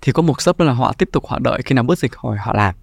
Thì 0.00 0.12
có 0.12 0.22
một 0.22 0.42
startup 0.42 0.58
đó 0.58 0.64
là 0.64 0.72
họ 0.72 0.92
tiếp 0.92 1.08
tục 1.12 1.26
họ 1.26 1.38
đợi 1.38 1.62
khi 1.64 1.74
nào 1.74 1.84
bớt 1.84 1.98
dịch 1.98 2.12
rồi 2.22 2.36
họ 2.36 2.52
làm, 2.54 2.74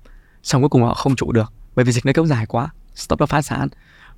xong 0.43 0.61
cuối 0.61 0.69
cùng 0.69 0.83
họ 0.83 0.93
không 0.93 1.15
trụ 1.15 1.31
được, 1.31 1.53
bởi 1.75 1.85
vì 1.85 1.91
dịch 1.91 2.05
nó 2.05 2.11
kéo 2.15 2.25
dài 2.25 2.45
quá, 2.45 2.69
startup 2.95 3.19
đã 3.19 3.25
phá 3.25 3.41
sản. 3.41 3.67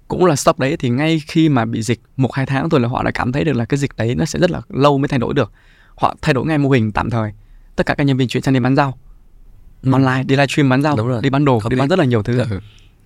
Cũng 0.07 0.25
là 0.25 0.35
startup 0.35 0.59
đấy 0.59 0.77
thì 0.79 0.89
ngay 0.89 1.21
khi 1.27 1.49
mà 1.49 1.65
bị 1.65 1.81
dịch 1.81 2.01
một, 2.17 2.33
hai 2.33 2.45
tháng 2.45 2.69
rồi 2.69 2.81
là 2.81 2.87
họ 2.87 3.03
đã 3.03 3.11
cảm 3.11 3.31
thấy 3.31 3.43
được 3.43 3.53
là 3.53 3.65
cái 3.65 3.77
dịch 3.77 3.95
đấy 3.97 4.15
nó 4.15 4.25
sẽ 4.25 4.39
rất 4.39 4.51
là 4.51 4.61
lâu 4.69 4.97
mới 4.97 5.07
thay 5.07 5.19
đổi 5.19 5.33
được. 5.33 5.51
Họ 5.95 6.15
thay 6.21 6.33
đổi 6.33 6.45
ngay 6.45 6.57
mô 6.57 6.69
hình 6.69 6.91
tạm 6.91 7.09
thời, 7.09 7.31
tất 7.75 7.85
cả 7.85 7.93
các 7.93 8.03
nhân 8.03 8.17
viên 8.17 8.27
chuyển 8.27 8.43
sang 8.43 8.53
đi 8.53 8.59
bán 8.59 8.75
rau 8.75 8.97
ừ. 9.81 9.91
online 9.91 10.23
đi 10.23 10.35
livestream 10.35 10.69
bán 10.69 10.81
rau 10.81 11.21
đi 11.21 11.29
bán 11.29 11.45
đồ 11.45 11.59
Hợp 11.63 11.69
đi 11.69 11.77
bán 11.77 11.89
rất 11.89 11.99
là 11.99 12.05
nhiều 12.05 12.23
thứ 12.23 12.39
ừ. 12.39 12.59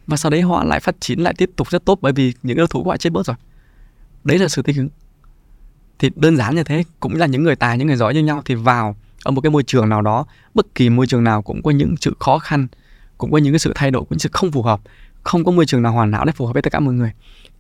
và 0.08 0.18
sau 0.18 0.30
đấy 0.30 0.42
họ 0.42 0.64
lại 0.64 0.80
phát 0.80 0.96
triển 1.00 1.20
lại 1.20 1.34
tiếp 1.38 1.50
tục 1.56 1.70
rất 1.70 1.86
tốt 1.86 2.00
bởi 2.02 2.14
vì 2.14 2.34
những 2.44 2.58
đối 2.58 2.68
thủ 2.68 2.84
của 2.84 2.90
họ 2.90 2.98
chết 2.98 3.14
bớt 3.14 3.26
rồi. 3.26 3.36
Đấy 4.24 4.40
là 4.40 4.48
sự 4.48 4.62
thích 4.62 4.76
ứng. 4.78 4.90
Thì 6.00 6.10
đơn 6.16 6.38
giản 6.38 6.56
như 6.56 6.64
thế 6.64 6.84
cũng 7.00 7.16
là 7.16 7.26
những 7.26 7.44
người 7.44 7.56
tài 7.56 7.78
những 7.78 7.88
người 7.88 7.96
giỏi 7.96 8.14
như 8.14 8.24
nhau 8.24 8.42
thì 8.46 8.56
vào 8.56 8.96
ở 9.24 9.32
một 9.32 9.42
cái 9.42 9.50
môi 9.50 9.64
trường 9.64 9.90
nào 9.90 10.02
đó 10.02 10.26
bất 10.54 10.76
kỳ 10.76 10.90
môi 10.90 11.08
trường 11.08 11.24
nào 11.24 11.42
cũng 11.42 11.64
có 11.64 11.72
những 11.72 11.96
sự 12.02 12.14
khó 12.20 12.40
khăn 12.40 12.68
cũng 13.18 13.32
có 13.32 13.38
những 13.38 13.54
cái 13.54 13.60
sự 13.60 13.72
thay 13.76 13.92
đổi 13.92 14.04
cũng 14.10 14.20
sự 14.20 14.30
không 14.34 14.52
phù 14.52 14.62
hợp. 14.62 14.82
Không 15.24 15.44
có 15.44 15.52
môi 15.52 15.66
trường 15.66 15.82
nào 15.82 15.92
hoàn 15.92 16.12
hảo 16.12 16.26
để 16.26 16.32
phù 16.32 16.46
hợp 16.46 16.54
với 16.54 16.62
tất 16.62 16.72
cả 16.72 16.80
mọi 16.80 16.94
người. 16.94 17.12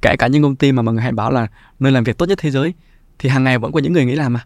Kể 0.01 0.15
cả 0.19 0.27
những 0.27 0.43
công 0.43 0.55
ty 0.55 0.71
mà 0.71 0.81
mọi 0.81 0.93
người 0.93 1.03
hay 1.03 1.11
báo 1.11 1.31
là 1.31 1.47
nơi 1.79 1.91
làm 1.91 2.03
việc 2.03 2.17
tốt 2.17 2.25
nhất 2.25 2.37
thế 2.41 2.51
giới 2.51 2.73
thì 3.19 3.29
hàng 3.29 3.43
ngày 3.43 3.57
vẫn 3.57 3.71
có 3.71 3.79
những 3.79 3.93
người 3.93 4.05
nghỉ 4.05 4.15
làm 4.15 4.33
mà. 4.33 4.45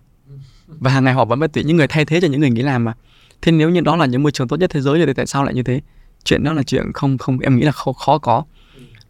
Và 0.68 0.92
hàng 0.92 1.04
ngày 1.04 1.14
họ 1.14 1.26
vẫn 1.26 1.40
phải 1.40 1.48
tuyển 1.48 1.68
những 1.68 1.78
người 1.78 1.88
thay 1.88 2.06
thế 2.06 2.22
cho 2.22 2.28
những 2.28 2.42
người 2.42 2.50
nghỉ 2.50 2.62
làm 2.62 2.84
mà 2.84 2.94
thế 3.42 3.52
nếu 3.52 3.70
như 3.70 3.82
đó 3.82 3.96
là 3.96 4.06
những 4.06 4.24
môi 4.24 4.32
trường 4.32 4.48
tốt 4.48 4.58
nhất 4.58 4.70
thế 4.74 4.82
giới 4.82 5.06
thì 5.06 5.14
tại 5.14 5.26
sao 5.26 5.44
lại 5.44 5.54
như 5.54 5.64
thế? 5.64 5.82
Chuyện 6.24 6.44
đó 6.44 6.54
là 6.54 6.64
chuyện 6.64 6.94
không 6.94 7.18
không 7.18 7.40
em 7.40 7.56
nghĩ 7.56 7.64
là 7.64 7.72
khó, 7.72 7.94
khó 7.94 8.18
có. 8.18 8.44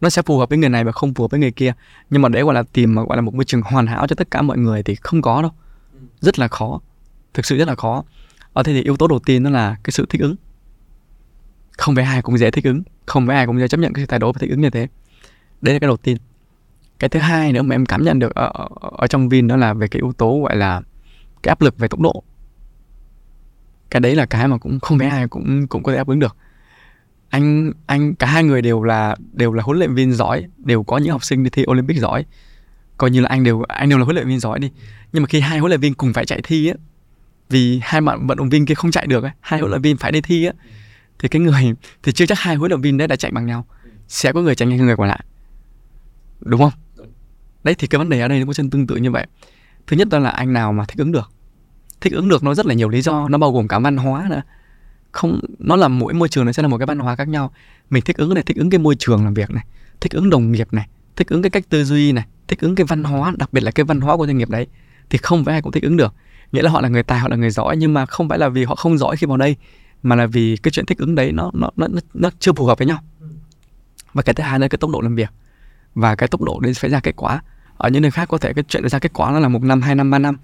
Nó 0.00 0.10
sẽ 0.10 0.22
phù 0.22 0.38
hợp 0.38 0.48
với 0.48 0.58
người 0.58 0.68
này 0.68 0.84
và 0.84 0.92
không 0.92 1.14
phù 1.14 1.24
hợp 1.24 1.30
với 1.30 1.40
người 1.40 1.50
kia. 1.50 1.72
Nhưng 2.10 2.22
mà 2.22 2.28
để 2.28 2.42
gọi 2.42 2.54
là 2.54 2.62
tìm 2.72 2.94
mà 2.94 3.02
gọi 3.02 3.16
là 3.16 3.20
một 3.20 3.34
môi 3.34 3.44
trường 3.44 3.62
hoàn 3.62 3.86
hảo 3.86 4.06
cho 4.06 4.14
tất 4.14 4.30
cả 4.30 4.42
mọi 4.42 4.58
người 4.58 4.82
thì 4.82 4.94
không 4.94 5.22
có 5.22 5.42
đâu. 5.42 5.50
Rất 6.20 6.38
là 6.38 6.48
khó. 6.48 6.80
Thực 7.34 7.46
sự 7.46 7.58
rất 7.58 7.68
là 7.68 7.74
khó. 7.74 8.04
Ở 8.52 8.62
thế 8.62 8.72
thì 8.72 8.82
yếu 8.82 8.96
tố 8.96 9.06
đầu 9.06 9.18
tiên 9.18 9.42
đó 9.42 9.50
là 9.50 9.76
cái 9.82 9.92
sự 9.92 10.06
thích 10.08 10.20
ứng. 10.20 10.36
Không 11.78 11.94
phải 11.94 12.04
ai 12.04 12.22
cũng 12.22 12.38
dễ 12.38 12.50
thích 12.50 12.64
ứng. 12.64 12.82
Không 13.06 13.26
phải 13.26 13.36
ai 13.36 13.46
cũng 13.46 13.58
dễ 13.58 13.68
chấp 13.68 13.80
nhận 13.80 13.92
cái 13.92 14.02
sự 14.02 14.06
thay 14.06 14.18
đổi 14.18 14.32
và 14.32 14.38
thích 14.38 14.50
ứng 14.50 14.60
như 14.60 14.70
thế. 14.70 14.88
Đấy 15.60 15.74
là 15.74 15.78
cái 15.78 15.88
đầu 15.88 15.96
tiên. 15.96 16.16
Cái 16.98 17.08
thứ 17.08 17.20
hai 17.20 17.52
nữa 17.52 17.62
mà 17.62 17.74
em 17.74 17.86
cảm 17.86 18.04
nhận 18.04 18.18
được 18.18 18.34
ở, 18.34 18.50
ở, 18.54 18.68
ở 18.80 19.06
trong 19.06 19.28
vin 19.28 19.48
đó 19.48 19.56
là 19.56 19.74
về 19.74 19.88
cái 19.88 20.02
yếu 20.02 20.12
tố 20.12 20.40
gọi 20.42 20.56
là 20.56 20.82
cái 21.42 21.50
áp 21.50 21.62
lực 21.62 21.78
về 21.78 21.88
tốc 21.88 22.00
độ 22.00 22.22
cái 23.90 24.00
đấy 24.00 24.14
là 24.14 24.26
cái 24.26 24.48
mà 24.48 24.58
cũng 24.58 24.80
không 24.80 24.98
phải 24.98 25.08
ai 25.08 25.28
cũng 25.28 25.66
cũng 25.66 25.82
có 25.82 25.92
thể 25.92 25.98
đáp 25.98 26.06
ứng 26.06 26.18
được. 26.18 26.36
Anh 27.28 27.72
anh 27.86 28.14
cả 28.14 28.26
hai 28.26 28.44
người 28.44 28.62
đều 28.62 28.82
là 28.82 29.16
đều 29.32 29.52
là 29.52 29.62
huấn 29.62 29.78
luyện 29.78 29.94
viên 29.94 30.12
giỏi 30.12 30.44
đều 30.56 30.82
có 30.82 30.98
những 30.98 31.12
học 31.12 31.24
sinh 31.24 31.44
đi 31.44 31.50
thi 31.50 31.64
olympic 31.70 31.96
giỏi. 31.96 32.24
Coi 32.96 33.10
như 33.10 33.20
là 33.20 33.28
anh 33.28 33.44
đều 33.44 33.62
anh 33.62 33.88
đều 33.88 33.98
là 33.98 34.04
huấn 34.04 34.14
luyện 34.14 34.28
viên 34.28 34.40
giỏi 34.40 34.58
đi. 34.58 34.70
Nhưng 35.12 35.22
mà 35.22 35.26
khi 35.26 35.40
hai 35.40 35.58
huấn 35.58 35.70
luyện 35.70 35.80
viên 35.80 35.94
cùng 35.94 36.12
phải 36.12 36.26
chạy 36.26 36.40
thi 36.42 36.68
á 36.68 36.74
vì 37.48 37.80
hai 37.82 38.00
bạn 38.00 38.26
vận 38.26 38.38
động 38.38 38.48
viên 38.48 38.66
kia 38.66 38.74
không 38.74 38.90
chạy 38.90 39.06
được 39.06 39.24
ấy, 39.24 39.32
hai 39.40 39.60
huấn 39.60 39.70
luyện 39.70 39.82
viên 39.82 39.96
phải 39.96 40.12
đi 40.12 40.20
thi 40.20 40.44
á 40.44 40.52
thì 41.18 41.28
cái 41.28 41.42
người 41.42 41.72
thì 42.02 42.12
chưa 42.12 42.26
chắc 42.26 42.38
hai 42.38 42.56
huấn 42.56 42.70
luyện 42.70 42.80
viên 42.80 42.96
đấy 42.96 43.08
đã 43.08 43.16
chạy 43.16 43.30
bằng 43.30 43.46
nhau. 43.46 43.66
Sẽ 44.08 44.32
có 44.32 44.42
người 44.42 44.54
chạy 44.54 44.68
nhanh 44.68 44.78
hơn 44.78 44.86
người 44.86 44.96
còn 44.96 45.08
lại. 45.08 45.24
Đúng 46.40 46.60
không? 46.60 46.72
Đấy 47.64 47.74
thì 47.78 47.86
cái 47.86 47.98
vấn 47.98 48.08
đề 48.08 48.20
ở 48.20 48.28
đây 48.28 48.40
nó 48.40 48.46
có 48.46 48.52
chân 48.52 48.70
tương 48.70 48.86
tự 48.86 48.96
như 48.96 49.10
vậy. 49.10 49.26
Thứ 49.86 49.96
nhất 49.96 50.08
đó 50.08 50.18
là 50.18 50.30
anh 50.30 50.52
nào 50.52 50.72
mà 50.72 50.84
thích 50.84 50.98
ứng 50.98 51.12
được 51.12 51.32
thích 52.00 52.12
ứng 52.12 52.28
được 52.28 52.44
nó 52.44 52.54
rất 52.54 52.66
là 52.66 52.74
nhiều 52.74 52.88
lý 52.88 53.02
do. 53.02 53.28
Nó 53.28 53.38
bao 53.38 53.52
gồm 53.52 53.68
cả 53.68 53.78
văn 53.78 53.96
hóa 53.96 54.26
nữa. 54.30 54.42
Không 55.12 55.40
nó 55.58 55.76
là 55.76 55.88
mỗi 55.88 56.14
môi 56.14 56.28
trường 56.28 56.46
nó 56.46 56.52
sẽ 56.52 56.62
là 56.62 56.68
một 56.68 56.78
cái 56.78 56.86
văn 56.86 56.98
hóa 56.98 57.16
khác 57.16 57.28
nhau. 57.28 57.52
Mình 57.90 58.02
thích 58.02 58.16
ứng 58.16 58.34
này 58.34 58.42
thích 58.42 58.56
ứng 58.56 58.70
cái 58.70 58.78
môi 58.78 58.94
trường 58.98 59.24
làm 59.24 59.34
việc 59.34 59.50
này 59.50 59.64
thích 60.00 60.12
ứng 60.12 60.30
đồng 60.30 60.52
nghiệp 60.52 60.68
này 60.72 60.88
thích 61.16 61.28
ứng 61.28 61.42
cái 61.42 61.50
cách 61.50 61.64
tư 61.68 61.84
duy 61.84 62.12
này 62.12 62.24
thích 62.48 62.60
ứng 62.60 62.74
cái 62.74 62.84
văn 62.84 63.04
hóa 63.04 63.32
đặc 63.36 63.52
biệt 63.52 63.60
là 63.60 63.70
cái 63.70 63.84
văn 63.84 64.00
hóa 64.00 64.16
của 64.16 64.26
doanh 64.26 64.38
nghiệp 64.38 64.50
đấy 64.50 64.66
thì 65.10 65.18
không 65.18 65.44
phải 65.44 65.54
ai 65.54 65.62
cũng 65.62 65.72
thích 65.72 65.82
ứng 65.82 65.96
được. 65.96 66.14
Nghĩa 66.52 66.62
là 66.62 66.70
họ 66.70 66.80
là 66.80 66.88
người 66.88 67.02
tài 67.02 67.18
họ 67.18 67.28
là 67.28 67.36
người 67.36 67.50
giỏi 67.50 67.76
nhưng 67.76 67.94
mà 67.94 68.06
không 68.06 68.28
phải 68.28 68.38
là 68.38 68.48
vì 68.48 68.64
họ 68.64 68.74
không 68.74 68.98
giỏi 68.98 69.16
khi 69.16 69.26
vào 69.26 69.36
đây 69.36 69.56
mà 70.02 70.16
là 70.16 70.26
vì 70.26 70.56
cái 70.56 70.72
chuyện 70.72 70.86
thích 70.86 70.98
ứng 70.98 71.14
đấy 71.14 71.32
nó 71.32 71.50
nó 71.54 71.70
nó 71.76 71.88
nó 72.14 72.30
chưa 72.38 72.52
phù 72.52 72.66
hợp 72.66 72.78
với 72.78 72.86
nhau. 72.86 72.98
Và 74.12 74.22
cái 74.22 74.34
thứ 74.34 74.42
hai 74.42 74.58
là 74.58 74.68
cái 74.68 74.78
tốc 74.78 74.90
độ 74.90 75.00
làm 75.00 75.14
việc. 75.14 75.30
Và 75.94 76.14
cái 76.14 76.28
tốc 76.28 76.42
độ 76.42 76.60
đấy 76.60 76.74
phải 76.74 76.90
ra 76.90 77.00
kết 77.00 77.16
quả. 77.16 77.42
Ở 77.76 77.88
những 77.88 78.02
nơi 78.02 78.10
khác 78.10 78.28
có 78.28 78.38
thể 78.38 78.52
cái 78.52 78.64
chuyện 78.68 78.88
ra 78.88 78.98
kết 78.98 79.12
quả 79.12 79.30
nó 79.30 79.38
là 79.38 79.48
một 79.48 79.62
năm 79.62 79.82
hai 79.82 79.94
năm 79.94 80.10
ba 80.10 80.18
năm 80.18 80.36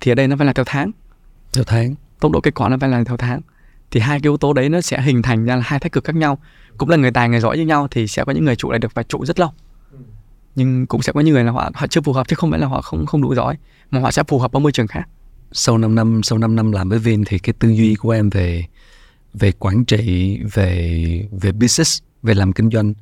thì 0.00 0.12
ở 0.12 0.14
đây 0.14 0.28
nó 0.28 0.36
phải 0.36 0.46
là 0.46 0.52
theo 0.52 0.64
tháng. 0.64 0.90
Theo 1.52 1.64
tháng. 1.64 1.94
Tốc 2.20 2.32
độ 2.32 2.40
kết 2.40 2.54
quả 2.54 2.68
nó 2.68 2.76
phải 2.80 2.90
là 2.90 3.04
theo 3.04 3.16
tháng. 3.16 3.40
Thì 3.90 4.00
hai 4.00 4.20
cái 4.20 4.24
yếu 4.24 4.36
tố 4.36 4.52
đấy 4.52 4.68
nó 4.68 4.80
sẽ 4.80 5.00
hình 5.00 5.22
thành 5.22 5.44
ra 5.44 5.56
là 5.56 5.62
hai 5.64 5.80
thái 5.80 5.90
cực 5.90 6.04
khác 6.04 6.16
nhau. 6.16 6.38
Cũng 6.78 6.88
là 6.88 6.96
người 6.96 7.10
tài 7.10 7.28
người 7.28 7.40
giỏi 7.40 7.58
như 7.58 7.66
nhau 7.66 7.88
thì 7.90 8.06
sẽ 8.06 8.24
có 8.24 8.32
những 8.32 8.44
người 8.44 8.56
trụ 8.56 8.70
lại 8.70 8.78
được 8.78 8.94
và 8.94 9.02
trụ 9.02 9.24
rất 9.24 9.40
lâu. 9.40 9.50
Nhưng 10.54 10.86
cũng 10.86 11.02
sẽ 11.02 11.12
có 11.12 11.20
những 11.20 11.34
người 11.34 11.44
là 11.44 11.52
họ 11.52 11.70
họ 11.74 11.86
chưa 11.86 12.00
phù 12.00 12.12
hợp 12.12 12.28
chứ 12.28 12.36
không 12.36 12.50
phải 12.50 12.60
là 12.60 12.66
họ 12.66 12.82
không 12.82 13.06
không 13.06 13.22
đủ 13.22 13.34
giỏi 13.34 13.56
mà 13.90 14.00
họ 14.00 14.10
sẽ 14.10 14.22
phù 14.28 14.38
hợp 14.38 14.52
ở 14.52 14.58
môi 14.58 14.72
trường 14.72 14.86
khác. 14.86 15.08
Sau 15.52 15.78
5 15.78 15.94
năm 15.94 16.20
sau 16.22 16.38
5 16.38 16.56
năm 16.56 16.72
làm 16.72 16.88
với 16.88 16.98
Vin 16.98 17.24
thì 17.24 17.38
cái 17.38 17.52
tư 17.58 17.68
duy 17.68 17.94
của 17.94 18.10
em 18.10 18.30
về 18.30 18.64
về 19.34 19.52
quản 19.52 19.84
trị 19.84 20.38
về 20.52 21.28
về 21.30 21.52
business 21.52 22.02
về 22.22 22.34
làm 22.34 22.52
kinh 22.52 22.70
doanh 22.70 22.94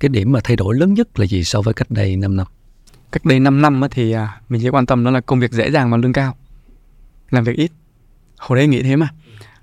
cái 0.00 0.08
điểm 0.08 0.32
mà 0.32 0.40
thay 0.44 0.56
đổi 0.56 0.74
lớn 0.74 0.94
nhất 0.94 1.18
là 1.18 1.26
gì 1.26 1.44
so 1.44 1.62
với 1.62 1.74
cách 1.74 1.90
đây 1.90 2.16
5 2.16 2.36
năm 2.36 2.46
cách 3.12 3.24
đây 3.24 3.40
5 3.40 3.62
năm 3.62 3.80
thì 3.90 4.12
à, 4.12 4.40
mình 4.48 4.60
chỉ 4.62 4.68
quan 4.68 4.86
tâm 4.86 5.04
đó 5.04 5.10
là 5.10 5.20
công 5.20 5.40
việc 5.40 5.52
dễ 5.52 5.70
dàng 5.70 5.90
và 5.90 5.96
lương 5.96 6.12
cao, 6.12 6.36
làm 7.30 7.44
việc 7.44 7.56
ít. 7.56 7.72
Hồi 8.38 8.58
đấy 8.58 8.66
nghĩ 8.66 8.82
thế 8.82 8.96
mà. 8.96 9.08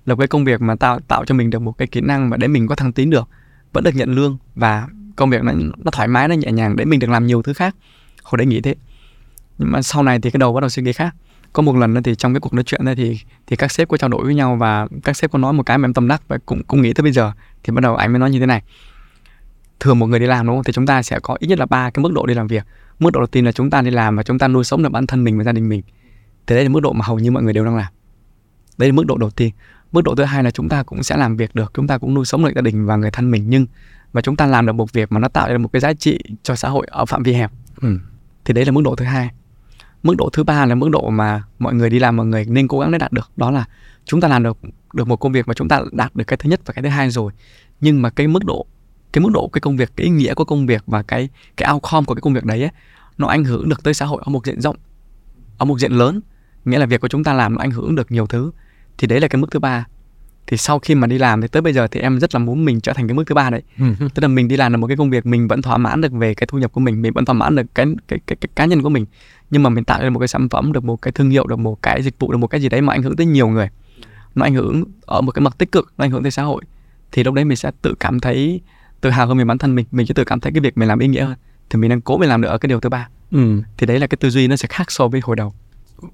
Là 0.06 0.16
cái 0.16 0.28
công 0.28 0.46
việc 0.46 0.62
mà 0.62 0.76
tạo 0.76 1.00
tạo 1.00 1.26
cho 1.26 1.36
mình 1.36 1.50
được 1.50 1.60
một 1.60 1.72
cái 1.78 1.88
kỹ 1.88 2.02
năng 2.02 2.30
mà 2.30 2.38
để 2.38 2.48
mình 2.48 2.68
có 2.68 2.76
thăng 2.76 2.94
tiến 2.94 3.10
được, 3.10 3.30
vẫn 3.74 3.84
được 3.84 3.96
nhận 3.96 4.16
lương 4.16 4.38
và 4.56 4.88
công 5.16 5.30
việc 5.30 5.44
nó 5.44 5.52
nó 5.54 5.92
thoải 5.92 6.08
mái, 6.08 6.28
nó 6.28 6.36
nhẹ 6.36 6.52
nhàng 6.52 6.76
để 6.76 6.86
mình 6.86 7.00
được 7.00 7.10
làm 7.10 7.28
nhiều 7.28 7.42
thứ 7.42 7.54
khác. 7.54 7.76
Hồi 8.24 8.38
đấy 8.38 8.48
nghĩ 8.48 8.62
thế. 8.62 8.76
Nhưng 9.58 9.72
mà 9.72 9.82
sau 9.82 10.04
này 10.04 10.20
thì 10.20 10.32
cái 10.32 10.38
đầu 10.38 10.54
bắt 10.54 10.62
đầu 10.62 10.70
suy 10.70 10.84
nghĩ 10.84 10.94
khác. 10.94 11.16
Có 11.54 11.62
một 11.62 11.76
lần 11.76 12.04
thì 12.04 12.16
trong 12.16 12.34
cái 12.34 12.40
cuộc 12.40 12.54
nói 12.54 12.64
chuyện 12.64 12.86
này 12.86 12.96
thì 12.96 13.20
thì 13.48 13.56
các 13.56 13.72
sếp 13.72 13.90
có 13.90 13.98
trao 13.98 14.10
đổi 14.10 14.26
với 14.26 14.36
nhau 14.36 14.56
và 14.56 14.88
các 15.04 15.18
sếp 15.18 15.32
có 15.32 15.40
nói 15.40 15.54
một 15.54 15.64
cái 15.64 15.78
mà 15.78 15.86
em 15.86 15.94
tâm 15.94 16.08
đắc 16.08 16.22
và 16.28 16.38
cũng 16.46 16.64
cũng 16.64 16.82
nghĩ 16.82 16.94
tới 16.94 17.04
bây 17.04 17.12
giờ, 17.12 17.32
thì 17.64 17.74
bắt 17.74 17.82
đầu 17.82 17.96
anh 17.96 18.12
mới 18.12 18.20
nói 18.20 18.32
như 18.32 18.40
thế 18.40 18.46
này. 18.46 18.64
Thường 19.80 20.00
một 20.00 20.08
người 20.08 20.20
đi 20.20 20.26
làm 20.26 20.48
đúng 20.48 20.56
không? 20.56 20.64
Thì 20.64 20.74
chúng 20.74 20.86
ta 20.86 21.02
sẽ 21.02 21.20
có 21.20 21.38
ít 21.40 21.48
nhất 21.48 21.60
là 21.60 21.66
ba 21.66 21.90
cái 21.90 22.04
mức 22.04 22.14
độ 22.14 22.26
đi 22.26 22.34
làm 22.34 22.48
việc 22.48 22.64
mức 23.00 23.10
độ 23.14 23.20
đầu 23.20 23.28
tiên 23.28 23.46
là 23.46 23.52
chúng 23.52 23.70
ta 23.70 23.82
đi 23.82 23.92
làm 23.92 24.16
và 24.16 24.24
chúng 24.24 24.40
ta 24.40 24.48
nuôi 24.48 24.64
sống 24.64 24.84
được 24.84 24.90
bản 24.90 25.08
thân 25.08 25.24
mình 25.24 25.38
và 25.38 25.44
gia 25.44 25.52
đình 25.52 25.70
mình. 25.70 25.82
Thì 26.48 26.56
đấy 26.56 26.64
là 26.64 26.70
mức 26.70 26.80
độ 26.80 26.94
mà 26.94 27.06
hầu 27.06 27.20
như 27.20 27.32
mọi 27.32 27.44
người 27.44 27.54
đều 27.54 27.66
đang 27.66 27.76
làm. 27.76 27.94
Đây 28.78 28.90
là 28.90 28.94
mức 28.94 29.06
độ 29.06 29.18
đầu 29.18 29.30
tiên. 29.30 29.52
Mức 29.92 30.04
độ 30.04 30.16
thứ 30.16 30.24
hai 30.24 30.44
là 30.44 30.52
chúng 30.52 30.70
ta 30.70 30.84
cũng 30.84 31.04
sẽ 31.04 31.18
làm 31.18 31.38
việc 31.38 31.56
được 31.56 31.72
chúng 31.74 31.88
ta 31.88 31.98
cũng 31.98 32.14
nuôi 32.14 32.26
sống 32.26 32.46
được 32.46 32.52
gia 32.56 32.62
đình 32.62 32.86
và 32.86 32.96
người 32.96 33.12
thân 33.12 33.32
mình. 33.32 33.46
Nhưng 33.50 33.66
và 34.12 34.22
chúng 34.22 34.36
ta 34.36 34.46
làm 34.46 34.66
được 34.66 34.74
một 34.74 34.94
việc 34.94 35.12
mà 35.12 35.20
nó 35.20 35.28
tạo 35.28 35.50
ra 35.50 35.58
một 35.58 35.70
cái 35.74 35.80
giá 35.80 35.94
trị 35.94 36.20
cho 36.44 36.56
xã 36.56 36.70
hội 36.70 36.88
ở 36.90 37.06
phạm 37.06 37.24
vi 37.24 37.34
hẹp. 37.34 37.52
Ừ. 37.82 37.98
thì 38.46 38.54
đấy 38.54 38.66
là 38.66 38.72
mức 38.72 38.82
độ 38.84 38.96
thứ 38.96 39.06
hai. 39.06 39.30
Mức 40.04 40.16
độ 40.18 40.30
thứ 40.34 40.44
ba 40.44 40.66
là 40.66 40.76
mức 40.76 40.90
độ 40.90 41.10
mà 41.10 41.44
mọi 41.60 41.74
người 41.74 41.90
đi 41.90 42.00
làm 42.00 42.16
mọi 42.16 42.26
người 42.26 42.46
nên 42.46 42.68
cố 42.68 42.80
gắng 42.80 42.92
để 42.92 42.98
đạt 42.98 43.12
được. 43.12 43.32
Đó 43.36 43.52
là 43.52 43.66
chúng 44.06 44.22
ta 44.22 44.28
làm 44.28 44.44
được 44.44 44.58
được 44.94 45.08
một 45.08 45.16
công 45.16 45.32
việc 45.32 45.48
mà 45.48 45.54
chúng 45.54 45.68
ta 45.68 45.82
đạt 45.92 46.16
được 46.16 46.24
cái 46.28 46.38
thứ 46.38 46.50
nhất 46.50 46.62
và 46.66 46.74
cái 46.74 46.84
thứ 46.84 46.90
hai 46.90 47.10
rồi. 47.10 47.32
Nhưng 47.82 48.02
mà 48.02 48.10
cái 48.10 48.28
mức 48.28 48.46
độ 48.46 48.66
cái 49.16 49.22
mức 49.22 49.30
độ 49.34 49.50
cái 49.54 49.62
công 49.62 49.78
việc 49.78 49.92
cái 49.96 50.06
ý 50.06 50.12
nghĩa 50.12 50.34
của 50.34 50.46
công 50.46 50.66
việc 50.66 50.84
và 50.88 51.04
cái 51.04 51.30
cái 51.58 51.74
outcome 51.74 52.06
của 52.06 52.16
cái 52.16 52.22
công 52.22 52.34
việc 52.34 52.46
đấy 52.46 52.62
ấy, 52.62 52.72
nó 53.18 53.28
ảnh 53.28 53.44
hưởng 53.44 53.70
được 53.70 53.84
tới 53.84 53.94
xã 53.94 54.06
hội 54.06 54.22
ở 54.26 54.30
một 54.30 54.46
diện 54.46 54.62
rộng 54.62 54.76
ở 55.58 55.66
một 55.66 55.80
diện 55.80 55.92
lớn. 55.92 56.22
Nghĩa 56.66 56.80
là 56.80 56.86
việc 56.86 57.02
của 57.02 57.08
chúng 57.08 57.24
ta 57.24 57.34
làm 57.34 57.56
nó 57.56 57.62
ảnh 57.62 57.72
hưởng 57.72 57.96
được 57.96 58.12
nhiều 58.12 58.28
thứ. 58.28 58.52
Thì 58.98 59.08
đấy 59.08 59.20
là 59.20 59.28
cái 59.28 59.42
mức 59.42 59.52
thứ 59.52 59.60
ba. 59.60 59.86
Thì 60.48 60.58
sau 60.58 60.80
khi 60.80 60.96
mà 60.96 61.08
đi 61.08 61.18
làm 61.18 61.42
thì 61.42 61.48
tới 61.48 61.62
bây 61.62 61.74
giờ 61.74 61.88
thì 61.88 62.00
em 62.00 62.20
rất 62.20 62.36
là 62.36 62.40
muốn 62.40 62.66
mình 62.66 62.82
trở 62.82 62.94
thành 62.94 63.08
cái 63.08 63.16
mức 63.16 63.24
thứ 63.28 63.36
ba 63.36 63.50
đấy. 63.50 63.62
Ừ. 63.80 63.86
tức 64.00 64.22
là 64.22 64.28
mình 64.28 64.48
đi 64.48 64.58
làm 64.58 64.72
được 64.72 64.78
một 64.78 64.88
cái 64.88 64.98
công 64.98 65.10
việc 65.10 65.26
mình 65.26 65.48
vẫn 65.48 65.62
thỏa 65.62 65.78
mãn 65.78 66.02
được 66.02 66.12
về 66.12 66.34
cái 66.34 66.48
thu 66.48 66.58
nhập 66.58 66.72
của 66.72 66.82
mình 66.82 67.02
mình 67.02 67.14
vẫn 67.14 67.26
thỏa 67.26 67.34
mãn 67.34 67.56
được 67.56 67.66
cái 67.76 67.86
cái 68.08 68.20
cái, 68.28 68.38
cái 68.42 68.50
cá 68.56 68.66
nhân 68.66 68.82
của 68.82 68.90
mình. 68.90 69.06
Nhưng 69.50 69.64
mà 69.64 69.70
mình 69.70 69.84
tạo 69.84 70.02
ra 70.04 70.10
một 70.10 70.20
cái 70.20 70.28
sản 70.28 70.50
phẩm 70.50 70.74
được 70.74 70.84
một 70.84 71.02
cái 71.02 71.12
thương 71.12 71.30
hiệu 71.30 71.48
được 71.48 71.60
một 71.60 71.82
cái 71.82 72.02
dịch 72.02 72.20
vụ 72.20 72.32
được 72.32 72.38
một 72.38 72.48
cái 72.48 72.62
gì 72.62 72.70
đấy 72.70 72.82
mà 72.82 72.94
ảnh 72.94 73.04
hưởng 73.04 73.16
tới 73.16 73.26
nhiều 73.26 73.48
người. 73.48 73.70
Nó 74.36 74.46
ảnh 74.46 74.54
hưởng 74.54 74.84
ở 75.02 75.22
một 75.22 75.32
cái 75.32 75.42
mặt 75.42 75.56
tích 75.58 75.72
cực 75.72 75.94
nó 75.98 76.06
ảnh 76.06 76.12
hưởng 76.12 76.24
tới 76.24 76.32
xã 76.32 76.44
hội. 76.44 76.64
Thì 77.12 77.24
lúc 77.24 77.34
đấy 77.34 77.46
mình 77.46 77.58
sẽ 77.58 77.72
tự 77.82 77.94
cảm 78.00 78.20
thấy 78.20 78.62
tự 79.06 79.12
hào 79.12 79.28
hơn 79.28 79.38
về 79.38 79.46
bản 79.46 79.58
thân 79.58 79.76
mình. 79.76 79.86
Mình 79.92 80.06
sẽ 80.06 80.14
tự 80.14 80.24
cảm 80.24 80.40
thấy 80.40 80.52
cái 80.52 80.62
việc 80.62 80.78
mình 80.78 80.88
làm 80.88 81.00
ý 81.00 81.08
nghĩa 81.08 81.26
hơn. 81.26 81.36
Thì 81.70 81.80
mình 81.80 81.90
đang 81.90 82.02
cố 82.02 82.18
mình 82.18 82.30
làm 82.30 82.42
được 82.42 82.50
ở 82.50 82.58
cái 82.58 82.68
điều 82.68 82.80
thứ 82.80 82.90
ba. 82.90 83.08
Ừ. 83.32 83.62
thì 83.78 83.88
đấy 83.88 84.00
là 84.00 84.08
cái 84.08 84.18
tư 84.18 84.30
duy 84.30 84.48
nó 84.48 84.56
sẽ 84.56 84.68
khác 84.68 84.92
so 84.92 85.08
với 85.08 85.22
hồi 85.24 85.36
đầu. 85.36 85.54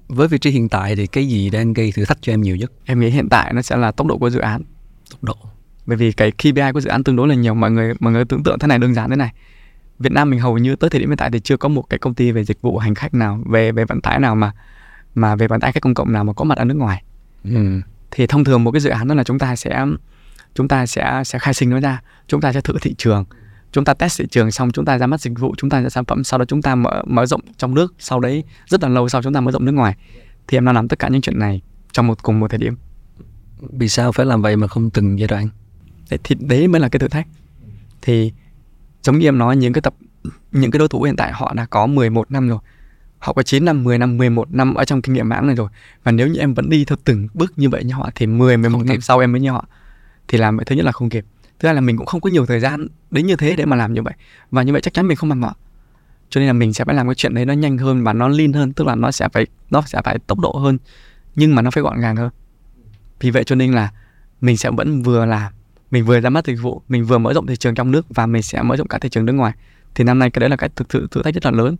Với 0.08 0.28
vị 0.28 0.38
trí 0.38 0.50
hiện 0.50 0.68
tại 0.68 0.96
thì 0.96 1.06
cái 1.06 1.28
gì 1.28 1.50
đang 1.50 1.72
gây 1.72 1.92
thử 1.92 2.04
thách 2.04 2.18
cho 2.20 2.32
em 2.32 2.40
nhiều 2.40 2.56
nhất? 2.56 2.72
Em 2.84 3.00
nghĩ 3.00 3.08
hiện 3.08 3.28
tại 3.28 3.52
nó 3.52 3.62
sẽ 3.62 3.76
là 3.76 3.92
tốc 3.92 4.06
độ 4.06 4.18
của 4.18 4.30
dự 4.30 4.40
án. 4.40 4.62
Tốc 5.10 5.24
độ. 5.24 5.36
Bởi 5.86 5.96
vì 5.96 6.12
cái 6.12 6.30
KPI 6.30 6.72
của 6.74 6.80
dự 6.80 6.90
án 6.90 7.04
tương 7.04 7.16
đối 7.16 7.28
là 7.28 7.34
nhiều. 7.34 7.54
Mọi 7.54 7.70
người 7.70 7.94
mọi 8.00 8.12
người 8.12 8.24
tưởng 8.24 8.42
tượng 8.42 8.58
thế 8.58 8.68
này 8.68 8.78
đơn 8.78 8.94
giản 8.94 9.10
thế 9.10 9.16
này. 9.16 9.32
Việt 9.98 10.12
Nam 10.12 10.30
mình 10.30 10.40
hầu 10.40 10.58
như 10.58 10.76
tới 10.76 10.90
thời 10.90 11.00
điểm 11.00 11.08
hiện 11.08 11.16
tại 11.16 11.30
thì 11.30 11.40
chưa 11.40 11.56
có 11.56 11.68
một 11.68 11.82
cái 11.90 11.98
công 11.98 12.14
ty 12.14 12.32
về 12.32 12.44
dịch 12.44 12.62
vụ 12.62 12.78
hành 12.78 12.94
khách 12.94 13.14
nào 13.14 13.38
về 13.46 13.72
về 13.72 13.84
vận 13.84 14.00
tải 14.00 14.20
nào 14.20 14.34
mà 14.34 14.52
mà 15.14 15.36
về 15.36 15.48
vận 15.48 15.60
tải 15.60 15.72
khách 15.72 15.82
công 15.82 15.94
cộng 15.94 16.12
nào 16.12 16.24
mà 16.24 16.32
có 16.32 16.44
mặt 16.44 16.58
ở 16.58 16.64
nước 16.64 16.76
ngoài. 16.76 17.02
Ừ. 17.44 17.80
thì 18.10 18.26
thông 18.26 18.44
thường 18.44 18.64
một 18.64 18.70
cái 18.70 18.80
dự 18.80 18.90
án 18.90 19.08
đó 19.08 19.14
là 19.14 19.24
chúng 19.24 19.38
ta 19.38 19.56
sẽ 19.56 19.86
chúng 20.54 20.68
ta 20.68 20.86
sẽ 20.86 21.22
sẽ 21.24 21.38
khai 21.38 21.54
sinh 21.54 21.70
nó 21.70 21.80
ra 21.80 22.00
chúng 22.26 22.40
ta 22.40 22.52
sẽ 22.52 22.60
thử 22.60 22.74
thị 22.80 22.94
trường. 22.98 23.24
Chúng 23.72 23.84
ta 23.84 23.94
test 23.94 24.20
thị 24.20 24.26
trường 24.30 24.50
xong 24.50 24.70
chúng 24.70 24.84
ta 24.84 24.98
ra 24.98 25.06
mắt 25.06 25.20
dịch 25.20 25.38
vụ 25.38 25.54
chúng 25.58 25.70
ta 25.70 25.80
ra 25.80 25.88
sản 25.88 26.04
phẩm 26.04 26.24
sau 26.24 26.38
đó 26.38 26.44
chúng 26.44 26.62
ta 26.62 26.74
mở 26.74 27.02
mở 27.06 27.26
rộng 27.26 27.40
trong 27.56 27.74
nước 27.74 27.94
sau 27.98 28.20
đấy 28.20 28.44
rất 28.66 28.82
là 28.82 28.88
lâu 28.88 29.08
sau 29.08 29.22
chúng 29.22 29.32
ta 29.32 29.40
mở 29.40 29.52
rộng 29.52 29.64
nước 29.64 29.72
ngoài. 29.72 29.96
Thì 30.48 30.58
em 30.58 30.64
đang 30.64 30.74
làm 30.74 30.88
tất 30.88 30.98
cả 30.98 31.08
những 31.08 31.20
chuyện 31.20 31.38
này 31.38 31.62
trong 31.92 32.06
một 32.06 32.22
cùng 32.22 32.40
một 32.40 32.50
thời 32.50 32.58
điểm. 32.58 32.76
Vì 33.60 33.88
sao 33.88 34.12
phải 34.12 34.26
làm 34.26 34.42
vậy 34.42 34.56
mà 34.56 34.66
không 34.66 34.90
từng 34.90 35.18
giai 35.18 35.28
đoạn? 35.28 35.48
Thì 36.24 36.34
đấy 36.40 36.68
mới 36.68 36.80
là 36.80 36.88
cái 36.88 37.00
thử 37.00 37.08
thách. 37.08 37.26
Thì 38.02 38.32
giống 39.02 39.18
như 39.18 39.28
em 39.28 39.38
nói 39.38 39.56
những 39.56 39.72
cái 39.72 39.82
tập 39.82 39.94
những 40.52 40.70
cái 40.70 40.78
đối 40.78 40.88
thủ 40.88 41.02
hiện 41.02 41.16
tại 41.16 41.32
họ 41.32 41.52
đã 41.54 41.66
có 41.66 41.86
11 41.86 42.30
năm 42.30 42.48
rồi. 42.48 42.58
Họ 43.18 43.32
có 43.32 43.42
9 43.42 43.64
năm, 43.64 43.84
10 43.84 43.98
năm, 43.98 44.18
11 44.18 44.54
năm 44.54 44.74
ở 44.74 44.84
trong 44.84 45.02
kinh 45.02 45.14
nghiệm 45.14 45.28
mảng 45.28 45.46
này 45.46 45.56
rồi. 45.56 45.68
Và 46.04 46.12
nếu 46.12 46.28
như 46.28 46.40
em 46.40 46.54
vẫn 46.54 46.68
đi 46.68 46.84
theo 46.84 46.98
từng 47.04 47.28
bước 47.34 47.52
như 47.56 47.68
vậy 47.68 47.84
như 47.84 47.94
họ 47.94 48.10
thì 48.14 48.26
10, 48.26 48.56
11 48.56 48.78
không 48.78 48.86
năm 48.86 49.00
sau 49.00 49.18
em 49.18 49.32
mới 49.32 49.40
như 49.40 49.50
họ 49.50 49.66
thì 50.28 50.38
làm 50.38 50.56
vậy 50.56 50.64
thứ 50.64 50.76
nhất 50.76 50.84
là 50.84 50.92
không 50.92 51.08
kịp. 51.08 51.24
Thứ 51.58 51.66
hai 51.66 51.74
là 51.74 51.80
mình 51.80 51.96
cũng 51.96 52.06
không 52.06 52.20
có 52.20 52.30
nhiều 52.30 52.46
thời 52.46 52.60
gian 52.60 52.86
đến 53.10 53.26
như 53.26 53.36
thế 53.36 53.56
để 53.56 53.64
mà 53.64 53.76
làm 53.76 53.94
như 53.94 54.02
vậy. 54.02 54.14
Và 54.50 54.62
như 54.62 54.72
vậy 54.72 54.80
chắc 54.80 54.94
chắn 54.94 55.08
mình 55.08 55.16
không 55.16 55.30
bằng 55.30 55.42
họ 55.42 55.56
cho 56.30 56.40
nên 56.40 56.46
là 56.46 56.52
mình 56.52 56.72
sẽ 56.72 56.84
phải 56.84 56.94
làm 56.94 57.08
cái 57.08 57.14
chuyện 57.14 57.34
đấy 57.34 57.44
nó 57.44 57.52
nhanh 57.52 57.78
hơn 57.78 58.04
và 58.04 58.12
nó 58.12 58.28
lean 58.28 58.52
hơn, 58.52 58.72
tức 58.72 58.86
là 58.86 58.94
nó 58.94 59.10
sẽ 59.10 59.28
phải, 59.32 59.46
nó 59.70 59.82
sẽ 59.86 60.00
phải 60.04 60.18
tốc 60.18 60.38
độ 60.38 60.52
hơn, 60.52 60.78
nhưng 61.34 61.54
mà 61.54 61.62
nó 61.62 61.70
phải 61.70 61.82
gọn 61.82 62.00
gàng 62.00 62.16
hơn. 62.16 62.30
Vì 63.20 63.30
vậy 63.30 63.44
cho 63.44 63.54
nên 63.54 63.72
là 63.72 63.92
mình 64.40 64.56
sẽ 64.56 64.70
vẫn 64.70 65.02
vừa 65.02 65.26
làm 65.26 65.52
mình 65.92 66.04
vừa 66.04 66.20
ra 66.20 66.30
mắt 66.30 66.46
dịch 66.46 66.58
vụ, 66.62 66.82
mình 66.88 67.04
vừa 67.04 67.18
mở 67.18 67.32
rộng 67.32 67.46
thị 67.46 67.56
trường 67.56 67.74
trong 67.74 67.90
nước 67.90 68.06
và 68.08 68.26
mình 68.26 68.42
sẽ 68.42 68.62
mở 68.62 68.76
rộng 68.76 68.88
cả 68.88 68.98
thị 68.98 69.08
trường 69.08 69.24
nước 69.24 69.32
ngoài. 69.32 69.52
Thì 69.94 70.04
năm 70.04 70.18
nay 70.18 70.30
cái 70.30 70.40
đấy 70.40 70.50
là 70.50 70.56
cái 70.56 70.68
thực 70.76 70.92
sự, 70.92 71.08
thử 71.10 71.22
thách 71.22 71.34
rất 71.34 71.44
là 71.44 71.50
lớn. 71.50 71.76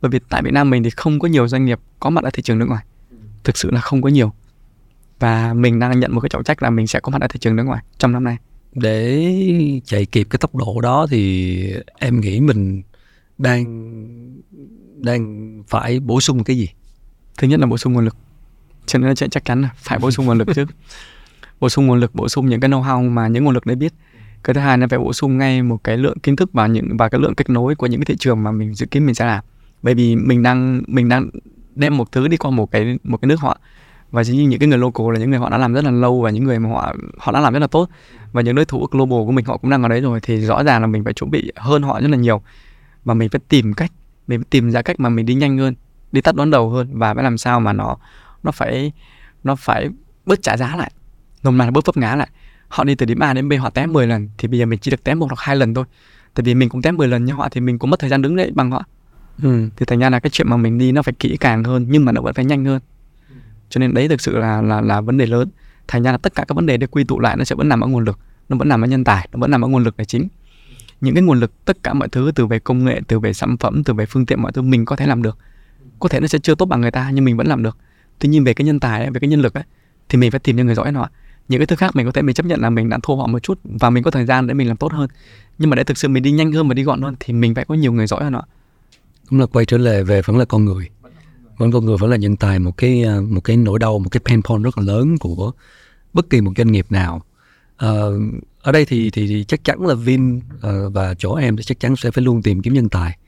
Bởi 0.00 0.10
vì 0.10 0.18
tại 0.28 0.42
Việt 0.42 0.52
Nam 0.52 0.70
mình 0.70 0.82
thì 0.82 0.90
không 0.90 1.18
có 1.18 1.28
nhiều 1.28 1.48
doanh 1.48 1.64
nghiệp 1.64 1.80
có 2.00 2.10
mặt 2.10 2.24
ở 2.24 2.30
thị 2.32 2.42
trường 2.42 2.58
nước 2.58 2.66
ngoài. 2.68 2.84
Thực 3.44 3.56
sự 3.56 3.70
là 3.70 3.80
không 3.80 4.02
có 4.02 4.08
nhiều 4.08 4.32
và 5.18 5.54
mình 5.54 5.78
đang 5.78 6.00
nhận 6.00 6.14
một 6.14 6.20
cái 6.20 6.28
trọng 6.28 6.44
trách 6.44 6.62
là 6.62 6.70
mình 6.70 6.86
sẽ 6.86 7.00
có 7.00 7.10
mặt 7.10 7.20
ở 7.20 7.28
thị 7.28 7.38
trường 7.38 7.56
nước 7.56 7.62
ngoài 7.62 7.82
trong 7.98 8.12
năm 8.12 8.24
nay. 8.24 8.36
Để 8.72 9.80
chạy 9.84 10.06
kịp 10.06 10.26
cái 10.30 10.38
tốc 10.38 10.54
độ 10.54 10.80
đó 10.80 11.06
thì 11.10 11.74
em 11.98 12.20
nghĩ 12.20 12.40
mình 12.40 12.82
đang 13.38 13.64
đang 14.96 15.62
phải 15.68 16.00
bổ 16.00 16.20
sung 16.20 16.44
cái 16.44 16.56
gì? 16.56 16.68
Thứ 17.38 17.48
nhất 17.48 17.60
là 17.60 17.66
bổ 17.66 17.78
sung 17.78 17.92
nguồn 17.92 18.04
lực. 18.04 18.16
Cho 18.86 18.98
nên 18.98 19.08
là 19.08 19.14
chắc 19.14 19.44
chắn 19.44 19.62
là 19.62 19.70
phải 19.76 19.98
bổ 19.98 20.10
sung 20.10 20.26
nguồn 20.26 20.38
lực 20.38 20.48
trước. 20.54 20.68
Bổ 21.60 21.68
sung 21.68 21.86
nguồn 21.86 22.00
lực 22.00 22.14
bổ 22.14 22.28
sung 22.28 22.46
những 22.46 22.60
cái 22.60 22.70
know-how 22.70 23.10
mà 23.10 23.28
những 23.28 23.44
nguồn 23.44 23.54
lực 23.54 23.66
đấy 23.66 23.76
biết. 23.76 23.92
Cái 24.44 24.54
thứ 24.54 24.60
hai 24.60 24.78
là 24.78 24.86
phải 24.86 24.98
bổ 24.98 25.12
sung 25.12 25.38
ngay 25.38 25.62
một 25.62 25.84
cái 25.84 25.96
lượng 25.96 26.18
kiến 26.18 26.36
thức 26.36 26.50
và 26.52 26.66
những 26.66 26.96
và 26.96 27.08
cái 27.08 27.20
lượng 27.20 27.34
kết 27.34 27.50
nối 27.50 27.74
của 27.74 27.86
những 27.86 28.00
cái 28.00 28.04
thị 28.04 28.16
trường 28.18 28.42
mà 28.42 28.52
mình 28.52 28.74
dự 28.74 28.86
kiến 28.86 29.06
mình 29.06 29.14
sẽ 29.14 29.26
làm. 29.26 29.44
Bởi 29.82 29.94
vì 29.94 30.16
mình 30.16 30.42
đang 30.42 30.82
mình 30.86 31.08
đang 31.08 31.30
đem 31.74 31.96
một 31.96 32.12
thứ 32.12 32.28
đi 32.28 32.36
qua 32.36 32.50
một 32.50 32.70
cái 32.70 32.98
một 33.04 33.16
cái 33.16 33.26
nước 33.26 33.40
họ 33.40 33.58
và 34.14 34.24
chính 34.24 34.48
những 34.48 34.60
cái 34.60 34.68
người 34.68 34.78
local 34.78 35.12
là 35.12 35.18
những 35.18 35.30
người 35.30 35.38
họ 35.38 35.50
đã 35.50 35.58
làm 35.58 35.72
rất 35.72 35.84
là 35.84 35.90
lâu 35.90 36.20
và 36.20 36.30
những 36.30 36.44
người 36.44 36.58
mà 36.58 36.68
họ 36.68 36.94
họ 37.18 37.32
đã 37.32 37.40
làm 37.40 37.52
rất 37.52 37.58
là 37.58 37.66
tốt. 37.66 37.88
Và 38.32 38.42
những 38.42 38.54
đối 38.54 38.64
thủ 38.64 38.86
global 38.90 39.18
của 39.26 39.32
mình 39.32 39.44
họ 39.44 39.56
cũng 39.56 39.70
đang 39.70 39.82
ở 39.82 39.88
đấy 39.88 40.00
rồi 40.00 40.20
thì 40.22 40.40
rõ 40.40 40.64
ràng 40.64 40.80
là 40.80 40.86
mình 40.86 41.04
phải 41.04 41.12
chuẩn 41.12 41.30
bị 41.30 41.52
hơn 41.56 41.82
họ 41.82 42.00
rất 42.00 42.08
là 42.10 42.16
nhiều. 42.16 42.42
Và 43.04 43.14
mình 43.14 43.28
phải 43.28 43.40
tìm 43.48 43.72
cách 43.72 43.92
mình 44.26 44.40
phải 44.40 44.46
tìm 44.50 44.70
ra 44.70 44.82
cách 44.82 45.00
mà 45.00 45.08
mình 45.08 45.26
đi 45.26 45.34
nhanh 45.34 45.58
hơn 45.58 45.74
đi 46.12 46.20
tắt 46.20 46.34
đón 46.34 46.50
đầu 46.50 46.70
hơn 46.70 46.98
và 46.98 47.14
phải 47.14 47.24
làm 47.24 47.38
sao 47.38 47.60
mà 47.60 47.72
nó 47.72 47.96
nó 48.42 48.52
phải 48.52 48.92
nó 49.44 49.56
phải 49.56 49.88
bớt 50.26 50.42
trả 50.42 50.56
giá 50.56 50.76
lại. 50.76 50.92
Nôm 51.42 51.58
na 51.58 51.64
là 51.64 51.70
bớt 51.70 51.86
vấp 51.86 51.96
ngã 51.96 52.16
lại. 52.16 52.28
Họ 52.68 52.84
đi 52.84 52.94
từ 52.94 53.06
điểm 53.06 53.18
A 53.18 53.34
đến 53.34 53.48
B 53.48 53.52
họ 53.60 53.70
tém 53.70 53.92
10 53.92 54.06
lần 54.06 54.28
thì 54.38 54.48
bây 54.48 54.58
giờ 54.58 54.66
mình 54.66 54.78
chỉ 54.78 54.90
được 54.90 55.04
tém 55.04 55.18
một 55.18 55.26
hoặc 55.26 55.38
hai 55.38 55.56
lần 55.56 55.74
thôi. 55.74 55.84
Tại 56.34 56.44
vì 56.44 56.54
mình 56.54 56.68
cũng 56.68 56.82
tém 56.82 56.96
10 56.96 57.08
lần 57.08 57.24
như 57.24 57.32
họ 57.32 57.48
thì 57.48 57.60
mình 57.60 57.78
cũng 57.78 57.90
mất 57.90 58.00
thời 58.00 58.10
gian 58.10 58.22
đứng 58.22 58.36
đấy 58.36 58.50
bằng 58.54 58.70
họ. 58.70 58.84
Ừ. 59.42 59.68
thì 59.76 59.86
thành 59.86 59.98
ra 59.98 60.10
là 60.10 60.20
cái 60.20 60.30
chuyện 60.30 60.50
mà 60.50 60.56
mình 60.56 60.78
đi 60.78 60.92
nó 60.92 61.02
phải 61.02 61.14
kỹ 61.18 61.36
càng 61.40 61.64
hơn 61.64 61.86
nhưng 61.88 62.04
mà 62.04 62.12
nó 62.12 62.20
vẫn 62.20 62.34
phải 62.34 62.44
nhanh 62.44 62.64
hơn 62.64 62.80
cho 63.74 63.78
nên 63.78 63.94
đấy 63.94 64.08
thực 64.08 64.20
sự 64.20 64.38
là 64.38 64.62
là 64.62 64.80
là 64.80 65.00
vấn 65.00 65.16
đề 65.16 65.26
lớn. 65.26 65.48
Thành 65.88 66.02
ra 66.02 66.12
là 66.12 66.18
tất 66.18 66.34
cả 66.34 66.44
các 66.48 66.54
vấn 66.54 66.66
đề 66.66 66.76
được 66.76 66.90
quy 66.90 67.04
tụ 67.04 67.20
lại 67.20 67.36
nó 67.36 67.44
sẽ 67.44 67.56
vẫn 67.56 67.68
nằm 67.68 67.80
ở 67.80 67.86
nguồn 67.86 68.04
lực 68.04 68.18
nó 68.48 68.56
vẫn 68.56 68.68
nằm 68.68 68.84
ở 68.84 68.86
nhân 68.86 69.04
tài 69.04 69.28
nó 69.32 69.38
vẫn 69.40 69.50
nằm 69.50 69.64
ở 69.64 69.68
nguồn 69.68 69.84
lực 69.84 69.94
là 69.98 70.04
chính. 70.04 70.28
Những 71.00 71.14
cái 71.14 71.22
nguồn 71.22 71.40
lực 71.40 71.64
tất 71.64 71.82
cả 71.82 71.92
mọi 71.92 72.08
thứ 72.08 72.32
từ 72.34 72.46
về 72.46 72.58
công 72.58 72.84
nghệ 72.84 73.00
từ 73.08 73.20
về 73.20 73.32
sản 73.32 73.56
phẩm 73.56 73.84
từ 73.84 73.94
về 73.94 74.06
phương 74.06 74.26
tiện 74.26 74.42
mọi 74.42 74.52
thứ 74.52 74.62
mình 74.62 74.84
có 74.84 74.96
thể 74.96 75.06
làm 75.06 75.22
được. 75.22 75.38
Có 75.98 76.08
thể 76.08 76.20
nó 76.20 76.26
sẽ 76.26 76.38
chưa 76.38 76.54
tốt 76.54 76.66
bằng 76.66 76.80
người 76.80 76.90
ta 76.90 77.10
nhưng 77.10 77.24
mình 77.24 77.36
vẫn 77.36 77.46
làm 77.46 77.62
được. 77.62 77.76
Tuy 78.18 78.28
nhiên 78.28 78.44
về 78.44 78.54
cái 78.54 78.64
nhân 78.64 78.80
tài 78.80 79.00
ấy, 79.00 79.10
về 79.10 79.20
cái 79.20 79.30
nhân 79.30 79.40
lực 79.40 79.54
ấy 79.54 79.64
thì 80.08 80.18
mình 80.18 80.30
phải 80.30 80.40
tìm 80.40 80.56
những 80.56 80.66
người 80.66 80.74
giỏi 80.74 80.92
họ. 80.92 81.10
Những 81.48 81.60
cái 81.60 81.66
thứ 81.66 81.76
khác 81.76 81.96
mình 81.96 82.06
có 82.06 82.12
thể 82.12 82.22
mình 82.22 82.34
chấp 82.34 82.46
nhận 82.46 82.60
là 82.60 82.70
mình 82.70 82.88
đã 82.88 82.98
thua 83.02 83.16
họ 83.16 83.26
một 83.26 83.38
chút 83.38 83.60
và 83.64 83.90
mình 83.90 84.02
có 84.02 84.10
thời 84.10 84.26
gian 84.26 84.46
để 84.46 84.54
mình 84.54 84.68
làm 84.68 84.76
tốt 84.76 84.92
hơn. 84.92 85.08
Nhưng 85.58 85.70
mà 85.70 85.76
để 85.76 85.84
thực 85.84 85.98
sự 85.98 86.08
mình 86.08 86.22
đi 86.22 86.32
nhanh 86.32 86.52
hơn 86.52 86.68
và 86.68 86.74
đi 86.74 86.82
gọn 86.82 87.02
hơn 87.02 87.14
thì 87.20 87.32
mình 87.32 87.54
phải 87.54 87.64
có 87.64 87.74
nhiều 87.74 87.92
người 87.92 88.06
giỏi 88.06 88.24
hơn 88.24 88.32
họ. 88.32 88.46
Cũng 89.30 89.40
là 89.40 89.46
quay 89.46 89.66
trở 89.66 89.78
lại 89.78 90.04
về 90.04 90.22
vẫn 90.22 90.38
là 90.38 90.44
con 90.44 90.64
người 90.64 90.88
vẫn 91.58 91.72
con 91.72 91.84
người 91.84 91.96
vẫn 91.96 92.10
là 92.10 92.16
nhân 92.16 92.36
tài 92.36 92.58
một 92.58 92.76
cái 92.76 93.04
à, 93.04 93.20
một 93.28 93.40
cái 93.40 93.56
nỗi 93.56 93.78
đau 93.78 93.98
một 93.98 94.08
cái 94.10 94.20
pain 94.24 94.42
point 94.42 94.64
rất 94.64 94.78
là 94.78 94.84
lớn 94.84 95.18
của 95.18 95.52
bất 96.12 96.30
kỳ 96.30 96.40
một 96.40 96.52
doanh 96.56 96.72
nghiệp 96.72 96.86
nào. 96.90 97.22
À, 97.76 97.88
ở 98.62 98.72
đây 98.72 98.84
thì, 98.84 99.10
thì 99.10 99.28
thì 99.28 99.44
chắc 99.44 99.64
chắn 99.64 99.86
là 99.86 99.94
Vin 99.94 100.36
uh, 100.36 100.42
và 100.92 101.14
chỗ 101.18 101.34
em 101.34 101.56
thì 101.56 101.62
chắc 101.62 101.80
chắn 101.80 101.96
sẽ 101.96 102.10
phải 102.10 102.24
luôn 102.24 102.42
tìm 102.42 102.62
kiếm 102.62 102.74
nhân 102.74 102.88
tài. 102.88 103.18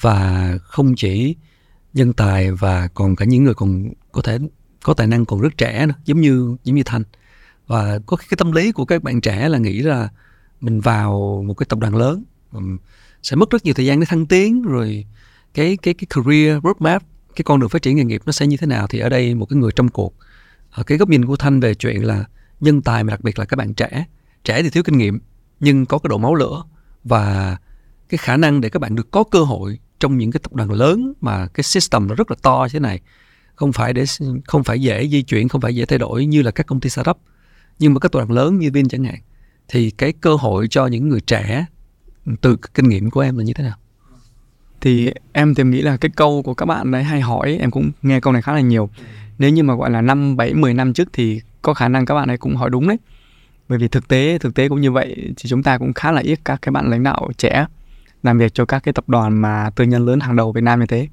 Và 0.00 0.52
không 0.62 0.94
chỉ 0.96 1.36
nhân 1.94 2.12
tài 2.12 2.52
và 2.52 2.88
còn 2.94 3.16
cả 3.16 3.24
những 3.24 3.44
người 3.44 3.54
còn 3.54 3.88
có 4.12 4.22
thể 4.22 4.38
có 4.84 4.94
tài 4.94 5.06
năng 5.06 5.24
còn 5.24 5.40
rất 5.40 5.56
trẻ 5.56 5.86
nữa 5.86 5.94
giống 6.04 6.20
như 6.20 6.56
giống 6.64 6.76
như 6.76 6.82
Thanh. 6.86 7.02
Và 7.66 7.98
có 8.06 8.16
cái 8.16 8.36
tâm 8.36 8.52
lý 8.52 8.72
của 8.72 8.84
các 8.84 9.02
bạn 9.02 9.20
trẻ 9.20 9.48
là 9.48 9.58
nghĩ 9.58 9.78
là 9.78 10.08
mình 10.60 10.80
vào 10.80 11.42
một 11.46 11.54
cái 11.54 11.66
tập 11.68 11.78
đoàn 11.78 11.96
lớn 11.96 12.24
sẽ 13.22 13.36
mất 13.36 13.50
rất 13.50 13.64
nhiều 13.64 13.74
thời 13.74 13.86
gian 13.86 14.00
để 14.00 14.06
thăng 14.06 14.26
tiến 14.26 14.62
rồi 14.62 15.06
cái 15.54 15.76
cái 15.76 15.94
cái 15.94 16.06
career 16.10 16.62
roadmap 16.64 17.02
cái 17.36 17.42
con 17.44 17.60
đường 17.60 17.68
phát 17.68 17.82
triển 17.82 17.96
nghề 17.96 18.04
nghiệp 18.04 18.22
nó 18.26 18.32
sẽ 18.32 18.46
như 18.46 18.56
thế 18.56 18.66
nào 18.66 18.86
thì 18.86 18.98
ở 18.98 19.08
đây 19.08 19.34
một 19.34 19.46
cái 19.46 19.56
người 19.56 19.70
trong 19.76 19.88
cuộc 19.88 20.14
ở 20.70 20.82
cái 20.82 20.98
góc 20.98 21.08
nhìn 21.08 21.24
của 21.24 21.36
thanh 21.36 21.60
về 21.60 21.74
chuyện 21.74 22.04
là 22.04 22.24
nhân 22.60 22.82
tài 22.82 23.04
mà 23.04 23.10
đặc 23.10 23.20
biệt 23.20 23.38
là 23.38 23.44
các 23.44 23.56
bạn 23.56 23.74
trẻ 23.74 24.06
trẻ 24.44 24.62
thì 24.62 24.70
thiếu 24.70 24.82
kinh 24.82 24.98
nghiệm 24.98 25.20
nhưng 25.60 25.86
có 25.86 25.98
cái 25.98 26.08
độ 26.08 26.18
máu 26.18 26.34
lửa 26.34 26.64
và 27.04 27.56
cái 28.08 28.18
khả 28.18 28.36
năng 28.36 28.60
để 28.60 28.68
các 28.68 28.78
bạn 28.78 28.94
được 28.94 29.10
có 29.10 29.24
cơ 29.24 29.38
hội 29.38 29.78
trong 30.00 30.18
những 30.18 30.30
cái 30.30 30.40
tập 30.42 30.54
đoàn 30.54 30.72
lớn 30.72 31.12
mà 31.20 31.46
cái 31.46 31.64
system 31.64 32.08
nó 32.08 32.14
rất 32.14 32.30
là 32.30 32.36
to 32.42 32.62
như 32.62 32.72
thế 32.72 32.80
này. 32.80 33.00
Không 33.54 33.72
phải 33.72 33.92
để 33.92 34.04
không 34.44 34.64
phải 34.64 34.80
dễ 34.80 35.08
di 35.08 35.22
chuyển, 35.22 35.48
không 35.48 35.60
phải 35.60 35.76
dễ 35.76 35.84
thay 35.84 35.98
đổi 35.98 36.26
như 36.26 36.42
là 36.42 36.50
các 36.50 36.66
công 36.66 36.80
ty 36.80 36.90
startup, 36.90 37.18
nhưng 37.78 37.94
mà 37.94 38.00
các 38.00 38.12
tập 38.12 38.18
đoàn 38.18 38.30
lớn 38.30 38.58
như 38.58 38.70
Vin 38.72 38.88
chẳng 38.88 39.04
hạn 39.04 39.18
thì 39.68 39.90
cái 39.90 40.12
cơ 40.12 40.34
hội 40.34 40.66
cho 40.70 40.86
những 40.86 41.08
người 41.08 41.20
trẻ 41.20 41.66
ừ, 42.26 42.32
từ 42.40 42.56
kinh 42.74 42.88
nghiệm 42.88 43.10
của 43.10 43.20
em 43.20 43.38
là 43.38 43.44
như 43.44 43.52
thế 43.52 43.64
nào? 43.64 43.76
Thì 44.86 45.10
em 45.32 45.54
thì 45.54 45.64
nghĩ 45.64 45.82
là 45.82 45.96
cái 45.96 46.10
câu 46.16 46.42
của 46.42 46.54
các 46.54 46.66
bạn 46.66 46.90
đấy 46.90 47.04
hay 47.04 47.20
hỏi, 47.20 47.56
em 47.60 47.70
cũng 47.70 47.90
nghe 48.02 48.20
câu 48.20 48.32
này 48.32 48.42
khá 48.42 48.52
là 48.52 48.60
nhiều. 48.60 48.90
Nếu 49.38 49.50
như 49.50 49.62
mà, 49.62 49.74
gọi 49.74 49.90
là, 49.90 50.00
năm, 50.00 50.36
bảy, 50.36 50.54
mười 50.54 50.74
năm 50.74 50.92
trước 50.92 51.08
thì 51.12 51.40
có 51.62 51.74
khả 51.74 51.88
năng 51.88 52.06
các 52.06 52.14
bạn 52.14 52.30
ấy 52.30 52.38
cũng 52.38 52.56
hỏi 52.56 52.70
đúng 52.70 52.88
đấy. 52.88 52.96
Bởi 53.68 53.78
vì 53.78 53.88
thực 53.88 54.08
tế 54.08 54.38
thực 54.38 54.54
tế 54.54 54.68
cũng 54.68 54.80
như 54.80 54.92
vậy 54.92 55.16
thì 55.36 55.48
chúng 55.48 55.62
ta 55.62 55.78
cũng 55.78 55.92
khá 55.92 56.12
là 56.12 56.20
ít 56.20 56.38
các 56.44 56.62
cái 56.62 56.70
bạn 56.72 56.90
lãnh 56.90 57.02
đạo 57.02 57.30
trẻ 57.38 57.66
làm 58.22 58.38
việc 58.38 58.54
cho 58.54 58.64
các 58.64 58.82
cái 58.82 58.92
tập 58.92 59.08
đoàn 59.08 59.42
mà 59.42 59.70
tư 59.76 59.84
nhân 59.84 60.06
lớn 60.06 60.20
hàng 60.20 60.36
đầu 60.36 60.52
Việt 60.52 60.60
Nam 60.60 60.80
như 60.80 60.86
thế. 60.86 61.08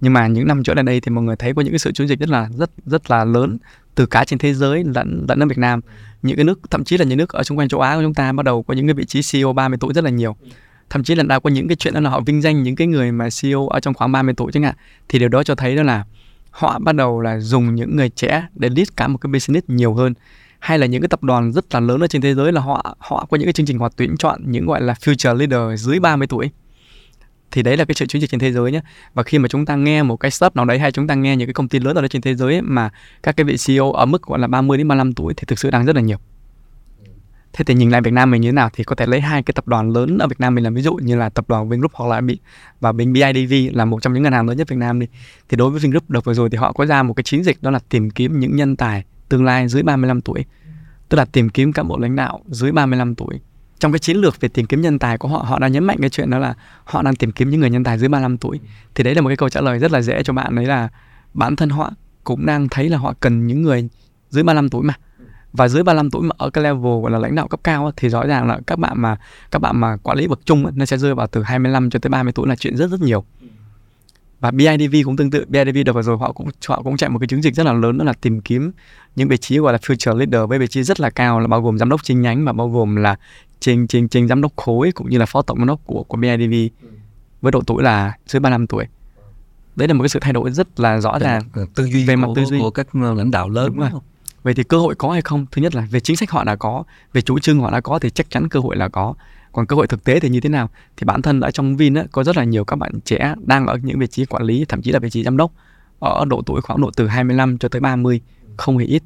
Nhưng 0.00 0.12
mà 0.12 0.26
những 0.26 0.46
năm 0.46 0.62
trở 0.62 0.74
lại 0.74 0.84
đây 0.84 1.00
thì 1.00 1.10
mọi 1.10 1.24
người 1.24 1.36
thấy 1.36 1.54
có 1.54 1.62
những 1.62 1.72
cái 1.72 1.78
sự 1.78 1.92
chuyển 1.92 2.08
dịch 2.08 2.18
rất 2.18 2.28
là, 2.28 2.48
rất 2.54 2.70
rất 2.86 3.10
là 3.10 3.24
lớn 3.24 3.58
từ 3.94 4.06
cả 4.06 4.24
trên 4.24 4.38
thế 4.38 4.54
giới 4.54 4.84
lẫn 4.84 5.26
lẫn 5.28 5.42
ở 5.42 5.46
Việt 5.46 5.58
Nam. 5.58 5.80
Những 6.22 6.36
cái 6.36 6.44
nước, 6.44 6.60
thậm 6.70 6.84
chí 6.84 6.98
là 6.98 7.04
những 7.04 7.18
nước 7.18 7.32
ở 7.32 7.42
xung 7.42 7.58
quanh 7.58 7.68
châu 7.68 7.80
Á 7.80 7.96
của 7.96 8.02
chúng 8.02 8.14
ta 8.14 8.32
bắt 8.32 8.42
đầu 8.42 8.62
có 8.62 8.74
những 8.74 8.86
cái 8.86 8.94
vị 8.94 9.04
trí 9.04 9.20
CEO 9.32 9.52
30 9.52 9.78
tuổi 9.80 9.92
rất 9.94 10.04
là 10.04 10.10
nhiều 10.10 10.36
thậm 10.90 11.02
chí 11.02 11.14
là 11.14 11.22
đã 11.22 11.38
có 11.38 11.50
những 11.50 11.68
cái 11.68 11.76
chuyện 11.76 11.94
đó 11.94 12.00
là 12.00 12.10
họ 12.10 12.20
vinh 12.20 12.42
danh 12.42 12.62
những 12.62 12.76
cái 12.76 12.86
người 12.86 13.12
mà 13.12 13.28
CEO 13.40 13.68
ở 13.68 13.80
trong 13.80 13.94
khoảng 13.94 14.12
30 14.12 14.34
tuổi 14.36 14.52
chẳng 14.52 14.62
hạn 14.62 14.74
thì 15.08 15.18
điều 15.18 15.28
đó 15.28 15.42
cho 15.42 15.54
thấy 15.54 15.76
đó 15.76 15.82
là 15.82 16.04
họ 16.50 16.78
bắt 16.78 16.94
đầu 16.94 17.20
là 17.20 17.40
dùng 17.40 17.74
những 17.74 17.96
người 17.96 18.08
trẻ 18.08 18.46
để 18.54 18.68
lead 18.68 18.88
cả 18.96 19.08
một 19.08 19.18
cái 19.18 19.32
business 19.32 19.68
nhiều 19.68 19.94
hơn. 19.94 20.14
Hay 20.58 20.78
là 20.78 20.86
những 20.86 21.02
cái 21.02 21.08
tập 21.08 21.22
đoàn 21.22 21.52
rất 21.52 21.74
là 21.74 21.80
lớn 21.80 22.00
ở 22.00 22.06
trên 22.06 22.22
thế 22.22 22.34
giới 22.34 22.52
là 22.52 22.60
họ 22.60 22.96
họ 22.98 23.26
có 23.30 23.36
những 23.36 23.46
cái 23.46 23.52
chương 23.52 23.66
trình 23.66 23.78
họ 23.78 23.88
tuyển 23.96 24.16
chọn 24.16 24.40
những 24.46 24.66
gọi 24.66 24.80
là 24.82 24.92
future 24.92 25.34
leader 25.34 25.84
dưới 25.84 26.00
30 26.00 26.26
tuổi. 26.26 26.50
Thì 27.50 27.62
đấy 27.62 27.76
là 27.76 27.84
cái 27.84 27.94
sự 27.94 28.06
chuyển 28.06 28.20
dịch 28.20 28.30
trên 28.30 28.40
thế 28.40 28.52
giới 28.52 28.72
nhé 28.72 28.80
và 29.14 29.22
khi 29.22 29.38
mà 29.38 29.48
chúng 29.48 29.66
ta 29.66 29.76
nghe 29.76 30.02
một 30.02 30.16
cái 30.16 30.30
startup 30.30 30.56
nào 30.56 30.64
đấy 30.64 30.78
hay 30.78 30.92
chúng 30.92 31.06
ta 31.06 31.14
nghe 31.14 31.36
những 31.36 31.48
cái 31.48 31.54
công 31.54 31.68
ty 31.68 31.78
lớn 31.78 31.96
ở 31.96 32.08
trên 32.08 32.22
thế 32.22 32.34
giới 32.34 32.52
ấy, 32.52 32.62
mà 32.62 32.90
các 33.22 33.36
cái 33.36 33.44
vị 33.44 33.56
CEO 33.66 33.92
ở 33.92 34.06
mức 34.06 34.22
gọi 34.22 34.38
là 34.38 34.46
30 34.46 34.78
đến 34.78 34.88
35 34.88 35.12
tuổi 35.12 35.34
thì 35.36 35.44
thực 35.46 35.58
sự 35.58 35.70
đang 35.70 35.84
rất 35.84 35.96
là 35.96 36.02
nhiều 36.02 36.18
thế 37.52 37.64
thì 37.64 37.74
nhìn 37.74 37.90
lại 37.90 38.00
Việt 38.00 38.10
Nam 38.10 38.30
mình 38.30 38.40
như 38.40 38.48
thế 38.48 38.52
nào 38.52 38.70
thì 38.72 38.84
có 38.84 38.94
thể 38.94 39.06
lấy 39.06 39.20
hai 39.20 39.42
cái 39.42 39.52
tập 39.52 39.68
đoàn 39.68 39.90
lớn 39.90 40.18
ở 40.18 40.26
Việt 40.26 40.40
Nam 40.40 40.54
mình 40.54 40.64
làm 40.64 40.74
ví 40.74 40.82
dụ 40.82 40.94
như 40.94 41.16
là 41.16 41.28
tập 41.28 41.44
đoàn 41.48 41.68
Vingroup 41.68 41.92
hoặc 41.94 42.08
là 42.08 42.20
bị 42.20 42.38
và 42.80 42.92
bên 42.92 43.12
BIDV 43.12 43.76
là 43.76 43.84
một 43.84 44.02
trong 44.02 44.12
những 44.12 44.22
ngân 44.22 44.32
hàng 44.32 44.48
lớn 44.48 44.56
nhất 44.56 44.68
Việt 44.68 44.76
Nam 44.76 45.00
đi. 45.00 45.06
Thì 45.48 45.56
đối 45.56 45.70
với 45.70 45.80
Vingroup 45.80 46.10
đợt 46.10 46.24
vừa 46.24 46.34
rồi 46.34 46.50
thì 46.50 46.58
họ 46.58 46.72
có 46.72 46.86
ra 46.86 47.02
một 47.02 47.14
cái 47.14 47.24
chiến 47.24 47.44
dịch 47.44 47.62
đó 47.62 47.70
là 47.70 47.78
tìm 47.88 48.10
kiếm 48.10 48.40
những 48.40 48.56
nhân 48.56 48.76
tài 48.76 49.04
tương 49.28 49.44
lai 49.44 49.68
dưới 49.68 49.82
35 49.82 50.20
tuổi. 50.20 50.44
Tức 51.08 51.18
là 51.18 51.24
tìm 51.24 51.48
kiếm 51.48 51.72
cán 51.72 51.88
bộ 51.88 51.98
lãnh 51.98 52.16
đạo 52.16 52.40
dưới 52.46 52.72
35 52.72 53.14
tuổi. 53.14 53.40
Trong 53.78 53.92
cái 53.92 53.98
chiến 53.98 54.16
lược 54.16 54.40
về 54.40 54.48
tìm 54.48 54.66
kiếm 54.66 54.80
nhân 54.80 54.98
tài 54.98 55.18
của 55.18 55.28
họ 55.28 55.38
họ 55.38 55.58
đang 55.58 55.72
nhấn 55.72 55.84
mạnh 55.84 55.96
cái 56.00 56.10
chuyện 56.10 56.30
đó 56.30 56.38
là 56.38 56.54
họ 56.84 57.02
đang 57.02 57.16
tìm 57.16 57.32
kiếm 57.32 57.50
những 57.50 57.60
người 57.60 57.70
nhân 57.70 57.84
tài 57.84 57.98
dưới 57.98 58.08
35 58.08 58.38
tuổi. 58.38 58.60
Thì 58.94 59.04
đấy 59.04 59.14
là 59.14 59.20
một 59.20 59.28
cái 59.28 59.36
câu 59.36 59.48
trả 59.48 59.60
lời 59.60 59.78
rất 59.78 59.92
là 59.92 60.00
dễ 60.00 60.22
cho 60.22 60.32
bạn, 60.32 60.54
đấy 60.54 60.66
là 60.66 60.88
bản 61.34 61.56
thân 61.56 61.68
họ 61.68 61.90
cũng 62.24 62.46
đang 62.46 62.68
thấy 62.68 62.88
là 62.88 62.98
họ 62.98 63.14
cần 63.20 63.46
những 63.46 63.62
người 63.62 63.88
dưới 64.30 64.44
35 64.44 64.68
tuổi 64.68 64.82
mà 64.82 64.94
và 65.52 65.68
dưới 65.68 65.82
35 65.82 66.10
tuổi 66.10 66.22
mà 66.22 66.34
ở 66.38 66.50
cái 66.50 66.64
level 66.64 67.02
gọi 67.02 67.10
là 67.10 67.18
lãnh 67.18 67.34
đạo 67.34 67.48
cấp 67.48 67.60
cao 67.64 67.92
thì 67.96 68.08
rõ 68.08 68.26
ràng 68.26 68.48
là 68.48 68.60
các 68.66 68.78
bạn 68.78 69.00
mà 69.00 69.16
các 69.50 69.58
bạn 69.58 69.80
mà 69.80 69.96
quản 69.96 70.18
lý 70.18 70.26
bậc 70.26 70.40
trung 70.44 70.70
nó 70.74 70.84
sẽ 70.84 70.98
rơi 70.98 71.14
vào 71.14 71.26
từ 71.26 71.42
25 71.42 71.90
cho 71.90 71.98
tới 71.98 72.10
30 72.10 72.32
tuổi 72.32 72.48
là 72.48 72.56
chuyện 72.56 72.76
rất 72.76 72.90
rất 72.90 73.00
nhiều. 73.00 73.24
Và 74.40 74.50
BIDV 74.50 74.94
cũng 75.04 75.16
tương 75.16 75.30
tự 75.30 75.44
BIDV 75.48 75.78
đợt 75.86 75.92
vừa 75.92 76.02
rồi 76.02 76.18
họ 76.18 76.32
cũng 76.32 76.48
họ 76.68 76.82
cũng 76.82 76.96
chạy 76.96 77.10
một 77.10 77.18
cái 77.18 77.26
chiến 77.26 77.42
dịch 77.42 77.54
rất 77.54 77.66
là 77.66 77.72
lớn 77.72 77.98
đó 77.98 78.04
là 78.04 78.12
tìm 78.12 78.40
kiếm 78.40 78.72
những 79.16 79.28
vị 79.28 79.36
trí 79.36 79.58
gọi 79.58 79.72
là 79.72 79.78
future 79.82 80.16
leader 80.16 80.48
với 80.48 80.58
vị 80.58 80.66
trí 80.66 80.82
rất 80.82 81.00
là 81.00 81.10
cao 81.10 81.40
là 81.40 81.46
bao 81.46 81.62
gồm 81.62 81.78
giám 81.78 81.88
đốc 81.88 82.04
chi 82.04 82.14
nhánh 82.14 82.44
và 82.44 82.52
bao 82.52 82.68
gồm 82.70 82.96
là 82.96 83.16
trên 83.60 83.86
trên 83.86 84.08
trên 84.08 84.28
giám 84.28 84.42
đốc 84.42 84.56
khối 84.56 84.92
cũng 84.92 85.10
như 85.10 85.18
là 85.18 85.26
phó 85.26 85.42
tổng 85.42 85.58
giám 85.58 85.66
đốc 85.66 85.80
của 85.86 86.02
của 86.02 86.16
BIDV 86.16 86.54
với 87.40 87.52
độ 87.52 87.60
tuổi 87.66 87.82
là 87.82 88.12
dưới 88.26 88.40
35 88.40 88.66
tuổi. 88.66 88.84
Đấy 89.76 89.88
là 89.88 89.94
một 89.94 90.02
cái 90.02 90.08
sự 90.08 90.18
thay 90.22 90.32
đổi 90.32 90.50
rất 90.50 90.80
là 90.80 91.00
rõ 91.00 91.18
ràng 91.18 91.42
tư 91.74 91.84
duy 91.84 92.04
về 92.04 92.16
mặt 92.16 92.28
tư 92.36 92.44
duy. 92.44 92.58
của 92.58 92.70
các 92.70 92.94
lãnh 92.94 93.30
đạo 93.30 93.48
lớn 93.48 93.72
đúng 93.76 93.90
không? 93.90 94.02
Vậy 94.48 94.54
thì 94.54 94.62
cơ 94.62 94.78
hội 94.78 94.94
có 94.94 95.10
hay 95.10 95.22
không? 95.22 95.46
Thứ 95.52 95.62
nhất 95.62 95.74
là 95.74 95.86
về 95.90 96.00
chính 96.00 96.16
sách 96.16 96.30
họ 96.30 96.44
đã 96.44 96.56
có 96.56 96.84
về 97.12 97.20
chủ 97.20 97.38
trương 97.38 97.60
họ 97.60 97.70
đã 97.70 97.80
có 97.80 97.98
thì 97.98 98.10
chắc 98.10 98.30
chắn 98.30 98.48
cơ 98.48 98.60
hội 98.60 98.76
là 98.76 98.88
có. 98.88 99.14
Còn 99.52 99.66
cơ 99.66 99.76
hội 99.76 99.86
thực 99.86 100.04
tế 100.04 100.20
thì 100.20 100.28
như 100.28 100.40
thế 100.40 100.48
nào? 100.48 100.70
Thì 100.96 101.04
bản 101.04 101.22
thân 101.22 101.40
ở 101.40 101.50
trong 101.50 101.76
Vin 101.76 101.94
á, 101.94 102.04
có 102.12 102.24
rất 102.24 102.36
là 102.36 102.44
nhiều 102.44 102.64
các 102.64 102.76
bạn 102.76 102.92
trẻ 103.04 103.34
đang 103.44 103.66
ở 103.66 103.78
những 103.82 103.98
vị 103.98 104.06
trí 104.06 104.24
quản 104.24 104.42
lý 104.42 104.64
thậm 104.68 104.82
chí 104.82 104.92
là 104.92 104.98
vị 104.98 105.10
trí 105.10 105.24
giám 105.24 105.36
đốc 105.36 105.52
ở 105.98 106.24
độ 106.28 106.42
tuổi 106.46 106.60
khoảng 106.60 106.80
độ 106.80 106.90
từ 106.96 107.06
25 107.06 107.58
cho 107.58 107.68
tới 107.68 107.80
30 107.80 108.20
không 108.56 108.78
hề 108.78 108.84
ít. 108.84 109.02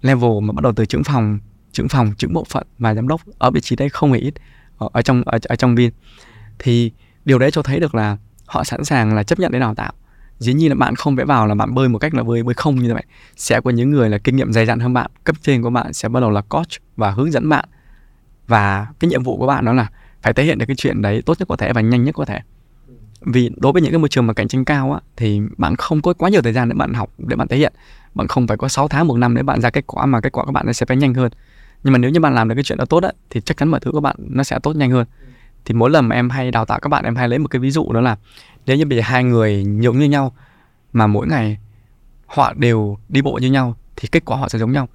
Level 0.00 0.30
mà 0.42 0.52
bắt 0.52 0.62
đầu 0.62 0.72
từ 0.72 0.86
trưởng 0.86 1.04
phòng 1.04 1.38
trưởng 1.72 1.88
phòng 1.88 2.12
trưởng 2.18 2.32
bộ 2.32 2.44
phận 2.44 2.66
và 2.78 2.94
giám 2.94 3.08
đốc 3.08 3.20
ở 3.38 3.50
vị 3.50 3.60
trí 3.60 3.76
đấy 3.76 3.88
không 3.88 4.12
hề 4.12 4.18
ít 4.18 4.34
ở, 4.78 4.88
ở 4.92 5.02
trong 5.02 5.22
ở, 5.26 5.38
ở 5.48 5.56
trong 5.56 5.74
Vin. 5.74 5.90
Thì 6.58 6.92
điều 7.24 7.38
đấy 7.38 7.50
cho 7.50 7.62
thấy 7.62 7.80
được 7.80 7.94
là 7.94 8.16
họ 8.46 8.64
sẵn 8.64 8.84
sàng 8.84 9.14
là 9.14 9.22
chấp 9.22 9.38
nhận 9.38 9.52
để 9.52 9.58
đào 9.58 9.74
tạo 9.74 9.92
dĩ 10.42 10.54
nhiên 10.54 10.68
là 10.68 10.74
bạn 10.74 10.96
không 10.96 11.16
vẽ 11.16 11.24
vào 11.24 11.46
là 11.46 11.54
bạn 11.54 11.74
bơi 11.74 11.88
một 11.88 11.98
cách 11.98 12.14
là 12.14 12.22
bơi 12.22 12.42
bơi 12.42 12.54
không 12.54 12.76
như 12.76 12.94
vậy 12.94 13.04
sẽ 13.36 13.60
có 13.60 13.70
những 13.70 13.90
người 13.90 14.10
là 14.10 14.18
kinh 14.18 14.36
nghiệm 14.36 14.52
dày 14.52 14.66
dặn 14.66 14.80
hơn 14.80 14.92
bạn, 14.92 15.10
cấp 15.24 15.36
trên 15.42 15.62
của 15.62 15.70
bạn 15.70 15.92
sẽ 15.92 16.08
bắt 16.08 16.20
đầu 16.20 16.30
là 16.30 16.40
coach 16.40 16.68
và 16.96 17.10
hướng 17.10 17.32
dẫn 17.32 17.48
bạn. 17.48 17.64
Và 18.46 18.86
cái 19.00 19.08
nhiệm 19.08 19.22
vụ 19.22 19.36
của 19.36 19.46
bạn 19.46 19.64
đó 19.64 19.72
là 19.72 19.90
phải 20.22 20.32
thể 20.32 20.44
hiện 20.44 20.58
được 20.58 20.66
cái 20.66 20.76
chuyện 20.76 21.02
đấy 21.02 21.22
tốt 21.26 21.36
nhất 21.38 21.48
có 21.48 21.56
thể 21.56 21.72
và 21.72 21.80
nhanh 21.80 22.04
nhất 22.04 22.14
có 22.14 22.24
thể. 22.24 22.40
Vì 23.20 23.50
đối 23.56 23.72
với 23.72 23.82
những 23.82 23.92
cái 23.92 23.98
môi 23.98 24.08
trường 24.08 24.26
mà 24.26 24.32
cạnh 24.32 24.48
tranh 24.48 24.64
cao 24.64 24.92
á, 24.92 25.00
thì 25.16 25.40
bạn 25.56 25.76
không 25.76 26.02
có 26.02 26.12
quá 26.12 26.30
nhiều 26.30 26.42
thời 26.42 26.52
gian 26.52 26.68
để 26.68 26.74
bạn 26.74 26.94
học, 26.94 27.10
để 27.18 27.36
bạn 27.36 27.48
thể 27.48 27.56
hiện. 27.56 27.72
Bạn 28.14 28.28
không 28.28 28.46
phải 28.46 28.56
có 28.56 28.68
6 28.68 28.88
tháng, 28.88 29.06
một 29.08 29.16
năm 29.16 29.34
để 29.34 29.42
bạn 29.42 29.60
ra 29.60 29.70
kết 29.70 29.86
quả 29.86 30.06
mà 30.06 30.20
kết 30.20 30.32
quả 30.32 30.44
các 30.44 30.52
bạn 30.52 30.74
sẽ 30.74 30.86
phải 30.86 30.96
nhanh 30.96 31.14
hơn. 31.14 31.32
Nhưng 31.84 31.92
mà 31.92 31.98
nếu 31.98 32.10
như 32.10 32.20
bạn 32.20 32.34
làm 32.34 32.48
được 32.48 32.54
cái 32.54 32.64
chuyện 32.64 32.78
đó 32.78 32.84
tốt 32.84 33.02
á, 33.02 33.12
thì 33.30 33.40
chắc 33.40 33.56
chắn 33.56 33.68
mọi 33.68 33.80
thứ 33.80 33.92
của 33.92 34.00
bạn 34.00 34.16
nó 34.18 34.42
sẽ 34.42 34.58
tốt 34.62 34.76
nhanh 34.76 34.90
hơn. 34.90 35.06
Thì 35.64 35.74
mỗi 35.74 35.90
lần 35.90 36.08
mà 36.08 36.16
em 36.16 36.30
hay 36.30 36.50
đào 36.50 36.64
tạo 36.64 36.80
các 36.80 36.88
bạn, 36.88 37.04
em 37.04 37.16
hay 37.16 37.28
lấy 37.28 37.38
một 37.38 37.48
cái 37.48 37.60
ví 37.60 37.70
dụ 37.70 37.92
đó 37.92 38.00
là 38.00 38.16
nếu 38.66 38.76
như 38.76 38.86
bây 38.86 38.98
giờ 38.98 39.02
hai 39.04 39.24
người 39.24 39.64
giống 39.80 39.98
như 39.98 40.08
nhau 40.08 40.32
mà 40.92 41.06
mỗi 41.06 41.26
ngày 41.26 41.58
họ 42.26 42.52
đều 42.56 42.98
đi 43.08 43.22
bộ 43.22 43.38
như 43.42 43.50
nhau 43.50 43.76
thì 43.96 44.08
kết 44.12 44.24
quả 44.24 44.36
họ 44.36 44.48
sẽ 44.48 44.58
giống 44.58 44.72
nhau. 44.72 44.88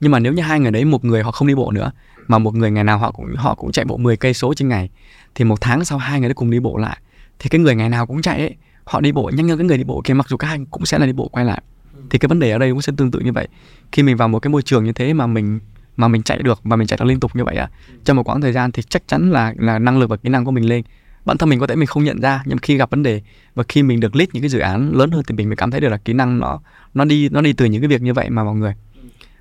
Nhưng 0.00 0.12
mà 0.12 0.18
nếu 0.18 0.32
như 0.32 0.42
hai 0.42 0.60
người 0.60 0.70
đấy, 0.70 0.84
một 0.84 1.04
người 1.04 1.22
họ 1.22 1.30
không 1.30 1.48
đi 1.48 1.54
bộ 1.54 1.70
nữa, 1.70 1.92
mà 2.26 2.38
một 2.38 2.54
người 2.54 2.70
ngày 2.70 2.84
nào 2.84 2.98
họ 2.98 3.12
cũng 3.12 3.34
họ 3.36 3.54
cũng 3.54 3.72
chạy 3.72 3.84
bộ 3.84 3.96
10 3.96 4.16
cây 4.16 4.34
số 4.34 4.54
trên 4.54 4.68
ngày, 4.68 4.90
thì 5.34 5.44
một 5.44 5.60
tháng 5.60 5.84
sau 5.84 5.98
hai 5.98 6.20
người 6.20 6.28
đấy 6.28 6.34
cùng 6.34 6.50
đi 6.50 6.60
bộ 6.60 6.76
lại, 6.76 6.98
thì 7.38 7.48
cái 7.48 7.60
người 7.60 7.74
ngày 7.74 7.88
nào 7.88 8.06
cũng 8.06 8.22
chạy 8.22 8.40
ấy, 8.40 8.54
họ 8.84 9.00
đi 9.00 9.12
bộ 9.12 9.30
nhanh 9.34 9.48
hơn 9.48 9.58
cái 9.58 9.66
người 9.66 9.78
đi 9.78 9.84
bộ 9.84 10.00
kia, 10.04 10.14
mặc 10.14 10.28
dù 10.28 10.36
các 10.36 10.48
anh 10.48 10.66
cũng 10.66 10.86
sẽ 10.86 10.98
là 10.98 11.06
đi 11.06 11.12
bộ 11.12 11.28
quay 11.28 11.44
lại. 11.44 11.62
Thì 12.10 12.18
cái 12.18 12.28
vấn 12.28 12.38
đề 12.38 12.50
ở 12.50 12.58
đây 12.58 12.70
cũng 12.70 12.82
sẽ 12.82 12.92
tương 12.96 13.10
tự 13.10 13.20
như 13.20 13.32
vậy. 13.32 13.48
Khi 13.92 14.02
mình 14.02 14.16
vào 14.16 14.28
một 14.28 14.38
cái 14.38 14.50
môi 14.50 14.62
trường 14.62 14.84
như 14.84 14.92
thế 14.92 15.12
mà 15.12 15.26
mình 15.26 15.60
mà 15.96 16.08
mình 16.08 16.22
chạy 16.22 16.38
được 16.38 16.60
và 16.64 16.76
mình 16.76 16.86
chạy 16.86 16.96
được 16.96 17.04
liên 17.04 17.20
tục 17.20 17.36
như 17.36 17.44
vậy 17.44 17.56
à 17.56 17.70
trong 18.04 18.16
một 18.16 18.28
quãng 18.28 18.40
thời 18.40 18.52
gian 18.52 18.72
thì 18.72 18.82
chắc 18.82 19.08
chắn 19.08 19.30
là 19.30 19.54
là 19.56 19.78
năng 19.78 19.98
lực 19.98 20.10
và 20.10 20.16
kỹ 20.16 20.28
năng 20.28 20.44
của 20.44 20.50
mình 20.50 20.68
lên 20.68 20.82
bản 21.26 21.38
thân 21.38 21.48
mình 21.48 21.60
có 21.60 21.66
thể 21.66 21.76
mình 21.76 21.86
không 21.86 22.04
nhận 22.04 22.20
ra 22.20 22.42
nhưng 22.44 22.58
khi 22.58 22.76
gặp 22.76 22.90
vấn 22.90 23.02
đề 23.02 23.22
và 23.54 23.64
khi 23.68 23.82
mình 23.82 24.00
được 24.00 24.16
lead 24.16 24.28
những 24.32 24.42
cái 24.42 24.48
dự 24.48 24.58
án 24.58 24.92
lớn 24.92 25.10
hơn 25.10 25.22
thì 25.26 25.34
mình 25.34 25.48
mới 25.48 25.56
cảm 25.56 25.70
thấy 25.70 25.80
được 25.80 25.88
là 25.88 25.96
kỹ 25.96 26.12
năng 26.12 26.38
nó 26.38 26.60
nó 26.94 27.04
đi 27.04 27.28
nó 27.28 27.40
đi 27.40 27.52
từ 27.52 27.64
những 27.64 27.82
cái 27.82 27.88
việc 27.88 28.02
như 28.02 28.14
vậy 28.14 28.30
mà 28.30 28.44
mọi 28.44 28.54
người. 28.54 28.74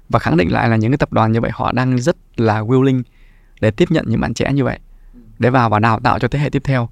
Và 0.10 0.20
khẳng 0.20 0.38
định 0.38 0.52
lại 0.52 0.70
là 0.70 0.76
những 0.76 0.92
cái 0.92 0.98
tập 0.98 1.14
đoàn 1.14 1.32
như 1.32 1.42
vậy 1.42 1.52
họ 1.54 1.72
đang 1.72 1.98
rất 1.98 2.18
là 2.36 2.62
willing 2.62 3.04
để 3.62 3.72
tiếp 3.72 3.92
nhận 3.92 4.06
những 4.08 4.22
bạn 4.22 4.34
trẻ 4.34 4.54
như 4.54 4.64
vậy 4.64 4.80
để 5.40 5.50
vào 5.50 5.70
và 5.70 5.80
đào 5.80 6.00
tạo 6.00 6.20
cho 6.20 6.28
thế 6.28 6.40
hệ 6.40 6.50
tiếp 6.50 6.62
theo. 6.66 6.90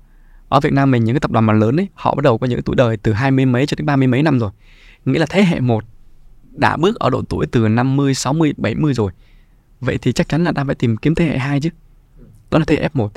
Ở 0.50 0.60
Việt 0.60 0.74
Nam 0.74 0.91
mình 0.91 1.04
những 1.04 1.16
cái 1.16 1.20
tập 1.20 1.32
đoàn 1.32 1.46
mà 1.46 1.54
lớn 1.54 1.80
ấy 1.80 1.88
họ 1.94 2.16
bắt 2.16 2.24
đầu 2.24 2.38
có 2.38 2.48
những 2.48 2.62
tuổi 2.62 2.76
đời 2.76 2.98
từ 2.98 3.14
hai 3.14 3.32
mươi 3.32 3.46
mấy 3.46 3.66
cho 3.66 3.76
đến 3.76 3.86
ba 3.86 3.96
mươi 3.96 4.08
mấy 4.08 4.24
năm 4.24 4.39
rồi. 4.39 4.52
Nghĩa 5.06 5.20
là 5.20 5.26
thế 5.30 5.44
hệ 5.44 5.60
một 5.60 5.84
đã 6.52 6.78
bước 6.78 7.00
ở 7.00 7.10
độ 7.10 7.22
tuổi 7.30 7.46
từ 7.48 7.68
50, 7.68 8.14
60, 8.14 8.54
70 8.58 8.94
rồi. 8.94 9.12
Vậy 9.80 9.98
thì 9.98 10.12
chắc 10.12 10.30
chắn 10.30 10.44
là 10.44 10.52
ta 10.52 10.64
phải 10.64 10.76
tìm 10.76 10.98
kiếm 10.98 11.16
thế 11.16 11.26
hệ 11.26 11.38
hai 11.38 11.60
chứ. 11.60 11.70
Đó 12.52 12.60
là 12.60 12.66
thế 12.68 12.76
hệ 12.76 12.89
F1 12.94 13.10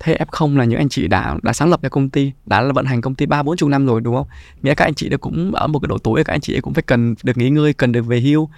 thế 0.00 0.18
F0 0.30 0.56
là 0.56 0.64
những 0.64 0.78
anh 0.78 0.88
chị 0.88 1.08
đã 1.08 1.36
đã 1.42 1.52
sáng 1.52 1.70
lập 1.70 1.82
ra 1.82 1.88
công 1.88 2.10
ty, 2.10 2.32
đã 2.46 2.60
là 2.60 2.72
vận 2.72 2.86
hành 2.86 3.00
công 3.00 3.14
ty 3.14 3.26
ba 3.26 3.42
bốn 3.42 3.56
chục 3.56 3.68
năm 3.68 3.86
rồi, 3.86 4.00
đúng 4.00 4.14
không? 4.14 4.26
Nghĩa 4.62 4.74
các 4.74 4.84
anh 4.84 4.94
chị 4.94 5.08
đã 5.08 5.16
cũng 5.16 5.52
ở 5.54 5.66
một 5.66 5.78
cái 5.78 5.86
độ 5.88 5.98
tuổi, 5.98 6.24
các 6.24 6.34
anh 6.34 6.40
chị 6.40 6.60
cũng 6.60 6.74
phải 6.74 6.82
cần 6.82 7.14
được 7.22 7.36
nghỉ 7.36 7.50
ngơi, 7.50 7.72
cần 7.72 7.92
được 7.92 8.06
về 8.06 8.20
hưu. 8.20 8.48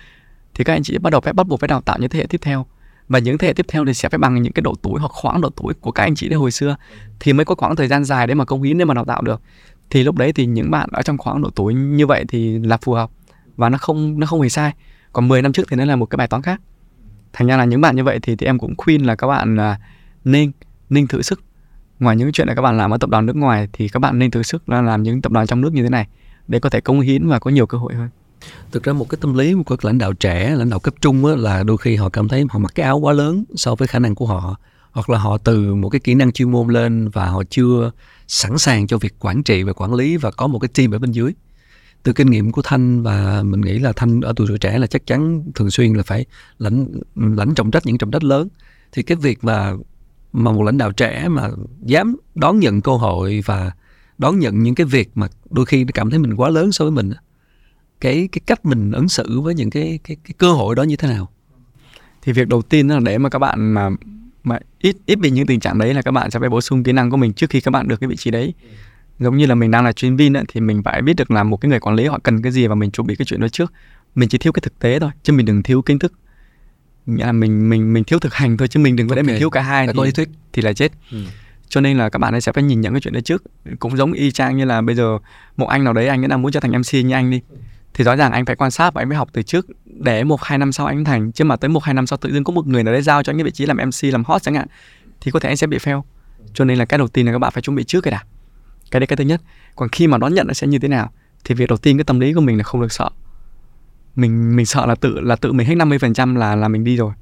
Thì 0.54 0.64
các 0.64 0.72
anh 0.72 0.82
chị 0.82 0.98
bắt 0.98 1.10
đầu 1.10 1.20
phải 1.20 1.32
bắt 1.32 1.46
buộc 1.46 1.60
phải 1.60 1.68
đào 1.68 1.80
tạo 1.80 1.98
những 2.00 2.10
thế 2.10 2.18
hệ 2.18 2.26
tiếp 2.26 2.38
theo. 2.42 2.66
Và 3.08 3.18
những 3.18 3.38
thế 3.38 3.48
hệ 3.48 3.52
tiếp 3.52 3.66
theo 3.68 3.84
thì 3.84 3.94
sẽ 3.94 4.08
phải 4.08 4.18
bằng 4.18 4.42
những 4.42 4.52
cái 4.52 4.62
độ 4.62 4.74
tuổi 4.82 5.00
hoặc 5.00 5.12
khoảng 5.12 5.40
độ 5.40 5.48
tuổi 5.48 5.74
của 5.74 5.90
các 5.90 6.02
anh 6.02 6.14
chị 6.14 6.28
đấy 6.28 6.38
hồi 6.38 6.50
xưa. 6.50 6.76
Thì 7.20 7.32
mới 7.32 7.44
có 7.44 7.54
khoảng 7.54 7.76
thời 7.76 7.88
gian 7.88 8.04
dài 8.04 8.26
để 8.26 8.34
mà 8.34 8.44
công 8.44 8.62
hiến, 8.62 8.78
để 8.78 8.84
mà 8.84 8.94
đào 8.94 9.04
tạo 9.04 9.22
được. 9.22 9.40
Thì 9.90 10.02
lúc 10.02 10.16
đấy 10.16 10.32
thì 10.32 10.46
những 10.46 10.70
bạn 10.70 10.88
ở 10.92 11.02
trong 11.02 11.18
khoảng 11.18 11.42
độ 11.42 11.50
tuổi 11.50 11.74
như 11.74 12.06
vậy 12.06 12.24
thì 12.28 12.58
là 12.58 12.76
phù 12.76 12.92
hợp. 12.92 13.10
Và 13.56 13.68
nó 13.68 13.78
không 13.78 14.20
nó 14.20 14.26
không 14.26 14.40
hề 14.40 14.48
sai. 14.48 14.72
Còn 15.12 15.28
10 15.28 15.42
năm 15.42 15.52
trước 15.52 15.62
thì 15.70 15.76
nó 15.76 15.84
là 15.84 15.96
một 15.96 16.06
cái 16.06 16.16
bài 16.16 16.28
toán 16.28 16.42
khác. 16.42 16.60
Thành 17.32 17.48
ra 17.48 17.56
là 17.56 17.64
những 17.64 17.80
bạn 17.80 17.96
như 17.96 18.04
vậy 18.04 18.18
thì 18.22 18.36
thì 18.36 18.46
em 18.46 18.58
cũng 18.58 18.74
khuyên 18.76 19.06
là 19.06 19.14
các 19.14 19.26
bạn 19.26 19.56
à, 19.56 19.78
nên 20.24 20.52
nên 20.92 21.06
thử 21.06 21.22
sức. 21.22 21.40
Ngoài 22.00 22.16
những 22.16 22.32
chuyện 22.32 22.48
là 22.48 22.54
các 22.54 22.62
bạn 22.62 22.76
làm 22.76 22.90
ở 22.90 22.98
tập 22.98 23.10
đoàn 23.10 23.26
nước 23.26 23.36
ngoài 23.36 23.68
thì 23.72 23.88
các 23.88 23.98
bạn 24.00 24.18
nên 24.18 24.30
thử 24.30 24.42
sức 24.42 24.68
là 24.68 24.82
làm 24.82 25.02
những 25.02 25.22
tập 25.22 25.32
đoàn 25.32 25.46
trong 25.46 25.60
nước 25.60 25.72
như 25.72 25.82
thế 25.82 25.88
này 25.88 26.06
để 26.48 26.58
có 26.58 26.70
thể 26.70 26.80
công 26.80 27.00
hiến 27.00 27.28
và 27.28 27.38
có 27.38 27.50
nhiều 27.50 27.66
cơ 27.66 27.78
hội 27.78 27.94
hơn. 27.94 28.08
Thực 28.72 28.82
ra 28.82 28.92
một 28.92 29.08
cái 29.08 29.18
tâm 29.20 29.34
lý 29.34 29.54
của 29.54 29.62
các 29.76 29.84
lãnh 29.84 29.98
đạo 29.98 30.12
trẻ 30.12 30.54
lãnh 30.56 30.70
đạo 30.70 30.78
cấp 30.80 30.94
trung 31.00 31.26
á, 31.26 31.36
là 31.36 31.62
đôi 31.62 31.78
khi 31.78 31.96
họ 31.96 32.08
cảm 32.08 32.28
thấy 32.28 32.44
họ 32.50 32.58
mặc 32.58 32.72
cái 32.74 32.86
áo 32.86 32.98
quá 32.98 33.12
lớn 33.12 33.44
so 33.54 33.74
với 33.74 33.88
khả 33.88 33.98
năng 33.98 34.14
của 34.14 34.26
họ 34.26 34.56
hoặc 34.90 35.10
là 35.10 35.18
họ 35.18 35.38
từ 35.38 35.74
một 35.74 35.88
cái 35.88 36.00
kỹ 36.00 36.14
năng 36.14 36.32
chuyên 36.32 36.50
môn 36.50 36.68
lên 36.68 37.08
và 37.08 37.26
họ 37.26 37.42
chưa 37.50 37.90
sẵn 38.28 38.58
sàng 38.58 38.86
cho 38.86 38.98
việc 38.98 39.14
quản 39.18 39.42
trị 39.42 39.62
và 39.62 39.72
quản 39.72 39.94
lý 39.94 40.16
và 40.16 40.30
có 40.30 40.46
một 40.46 40.58
cái 40.58 40.68
team 40.68 40.90
ở 40.90 40.98
bên 40.98 41.12
dưới. 41.12 41.32
Từ 42.02 42.12
kinh 42.12 42.30
nghiệm 42.30 42.52
của 42.52 42.62
thanh 42.62 43.02
và 43.02 43.42
mình 43.42 43.60
nghĩ 43.60 43.78
là 43.78 43.92
thanh 43.96 44.20
ở 44.20 44.32
tuổi 44.36 44.58
trẻ 44.60 44.78
là 44.78 44.86
chắc 44.86 45.06
chắn 45.06 45.44
thường 45.54 45.70
xuyên 45.70 45.94
là 45.94 46.02
phải 46.02 46.24
lãnh 46.58 46.86
lãnh 47.14 47.54
trọng 47.54 47.70
trách 47.70 47.86
những 47.86 47.98
trọng 47.98 48.10
trách 48.10 48.24
lớn. 48.24 48.48
Thì 48.92 49.02
cái 49.02 49.16
việc 49.16 49.44
mà 49.44 49.72
mà 50.32 50.52
một 50.52 50.62
lãnh 50.62 50.78
đạo 50.78 50.92
trẻ 50.92 51.28
mà 51.28 51.48
dám 51.82 52.16
đón 52.34 52.58
nhận 52.58 52.80
cơ 52.80 52.92
hội 52.92 53.42
và 53.46 53.72
đón 54.18 54.38
nhận 54.38 54.62
những 54.62 54.74
cái 54.74 54.86
việc 54.86 55.10
mà 55.14 55.28
đôi 55.50 55.66
khi 55.66 55.84
cảm 55.94 56.10
thấy 56.10 56.18
mình 56.18 56.34
quá 56.36 56.50
lớn 56.50 56.72
so 56.72 56.84
với 56.84 56.92
mình 56.92 57.12
cái 58.00 58.28
cái 58.32 58.40
cách 58.46 58.66
mình 58.66 58.92
ứng 58.92 59.08
xử 59.08 59.40
với 59.40 59.54
những 59.54 59.70
cái 59.70 59.98
cái, 60.04 60.16
cái 60.24 60.34
cơ 60.38 60.52
hội 60.52 60.74
đó 60.74 60.82
như 60.82 60.96
thế 60.96 61.08
nào? 61.08 61.28
Thì 62.22 62.32
việc 62.32 62.48
đầu 62.48 62.62
tiên 62.62 62.88
là 62.88 63.00
để 63.00 63.18
mà 63.18 63.28
các 63.28 63.38
bạn 63.38 63.74
mà 63.74 63.90
mà 64.44 64.58
ít 64.78 64.96
ít 65.06 65.18
bị 65.18 65.30
những 65.30 65.46
tình 65.46 65.60
trạng 65.60 65.78
đấy 65.78 65.94
là 65.94 66.02
các 66.02 66.10
bạn 66.10 66.30
sẽ 66.30 66.40
phải 66.40 66.48
bổ 66.48 66.60
sung 66.60 66.82
kỹ 66.82 66.92
năng 66.92 67.10
của 67.10 67.16
mình 67.16 67.32
trước 67.32 67.50
khi 67.50 67.60
các 67.60 67.70
bạn 67.70 67.88
được 67.88 68.00
cái 68.00 68.08
vị 68.08 68.16
trí 68.16 68.30
đấy. 68.30 68.54
Giống 69.18 69.36
như 69.36 69.46
là 69.46 69.54
mình 69.54 69.70
đang 69.70 69.84
là 69.84 69.92
chuyên 69.92 70.16
viên 70.16 70.36
ấy, 70.36 70.44
thì 70.48 70.60
mình 70.60 70.82
phải 70.82 71.02
biết 71.02 71.16
được 71.16 71.30
là 71.30 71.42
một 71.42 71.56
cái 71.56 71.70
người 71.70 71.80
quản 71.80 71.96
lý 71.96 72.06
họ 72.06 72.18
cần 72.22 72.42
cái 72.42 72.52
gì 72.52 72.66
và 72.66 72.74
mình 72.74 72.90
chuẩn 72.90 73.06
bị 73.06 73.16
cái 73.16 73.26
chuyện 73.26 73.40
đó 73.40 73.48
trước. 73.48 73.72
Mình 74.14 74.28
chỉ 74.28 74.38
thiếu 74.38 74.52
cái 74.52 74.60
thực 74.60 74.78
tế 74.78 74.98
thôi 74.98 75.10
chứ 75.22 75.32
mình 75.32 75.46
đừng 75.46 75.62
thiếu 75.62 75.82
kiến 75.82 75.98
thức 75.98 76.12
nghĩa 77.06 77.26
là 77.26 77.32
mình 77.32 77.68
mình 77.68 77.92
mình 77.92 78.04
thiếu 78.04 78.18
thực 78.18 78.34
hành 78.34 78.56
thôi 78.56 78.68
chứ 78.68 78.80
mình 78.80 78.96
đừng 78.96 79.08
có 79.08 79.14
để 79.14 79.20
Ok. 79.22 79.26
mình 79.26 79.38
thiếu 79.38 79.50
cả 79.50 79.60
hai 79.60 79.86
Phải 79.86 79.94
thì, 79.96 80.02
lý 80.04 80.10
thuyết. 80.10 80.28
thì 80.52 80.62
là 80.62 80.72
chết. 80.72 80.92
Ừ. 81.10 81.18
cho 81.68 81.80
nên 81.80 81.98
là 81.98 82.08
các 82.08 82.18
bạn 82.18 82.34
ấy 82.34 82.40
sẽ 82.40 82.52
phải 82.52 82.62
nhìn 82.64 82.80
nhận 82.80 82.92
cái 82.92 83.00
chuyện 83.00 83.14
đấy 83.14 83.22
trước. 83.22 83.42
Cũng 83.78 83.96
giống 83.96 84.12
y 84.12 84.30
chang 84.30 84.56
như 84.56 84.64
là 84.64 84.80
bây 84.80 84.94
giờ 84.94 85.18
một 85.56 85.66
anh 85.66 85.84
nào 85.84 85.92
đấy 85.92 86.08
anh 86.08 86.22
ấy 86.24 86.28
đang 86.28 86.42
muốn 86.42 86.52
trở 86.52 86.60
thành 86.60 86.72
mc 86.72 86.94
như 87.04 87.10
anh 87.14 87.30
đi 87.30 87.40
thì 87.94 88.04
rõ 88.04 88.16
ràng 88.16 88.32
anh 88.32 88.44
phải 88.44 88.56
quan 88.56 88.70
sát 88.70 88.94
và 88.94 89.02
anh 89.02 89.08
phải 89.08 89.16
học 89.16 89.28
từ 89.32 89.42
trước 89.42 89.66
để 89.84 90.24
một 90.24 90.42
hai 90.42 90.58
năm 90.58 90.72
sau 90.72 90.86
anh 90.86 91.04
thành. 91.04 91.32
Chứ 91.32 91.44
mà 91.44 91.56
tới 91.56 91.68
một 91.68 91.84
hai 91.84 91.94
năm 91.94 92.06
sau 92.06 92.16
tự 92.16 92.32
dưng 92.32 92.44
có 92.44 92.52
một 92.52 92.66
người 92.66 92.82
nào 92.84 92.92
đấy 92.94 93.02
giao 93.02 93.22
cho 93.22 93.30
anh 93.32 93.36
cái 93.38 93.44
vị 93.44 93.50
trí 93.50 93.66
làm 93.66 93.76
mc 93.76 94.12
làm 94.12 94.24
hot 94.24 94.42
chẳng 94.42 94.54
hạn 94.54 94.66
thì 95.20 95.30
có 95.30 95.40
thể 95.40 95.48
anh 95.48 95.56
sẽ 95.56 95.66
bị 95.66 95.78
fail. 95.78 96.02
Cho 96.54 96.64
nên 96.64 96.78
là 96.78 96.84
cái 96.84 96.98
đầu 96.98 97.08
tiên 97.08 97.26
là 97.26 97.32
các 97.32 97.38
bạn 97.38 97.52
phải 97.52 97.62
chuẩn 97.62 97.76
bị 97.76 97.84
trước 97.84 98.00
cái 98.00 98.12
đã. 98.12 98.22
Cái 98.90 99.00
đấy 99.00 99.06
cái 99.06 99.16
thứ 99.16 99.24
nhất. 99.24 99.40
Còn 99.76 99.88
khi 99.88 100.06
mà 100.06 100.18
đón 100.18 100.34
nhận 100.34 100.46
nó 100.46 100.52
sẽ 100.54 100.66
như 100.66 100.78
thế 100.78 100.88
nào 100.88 101.10
thì 101.44 101.54
việc 101.54 101.68
đầu 101.68 101.78
tiên 101.78 101.96
cái 101.98 102.04
tâm 102.04 102.20
lý 102.20 102.32
của 102.32 102.40
mình 102.40 102.56
là 102.58 102.62
không 102.64 102.80
được 102.80 102.92
sợ 102.92 103.10
mình 104.16 104.56
mình 104.56 104.66
sợ 104.66 104.86
là 104.86 104.94
tự 104.94 105.20
là 105.20 105.36
tự 105.36 105.52
mình 105.52 105.66
hết 105.66 105.74
50% 105.74 106.36
là 106.36 106.56
là 106.56 106.68
mình 106.68 106.84
đi 106.84 106.96
rồi. 106.96 107.12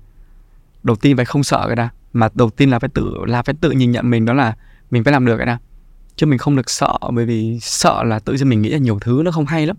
Đầu 0.82 0.96
tiên 0.96 1.16
phải 1.16 1.24
không 1.24 1.42
sợ 1.42 1.64
cái 1.66 1.76
đã. 1.76 1.88
Mà 2.12 2.28
đầu 2.34 2.50
tiên 2.50 2.70
là 2.70 2.78
phải 2.78 2.90
tự, 2.94 3.14
là 3.26 3.42
phải 3.42 3.54
tự 3.60 3.70
nhìn 3.70 3.90
nhận 3.90 4.10
mình 4.10 4.24
đó 4.24 4.32
là 4.32 4.56
mình 4.90 5.04
phải 5.04 5.12
làm 5.12 5.26
được 5.26 5.36
cái 5.36 5.46
đã. 5.46 5.58
Chứ 6.16 6.26
mình 6.26 6.38
không 6.38 6.56
được 6.56 6.70
sợ, 6.70 6.98
bởi 7.12 7.26
vì 7.26 7.58
sợ 7.60 8.04
là 8.04 8.18
tự 8.18 8.32
nhiên 8.32 8.48
mình 8.48 8.62
nghĩ 8.62 8.70
là 8.70 8.78
nhiều 8.78 8.98
thứ 9.00 9.22
nó 9.24 9.30
không 9.30 9.46
hay 9.46 9.66
lắm. 9.66 9.76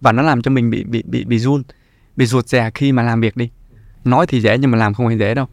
Và 0.00 0.12
nó 0.12 0.22
làm 0.22 0.42
cho 0.42 0.50
mình 0.50 0.70
bị 0.70 0.84
bị 0.84 1.02
bị 1.06 1.24
bị 1.24 1.38
run, 1.38 1.62
bị 2.16 2.26
ruột 2.26 2.48
rè 2.48 2.70
khi 2.74 2.92
mà 2.92 3.02
làm 3.02 3.20
việc 3.20 3.36
đi. 3.36 3.50
Nói 4.04 4.26
thì 4.26 4.40
dễ 4.40 4.58
nhưng 4.58 4.70
mà 4.70 4.78
làm 4.78 4.94
không 4.94 5.08
hề 5.08 5.16
dễ 5.16 5.34
đâu. 5.34 5.46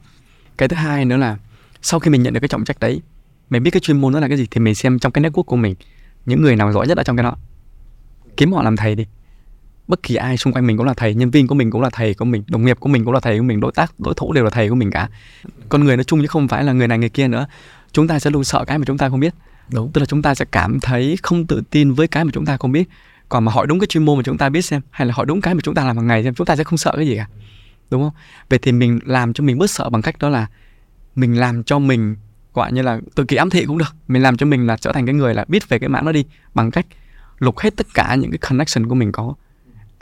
Cái 0.57 0.69
thứ 0.69 0.75
hai 0.75 1.05
nữa 1.05 1.17
là 1.17 1.37
sau 1.81 1.99
khi 1.99 2.11
mình 2.11 2.23
nhận 2.23 2.33
được 2.33 2.39
cái 2.39 2.47
trọng 2.47 2.65
trách 2.65 2.79
đấy, 2.79 3.01
mình 3.49 3.63
biết 3.63 3.71
cái 3.71 3.79
chuyên 3.79 4.01
môn 4.01 4.13
đó 4.13 4.19
là 4.19 4.27
cái 4.27 4.37
gì 4.37 4.47
thì 4.51 4.59
mình 4.61 4.75
xem 4.75 4.99
trong 4.99 5.11
cái 5.11 5.23
network 5.23 5.43
của 5.43 5.55
mình, 5.55 5.75
những 6.25 6.41
người 6.41 6.55
nào 6.55 6.73
giỏi 6.73 6.87
nhất 6.87 6.97
ở 6.97 7.03
trong 7.03 7.17
cái 7.17 7.23
đó. 7.23 7.35
Kiếm 8.37 8.53
họ 8.53 8.63
làm 8.63 8.75
thầy 8.75 8.95
đi 8.95 9.05
bất 9.87 10.03
kỳ 10.03 10.15
ai 10.15 10.37
xung 10.37 10.53
quanh 10.53 10.67
mình 10.67 10.77
cũng 10.77 10.85
là 10.85 10.93
thầy 10.93 11.13
nhân 11.13 11.31
viên 11.31 11.47
của 11.47 11.55
mình 11.55 11.71
cũng 11.71 11.81
là 11.81 11.89
thầy 11.89 12.13
của 12.13 12.25
mình 12.25 12.43
đồng 12.47 12.65
nghiệp 12.65 12.79
của 12.79 12.89
mình 12.89 13.05
cũng 13.05 13.13
là 13.13 13.19
thầy 13.19 13.37
của 13.37 13.43
mình 13.43 13.59
đối 13.59 13.71
tác 13.71 13.99
đối 13.99 14.13
thủ 14.13 14.33
đều 14.33 14.43
là 14.43 14.49
thầy 14.49 14.69
của 14.69 14.75
mình 14.75 14.91
cả. 14.91 15.09
Con 15.69 15.83
người 15.83 15.97
nói 15.97 16.03
chung 16.03 16.21
chứ 16.21 16.27
không 16.27 16.47
phải 16.47 16.63
là 16.63 16.73
người 16.73 16.87
này 16.87 16.97
người 16.97 17.09
kia 17.09 17.27
nữa. 17.27 17.47
Chúng 17.91 18.07
ta 18.07 18.19
sẽ 18.19 18.29
luôn 18.29 18.43
sợ 18.43 18.65
cái 18.67 18.77
mà 18.77 18.85
chúng 18.87 18.97
ta 18.97 19.09
không 19.09 19.19
biết. 19.19 19.33
Đúng. 19.69 19.91
tức 19.91 19.99
là 19.99 20.05
chúng 20.05 20.21
ta 20.21 20.35
sẽ 20.35 20.45
cảm 20.51 20.79
thấy 20.79 21.17
không 21.23 21.47
tự 21.47 21.61
tin 21.69 21.93
với 21.93 22.07
cái 22.07 22.25
mà 22.25 22.31
chúng 22.33 22.45
ta 22.45 22.57
không 22.57 22.71
biết. 22.71 22.89
Còn 23.29 23.45
mà 23.45 23.51
hỏi 23.51 23.67
đúng 23.67 23.79
cái 23.79 23.87
chuyên 23.87 24.05
môn 24.05 24.17
mà 24.17 24.23
chúng 24.23 24.37
ta 24.37 24.49
biết 24.49 24.61
xem 24.61 24.81
hay 24.91 25.07
là 25.07 25.13
hỏi 25.13 25.25
đúng 25.25 25.41
cái 25.41 25.53
mà 25.53 25.61
chúng 25.63 25.75
ta 25.75 25.85
làm 25.85 25.97
hàng 25.97 26.07
ngày 26.07 26.23
xem 26.23 26.33
chúng 26.33 26.47
ta 26.47 26.55
sẽ 26.55 26.63
không 26.63 26.77
sợ 26.77 26.91
cái 26.95 27.07
gì 27.07 27.15
cả. 27.15 27.27
Đúng 27.89 28.01
không? 28.01 28.13
Vậy 28.49 28.59
thì 28.61 28.71
mình 28.71 28.99
làm 29.05 29.33
cho 29.33 29.43
mình 29.43 29.57
bớt 29.57 29.69
sợ 29.69 29.89
bằng 29.89 30.01
cách 30.01 30.15
đó 30.19 30.29
là 30.29 30.47
mình 31.15 31.39
làm 31.39 31.63
cho 31.63 31.79
mình 31.79 32.15
gọi 32.53 32.73
như 32.73 32.81
là 32.81 32.99
tự 33.15 33.25
kỷ 33.25 33.35
ám 33.35 33.49
thị 33.49 33.65
cũng 33.65 33.77
được. 33.77 33.95
Mình 34.07 34.21
làm 34.21 34.37
cho 34.37 34.45
mình 34.45 34.67
là 34.67 34.77
trở 34.77 34.91
thành 34.91 35.05
cái 35.05 35.15
người 35.15 35.33
là 35.33 35.45
biết 35.47 35.69
về 35.69 35.79
cái 35.79 35.89
mảng 35.89 36.05
đó 36.05 36.11
đi 36.11 36.25
bằng 36.53 36.71
cách 36.71 36.85
lục 37.39 37.59
hết 37.59 37.75
tất 37.75 37.87
cả 37.93 38.15
những 38.15 38.31
cái 38.31 38.37
connection 38.37 38.87
của 38.87 38.95
mình 38.95 39.11
có 39.11 39.33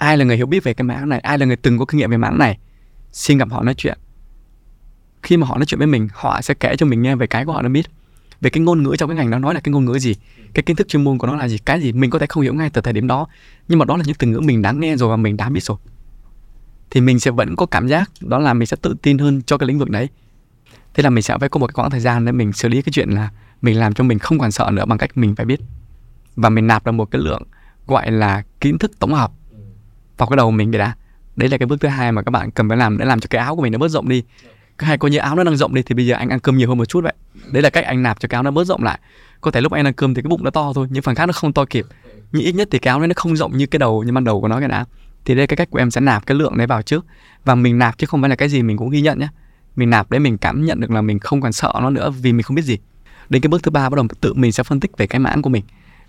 ai 0.02 0.18
là 0.18 0.26
người 0.26 0.38
hiểu 0.38 0.46
biết 0.46 0.64
về 0.64 0.74
cái 0.74 0.84
mảng 0.84 1.10
này? 1.10 1.20
Ai 1.20 1.38
là 1.38 1.46
người 1.46 1.56
từng 1.56 1.78
có 1.78 1.86
kinh 1.86 1.98
nghiệm 1.98 2.10
về 2.10 2.18
mảng 2.18 2.38
này? 2.38 2.58
Xin 3.12 3.38
gặp 3.38 3.52
họ 3.52 3.64
nói 3.64 3.74
chuyện. 3.74 3.98
Khi 5.24 5.38
mà 5.38 5.48
họ 5.48 5.58
nói 5.58 5.66
chuyện 5.66 5.78
với 5.78 5.88
mình, 5.88 6.08
họ 6.14 6.42
sẽ 6.42 6.54
kể 6.54 6.76
cho 6.76 6.86
mình 6.86 7.02
nghe 7.02 7.16
về 7.16 7.28
cái 7.28 7.46
của 7.46 7.52
họ 7.52 7.62
đã 7.62 7.70
biết. 7.70 7.86
Về 8.42 8.50
cái 8.50 8.64
ngôn 8.64 8.84
ngữ 8.84 8.96
trong 9.00 9.10
cái 9.10 9.18
ngành 9.18 9.30
đó 9.32 9.40
nói 9.40 9.54
là 9.54 9.60
cái 9.60 9.72
ngôn 9.72 9.86
ngữ 9.86 10.00
gì? 10.00 10.16
Cái 10.54 10.64
kiến 10.64 10.76
thức 10.76 10.88
chuyên 10.88 11.04
môn 11.04 11.18
của 11.18 11.28
nó 11.28 11.36
là 11.36 11.48
gì? 11.48 11.58
Cái 11.58 11.82
gì? 11.82 11.92
Mình 11.92 12.10
có 12.10 12.20
thể 12.20 12.26
không 12.30 12.44
hiểu 12.44 12.54
ngay 12.54 12.70
từ 12.70 12.82
thời 12.82 12.94
điểm 12.94 13.08
đó. 13.08 13.28
Nhưng 13.68 13.80
mà 13.80 13.86
đó 13.86 13.98
là 13.98 14.04
những 14.06 14.16
từ 14.16 14.28
ngữ 14.28 14.40
mình 14.40 14.62
đã 14.62 14.72
nghe 14.72 14.96
rồi 14.96 15.10
và 15.10 15.16
mình 15.16 15.38
đã 15.38 15.50
biết 15.50 15.64
rồi. 15.64 15.78
Thì 16.90 17.02
mình 17.02 17.20
sẽ 17.20 17.32
vẫn 17.32 17.56
có 17.56 17.66
cảm 17.66 17.88
giác 17.88 18.12
đó 18.22 18.40
là 18.40 18.54
mình 18.54 18.66
sẽ 18.66 18.78
tự 18.82 18.96
tin 19.02 19.18
hơn 19.18 19.42
cho 19.42 19.58
cái 19.58 19.68
lĩnh 19.68 19.80
vực 19.80 19.90
đấy. 19.90 20.08
Thế 20.94 21.04
là 21.04 21.10
mình 21.10 21.22
sẽ 21.22 21.38
phải 21.38 21.50
có 21.50 21.60
một 21.60 21.68
cái 21.68 21.74
khoảng 21.74 21.90
thời 21.90 22.00
gian 22.00 22.26
để 22.26 22.32
mình 22.32 22.54
xử 22.54 22.68
lý 22.68 22.82
cái 22.82 22.92
chuyện 22.92 23.10
là 23.10 23.30
mình 23.62 23.80
làm 23.80 23.94
cho 23.94 24.04
mình 24.04 24.20
không 24.20 24.40
còn 24.40 24.52
sợ 24.52 24.70
nữa 24.74 24.86
bằng 24.86 24.98
cách 24.98 25.18
mình 25.18 25.36
phải 25.36 25.46
biết. 25.46 25.60
Và 26.36 26.50
mình 26.50 26.68
nạp 26.68 26.86
được 26.86 26.92
một 26.92 27.12
cái 27.12 27.22
lượng 27.22 27.44
gọi 27.88 28.12
là 28.12 28.44
kiến 28.60 28.78
thức 28.78 29.00
tổng 29.00 29.14
hợp 29.14 29.32
vào 30.18 30.28
cái 30.28 30.38
đầu 30.38 30.52
mình 30.52 30.72
để 30.72 30.80
đã. 30.80 30.96
Đấy 31.36 31.50
là 31.50 31.58
cái 31.58 31.66
bước 31.66 31.82
thứ 31.82 31.88
hai 31.88 32.12
mà 32.12 32.22
các 32.22 32.30
bạn 32.30 32.52
cần 32.52 32.70
phải 32.70 32.78
làm 32.78 32.98
để 32.98 33.06
làm 33.06 33.20
cho 33.20 33.28
cái 33.30 33.42
áo 33.42 33.56
của 33.56 33.62
mình 33.62 33.72
nó 33.72 33.78
bớt 33.78 33.88
rộng 33.88 34.10
đi. 34.10 34.24
Cái 34.78 34.88
hay 34.88 34.98
coi 34.98 35.12
như 35.12 35.18
áo 35.18 35.36
nó 35.36 35.44
đang 35.44 35.58
rộng 35.58 35.74
đi 35.74 35.82
thì 35.84 35.96
bây 35.96 36.06
giờ 36.06 36.16
anh 36.16 36.30
ăn 36.30 36.40
cơm 36.40 36.58
nhiều 36.58 36.70
hơn 36.70 36.78
một 36.78 36.86
chút 36.86 37.04
vậy. 37.04 37.14
Đấy 37.52 37.64
là 37.64 37.70
cách 37.70 37.86
anh 37.86 38.04
nạp 38.04 38.20
cho 38.20 38.28
cái 38.28 38.38
áo 38.38 38.44
nó 38.44 38.52
bớt 38.52 38.64
rộng 38.64 38.84
lại. 38.84 39.00
Có 39.42 39.52
thể 39.52 39.62
lúc 39.62 39.72
anh 39.72 39.86
ăn 39.86 39.94
cơm 39.94 40.14
thì 40.14 40.22
cái 40.22 40.30
bụng 40.30 40.44
nó 40.44 40.50
to 40.50 40.72
thôi, 40.76 40.88
nhưng 40.92 41.04
phần 41.04 41.16
khác 41.16 41.26
nó 41.26 41.34
không 41.34 41.54
to 41.54 41.66
kịp. 41.66 41.86
Nhưng 42.32 42.42
ít 42.42 42.52
nhất 42.52 42.68
thì 42.72 42.80
cái 42.80 42.90
áo 42.90 43.00
nó 43.00 43.14
không 43.16 43.36
rộng 43.36 43.58
như 43.58 43.66
cái 43.66 43.80
đầu, 43.80 44.04
như 44.04 44.12
ban 44.12 44.24
đầu 44.24 44.42
của 44.42 44.48
nó 44.48 44.60
cái 44.60 44.68
đã. 44.68 44.86
Thì 45.26 45.36
đây 45.36 45.44
là 45.44 45.48
cái 45.48 45.58
cách 45.58 45.70
của 45.72 45.80
em 45.80 45.92
sẽ 45.92 46.02
nạp 46.02 46.26
cái 46.26 46.38
lượng 46.38 46.58
đấy 46.58 46.68
vào 46.68 46.82
trước. 46.82 47.06
Và 47.46 47.56
mình 47.56 47.78
nạp 47.78 47.98
chứ 47.98 48.08
không 48.08 48.22
phải 48.22 48.30
là 48.30 48.36
cái 48.36 48.50
gì 48.50 48.64
mình 48.64 48.78
cũng 48.78 48.90
ghi 48.90 49.02
nhận 49.02 49.20
nhé 49.20 49.28
mình 49.76 49.90
nạp 49.90 50.12
để 50.12 50.20
mình 50.20 50.38
cảm 50.38 50.66
nhận 50.66 50.80
được 50.80 50.92
là 50.92 51.02
mình 51.02 51.20
không 51.20 51.42
còn 51.42 51.52
sợ 51.52 51.74
nó 51.82 51.90
nữa 51.90 52.10
vì 52.10 52.34
mình 52.34 52.44
không 52.44 52.56
biết 52.56 52.62
gì. 52.62 52.78
Đến 53.30 53.42
cái 53.42 53.48
bước 53.48 53.64
thứ 53.64 53.72
ba, 53.72 53.90
bắt 53.90 53.96
đầu 53.96 54.08
tự 54.22 54.34
mình 54.34 54.52
sẽ 54.52 54.64
phân 54.64 54.80
tích 54.80 54.98
về 54.98 55.08
cái 55.08 55.20
mãn 55.20 55.42
của 55.42 55.50
mình 55.50 55.64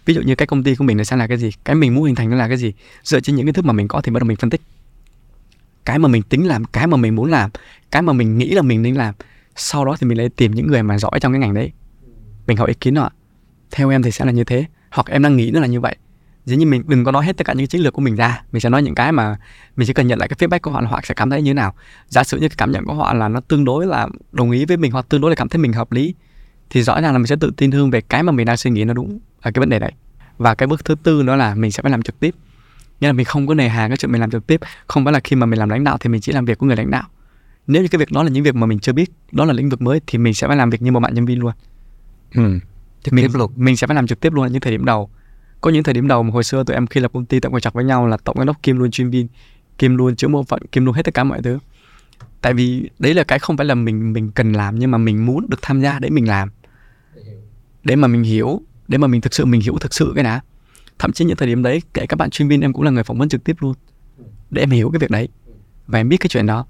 ví 0.06 0.14
dụ 0.14 0.22
như 0.22 0.34
cái 0.34 0.46
công 0.46 0.62
ty 0.62 0.74
của 0.74 0.84
mình 0.84 0.96
nó 0.96 1.04
sẽ 1.04 1.16
là 1.16 1.26
cái 1.26 1.38
gì? 1.38 1.50
Cái 1.64 1.76
mình 1.76 1.94
muốn 1.94 2.04
hình 2.04 2.14
thành 2.14 2.30
nó 2.30 2.36
là 2.36 2.48
cái 2.48 2.56
gì? 2.56 2.72
Dựa 3.02 3.20
trên 3.20 3.36
những 3.36 3.46
kiến 3.46 3.54
thức 3.54 3.64
mà 3.64 3.72
mình 3.72 3.88
có 3.88 4.00
thì 4.00 4.12
bắt 4.12 4.20
đầu 4.20 4.26
mình 4.26 4.36
phân 4.36 4.50
tích. 4.50 4.60
Cái 5.84 5.98
mà 5.98 6.08
mình 6.08 6.22
tính 6.22 6.46
làm, 6.46 6.64
cái 6.64 6.86
mà 6.86 6.96
mình 6.96 7.16
muốn 7.16 7.30
làm, 7.30 7.50
cái 7.90 8.02
mà 8.02 8.12
mình 8.12 8.38
nghĩ 8.38 8.50
là 8.50 8.62
mình 8.62 8.82
nên 8.82 8.94
làm, 8.94 9.14
sau 9.56 9.84
đó 9.84 9.96
thì 10.00 10.06
mình 10.06 10.18
lại 10.18 10.28
tìm 10.28 10.54
những 10.54 10.66
người 10.66 10.82
mà 10.82 10.98
giỏi 10.98 11.20
trong 11.20 11.32
cái 11.32 11.38
ngành 11.38 11.54
đấy. 11.54 11.72
Mình 12.46 12.56
hỏi 12.56 12.68
ý 12.68 12.74
kiến 12.80 12.96
họ. 12.96 13.12
Theo 13.70 13.90
em 13.90 14.02
thì 14.02 14.10
sẽ 14.10 14.24
là 14.24 14.32
như 14.32 14.44
thế. 14.44 14.64
Hoặc 14.90 15.06
em 15.06 15.22
đang 15.22 15.36
nghĩ 15.36 15.50
nó 15.50 15.60
là 15.60 15.66
như 15.66 15.80
vậy. 15.80 15.96
Dĩ 16.44 16.56
nhiên 16.56 16.70
mình 16.70 16.82
đừng 16.86 17.04
có 17.04 17.12
nói 17.12 17.24
hết 17.24 17.36
tất 17.36 17.46
cả 17.46 17.52
những 17.52 17.66
chiến 17.66 17.80
lược 17.80 17.92
của 17.92 18.00
mình 18.00 18.16
ra. 18.16 18.42
Mình 18.52 18.60
sẽ 18.60 18.68
nói 18.68 18.82
những 18.82 18.94
cái 18.94 19.12
mà 19.12 19.36
mình 19.76 19.86
chỉ 19.86 19.92
cần 19.92 20.06
nhận 20.06 20.18
lại 20.18 20.28
cái 20.28 20.36
feedback 20.36 20.60
của 20.62 20.70
họ 20.70 20.80
là 20.80 20.88
họ 20.88 21.00
sẽ 21.04 21.14
cảm 21.14 21.30
thấy 21.30 21.42
như 21.42 21.50
thế 21.50 21.54
nào. 21.54 21.74
Giả 22.08 22.24
sử 22.24 22.38
như 22.38 22.48
cái 22.48 22.56
cảm 22.58 22.72
nhận 22.72 22.84
của 22.84 22.94
họ 22.94 23.14
là 23.14 23.28
nó 23.28 23.40
tương 23.40 23.64
đối 23.64 23.86
là 23.86 24.08
đồng 24.32 24.50
ý 24.50 24.64
với 24.64 24.76
mình 24.76 24.92
hoặc 24.92 25.06
tương 25.08 25.20
đối 25.20 25.30
là 25.30 25.34
cảm 25.34 25.48
thấy 25.48 25.58
mình 25.58 25.72
hợp 25.72 25.92
lý 25.92 26.14
thì 26.72 26.82
rõ 26.82 27.00
ràng 27.00 27.12
là 27.12 27.18
mình 27.18 27.26
sẽ 27.26 27.36
tự 27.40 27.52
tin 27.56 27.70
hơn 27.70 27.90
về 27.90 28.00
cái 28.00 28.22
mà 28.22 28.32
mình 28.32 28.46
đang 28.46 28.56
suy 28.56 28.70
nghĩ 28.70 28.84
nó 28.84 28.94
đúng 28.94 29.18
ở 29.40 29.50
cái 29.50 29.60
vấn 29.60 29.68
đề 29.68 29.78
đấy 29.78 29.92
và 30.38 30.54
cái 30.54 30.66
bước 30.66 30.84
thứ 30.84 30.94
tư 31.02 31.22
đó 31.22 31.36
là 31.36 31.54
mình 31.54 31.70
sẽ 31.70 31.82
phải 31.82 31.90
làm 31.90 32.02
trực 32.02 32.20
tiếp. 32.20 32.34
Nghĩa 33.00 33.06
là 33.06 33.12
mình 33.12 33.24
không 33.24 33.46
có 33.46 33.54
nề 33.54 33.68
hà 33.68 33.88
cái 33.88 33.96
chuyện 33.96 34.12
mình 34.12 34.20
làm 34.20 34.30
trực 34.30 34.46
tiếp. 34.46 34.60
Không 34.86 35.04
phải 35.04 35.12
là 35.12 35.20
khi 35.24 35.36
mà 35.36 35.46
mình 35.46 35.58
làm 35.58 35.68
lãnh 35.68 35.84
đạo 35.84 35.96
thì 36.00 36.08
mình 36.08 36.20
chỉ 36.20 36.32
làm 36.32 36.44
việc 36.44 36.58
của 36.58 36.66
người 36.66 36.76
lãnh 36.76 36.90
đạo. 36.90 37.02
Nếu 37.66 37.82
như 37.82 37.88
cái 37.88 37.98
việc 37.98 38.12
đó 38.12 38.22
là 38.22 38.28
những 38.28 38.44
việc 38.44 38.54
mà 38.54 38.66
mình 38.66 38.78
chưa 38.78 38.92
biết 38.92 39.10
đó 39.32 39.44
là 39.44 39.52
lĩnh 39.52 39.68
vực 39.68 39.82
mới 39.82 40.00
thì 40.06 40.18
mình 40.18 40.34
sẽ 40.34 40.46
phải 40.46 40.56
làm 40.56 40.70
việc 40.70 40.82
như 40.82 40.92
một 40.92 41.00
bạn 41.00 41.14
nhân 41.14 41.24
viên 41.24 41.38
luôn. 41.38 41.52
Ừ. 42.34 42.58
Trực 43.02 43.14
mình 43.14 43.24
tiếp 43.24 43.38
luôn. 43.38 43.52
mình 43.56 43.76
sẽ 43.76 43.86
phải 43.86 43.94
làm 43.94 44.06
trực 44.06 44.20
tiếp 44.20 44.32
luôn 44.32 44.44
ở 44.44 44.48
những 44.48 44.60
thời 44.60 44.72
điểm 44.72 44.84
đầu. 44.84 45.10
Có 45.60 45.70
những 45.70 45.82
thời 45.82 45.94
điểm 45.94 46.08
đầu 46.08 46.22
mà 46.22 46.30
hồi 46.30 46.44
xưa 46.44 46.64
tụi 46.64 46.74
em 46.74 46.86
khi 46.86 47.00
lập 47.00 47.10
công 47.14 47.24
ty 47.24 47.40
tụi 47.40 47.52
em 47.52 47.60
chặt 47.60 47.74
với 47.74 47.84
nhau 47.84 48.06
là 48.06 48.16
tổng 48.16 48.36
giám 48.38 48.46
đốc 48.46 48.62
kim 48.62 48.78
luôn 48.78 48.90
chuyên 48.90 49.10
viên 49.10 49.28
kim 49.78 49.96
luôn 49.96 50.16
chữa 50.16 50.28
bộ 50.28 50.42
phận 50.42 50.66
kim 50.72 50.84
luôn 50.84 50.94
hết 50.94 51.02
tất 51.02 51.14
cả 51.14 51.24
mọi 51.24 51.42
thứ. 51.42 51.58
Tại 52.40 52.54
vì 52.54 52.90
đấy 52.98 53.14
là 53.14 53.24
cái 53.24 53.38
không 53.38 53.56
phải 53.56 53.66
là 53.66 53.74
mình 53.74 54.12
mình 54.12 54.30
cần 54.30 54.52
làm 54.52 54.78
nhưng 54.78 54.90
mà 54.90 54.98
mình 54.98 55.26
muốn 55.26 55.46
được 55.48 55.58
tham 55.62 55.80
gia 55.80 55.98
để 55.98 56.10
mình 56.10 56.28
làm 56.28 56.50
để 57.84 57.96
mà 57.96 58.08
mình 58.08 58.22
hiểu 58.22 58.60
để 58.88 58.98
mà 58.98 59.06
mình 59.06 59.20
thực 59.20 59.34
sự 59.34 59.44
mình 59.44 59.60
hiểu 59.60 59.78
thực 59.80 59.94
sự 59.94 60.12
cái 60.14 60.24
đã. 60.24 60.40
Thậm 60.98 61.12
chí 61.12 61.24
những 61.24 61.36
thời 61.36 61.48
điểm 61.48 61.62
đấy 61.62 61.82
kể 61.94 62.06
các 62.06 62.16
bạn 62.16 62.30
chuyên 62.30 62.48
viên 62.48 62.60
em 62.60 62.72
cũng 62.72 62.82
là 62.82 62.90
người 62.90 63.02
phỏng 63.02 63.18
vấn 63.18 63.28
trực 63.28 63.44
tiếp 63.44 63.56
luôn 63.60 63.74
để 64.50 64.62
em 64.62 64.70
hiểu 64.70 64.90
cái 64.90 64.98
việc 64.98 65.10
đấy 65.10 65.28
và 65.86 66.00
em 66.00 66.08
biết 66.08 66.16
cái 66.16 66.28
chuyện 66.28 66.46
đó. 66.46 66.66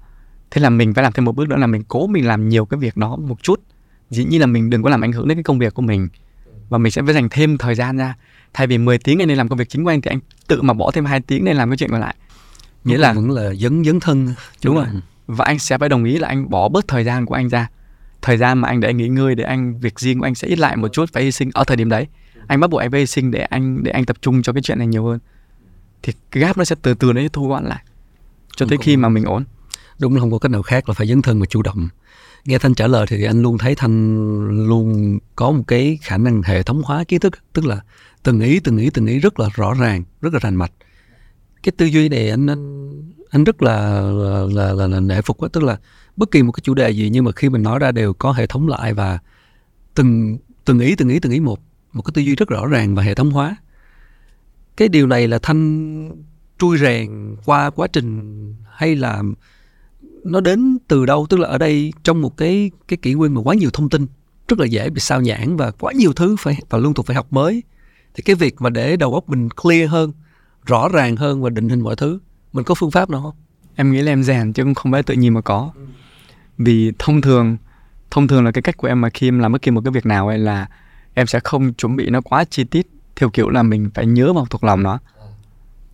Thế 0.51 0.61
là 0.61 0.69
mình 0.69 0.93
phải 0.93 1.03
làm 1.03 1.13
thêm 1.13 1.25
một 1.25 1.35
bước 1.35 1.49
nữa 1.49 1.55
là 1.55 1.67
mình 1.67 1.83
cố 1.87 2.07
mình 2.07 2.27
làm 2.27 2.49
nhiều 2.49 2.65
cái 2.65 2.79
việc 2.79 2.97
đó 2.97 3.15
một 3.15 3.43
chút. 3.43 3.61
Dĩ 4.09 4.25
nhiên 4.25 4.41
là 4.41 4.47
mình 4.47 4.69
đừng 4.69 4.83
có 4.83 4.89
làm 4.89 5.01
ảnh 5.01 5.11
hưởng 5.11 5.27
đến 5.27 5.37
cái 5.37 5.43
công 5.43 5.59
việc 5.59 5.73
của 5.73 5.81
mình 5.81 6.09
và 6.69 6.77
mình 6.77 6.91
sẽ 6.91 7.01
phải 7.05 7.13
dành 7.13 7.27
thêm 7.31 7.57
thời 7.57 7.75
gian 7.75 7.97
ra. 7.97 8.15
Thay 8.53 8.67
vì 8.67 8.77
10 8.77 8.97
tiếng 8.97 9.21
anh 9.21 9.27
nên 9.27 9.37
làm 9.37 9.49
công 9.49 9.57
việc 9.57 9.69
chính 9.69 9.83
của 9.83 9.89
anh 9.89 10.01
thì 10.01 10.09
anh 10.09 10.19
tự 10.47 10.61
mà 10.61 10.73
bỏ 10.73 10.91
thêm 10.91 11.05
hai 11.05 11.19
tiếng 11.21 11.45
để 11.45 11.53
làm 11.53 11.69
cái 11.69 11.77
chuyện 11.77 11.89
còn 11.89 11.99
lại. 12.01 12.15
Nghĩa 12.83 12.97
là 12.97 13.13
vẫn 13.13 13.31
là 13.31 13.53
dấn 13.53 13.83
dấn 13.85 13.99
thân 13.99 14.33
Đúng 14.65 14.75
rồi. 14.75 14.85
và 15.27 15.45
anh 15.45 15.59
sẽ 15.59 15.77
phải 15.77 15.89
đồng 15.89 16.03
ý 16.03 16.17
là 16.17 16.27
anh 16.27 16.49
bỏ 16.49 16.69
bớt 16.69 16.87
thời 16.87 17.03
gian 17.03 17.25
của 17.25 17.35
anh 17.35 17.49
ra 17.49 17.69
thời 18.23 18.37
gian 18.37 18.59
mà 18.59 18.67
anh 18.67 18.79
để 18.79 18.89
anh 18.89 18.97
nghỉ 18.97 19.07
ngơi 19.07 19.35
để 19.35 19.43
anh 19.43 19.79
việc 19.79 19.99
riêng 19.99 20.19
của 20.19 20.25
anh 20.25 20.35
sẽ 20.35 20.47
ít 20.47 20.59
lại 20.59 20.75
một 20.75 20.87
chút 20.87 21.09
phải 21.13 21.23
hy 21.23 21.31
sinh. 21.31 21.49
Ở 21.53 21.63
thời 21.63 21.77
điểm 21.77 21.89
đấy 21.89 22.07
anh 22.47 22.59
bắt 22.59 22.69
buộc 22.69 22.79
anh 22.79 22.91
phải 22.91 22.99
hy 22.99 23.05
sinh 23.05 23.31
để 23.31 23.41
anh 23.41 23.83
để 23.83 23.91
anh 23.91 24.05
tập 24.05 24.17
trung 24.21 24.41
cho 24.41 24.53
cái 24.53 24.61
chuyện 24.61 24.77
này 24.77 24.87
nhiều 24.87 25.05
hơn. 25.05 25.19
Thì 26.03 26.13
cái 26.31 26.43
gap 26.43 26.57
nó 26.57 26.65
sẽ 26.65 26.75
từ 26.81 26.93
từ 26.93 27.13
nó 27.13 27.21
thu 27.33 27.47
gọn 27.47 27.63
lại 27.65 27.83
cho 28.55 28.65
tới 28.69 28.77
khi 28.81 28.97
mà 28.97 29.09
mình 29.09 29.23
ổn. 29.23 29.45
Đúng 29.99 30.13
là 30.13 30.19
không 30.19 30.31
có 30.31 30.39
cách 30.39 30.51
nào 30.51 30.61
khác 30.61 30.89
là 30.89 30.93
phải 30.93 31.07
dấn 31.07 31.21
thân 31.21 31.39
và 31.39 31.45
chủ 31.45 31.61
động. 31.61 31.87
Nghe 32.45 32.57
thanh 32.57 32.75
trả 32.75 32.87
lời 32.87 33.05
thì 33.09 33.23
anh 33.23 33.41
luôn 33.41 33.57
thấy 33.57 33.75
thanh 33.75 34.67
luôn 34.67 35.19
có 35.35 35.51
một 35.51 35.63
cái 35.67 35.99
khả 36.01 36.17
năng 36.17 36.41
hệ 36.43 36.63
thống 36.63 36.81
hóa 36.85 37.03
kiến 37.03 37.19
thức 37.19 37.33
tức 37.53 37.65
là 37.65 37.81
từng 38.23 38.39
ý 38.39 38.59
từng 38.59 38.77
ý 38.77 38.89
từng 38.89 39.05
ý 39.05 39.19
rất 39.19 39.39
là 39.39 39.49
rõ 39.55 39.73
ràng 39.73 40.03
rất 40.21 40.33
là 40.33 40.39
rành 40.39 40.55
mạch. 40.55 40.71
Cái 41.63 41.73
tư 41.77 41.85
duy 41.85 42.09
này 42.09 42.29
anh 42.29 42.47
anh 42.47 42.91
anh 43.29 43.43
rất 43.43 43.61
là 43.63 44.01
là, 44.01 44.45
là, 44.53 44.73
là, 44.73 44.87
là 44.87 44.99
nể 44.99 45.21
phục 45.21 45.41
á 45.41 45.47
tức 45.53 45.63
là 45.63 45.77
bất 46.17 46.31
kỳ 46.31 46.43
một 46.43 46.51
cái 46.51 46.61
chủ 46.63 46.73
đề 46.73 46.89
gì 46.89 47.09
nhưng 47.09 47.25
mà 47.25 47.31
khi 47.31 47.49
mình 47.49 47.63
nói 47.63 47.79
ra 47.79 47.91
đều 47.91 48.13
có 48.13 48.31
hệ 48.31 48.47
thống 48.47 48.67
lại 48.67 48.93
và 48.93 49.19
từng 49.95 50.37
từng 50.65 50.79
ý 50.79 50.95
từng 50.95 51.09
ý 51.09 51.19
từng 51.19 51.31
ý 51.31 51.39
một 51.39 51.59
một 51.93 52.01
cái 52.01 52.11
tư 52.13 52.21
duy 52.21 52.35
rất 52.35 52.49
rõ 52.49 52.67
ràng 52.67 52.95
và 52.95 53.03
hệ 53.03 53.15
thống 53.15 53.31
hóa. 53.31 53.55
Cái 54.77 54.87
điều 54.87 55.07
này 55.07 55.27
là 55.27 55.39
thanh 55.39 56.09
trui 56.59 56.77
rèn 56.77 57.35
qua 57.45 57.69
quá 57.69 57.87
trình 57.87 58.55
hay 58.71 58.95
là 58.95 59.23
nó 60.23 60.39
đến 60.39 60.77
từ 60.87 61.05
đâu? 61.05 61.25
Tức 61.29 61.39
là 61.39 61.47
ở 61.47 61.57
đây 61.57 61.93
trong 62.03 62.21
một 62.21 62.37
cái 62.37 62.71
cái 62.87 62.97
kỷ 62.97 63.13
nguyên 63.13 63.33
mà 63.33 63.41
quá 63.41 63.55
nhiều 63.55 63.69
thông 63.73 63.89
tin 63.89 64.07
rất 64.47 64.59
là 64.59 64.65
dễ 64.65 64.89
bị 64.89 64.99
sao 64.99 65.21
nhãn 65.21 65.57
và 65.57 65.71
quá 65.71 65.93
nhiều 65.95 66.13
thứ 66.13 66.35
phải 66.39 66.57
và 66.69 66.77
liên 66.77 66.93
tục 66.93 67.05
phải 67.05 67.15
học 67.15 67.33
mới. 67.33 67.63
Thì 68.13 68.23
cái 68.23 68.35
việc 68.35 68.61
mà 68.61 68.69
để 68.69 68.97
đầu 68.97 69.13
óc 69.13 69.29
mình 69.29 69.49
clear 69.49 69.89
hơn 69.89 70.11
rõ 70.65 70.89
ràng 70.89 71.15
hơn 71.15 71.41
và 71.41 71.49
định 71.49 71.69
hình 71.69 71.81
mọi 71.81 71.95
thứ 71.95 72.19
mình 72.53 72.63
có 72.63 72.75
phương 72.75 72.91
pháp 72.91 73.09
nào 73.09 73.21
không? 73.21 73.35
Em 73.75 73.91
nghĩ 73.91 74.01
là 74.01 74.11
em 74.11 74.23
rèn 74.23 74.53
chứ 74.53 74.63
không 74.75 74.91
phải 74.91 75.03
tự 75.03 75.13
nhiên 75.13 75.33
mà 75.33 75.41
có 75.41 75.71
vì 76.57 76.91
thông 76.99 77.21
thường 77.21 77.57
thông 78.11 78.27
thường 78.27 78.45
là 78.45 78.51
cái 78.51 78.61
cách 78.61 78.77
của 78.77 78.87
em 78.87 79.01
mà 79.01 79.09
khi 79.09 79.27
em 79.27 79.39
làm 79.39 79.51
bất 79.51 79.61
kỳ 79.61 79.71
một 79.71 79.81
cái 79.85 79.91
việc 79.91 80.05
nào 80.05 80.27
ấy 80.27 80.37
là 80.37 80.67
em 81.13 81.27
sẽ 81.27 81.39
không 81.43 81.73
chuẩn 81.73 81.95
bị 81.95 82.09
nó 82.09 82.21
quá 82.21 82.43
chi 82.43 82.63
tiết 82.63 82.87
theo 83.15 83.29
kiểu 83.29 83.49
là 83.49 83.63
mình 83.63 83.89
phải 83.93 84.05
nhớ 84.05 84.33
vào 84.33 84.45
thuộc 84.49 84.63
lòng 84.63 84.83
nó. 84.83 84.99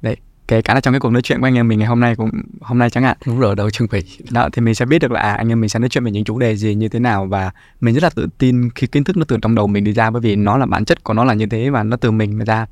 Đấy 0.01 0.17
kể 0.47 0.61
cả 0.61 0.73
là 0.73 0.81
trong 0.81 0.93
cái 0.93 0.99
cuộc 0.99 1.09
nói 1.09 1.21
chuyện 1.21 1.39
của 1.39 1.47
anh 1.47 1.55
em 1.55 1.67
mình 1.67 1.79
ngày 1.79 1.87
hôm 1.87 1.99
nay 1.99 2.15
cũng 2.15 2.29
hôm 2.61 2.77
nay 2.77 2.89
chẳng 2.89 3.03
hạn. 3.03 3.17
Đúng 3.25 3.39
rồi 3.39 3.55
đâu 3.55 3.69
chuẩn 3.69 3.89
bị 3.91 4.03
đó 4.31 4.49
thì 4.53 4.61
mình 4.61 4.75
sẽ 4.75 4.85
biết 4.85 4.99
được 4.99 5.11
là 5.11 5.21
à, 5.21 5.33
anh 5.33 5.49
em 5.49 5.61
mình 5.61 5.69
sẽ 5.69 5.79
nói 5.79 5.89
chuyện 5.89 6.03
về 6.03 6.11
những 6.11 6.23
chủ 6.23 6.39
đề 6.39 6.55
gì 6.55 6.75
như 6.75 6.89
thế 6.89 6.99
nào 6.99 7.25
và 7.25 7.51
mình 7.81 7.95
rất 7.95 8.03
là 8.03 8.09
tự 8.09 8.27
tin 8.37 8.69
khi 8.75 8.87
kiến 8.87 9.03
thức 9.03 9.17
nó 9.17 9.25
từ 9.27 9.37
trong 9.41 9.55
đầu 9.55 9.67
mình 9.67 9.83
đi 9.83 9.93
ra 9.93 10.09
bởi 10.09 10.21
vì 10.21 10.35
nó 10.35 10.57
là 10.57 10.65
bản 10.65 10.85
chất 10.85 11.03
của 11.03 11.13
nó 11.13 11.23
là 11.23 11.33
như 11.33 11.45
thế 11.45 11.69
và 11.69 11.83
nó 11.83 11.97
từ 11.97 12.11
mình 12.11 12.37
mà 12.37 12.45
ra. 12.45 12.65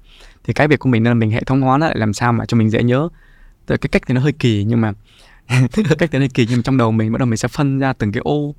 Thì 0.43 0.53
cái 0.53 0.67
việc 0.67 0.79
của 0.79 0.89
mình 0.89 1.03
là 1.03 1.13
mình 1.13 1.31
hệ 1.31 1.43
thống 1.43 1.61
hóa 1.61 1.77
nó 1.77 1.87
lại 1.87 1.97
làm 1.97 2.13
sao 2.13 2.33
mà 2.33 2.45
cho 2.45 2.57
mình 2.57 2.69
dễ 2.69 2.83
nhớ. 2.83 3.09
Cái 3.67 3.77
cách 3.77 4.01
thì 4.07 4.13
nó 4.13 4.21
hơi 4.21 4.31
kỳ 4.31 4.63
nhưng 4.63 4.81
mà 4.81 4.93
cách 5.97 6.09
nó 6.13 6.19
hơi 6.19 6.29
kỳ 6.29 6.45
nhưng 6.49 6.57
mà 6.57 6.61
trong 6.65 6.77
đầu 6.77 6.91
mình 6.91 7.11
bắt 7.11 7.17
đầu 7.17 7.25
mình 7.25 7.37
sẽ 7.37 7.47
phân 7.47 7.79
ra 7.79 7.93
từng 7.93 8.11
cái 8.11 8.21
ô. 8.23 8.55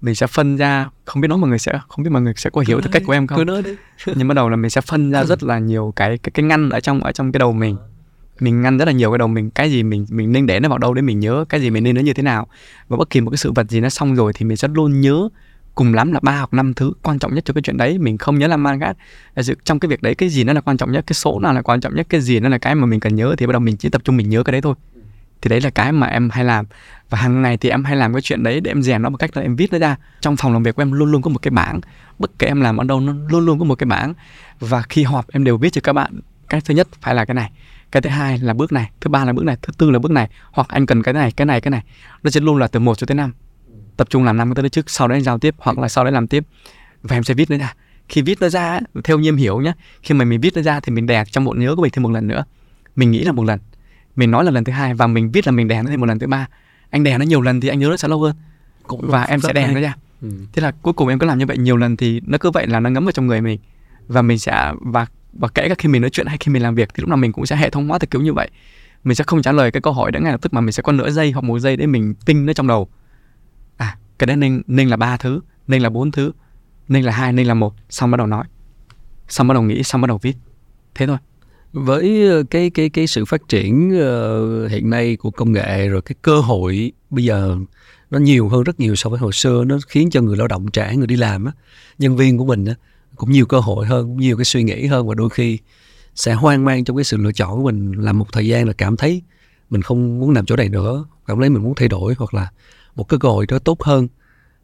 Mình 0.00 0.14
sẽ 0.14 0.26
phân 0.26 0.56
ra 0.56 0.88
không 1.04 1.20
biết 1.20 1.28
nói 1.28 1.38
mọi 1.38 1.48
người 1.48 1.58
sẽ 1.58 1.80
không 1.88 2.04
biết 2.04 2.10
mọi 2.12 2.22
người 2.22 2.32
sẽ 2.36 2.50
có 2.50 2.64
hiểu 2.68 2.80
được 2.80 2.88
cách 2.92 3.02
của 3.06 3.12
em 3.12 3.26
không? 3.26 3.38
nhưng 4.16 4.28
bắt 4.28 4.34
đầu 4.34 4.48
là 4.48 4.56
mình 4.56 4.70
sẽ 4.70 4.80
phân 4.80 5.10
ra 5.12 5.24
rất 5.24 5.42
là 5.42 5.58
nhiều 5.58 5.92
cái 5.96 6.18
cái 6.18 6.30
cái 6.34 6.44
ngăn 6.44 6.70
ở 6.70 6.80
trong 6.80 7.00
ở 7.00 7.12
trong 7.12 7.32
cái 7.32 7.38
đầu 7.38 7.52
mình. 7.52 7.76
Mình 8.40 8.62
ngăn 8.62 8.78
rất 8.78 8.84
là 8.84 8.92
nhiều 8.92 9.10
cái 9.10 9.18
đầu 9.18 9.28
mình 9.28 9.50
cái 9.50 9.70
gì 9.70 9.82
mình 9.82 10.06
mình 10.10 10.32
nên 10.32 10.46
để 10.46 10.60
nó 10.60 10.68
vào 10.68 10.78
đâu 10.78 10.94
để 10.94 11.02
mình 11.02 11.20
nhớ 11.20 11.44
cái 11.48 11.60
gì 11.60 11.70
mình 11.70 11.84
nên 11.84 11.94
nhớ 11.94 12.02
như 12.02 12.12
thế 12.12 12.22
nào. 12.22 12.46
Và 12.88 12.96
bất 12.96 13.10
kỳ 13.10 13.20
một 13.20 13.30
cái 13.30 13.38
sự 13.38 13.52
vật 13.52 13.70
gì 13.70 13.80
nó 13.80 13.88
xong 13.88 14.14
rồi 14.14 14.32
thì 14.32 14.44
mình 14.44 14.56
sẽ 14.56 14.68
luôn 14.68 15.00
nhớ 15.00 15.28
cùng 15.74 15.94
lắm 15.94 16.12
là 16.12 16.20
ba 16.22 16.36
hoặc 16.36 16.54
năm 16.54 16.74
thứ 16.74 16.92
quan 17.02 17.18
trọng 17.18 17.34
nhất 17.34 17.44
cho 17.44 17.54
cái 17.54 17.62
chuyện 17.62 17.76
đấy. 17.76 17.98
Mình 17.98 18.18
không 18.18 18.38
nhớ 18.38 18.46
làm 18.46 18.62
man 18.62 18.78
gát. 18.78 18.96
Trong 19.64 19.80
cái 19.80 19.88
việc 19.88 20.02
đấy 20.02 20.14
cái 20.14 20.28
gì 20.28 20.44
nó 20.44 20.52
là 20.52 20.60
quan 20.60 20.76
trọng 20.76 20.92
nhất 20.92 21.04
cái 21.06 21.14
số 21.14 21.40
nào 21.40 21.54
là 21.54 21.62
quan 21.62 21.80
trọng 21.80 21.94
nhất 21.94 22.06
cái 22.08 22.20
gì 22.20 22.40
nó 22.40 22.48
là 22.48 22.58
cái 22.58 22.74
mà 22.74 22.86
mình 22.86 23.00
cần 23.00 23.14
nhớ 23.14 23.34
thì 23.38 23.46
bắt 23.46 23.52
đầu 23.52 23.60
mình 23.60 23.76
chỉ 23.76 23.88
tập 23.88 24.04
trung 24.04 24.16
mình 24.16 24.28
nhớ 24.28 24.42
cái 24.42 24.52
đấy 24.52 24.60
thôi 24.60 24.74
thì 25.42 25.48
đấy 25.48 25.60
là 25.60 25.70
cái 25.70 25.92
mà 25.92 26.06
em 26.06 26.30
hay 26.30 26.44
làm. 26.44 26.64
Và 27.10 27.18
hàng 27.18 27.42
ngày 27.42 27.56
thì 27.56 27.68
em 27.68 27.84
hay 27.84 27.96
làm 27.96 28.12
cái 28.12 28.22
chuyện 28.22 28.42
đấy 28.42 28.60
để 28.60 28.70
em 28.70 28.82
rèn 28.82 29.02
nó 29.02 29.08
một 29.08 29.16
cách 29.16 29.36
là 29.36 29.42
em 29.42 29.56
viết 29.56 29.72
nó 29.72 29.78
ra. 29.78 29.96
Trong 30.20 30.36
phòng 30.36 30.52
làm 30.52 30.62
việc 30.62 30.74
của 30.74 30.82
em 30.82 30.92
luôn 30.92 31.10
luôn 31.12 31.22
có 31.22 31.30
một 31.30 31.38
cái 31.42 31.50
bảng. 31.50 31.80
Bất 32.18 32.30
kể 32.38 32.46
em 32.46 32.60
làm 32.60 32.76
ở 32.76 32.84
đâu, 32.84 33.00
nó 33.00 33.12
luôn 33.28 33.46
luôn 33.46 33.58
có 33.58 33.64
một 33.64 33.74
cái 33.74 33.86
bảng. 33.86 34.14
Và 34.60 34.82
khi 34.82 35.02
họp, 35.02 35.30
em 35.32 35.44
đều 35.44 35.56
viết 35.56 35.72
cho 35.72 35.80
các 35.84 35.92
bạn. 35.92 36.20
Cái 36.48 36.60
thứ 36.60 36.74
nhất 36.74 36.88
phải 37.00 37.14
là 37.14 37.24
cái 37.24 37.34
này. 37.34 37.50
Cái 37.92 38.02
thứ 38.02 38.10
hai 38.10 38.38
là 38.38 38.54
bước 38.54 38.72
này. 38.72 38.90
Thứ 39.00 39.10
ba 39.10 39.24
là 39.24 39.32
bước 39.32 39.44
này. 39.44 39.56
Thứ 39.62 39.72
tư 39.78 39.90
là 39.90 39.98
bước 39.98 40.10
này. 40.10 40.28
Hoặc 40.52 40.68
anh 40.68 40.86
cần 40.86 41.02
cái 41.02 41.14
này 41.14 41.32
cái 41.32 41.46
này 41.46 41.60
cái 41.60 41.70
này. 41.70 41.82
Nó 42.22 42.30
sẽ 42.30 42.40
luôn 42.40 42.58
là 42.58 42.66
từ 42.66 42.80
1 42.80 42.98
cho 42.98 43.06
tới 43.06 43.14
5 43.14 43.32
tập 43.96 44.10
trung 44.10 44.24
làm 44.24 44.36
năm 44.36 44.54
cái 44.54 44.62
tới 44.62 44.70
trước, 44.70 44.90
sau 44.90 45.08
đấy 45.08 45.16
anh 45.16 45.22
giao 45.22 45.38
tiếp 45.38 45.54
hoặc 45.58 45.78
là 45.78 45.88
sau 45.88 46.04
đấy 46.04 46.12
làm 46.12 46.26
tiếp. 46.26 46.44
Và 47.02 47.16
em 47.16 47.24
sẽ 47.24 47.34
viết 47.34 47.50
nó 47.50 47.56
ra. 47.56 47.74
Khi 48.08 48.22
viết 48.22 48.40
nó 48.40 48.48
ra 48.48 48.80
theo 49.04 49.18
như 49.18 49.28
em 49.28 49.36
hiểu 49.36 49.60
nhé 49.60 49.72
khi 50.02 50.14
mà 50.14 50.24
mình 50.24 50.40
viết 50.40 50.56
nó 50.56 50.62
ra 50.62 50.80
thì 50.80 50.92
mình 50.92 51.06
đè 51.06 51.24
trong 51.24 51.44
bộ 51.44 51.52
nhớ 51.52 51.74
của 51.76 51.82
mình 51.82 51.90
thêm 51.92 52.02
một 52.02 52.10
lần 52.10 52.26
nữa. 52.26 52.44
Mình 52.96 53.10
nghĩ 53.10 53.24
là 53.24 53.32
một 53.32 53.44
lần 53.44 53.60
mình 54.18 54.30
nói 54.30 54.44
là 54.44 54.50
lần 54.50 54.64
thứ 54.64 54.72
hai 54.72 54.94
và 54.94 55.06
mình 55.06 55.30
viết 55.30 55.46
là 55.46 55.52
mình 55.52 55.68
đè 55.68 55.82
nó 55.82 55.90
thêm 55.90 56.00
một 56.00 56.06
lần 56.06 56.18
thứ 56.18 56.26
ba. 56.26 56.46
Anh 56.90 57.04
đè 57.04 57.18
nó 57.18 57.24
nhiều 57.24 57.40
lần 57.40 57.60
thì 57.60 57.68
anh 57.68 57.78
nhớ 57.78 57.88
nó 57.90 57.96
sẽ 57.96 58.08
lâu 58.08 58.20
hơn. 58.20 58.36
Cũng 58.86 59.00
và 59.02 59.22
em 59.22 59.40
sẽ 59.40 59.52
đè 59.52 59.72
nó 59.72 59.80
ra 59.80 59.94
ừ. 60.22 60.28
thế 60.52 60.62
là 60.62 60.72
cuối 60.82 60.92
cùng 60.92 61.08
em 61.08 61.18
cứ 61.18 61.26
làm 61.26 61.38
như 61.38 61.46
vậy 61.46 61.58
nhiều 61.58 61.76
lần 61.76 61.96
thì 61.96 62.20
nó 62.26 62.38
cứ 62.38 62.50
vậy 62.50 62.66
là 62.66 62.80
nó 62.80 62.90
ngấm 62.90 63.04
vào 63.04 63.12
trong 63.12 63.26
người 63.26 63.40
mình. 63.40 63.60
Và 64.08 64.22
mình 64.22 64.38
sẽ 64.38 64.72
và 64.80 65.06
và 65.32 65.48
kể 65.48 65.68
cả 65.68 65.74
khi 65.78 65.88
mình 65.88 66.02
nói 66.02 66.10
chuyện 66.10 66.26
hay 66.26 66.36
khi 66.40 66.52
mình 66.52 66.62
làm 66.62 66.74
việc 66.74 66.88
thì 66.94 67.00
lúc 67.00 67.08
nào 67.08 67.16
mình 67.16 67.32
cũng 67.32 67.46
sẽ 67.46 67.56
hệ 67.56 67.70
thống 67.70 67.88
hóa 67.88 67.98
theo 67.98 68.08
kiểu 68.10 68.22
như 68.22 68.32
vậy. 68.32 68.50
Mình 69.04 69.14
sẽ 69.14 69.24
không 69.26 69.42
trả 69.42 69.52
lời 69.52 69.70
cái 69.70 69.80
câu 69.80 69.92
hỏi 69.92 70.12
đó 70.12 70.20
ngay 70.20 70.32
lập 70.32 70.42
tức 70.42 70.54
mà 70.54 70.60
mình 70.60 70.72
sẽ 70.72 70.82
có 70.82 70.92
nửa 70.92 71.10
giây 71.10 71.32
hoặc 71.32 71.44
một 71.44 71.58
giây 71.58 71.76
để 71.76 71.86
mình 71.86 72.14
tinh 72.26 72.46
nó 72.46 72.52
trong 72.52 72.66
đầu. 72.66 72.88
À 73.76 73.96
cái 74.18 74.26
đấy 74.26 74.36
nên 74.36 74.62
nên 74.66 74.88
là 74.88 74.96
ba 74.96 75.16
thứ 75.16 75.40
nên 75.68 75.82
là 75.82 75.90
bốn 75.90 76.10
thứ 76.10 76.32
nên 76.88 77.04
là 77.04 77.12
hai 77.12 77.32
nên 77.32 77.46
là 77.46 77.54
một. 77.54 77.74
Xong 77.90 78.10
bắt 78.10 78.16
đầu 78.16 78.26
nói. 78.26 78.44
Xong 79.28 79.48
bắt 79.48 79.54
đầu 79.54 79.62
nghĩ 79.62 79.82
xong 79.82 80.00
bắt 80.00 80.06
đầu 80.06 80.18
viết. 80.22 80.36
Thế 80.94 81.06
thôi 81.06 81.18
với 81.72 82.28
ờ, 82.28 82.42
cái 82.50 82.70
cái 82.70 82.88
cái 82.88 83.06
sự 83.06 83.24
phát 83.24 83.48
triển 83.48 83.88
uh, 83.88 84.70
hiện 84.70 84.90
nay 84.90 85.16
của 85.16 85.30
công 85.30 85.52
nghệ 85.52 85.88
rồi 85.88 86.02
cái 86.02 86.14
cơ 86.22 86.40
hội 86.40 86.92
bây 87.10 87.24
giờ 87.24 87.56
nó 88.10 88.18
nhiều 88.18 88.48
hơn 88.48 88.62
rất 88.62 88.80
nhiều 88.80 88.96
so 88.96 89.10
với 89.10 89.18
hồi 89.18 89.32
xưa 89.32 89.64
nó 89.64 89.78
khiến 89.88 90.10
cho 90.10 90.20
người 90.20 90.36
lao 90.36 90.48
động 90.48 90.70
trẻ 90.70 90.96
người 90.96 91.06
đi 91.06 91.16
làm 91.16 91.44
á 91.44 91.52
nhân 91.98 92.16
viên 92.16 92.38
của 92.38 92.44
mình 92.44 92.64
á 92.64 92.74
cũng 93.16 93.30
nhiều 93.30 93.46
cơ 93.46 93.60
hội 93.60 93.86
hơn 93.86 94.16
nhiều 94.16 94.36
cái 94.36 94.44
suy 94.44 94.62
nghĩ 94.62 94.86
hơn 94.86 95.08
và 95.08 95.14
đôi 95.14 95.30
khi 95.30 95.58
sẽ 96.14 96.34
hoang 96.34 96.64
mang 96.64 96.84
trong 96.84 96.96
cái 96.96 97.04
sự 97.04 97.16
lựa 97.16 97.32
chọn 97.32 97.56
của 97.56 97.64
mình 97.64 97.92
làm 97.92 98.18
một 98.18 98.26
thời 98.32 98.46
gian 98.46 98.66
là 98.66 98.72
cảm 98.72 98.96
thấy 98.96 99.22
mình 99.70 99.82
không 99.82 100.20
muốn 100.20 100.30
làm 100.30 100.46
chỗ 100.46 100.56
này 100.56 100.68
nữa 100.68 101.04
cảm 101.26 101.40
thấy 101.40 101.50
mình 101.50 101.62
muốn 101.62 101.74
thay 101.74 101.88
đổi 101.88 102.14
hoặc 102.18 102.34
là 102.34 102.48
một 102.96 103.04
cái 103.08 103.18
cơ 103.20 103.28
hội 103.28 103.46
đó 103.46 103.58
tốt 103.58 103.82
hơn 103.82 104.08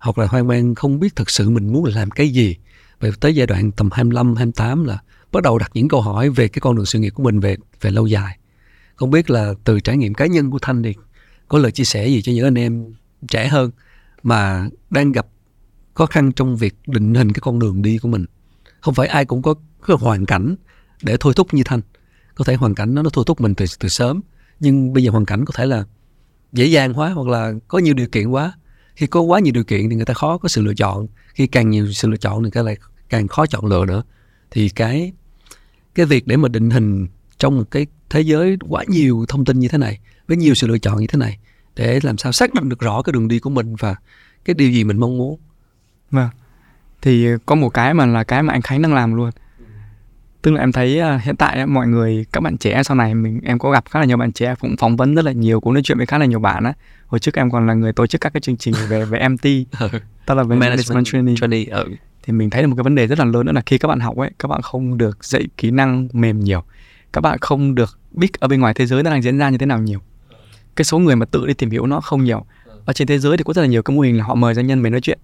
hoặc 0.05 0.19
là 0.19 0.27
hoang 0.27 0.47
mang 0.47 0.75
không 0.75 1.01
biết 1.01 1.17
thực 1.17 1.31
sự 1.31 1.51
mình 1.51 1.73
muốn 1.73 1.85
làm 1.85 2.11
cái 2.11 2.29
gì. 2.29 2.57
Về 3.01 3.11
tới 3.21 3.35
giai 3.35 3.47
đoạn 3.47 3.71
tầm 3.73 3.89
25, 3.93 4.37
28 4.37 4.85
là 4.85 4.99
bắt 5.35 5.43
đầu 5.43 5.59
đặt 5.59 5.71
những 5.75 5.89
câu 5.89 6.01
hỏi 6.01 6.31
về 6.31 6.49
cái 6.49 6.61
con 6.61 6.77
đường 6.77 6.87
sự 6.87 6.99
nghiệp 6.99 7.11
của 7.11 7.23
mình 7.23 7.41
về 7.41 7.57
về 7.81 7.91
lâu 7.91 8.07
dài. 8.07 8.39
Không 8.97 9.11
biết 9.11 9.31
là 9.31 9.55
từ 9.65 9.81
trải 9.81 9.97
nghiệm 9.97 10.15
cá 10.15 10.27
nhân 10.27 10.51
của 10.51 10.59
thanh 10.63 10.83
thì 10.83 10.95
có 11.49 11.59
lời 11.59 11.73
chia 11.73 11.85
sẻ 11.85 12.09
gì 12.09 12.23
cho 12.23 12.33
những 12.33 12.45
anh 12.45 12.55
em 12.55 12.95
trẻ 13.29 13.49
hơn 13.49 13.71
mà 14.23 14.69
đang 14.91 15.13
gặp 15.13 15.27
khó 15.95 16.07
khăn 16.07 16.33
trong 16.33 16.57
việc 16.57 16.75
định 16.87 17.15
hình 17.15 17.33
cái 17.33 17.41
con 17.41 17.59
đường 17.59 17.83
đi 17.83 17.99
của 17.99 18.09
mình? 18.09 18.25
Không 18.81 18.95
phải 18.95 19.07
ai 19.07 19.25
cũng 19.25 19.43
có 19.43 19.55
cái 19.87 19.97
hoàn 20.01 20.27
cảnh 20.27 20.57
để 21.03 21.17
thôi 21.21 21.33
thúc 21.37 21.55
như 21.55 21.63
thanh. 21.65 21.81
Có 22.35 22.45
thể 22.45 22.55
hoàn 22.55 22.75
cảnh 22.75 22.95
nó 22.95 23.03
nó 23.03 23.11
thôi 23.11 23.25
thúc 23.27 23.41
mình 23.41 23.55
từ 23.55 23.65
từ 23.79 23.89
sớm, 23.89 24.21
nhưng 24.61 24.93
bây 24.93 25.05
giờ 25.05 25.11
hoàn 25.11 25.25
cảnh 25.25 25.45
có 25.45 25.53
thể 25.57 25.67
là 25.67 25.85
dễ 26.53 26.67
dàng 26.67 26.95
quá 26.99 27.11
hoặc 27.11 27.29
là 27.29 27.53
có 27.69 27.79
nhiều 27.79 27.95
điều 27.95 28.07
kiện 28.07 28.29
quá. 28.29 28.53
Khi 28.95 29.07
có 29.07 29.21
quá 29.21 29.41
nhiều 29.41 29.53
điều 29.53 29.65
kiện 29.65 29.91
thì 29.91 29.97
người 29.97 30.05
ta 30.05 30.15
khó 30.15 30.39
có 30.39 30.49
sự 30.49 30.63
lựa 30.63 30.75
chọn, 30.75 31.07
khi 31.35 31.47
càng 31.47 31.71
nhiều 31.71 31.93
sự 31.93 32.09
lựa 32.09 32.17
chọn 32.17 32.45
thì 32.45 32.51
cái 32.51 32.65
lại 32.65 32.77
càng 33.09 33.29
khó 33.29 33.47
chọn 33.47 33.67
lựa 33.67 33.85
nữa. 33.85 34.03
Thì 34.51 34.69
cái 34.69 35.13
cái 35.95 36.07
việc 36.07 36.27
để 36.27 36.37
mà 36.37 36.49
định 36.49 36.71
hình 36.71 37.07
trong 37.39 37.57
một 37.57 37.65
cái 37.71 37.87
thế 38.11 38.21
giới 38.21 38.57
quá 38.69 38.85
nhiều 38.89 39.25
thông 39.29 39.45
tin 39.45 39.59
như 39.59 39.69
thế 39.69 39.79
này 39.79 39.99
với 40.29 40.37
nhiều 40.37 40.55
sự 40.55 40.67
lựa 40.67 40.79
chọn 40.79 40.97
như 40.97 41.07
thế 41.07 41.19
này 41.19 41.39
để 41.77 42.01
làm 42.03 42.19
sao 42.19 42.33
xác 42.33 42.55
định 42.55 42.69
được 42.69 42.81
rõ 42.81 43.03
cái 43.03 43.13
đường 43.13 43.29
đi 43.29 43.39
của 43.39 43.51
mình 43.51 43.77
và 43.77 43.97
cái 44.45 44.55
điều 44.55 44.71
gì 44.71 44.85
mình 44.85 44.99
mong 44.99 45.19
muốn 45.19 45.39
vâng 46.11 46.29
thì 47.03 47.29
có 47.47 47.55
một 47.55 47.69
cái 47.69 47.95
mà 47.95 48.07
là 48.07 48.25
cái 48.25 48.43
mà 48.43 48.53
anh 48.53 48.63
Khánh 48.63 48.83
đang 48.83 48.95
làm 48.95 49.15
luôn 49.15 49.31
tức 50.43 50.51
là 50.51 50.61
em 50.61 50.73
thấy 50.73 51.01
uh, 51.01 51.23
hiện 51.23 51.37
tại 51.37 51.67
mọi 51.67 51.87
người 51.87 52.27
các 52.33 52.41
bạn 52.41 52.57
trẻ 52.57 52.83
sau 52.83 52.97
này 52.97 53.15
mình 53.15 53.41
em 53.45 53.59
có 53.59 53.71
gặp 53.71 53.85
khá 53.91 54.01
là 54.01 54.05
nhiều 54.05 54.17
bạn 54.17 54.33
trẻ 54.33 54.55
cũng 54.61 54.77
phỏng 54.77 54.97
vấn 54.97 55.15
rất 55.15 55.25
là 55.25 55.33
nhiều 55.33 55.61
cũng 55.61 55.75
nói 55.75 55.83
chuyện 55.83 55.99
với 55.99 56.07
khá 56.07 56.19
là 56.19 56.27
nhiều 56.27 56.41
bạn 56.41 56.65
á 56.65 56.73
hồi 57.07 57.19
trước 57.19 57.35
em 57.35 57.51
còn 57.51 57.67
là 57.67 57.75
người 57.75 57.93
tổ 57.93 58.07
chức 58.07 58.21
các 58.21 58.33
cái 58.33 58.41
chương 58.41 58.57
trình 58.57 58.75
về 58.89 59.05
về 59.05 59.29
MT 59.29 59.45
ừ. 59.81 59.89
tức 60.27 60.35
là 60.35 60.43
về 60.43 60.57
management, 60.57 61.07
training, 61.07 61.37
training. 61.37 61.71
Ừ 61.71 61.85
thì 62.27 62.33
mình 62.33 62.51
thấy 62.51 62.63
là 62.63 62.69
một 62.69 62.75
cái 62.77 62.83
vấn 62.85 62.95
đề 62.95 63.07
rất 63.07 63.19
là 63.19 63.25
lớn 63.25 63.47
nữa 63.47 63.53
là 63.53 63.63
khi 63.67 63.79
các 63.79 63.89
bạn 63.89 64.01
học 64.01 64.17
ấy, 64.17 64.31
các 64.39 64.49
bạn 64.49 64.63
không 64.63 64.99
được 64.99 65.25
dạy 65.25 65.47
kỹ 65.57 65.71
năng 65.71 66.09
mềm 66.13 66.41
nhiều. 66.41 66.63
Các 67.13 67.21
bạn 67.21 67.39
không 67.41 67.75
được 67.75 67.99
biết 68.13 68.41
ở 68.41 68.49
bên 68.49 68.61
ngoài 68.61 68.75
thế 68.75 68.87
giới 68.87 69.03
nó 69.03 69.11
đang 69.11 69.23
diễn 69.23 69.39
ra 69.39 69.51
như 69.51 69.59
thế 69.59 69.67
nào 69.67 69.79
nhiều. 69.79 70.01
Cái 70.77 70.85
số 70.85 70.99
người 70.99 71.17
mà 71.17 71.27
tự 71.27 71.47
đi 71.47 71.55
tìm 71.55 71.71
hiểu 71.71 71.87
nó 71.87 72.01
không 72.01 72.25
nhiều. 72.25 72.45
Ở 72.85 72.93
trên 72.93 73.09
thế 73.09 73.19
giới 73.19 73.37
thì 73.37 73.45
có 73.45 73.53
rất 73.53 73.63
là 73.63 73.69
nhiều 73.69 73.83
cái 73.83 73.97
mô 73.97 74.03
hình 74.03 74.19
là 74.19 74.25
họ 74.25 74.35
mời 74.35 74.55
doanh 74.55 74.67
nhân 74.67 74.83
về 74.83 74.91
nói 74.91 75.01
chuyện. 75.01 75.19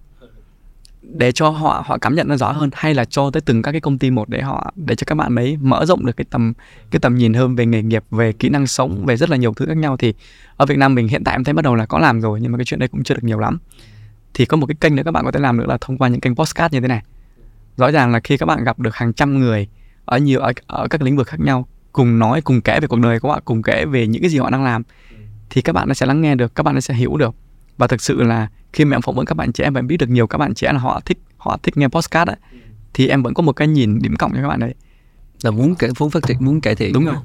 Để 1.01 1.31
cho 1.31 1.49
họ 1.49 1.83
họ 1.85 1.97
cảm 1.97 2.15
nhận 2.15 2.27
nó 2.27 2.37
rõ 2.37 2.51
hơn 2.51 2.69
hay 2.73 2.93
là 2.93 3.05
cho 3.05 3.31
tới 3.31 3.41
từng 3.41 3.61
các 3.61 3.71
cái 3.71 3.81
công 3.81 3.97
ty 3.97 4.11
một 4.11 4.29
để 4.29 4.41
họ, 4.41 4.73
để 4.75 4.95
cho 4.95 5.05
các 5.07 5.15
bạn 5.15 5.35
ấy 5.35 5.57
mở 5.61 5.85
rộng 5.85 6.05
được 6.05 6.17
cái 6.17 6.25
tầm 6.29 6.53
cái 6.91 6.99
tầm 6.99 7.17
nhìn 7.17 7.33
hơn 7.33 7.55
về 7.55 7.65
nghề 7.65 7.81
nghiệp, 7.83 8.03
về 8.11 8.31
kỹ 8.31 8.49
năng 8.49 8.67
sống, 8.67 9.05
về 9.05 9.17
rất 9.17 9.29
là 9.29 9.37
nhiều 9.37 9.53
thứ 9.53 9.65
khác 9.65 9.77
nhau. 9.77 9.97
Thì 9.97 10.13
ở 10.57 10.65
Việt 10.65 10.77
Nam 10.77 10.95
mình 10.95 11.07
hiện 11.07 11.23
tại 11.23 11.35
em 11.35 11.43
thấy 11.43 11.53
bắt 11.53 11.61
đầu 11.61 11.75
là 11.75 11.85
có 11.85 11.99
làm 11.99 12.21
rồi 12.21 12.41
nhưng 12.41 12.51
mà 12.51 12.57
cái 12.57 12.65
chuyện 12.65 12.79
đấy 12.79 12.89
cũng 12.89 13.03
chưa 13.03 13.15
được 13.15 13.23
nhiều 13.23 13.39
lắm 13.39 13.59
thì 14.33 14.45
có 14.45 14.57
một 14.57 14.65
cái 14.65 14.75
kênh 14.79 14.95
nữa 14.95 15.03
các 15.05 15.11
bạn 15.11 15.25
có 15.25 15.31
thể 15.31 15.39
làm 15.39 15.57
nữa 15.57 15.65
là 15.67 15.77
thông 15.81 15.97
qua 15.97 16.09
những 16.09 16.21
kênh 16.21 16.35
postcard 16.35 16.73
như 16.73 16.81
thế 16.81 16.87
này. 16.87 17.03
Rõ 17.77 17.91
ràng 17.91 18.11
là 18.11 18.19
khi 18.19 18.37
các 18.37 18.45
bạn 18.45 18.63
gặp 18.63 18.79
được 18.79 18.95
hàng 18.95 19.13
trăm 19.13 19.39
người 19.39 19.67
ở 20.05 20.17
nhiều 20.17 20.39
ở, 20.39 20.51
ở 20.67 20.87
các 20.87 21.01
lĩnh 21.01 21.17
vực 21.17 21.27
khác 21.27 21.39
nhau 21.39 21.67
cùng 21.91 22.19
nói 22.19 22.41
cùng 22.41 22.61
kể 22.61 22.79
về 22.79 22.87
cuộc 22.87 22.99
đời 22.99 23.19
của 23.19 23.29
họ 23.29 23.41
cùng 23.45 23.61
kể 23.61 23.85
về 23.85 24.07
những 24.07 24.21
cái 24.21 24.29
gì 24.29 24.37
họ 24.37 24.49
đang 24.49 24.63
làm 24.63 24.83
thì 25.49 25.61
các 25.61 25.73
bạn 25.73 25.87
nó 25.87 25.93
sẽ 25.93 26.05
lắng 26.05 26.21
nghe 26.21 26.35
được 26.35 26.55
các 26.55 26.63
bạn 26.63 26.75
nó 26.75 26.81
sẽ 26.81 26.93
hiểu 26.93 27.17
được. 27.17 27.35
Và 27.77 27.87
thực 27.87 28.01
sự 28.01 28.23
là 28.23 28.47
khi 28.73 28.85
mà 28.85 28.95
em 28.95 29.01
phỏng 29.01 29.15
vấn 29.15 29.25
các 29.25 29.37
bạn 29.37 29.51
trẻ 29.51 29.63
em 29.63 29.87
biết 29.87 29.97
được 29.97 30.09
nhiều 30.09 30.27
các 30.27 30.37
bạn 30.37 30.53
trẻ 30.53 30.73
là 30.73 30.79
họ 30.79 31.01
thích 31.05 31.17
họ 31.37 31.57
thích 31.63 31.77
nghe 31.77 31.87
podcast 31.87 32.29
ấy, 32.29 32.37
thì 32.93 33.07
em 33.07 33.23
vẫn 33.23 33.33
có 33.33 33.43
một 33.43 33.53
cái 33.53 33.67
nhìn 33.67 33.99
điểm 34.01 34.15
cộng 34.15 34.31
cho 34.33 34.41
các 34.41 34.47
bạn 34.47 34.59
đấy. 34.59 34.75
Là 35.43 35.51
muốn 35.51 35.75
kể 35.75 35.87
muốn 35.99 36.09
phát 36.09 36.23
triển 36.27 36.37
muốn 36.39 36.61
cải 36.61 36.75
thiện 36.75 36.93
đúng 36.93 37.05
rồi 37.05 37.15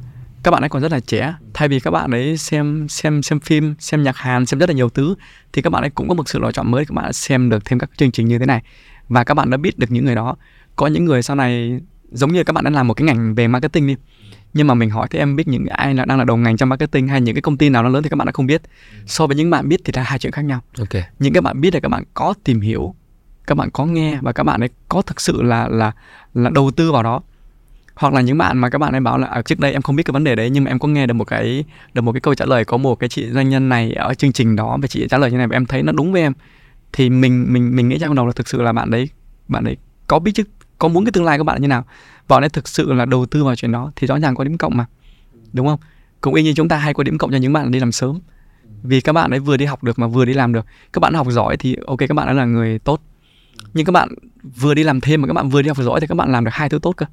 các 0.47 0.51
bạn 0.51 0.63
ấy 0.63 0.69
còn 0.69 0.83
rất 0.83 0.93
là 0.93 1.01
trẻ 1.01 1.35
thay 1.55 1.69
vì 1.69 1.81
các 1.81 1.91
bạn 1.91 2.11
ấy 2.11 2.37
xem 2.37 2.89
xem 2.89 3.23
xem 3.23 3.41
phim 3.41 3.75
xem 3.79 4.03
nhạc 4.03 4.17
hàn 4.17 4.47
xem 4.47 4.61
rất 4.61 4.69
là 4.69 4.75
nhiều 4.75 4.89
thứ 4.89 5.15
thì 5.53 5.63
các 5.63 5.71
bạn 5.71 5.83
ấy 5.83 5.91
cũng 5.91 6.09
có 6.09 6.15
một 6.15 6.29
sự 6.29 6.39
lựa 6.39 6.53
chọn 6.53 6.71
mới 6.71 6.85
các 6.85 6.95
bạn 6.95 7.13
xem 7.13 7.51
được 7.51 7.65
thêm 7.65 7.79
các 7.79 7.91
chương 7.97 8.11
trình 8.11 8.27
như 8.29 8.39
thế 8.39 8.47
này 8.47 8.63
và 9.09 9.25
các 9.25 9.35
bạn 9.35 9.51
đã 9.51 9.57
biết 9.57 9.79
được 9.79 9.91
những 9.91 10.05
người 10.05 10.15
đó 10.15 10.37
có 10.77 10.87
những 10.87 11.05
người 11.05 11.23
sau 11.23 11.37
này 11.37 11.81
giống 12.11 12.33
như 12.33 12.45
các 12.45 12.53
bạn 12.53 12.65
đã 12.65 12.71
làm 12.71 12.89
một 12.89 12.95
cái 12.95 13.05
ngành 13.05 13.35
về 13.35 13.49
marketing 13.49 13.87
đi 13.87 13.97
nhưng 14.55 14.67
mà 14.67 14.75
mình 14.75 14.91
hỏi 14.91 15.07
thì 15.11 15.19
em 15.19 15.37
biết 15.37 15.49
những 15.49 15.67
ai 15.67 15.95
là 15.95 16.05
đang 16.05 16.19
là 16.19 16.25
đầu 16.25 16.37
ngành 16.37 16.57
trong 16.57 16.69
marketing 16.69 17.09
hay 17.09 17.21
những 17.21 17.35
cái 17.35 17.43
công 17.43 17.57
ty 17.57 17.69
nào 17.69 17.83
nó 17.83 17.89
lớn 17.89 18.03
thì 18.03 18.09
các 18.09 18.17
bạn 18.17 18.27
đã 18.27 18.33
không 18.33 18.47
biết 18.47 18.63
so 19.07 19.27
với 19.27 19.37
những 19.37 19.51
bạn 19.51 19.69
biết 19.69 19.81
thì 19.85 19.93
là 19.97 20.03
hai 20.03 20.19
chuyện 20.19 20.33
khác 20.33 20.43
nhau 20.43 20.61
okay. 20.79 21.03
những 21.19 21.33
cái 21.33 21.41
bạn 21.41 21.61
biết 21.61 21.75
là 21.75 21.81
các 21.81 21.89
bạn 21.89 22.05
có 22.15 22.35
tìm 22.45 22.61
hiểu 22.61 22.95
các 23.47 23.55
bạn 23.55 23.71
có 23.71 23.87
nghe 23.87 24.19
và 24.23 24.33
các 24.33 24.43
bạn 24.43 24.61
ấy 24.61 24.71
có 24.89 25.03
thực 25.03 25.21
sự 25.21 25.43
là 25.43 25.69
là 25.69 25.93
là 26.35 26.51
đầu 26.51 26.71
tư 26.71 26.93
vào 26.93 27.03
đó 27.03 27.23
hoặc 27.97 28.15
là 28.15 28.21
những 28.21 28.39
bạn 28.39 28.59
mà 28.59 28.71
các 28.71 28.79
bạn 28.79 28.95
ấy 28.95 29.01
bảo 29.01 29.19
là 29.19 29.27
à, 29.27 29.43
trước 29.43 29.61
đây 29.61 29.73
em 29.73 29.83
không 29.83 29.97
biết 29.97 30.03
cái 30.03 30.13
vấn 30.13 30.25
đề 30.25 30.35
đấy 30.35 30.51
nhưng 30.51 30.65
mà 30.65 30.71
em 30.71 30.79
có 30.79 30.89
nghe 30.89 31.07
được 31.07 31.15
một 31.15 31.25
cái 31.25 31.65
được 31.95 32.03
một 32.03 32.13
cái 32.13 32.21
câu 32.21 32.35
trả 32.35 32.45
lời 32.45 32.65
có 32.65 32.77
một 32.77 32.95
cái 32.95 33.09
chị 33.09 33.31
doanh 33.31 33.49
nhân 33.49 33.69
này 33.69 33.93
ở 33.93 34.15
chương 34.15 34.33
trình 34.33 34.57
đó 34.57 34.79
và 34.83 34.89
chị 34.89 35.07
trả 35.11 35.19
lời 35.19 35.31
như 35.31 35.37
này 35.37 35.47
và 35.47 35.57
em 35.57 35.67
thấy 35.67 35.83
nó 35.83 35.93
đúng 35.93 36.13
với 36.13 36.23
em. 36.23 36.33
Thì 36.93 37.11
mình 37.11 37.53
mình 37.53 37.77
mình 37.77 37.89
nghĩ 37.89 37.99
trong 37.99 38.15
đầu 38.15 38.27
là 38.27 38.33
thực 38.33 38.49
sự 38.49 38.63
là 38.63 38.73
bạn 38.73 38.91
đấy 38.91 39.09
bạn 39.49 39.65
đấy 39.65 39.77
có 40.07 40.19
biết 40.19 40.33
chứ 40.35 40.43
có 40.79 40.89
muốn 40.89 41.05
cái 41.05 41.13
tương 41.13 41.25
lai 41.25 41.39
của 41.39 41.45
bạn 41.45 41.63
như 41.63 41.69
nào. 41.69 41.85
Bọn 42.29 42.43
ấy 42.43 42.49
thực 42.49 42.69
sự 42.69 42.93
là 42.93 43.05
đầu 43.05 43.27
tư 43.27 43.45
vào 43.45 43.57
chuyện 43.57 43.73
đó 43.73 43.93
thì 43.97 44.07
rõ 44.07 44.19
ràng 44.21 44.35
có 44.35 44.45
điểm 44.45 44.59
cộng 44.59 44.77
mà. 44.77 44.87
Đúng 45.53 45.67
không? 45.67 45.79
Cũng 46.21 46.35
y 46.35 46.43
như 46.43 46.53
chúng 46.57 46.69
ta 46.69 46.77
hay 46.77 46.95
có 46.95 47.03
điểm 47.03 47.19
cộng 47.19 47.31
cho 47.31 47.37
những 47.37 47.53
bạn 47.53 47.71
đi 47.71 47.81
làm 47.81 47.93
sớm. 47.93 48.21
Vì 48.83 49.01
các 49.01 49.13
bạn 49.13 49.31
ấy 49.31 49.41
vừa 49.41 49.57
đi 49.57 49.65
học 49.65 49.85
được 49.85 49.99
mà 49.99 50.07
vừa 50.07 50.25
đi 50.25 50.33
làm 50.33 50.53
được. 50.53 50.67
Các 50.93 51.01
bạn 51.01 51.15
học 51.15 51.27
giỏi 51.31 51.57
thì 51.57 51.77
ok 51.87 51.99
các 51.99 52.15
bạn 52.15 52.27
ấy 52.27 52.35
là 52.35 52.45
người 52.45 52.79
tốt. 52.79 53.01
Nhưng 53.75 53.87
các 53.87 53.93
bạn 53.93 54.09
vừa 54.61 54.75
đi 54.75 54.83
làm 54.83 55.01
thêm 55.01 55.23
mà 55.23 55.27
các 55.27 55.35
bạn 55.35 55.49
vừa 55.49 55.63
đi 55.63 55.69
học 55.69 55.79
giỏi 55.79 56.01
thì 56.01 56.07
các 56.07 56.15
bạn 56.15 56.33
làm 56.33 56.45
được 56.45 56.51
hai 56.55 56.69
thứ 56.69 56.79
tốt 56.83 56.93
cơ 56.97 57.07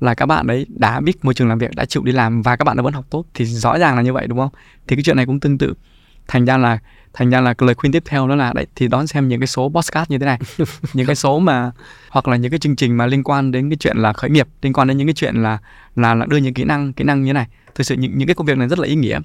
là 0.00 0.14
các 0.14 0.26
bạn 0.26 0.46
đấy 0.46 0.66
đã 0.68 1.00
biết 1.00 1.24
môi 1.24 1.34
trường 1.34 1.48
làm 1.48 1.58
việc 1.58 1.70
đã 1.76 1.84
chịu 1.84 2.02
đi 2.02 2.12
làm 2.12 2.42
và 2.42 2.56
các 2.56 2.64
bạn 2.64 2.76
đã 2.76 2.82
vẫn 2.82 2.92
học 2.92 3.04
tốt 3.10 3.24
thì 3.34 3.44
rõ 3.44 3.78
ràng 3.78 3.96
là 3.96 4.02
như 4.02 4.12
vậy 4.12 4.26
đúng 4.26 4.38
không? 4.38 4.50
Thì 4.86 4.96
cái 4.96 5.02
chuyện 5.02 5.16
này 5.16 5.26
cũng 5.26 5.40
tương 5.40 5.58
tự. 5.58 5.74
Thành 6.28 6.44
ra 6.44 6.58
là 6.58 6.78
thành 7.12 7.30
ra 7.30 7.40
là 7.40 7.54
lời 7.58 7.74
khuyên 7.74 7.92
tiếp 7.92 8.02
theo 8.06 8.28
đó 8.28 8.34
là 8.34 8.52
đấy 8.52 8.66
thì 8.74 8.88
đón 8.88 9.06
xem 9.06 9.28
những 9.28 9.40
cái 9.40 9.46
số 9.46 9.68
podcast 9.68 10.10
như 10.10 10.18
thế 10.18 10.26
này. 10.26 10.38
Những 10.92 11.06
cái 11.06 11.16
số 11.16 11.38
mà 11.38 11.70
hoặc 12.10 12.28
là 12.28 12.36
những 12.36 12.50
cái 12.50 12.58
chương 12.58 12.76
trình 12.76 12.96
mà 12.96 13.06
liên 13.06 13.22
quan 13.22 13.52
đến 13.52 13.70
cái 13.70 13.76
chuyện 13.76 13.96
là 13.96 14.12
khởi 14.12 14.30
nghiệp 14.30 14.48
liên 14.62 14.72
quan 14.72 14.88
đến 14.88 14.96
những 14.96 15.06
cái 15.06 15.14
chuyện 15.14 15.42
là 15.42 15.58
là, 15.96 16.14
là 16.14 16.26
đưa 16.26 16.36
những 16.36 16.54
kỹ 16.54 16.64
năng 16.64 16.92
kỹ 16.92 17.04
năng 17.04 17.22
như 17.22 17.28
thế 17.28 17.32
này. 17.32 17.46
Thực 17.74 17.84
sự 17.84 17.94
những 17.94 18.18
những 18.18 18.28
cái 18.28 18.34
công 18.34 18.46
việc 18.46 18.58
này 18.58 18.68
rất 18.68 18.78
là 18.78 18.86
ý 18.86 18.94
nghĩa. 18.94 19.20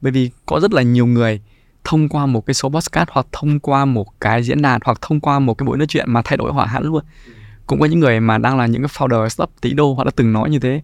Bởi 0.00 0.12
vì 0.12 0.30
có 0.46 0.60
rất 0.60 0.72
là 0.72 0.82
nhiều 0.82 1.06
người 1.06 1.40
thông 1.84 2.08
qua 2.08 2.26
một 2.26 2.46
cái 2.46 2.54
số 2.54 2.68
podcast 2.68 3.08
hoặc 3.10 3.26
thông 3.32 3.60
qua 3.60 3.84
một 3.84 4.20
cái 4.20 4.42
diễn 4.42 4.62
đàn 4.62 4.80
hoặc 4.84 4.98
thông 5.00 5.20
qua 5.20 5.38
một 5.38 5.54
cái 5.54 5.66
buổi 5.66 5.78
nói 5.78 5.86
chuyện 5.86 6.12
mà 6.12 6.22
thay 6.24 6.36
đổi 6.36 6.52
họ 6.52 6.64
hẳn 6.64 6.82
luôn 6.82 7.04
cũng 7.68 7.80
có 7.80 7.86
những 7.86 8.00
người 8.00 8.20
mà 8.20 8.38
đang 8.38 8.58
là 8.58 8.66
những 8.66 8.82
cái 8.82 8.88
founder 8.88 9.28
startup 9.28 9.50
tỷ 9.60 9.72
đô 9.72 9.94
họ 9.94 10.04
đã 10.04 10.10
từng 10.16 10.32
nói 10.32 10.50
như 10.50 10.58
thế. 10.58 10.82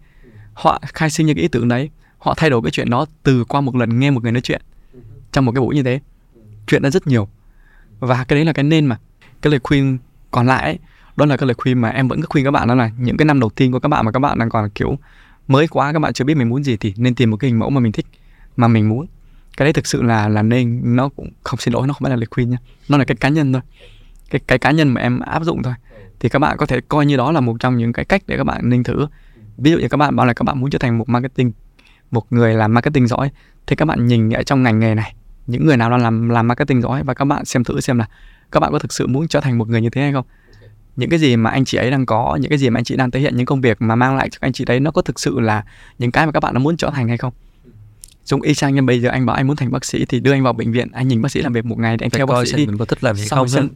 Họ 0.55 0.81
khai 0.83 1.11
sinh 1.11 1.27
những 1.27 1.37
cái 1.37 1.43
ý 1.43 1.49
tưởng 1.49 1.69
đấy 1.69 1.91
họ 2.19 2.35
thay 2.37 2.51
đổi 2.51 2.63
cái 2.63 2.71
chuyện 2.71 2.91
đó 2.91 3.07
từ 3.23 3.45
qua 3.45 3.61
một 3.61 3.77
lần 3.77 4.01
nghe 4.01 4.11
một 4.11 4.23
người 4.23 4.33
nói 4.33 4.41
chuyện 4.41 4.63
trong 5.33 5.45
một 5.45 5.53
cái 5.53 5.61
buổi 5.61 5.75
như 5.75 5.83
thế. 5.83 6.01
Chuyện 6.67 6.83
đã 6.83 6.91
rất 6.91 7.07
nhiều. 7.07 7.29
Và 7.99 8.25
cái 8.25 8.37
đấy 8.37 8.45
là 8.45 8.53
cái 8.53 8.65
nên 8.65 8.87
mà. 8.87 8.99
Cái 9.43 9.51
lời 9.51 9.61
khuyên 9.63 9.99
còn 10.31 10.47
lại 10.47 10.65
ấy, 10.65 10.79
đó 11.17 11.27
là 11.27 11.37
cái 11.37 11.47
lời 11.47 11.55
khuyên 11.55 11.81
mà 11.81 11.89
em 11.89 12.09
vẫn 12.09 12.21
cứ 12.21 12.27
khuyên 12.31 12.45
các 12.45 12.51
bạn 12.51 12.69
đó 12.69 12.75
là 12.75 12.91
những 12.99 13.17
cái 13.17 13.27
năm 13.27 13.41
đầu 13.41 13.51
tiên 13.51 13.73
của 13.73 13.79
các 13.79 13.89
bạn 13.89 14.05
mà 14.05 14.13
các 14.13 14.19
bạn 14.21 14.39
đang 14.39 14.51
còn 14.51 14.71
kiểu 14.71 14.99
mới 15.49 15.69
quá 15.69 15.93
các 15.93 15.99
bạn 15.99 16.13
chưa 16.13 16.25
biết 16.25 16.37
mình 16.37 16.49
muốn 16.49 16.65
gì 16.65 16.77
thì 16.77 16.95
nên 16.97 17.15
tìm 17.15 17.31
một 17.31 17.37
cái 17.37 17.51
hình 17.51 17.59
mẫu 17.59 17.71
mà 17.71 17.81
mình 17.81 17.93
thích 17.93 18.07
mà 18.57 18.69
mình 18.69 18.89
muốn. 18.89 19.07
Cái 19.57 19.67
đấy 19.67 19.73
thực 19.73 19.87
sự 19.87 20.03
là 20.03 20.29
là 20.29 20.43
nên 20.43 20.97
nó 20.97 21.09
cũng 21.09 21.31
không 21.43 21.59
xin 21.59 21.75
lỗi 21.75 21.87
nó 21.87 21.93
không 21.93 22.03
phải 22.03 22.11
là 22.11 22.17
lời 22.17 22.27
khuyên 22.31 22.51
nha. 22.51 22.59
Nó 22.89 22.99
là 22.99 23.05
cái 23.05 23.17
cá 23.17 23.29
nhân 23.29 23.53
thôi 23.53 23.63
cái 24.35 24.41
cái 24.47 24.59
cá 24.59 24.71
nhân 24.71 24.89
mà 24.89 25.01
em 25.01 25.21
áp 25.21 25.45
dụng 25.45 25.63
thôi. 25.63 25.75
Thì 26.21 26.29
các 26.29 26.39
bạn 26.39 26.57
có 26.57 26.67
thể 26.67 26.81
coi 26.81 27.07
như 27.07 27.17
đó 27.17 27.33
là 27.33 27.41
một 27.41 27.57
trong 27.61 27.77
những 27.77 27.93
cái 27.93 28.05
cách 28.05 28.23
để 28.27 28.37
các 28.37 28.45
bạn 28.45 28.69
nên 28.71 28.83
thử. 28.83 29.07
Ví 29.59 29.71
dụ 29.71 29.79
như 29.79 29.89
các 29.89 29.97
bạn 29.97 30.17
bảo 30.17 30.27
là 30.27 30.33
các 30.33 30.43
bạn 30.43 30.61
muốn 30.61 30.71
trở 30.71 30.79
thành 30.79 30.99
một 30.99 31.09
marketing 31.09 31.53
một 32.11 32.33
người 32.33 32.55
làm 32.55 32.75
marketing 32.75 33.07
giỏi 33.07 33.31
thì 33.67 33.77
các 33.77 33.85
bạn 33.85 34.07
nhìn 34.07 34.31
ở 34.31 34.43
trong 34.43 34.63
ngành 34.63 34.79
nghề 34.79 34.95
này 34.95 35.15
những 35.47 35.67
người 35.67 35.77
nào 35.77 35.91
đang 35.91 36.03
làm 36.03 36.29
làm 36.29 36.49
marketing 36.49 36.83
giỏi 36.83 37.03
và 37.03 37.15
các 37.15 37.25
bạn 37.25 37.45
xem 37.45 37.65
thử 37.65 37.81
xem 37.81 37.99
là 37.99 38.09
các 38.53 38.61
bạn 38.61 38.73
có 38.73 38.79
thực 38.79 38.93
sự 38.93 39.07
muốn 39.07 39.29
trở 39.29 39.41
thành 39.41 39.59
một 39.59 39.69
người 39.69 39.81
như 39.81 39.91
thế 39.91 40.03
hay 40.03 40.13
không. 40.13 40.25
Những 40.97 41.11
cái 41.11 41.19
gì 41.19 41.37
mà 41.37 41.51
anh 41.51 41.65
chị 41.65 41.79
ấy 41.79 41.91
đang 41.91 42.07
có 42.07 42.39
những 42.41 42.49
cái 42.49 42.59
gì 42.59 42.71
mà 42.71 42.79
anh 42.79 42.85
chị 42.85 42.97
đang 42.97 43.11
thể 43.11 43.21
hiện 43.21 43.37
những 43.37 43.47
công 43.47 43.61
việc 43.61 43.83
mà 43.83 43.95
mang 43.95 44.17
lại 44.17 44.29
cho 44.31 44.39
anh 44.41 44.53
chị 44.53 44.65
đấy 44.65 44.81
nó 44.81 44.91
có 44.91 45.03
thực 45.03 45.21
sự 45.21 45.41
là 45.41 45.65
những 45.99 46.11
cái 46.11 46.27
mà 46.27 46.33
các 46.33 46.43
bạn 46.43 46.55
đã 46.55 46.59
muốn 46.59 46.77
trở 46.77 46.91
thành 46.91 47.09
hay 47.09 47.19
không? 47.19 47.33
Giống 48.25 48.41
y 48.41 48.55
chang 48.55 48.75
như 48.75 48.83
bây 48.83 49.01
giờ 49.01 49.09
anh 49.09 49.27
bảo 49.27 49.37
anh 49.37 49.47
muốn 49.47 49.57
thành 49.57 49.73
bác 49.73 49.85
sĩ 49.85 50.05
thì 50.05 50.21
đưa 50.21 50.33
anh 50.33 50.43
vào 50.43 50.53
bệnh 50.53 50.73
viện 50.73 50.89
anh 50.93 51.09
nhìn 51.09 51.23
bác 51.23 51.33
sĩ 51.33 51.43
làm 51.43 51.53
việc 51.53 51.65
một 51.65 51.79
ngày 51.79 51.97
để 51.97 52.05
anh 52.05 52.11
theo 52.11 52.27
bác 52.27 52.47
sĩ 52.47 52.57
đi. 52.57 52.67
mình 52.67 52.79
có 52.79 52.85
thích 52.85 53.05
làm 53.05 53.17
gì 53.17 53.27
Xong 53.27 53.39
không 53.39 53.49
xem, 53.49 53.69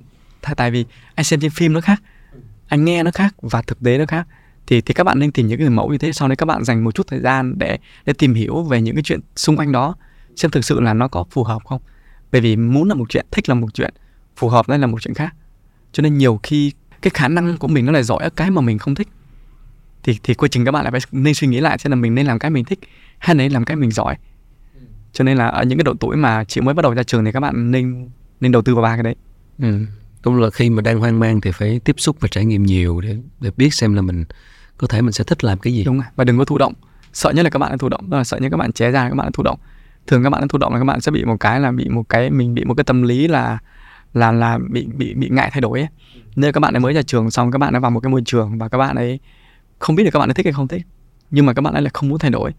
tại 0.56 0.70
vì 0.70 0.84
anh 1.14 1.24
xem 1.24 1.40
trên 1.40 1.50
phim 1.50 1.72
nó 1.72 1.80
khác. 1.80 2.02
Anh 2.68 2.84
nghe 2.84 3.02
nó 3.02 3.10
khác 3.10 3.34
và 3.42 3.62
thực 3.62 3.80
tế 3.80 3.98
nó 3.98 4.06
khác. 4.06 4.26
Thì 4.66 4.80
thì 4.80 4.94
các 4.94 5.04
bạn 5.04 5.18
nên 5.18 5.32
tìm 5.32 5.46
những 5.46 5.58
cái 5.58 5.68
mẫu 5.70 5.88
như 5.88 5.98
thế, 5.98 6.12
sau 6.12 6.28
đấy 6.28 6.36
các 6.36 6.46
bạn 6.46 6.64
dành 6.64 6.84
một 6.84 6.94
chút 6.94 7.06
thời 7.06 7.20
gian 7.20 7.58
để 7.58 7.78
để 8.04 8.12
tìm 8.12 8.34
hiểu 8.34 8.62
về 8.62 8.80
những 8.80 8.94
cái 8.94 9.02
chuyện 9.02 9.20
xung 9.36 9.56
quanh 9.56 9.72
đó, 9.72 9.94
xem 10.36 10.50
thực 10.50 10.64
sự 10.64 10.80
là 10.80 10.94
nó 10.94 11.08
có 11.08 11.24
phù 11.30 11.44
hợp 11.44 11.64
không. 11.64 11.82
Bởi 12.32 12.40
vì 12.40 12.56
muốn 12.56 12.88
là 12.88 12.94
một 12.94 13.08
chuyện, 13.08 13.26
thích 13.30 13.48
là 13.48 13.54
một 13.54 13.74
chuyện, 13.74 13.94
phù 14.36 14.48
hợp 14.48 14.68
đây 14.68 14.78
là 14.78 14.86
một 14.86 15.02
chuyện 15.02 15.14
khác. 15.14 15.34
Cho 15.92 16.02
nên 16.02 16.18
nhiều 16.18 16.40
khi 16.42 16.72
cái 17.02 17.10
khả 17.14 17.28
năng 17.28 17.56
của 17.56 17.68
mình 17.68 17.86
nó 17.86 17.92
lại 17.92 18.02
giỏi 18.02 18.22
ở 18.22 18.30
cái 18.30 18.50
mà 18.50 18.60
mình 18.60 18.78
không 18.78 18.94
thích. 18.94 19.08
Thì 20.02 20.18
thì 20.22 20.34
quá 20.34 20.48
trình 20.48 20.64
các 20.64 20.72
bạn 20.72 20.84
lại 20.84 20.90
phải 20.90 21.00
nên 21.12 21.34
suy 21.34 21.48
nghĩ 21.48 21.60
lại 21.60 21.78
xem 21.78 21.90
là 21.90 21.96
mình 21.96 22.14
nên 22.14 22.26
làm 22.26 22.38
cái 22.38 22.50
mình 22.50 22.64
thích 22.64 22.78
hay 23.18 23.34
nên 23.34 23.52
làm 23.52 23.64
cái 23.64 23.76
mình 23.76 23.90
giỏi. 23.90 24.16
Cho 25.12 25.24
nên 25.24 25.36
là 25.36 25.46
ở 25.46 25.64
những 25.64 25.78
cái 25.78 25.84
độ 25.84 25.94
tuổi 26.00 26.16
mà 26.16 26.44
chị 26.44 26.60
mới 26.60 26.74
bắt 26.74 26.82
đầu 26.82 26.94
ra 26.94 27.02
trường 27.02 27.24
thì 27.24 27.32
các 27.32 27.40
bạn 27.40 27.70
nên 27.70 28.08
nên 28.40 28.52
đầu 28.52 28.62
tư 28.62 28.74
vào 28.74 28.82
ba 28.82 28.96
cái 28.96 29.02
đấy. 29.02 29.16
Ừ 29.58 29.86
cũng 30.22 30.40
là 30.40 30.50
khi 30.50 30.70
mà 30.70 30.82
đang 30.82 31.00
hoang 31.00 31.20
mang 31.20 31.40
thì 31.40 31.50
phải 31.52 31.80
tiếp 31.84 31.94
xúc 31.98 32.16
và 32.20 32.28
trải 32.28 32.44
nghiệm 32.44 32.62
nhiều 32.62 33.00
để 33.00 33.16
để 33.40 33.50
biết 33.56 33.74
xem 33.74 33.94
là 33.94 34.02
mình 34.02 34.24
có 34.78 34.86
thể 34.86 35.02
mình 35.02 35.12
sẽ 35.12 35.24
thích 35.24 35.44
làm 35.44 35.58
cái 35.58 35.72
gì 35.72 35.84
đúng 35.84 35.96
rồi 35.96 36.06
và 36.16 36.24
đừng 36.24 36.38
có 36.38 36.44
thụ 36.44 36.58
động 36.58 36.72
sợ 37.12 37.30
nhất 37.30 37.42
là 37.42 37.50
các 37.50 37.58
bạn 37.58 37.70
đang 37.70 37.78
thụ 37.78 37.88
động 37.88 38.10
đó 38.10 38.18
là 38.18 38.24
sợ 38.24 38.36
nhất 38.36 38.48
các 38.50 38.56
bạn 38.56 38.72
ché 38.72 38.90
ra 38.90 39.08
các 39.08 39.14
bạn 39.14 39.24
đang 39.24 39.32
thụ 39.32 39.42
động 39.42 39.58
thường 40.06 40.22
các 40.22 40.30
bạn 40.30 40.40
đang 40.40 40.48
thụ 40.48 40.58
động 40.58 40.72
là 40.72 40.78
các 40.78 40.84
bạn 40.84 41.00
sẽ 41.00 41.10
bị 41.10 41.24
một 41.24 41.36
cái 41.40 41.60
là 41.60 41.72
bị 41.72 41.88
một 41.88 42.08
cái 42.08 42.30
mình 42.30 42.54
bị 42.54 42.64
một 42.64 42.74
cái 42.74 42.84
tâm 42.84 43.02
lý 43.02 43.28
là 43.28 43.58
là 44.14 44.32
là 44.32 44.58
bị 44.70 44.86
bị 44.96 45.14
bị 45.14 45.28
ngại 45.28 45.50
thay 45.52 45.60
đổi 45.60 45.80
ấy. 45.80 45.88
nên 46.36 46.52
các 46.52 46.60
bạn 46.60 46.76
ấy 46.76 46.80
mới 46.80 46.94
ra 46.94 47.02
trường 47.02 47.30
xong 47.30 47.50
các 47.50 47.58
bạn 47.58 47.72
đã 47.72 47.78
vào 47.78 47.90
một 47.90 48.00
cái 48.00 48.10
môi 48.10 48.22
trường 48.24 48.58
và 48.58 48.68
các 48.68 48.78
bạn 48.78 48.96
ấy 48.96 49.18
không 49.78 49.96
biết 49.96 50.04
được 50.04 50.10
các 50.12 50.18
bạn 50.18 50.28
ấy 50.28 50.34
thích 50.34 50.46
hay 50.46 50.52
không 50.52 50.68
thích 50.68 50.82
nhưng 51.30 51.46
mà 51.46 51.52
các 51.52 51.62
bạn 51.62 51.74
ấy 51.74 51.82
lại 51.82 51.90
không 51.94 52.08
muốn 52.08 52.18
thay 52.18 52.30
đổi 52.30 52.52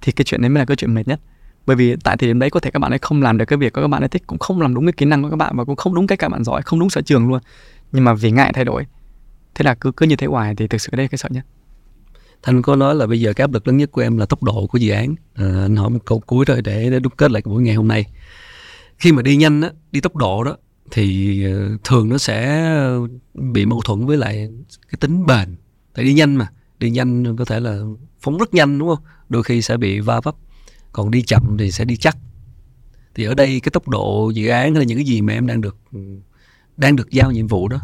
thì 0.00 0.12
cái 0.12 0.24
chuyện 0.24 0.40
đấy 0.40 0.48
mới 0.48 0.58
là 0.58 0.64
cái 0.64 0.76
chuyện 0.76 0.94
mệt 0.94 1.08
nhất 1.08 1.20
bởi 1.66 1.76
vì 1.76 1.96
tại 2.04 2.16
thời 2.16 2.28
điểm 2.28 2.38
đấy 2.38 2.50
có 2.50 2.60
thể 2.60 2.70
các 2.70 2.78
bạn 2.78 2.92
ấy 2.92 2.98
không 2.98 3.22
làm 3.22 3.38
được 3.38 3.44
cái 3.44 3.56
việc 3.56 3.74
các 3.74 3.88
bạn 3.88 4.02
ấy 4.02 4.08
thích 4.08 4.22
cũng 4.26 4.38
không 4.38 4.60
làm 4.60 4.74
đúng 4.74 4.86
cái 4.86 4.92
kỹ 4.92 5.06
năng 5.06 5.22
của 5.22 5.30
các 5.30 5.36
bạn 5.36 5.56
và 5.56 5.64
cũng 5.64 5.76
không 5.76 5.94
đúng 5.94 6.06
cách 6.06 6.18
các 6.18 6.28
bạn 6.28 6.44
giỏi 6.44 6.62
không 6.62 6.80
đúng 6.80 6.90
sở 6.90 7.00
trường 7.00 7.28
luôn 7.28 7.40
nhưng 7.92 8.04
mà 8.04 8.14
vì 8.14 8.30
ngại 8.30 8.52
thay 8.54 8.64
đổi 8.64 8.86
thế 9.54 9.62
là 9.62 9.74
cứ 9.74 9.92
cứ 9.92 10.06
như 10.06 10.16
thế 10.16 10.26
hoài 10.26 10.54
thì 10.54 10.66
thực 10.66 10.80
sự 10.80 10.90
đây 10.92 11.04
là 11.04 11.08
cái 11.08 11.18
sợ 11.18 11.28
nhất 11.32 11.44
Thanh 12.42 12.62
có 12.62 12.76
nói 12.76 12.94
là 12.94 13.06
bây 13.06 13.20
giờ 13.20 13.32
cái 13.32 13.42
áp 13.44 13.52
lực 13.52 13.68
lớn 13.68 13.76
nhất 13.76 13.92
của 13.92 14.00
em 14.00 14.18
là 14.18 14.26
tốc 14.26 14.42
độ 14.42 14.66
của 14.66 14.78
dự 14.78 14.92
án. 14.92 15.14
À, 15.34 15.44
anh 15.62 15.76
hỏi 15.76 15.90
một 15.90 15.98
câu 16.04 16.20
cuối 16.20 16.44
thôi 16.46 16.62
để, 16.62 16.90
để 16.90 17.00
đúc 17.00 17.12
kết 17.16 17.30
lại 17.30 17.42
buổi 17.44 17.62
ngày 17.62 17.74
hôm 17.74 17.88
nay. 17.88 18.04
Khi 18.98 19.12
mà 19.12 19.22
đi 19.22 19.36
nhanh 19.36 19.62
á, 19.62 19.70
đi 19.92 20.00
tốc 20.00 20.16
độ 20.16 20.44
đó 20.44 20.56
thì 20.90 21.44
ờ, 21.44 21.76
thường 21.84 22.08
nó 22.08 22.18
sẽ 22.18 22.70
bị 23.34 23.66
mâu 23.66 23.80
thuẫn 23.84 24.06
với 24.06 24.16
lại 24.16 24.48
cái 24.90 24.98
tính 25.00 25.26
bền. 25.26 25.56
Tại 25.94 26.04
đi 26.04 26.14
nhanh 26.14 26.36
mà, 26.36 26.48
đi 26.78 26.90
nhanh 26.90 27.36
có 27.36 27.44
thể 27.44 27.60
là 27.60 27.80
phóng 28.20 28.38
rất 28.38 28.54
nhanh 28.54 28.78
đúng 28.78 28.88
không? 28.88 29.04
Đôi 29.28 29.42
khi 29.42 29.62
sẽ 29.62 29.76
bị 29.76 30.00
va 30.00 30.20
vấp. 30.20 30.36
Còn 30.96 31.10
đi 31.10 31.22
chậm 31.22 31.56
thì 31.58 31.70
sẽ 31.70 31.84
đi 31.84 31.96
chắc. 31.96 32.16
Thì 33.14 33.24
ở 33.24 33.34
đây 33.34 33.60
cái 33.60 33.70
tốc 33.70 33.88
độ 33.88 34.30
dự 34.34 34.48
án 34.48 34.74
hay 34.74 34.80
là 34.80 34.84
những 34.84 34.98
cái 34.98 35.04
gì 35.04 35.20
mà 35.20 35.32
em 35.32 35.46
đang 35.46 35.60
được 35.60 35.76
đang 36.76 36.96
được 36.96 37.10
giao 37.10 37.30
nhiệm 37.30 37.46
vụ 37.46 37.68
đó 37.68 37.80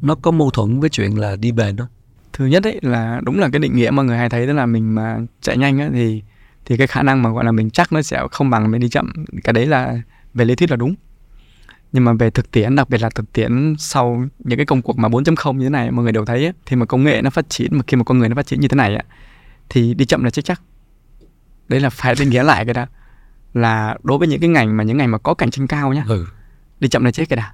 nó 0.00 0.14
có 0.14 0.30
mâu 0.30 0.50
thuẫn 0.50 0.80
với 0.80 0.90
chuyện 0.90 1.18
là 1.18 1.36
đi 1.36 1.52
bền 1.52 1.76
đó 1.76 1.88
thứ 2.32 2.46
nhất 2.46 2.64
ấy 2.64 2.78
là 2.82 3.20
đúng 3.24 3.38
là 3.38 3.48
cái 3.52 3.58
định 3.58 3.76
nghĩa 3.76 3.90
mà 3.90 4.02
người 4.02 4.18
hay 4.18 4.28
thấy 4.28 4.46
đó 4.46 4.52
là 4.52 4.66
mình 4.66 4.94
mà 4.94 5.18
chạy 5.40 5.56
nhanh 5.56 5.80
ấy, 5.80 5.90
thì 5.92 6.22
thì 6.64 6.76
cái 6.76 6.86
khả 6.86 7.02
năng 7.02 7.22
mà 7.22 7.30
gọi 7.30 7.44
là 7.44 7.52
mình 7.52 7.70
chắc 7.70 7.92
nó 7.92 8.02
sẽ 8.02 8.22
không 8.30 8.50
bằng 8.50 8.70
mình 8.70 8.80
đi 8.80 8.88
chậm. 8.88 9.12
Cái 9.44 9.52
đấy 9.52 9.66
là 9.66 10.00
về 10.34 10.44
lý 10.44 10.54
thuyết 10.54 10.70
là 10.70 10.76
đúng. 10.76 10.94
Nhưng 11.92 12.04
mà 12.04 12.12
về 12.12 12.30
thực 12.30 12.50
tiễn 12.50 12.76
đặc 12.76 12.90
biệt 12.90 13.00
là 13.00 13.10
thực 13.10 13.32
tiễn 13.32 13.74
sau 13.78 14.24
những 14.38 14.58
cái 14.58 14.66
công 14.66 14.82
cuộc 14.82 14.98
mà 14.98 15.08
4.0 15.08 15.56
như 15.56 15.64
thế 15.64 15.70
này 15.70 15.90
mọi 15.90 16.02
người 16.02 16.12
đều 16.12 16.24
thấy 16.24 16.44
ấy, 16.44 16.52
thì 16.66 16.76
mà 16.76 16.86
công 16.86 17.04
nghệ 17.04 17.22
nó 17.22 17.30
phát 17.30 17.50
triển 17.50 17.76
mà 17.76 17.82
khi 17.86 17.96
mà 17.96 18.04
con 18.04 18.18
người 18.18 18.28
nó 18.28 18.34
phát 18.34 18.46
triển 18.46 18.60
như 18.60 18.68
thế 18.68 18.76
này 18.76 18.94
ấy, 18.94 19.04
thì 19.68 19.94
đi 19.94 20.04
chậm 20.04 20.24
là 20.24 20.30
chết 20.30 20.44
chắc 20.44 20.62
đấy 21.68 21.80
là 21.80 21.90
phải 21.90 22.14
định 22.18 22.30
nghĩa 22.30 22.42
lại 22.42 22.64
cái 22.64 22.74
đó 22.74 22.86
là 23.54 23.96
đối 24.02 24.18
với 24.18 24.28
những 24.28 24.40
cái 24.40 24.48
ngành 24.48 24.76
mà 24.76 24.84
những 24.84 24.96
ngành 24.96 25.10
mà 25.10 25.18
có 25.18 25.34
cạnh 25.34 25.50
tranh 25.50 25.66
cao 25.66 25.92
nhá 25.92 26.04
ừ. 26.08 26.26
đi 26.80 26.88
chậm 26.88 27.04
là 27.04 27.10
chết 27.10 27.28
cái 27.28 27.36
đã. 27.36 27.52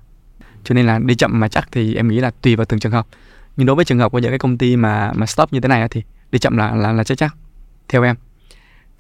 Cho 0.65 0.74
nên 0.74 0.86
là 0.86 0.99
đi 0.99 1.15
chậm 1.15 1.41
mà 1.41 1.49
chắc 1.49 1.69
thì 1.73 1.95
em 1.95 2.09
nghĩ 2.09 2.20
là 2.20 2.31
tùy 2.31 2.57
vào 2.57 2.65
từng 2.65 2.81
trường 2.81 2.93
hợp. 2.93 3.07
Nhưng 3.57 3.66
đối 3.66 3.77
với 3.77 3.85
trường 3.85 3.99
hợp 3.99 4.12
của 4.12 4.19
những 4.19 4.31
cái 4.31 4.39
công 4.39 4.59
ty 4.59 4.77
mà 4.77 5.12
mà 5.15 5.27
stop 5.27 5.53
như 5.53 5.61
thế 5.61 5.69
này 5.69 5.89
thì 5.89 6.03
đi 6.32 6.39
chậm 6.39 6.57
là 6.57 6.74
là 6.74 6.93
là 6.93 7.05
chắc 7.05 7.19
chắc 7.19 7.35
theo 7.89 8.03
em. 8.03 8.16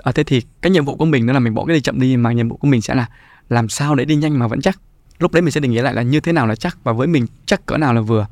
À, 0.02 0.12
thế 0.12 0.24
thì 0.24 0.42
cái 0.62 0.70
nhiệm 0.70 0.84
vụ 0.84 0.96
của 0.96 1.04
mình 1.04 1.26
đó 1.26 1.32
là 1.32 1.38
mình 1.38 1.54
bỏ 1.54 1.64
cái 1.64 1.76
đi 1.76 1.80
chậm 1.80 2.00
đi 2.00 2.16
mà 2.16 2.32
nhiệm 2.32 2.48
vụ 2.48 2.56
của 2.56 2.68
mình 2.68 2.82
sẽ 2.82 2.94
là 2.94 3.06
làm 3.48 3.68
sao 3.68 3.94
để 3.94 4.04
đi 4.04 4.16
nhanh 4.16 4.38
mà 4.38 4.46
vẫn 4.46 4.60
chắc. 4.60 4.80
Lúc 5.18 5.32
đấy 5.32 5.42
mình 5.42 5.50
sẽ 5.50 5.60
định 5.60 5.70
nghĩa 5.70 5.82
lại 5.82 5.94
là 5.94 6.02
như 6.02 6.20
thế 6.20 6.32
nào 6.32 6.46
là 6.46 6.54
chắc 6.54 6.78
và 6.84 6.92
với 6.92 7.06
mình 7.06 7.26
chắc 7.46 7.66
cỡ 7.66 7.76
nào 7.76 7.94
là 7.94 8.00
vừa. 8.00 8.26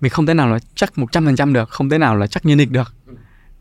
Mình 0.00 0.10
không 0.10 0.26
thể 0.26 0.34
nào 0.34 0.48
là 0.48 0.58
chắc 0.74 0.98
một 0.98 1.12
trăm 1.12 1.24
phần 1.24 1.36
trăm 1.36 1.52
được 1.52 1.68
không 1.68 1.88
thể 1.88 1.98
nào 1.98 2.16
là 2.16 2.26
chắc 2.26 2.46
như 2.46 2.56
nịch 2.56 2.70
được. 2.70 2.94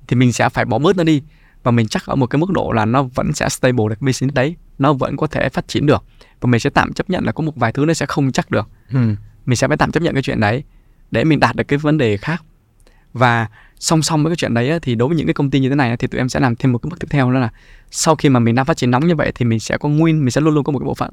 Thì 0.08 0.16
mình 0.16 0.34
sẽ 0.34 0.50
phải 0.50 0.66
bỏ 0.66 0.80
bớt 0.80 0.98
nó 0.98 1.04
đi 1.04 1.22
và 1.64 1.72
mình 1.72 1.88
chắc 1.88 2.06
ở 2.06 2.16
một 2.16 2.28
cái 2.28 2.40
mức 2.40 2.50
độ 2.52 2.72
là 2.72 2.86
nó 2.86 3.04
vẫn 3.04 3.34
sẽ 3.34 3.50
stable 3.50 3.86
được 3.90 4.02
business 4.02 4.36
đấy. 4.36 4.56
Nó 4.80 4.94
vẫn 4.94 5.18
có 5.18 5.28
thể 5.28 5.50
phát 5.50 5.68
triển 5.68 5.86
được. 5.86 6.04
Và 6.42 6.48
mình 6.48 6.60
sẽ 6.60 6.70
tạm 6.70 6.94
chấp 6.94 7.10
nhận 7.10 7.26
là 7.26 7.32
có 7.32 7.44
một 7.44 7.56
vài 7.56 7.72
thứ 7.72 7.86
nó 7.86 7.94
sẽ 7.94 8.06
không 8.06 8.32
chắc 8.32 8.52
được. 8.52 8.70
Ừ. 8.94 9.00
mình 9.46 9.56
sẽ 9.56 9.68
phải 9.68 9.78
tạm 9.78 9.92
chấp 9.92 10.04
nhận 10.04 10.14
cái 10.14 10.24
chuyện 10.24 10.40
đấy 10.40 10.64
để 11.12 11.24
mình 11.24 11.40
đạt 11.40 11.56
được 11.56 11.64
cái 11.68 11.80
vấn 11.80 11.98
đề 11.98 12.18
khác. 12.18 12.44
Và 13.14 13.48
song 13.80 14.02
song 14.02 14.24
với 14.24 14.32
cái 14.32 14.36
chuyện 14.36 14.54
đấy 14.54 14.80
thì 14.82 14.96
đối 14.96 15.08
với 15.08 15.18
những 15.18 15.28
cái 15.28 15.34
công 15.34 15.50
ty 15.50 15.60
như 15.60 15.70
thế 15.70 15.76
này 15.76 15.98
thì 15.98 16.08
tụi 16.08 16.20
em 16.20 16.30
sẽ 16.30 16.40
làm 16.40 16.56
thêm 16.56 16.72
một 16.72 16.78
cái 16.78 16.90
bước 16.90 17.00
tiếp 17.00 17.08
theo 17.10 17.32
đó 17.32 17.40
là 17.40 17.50
sau 17.92 18.16
khi 18.16 18.30
mà 18.30 18.40
mình 18.40 18.56
đang 18.56 18.66
phát 18.66 18.78
triển 18.78 18.92
nóng 18.92 19.08
như 19.08 19.16
vậy 19.16 19.32
thì 19.36 19.46
mình 19.46 19.60
sẽ 19.60 19.78
có 19.78 19.90
nguyên 19.90 20.20
mình 20.20 20.32
sẽ 20.32 20.42
luôn 20.42 20.54
luôn 20.56 20.64
có 20.64 20.72
một 20.72 20.80
cái 20.80 20.86
bộ 20.86 20.94
phận 20.94 21.12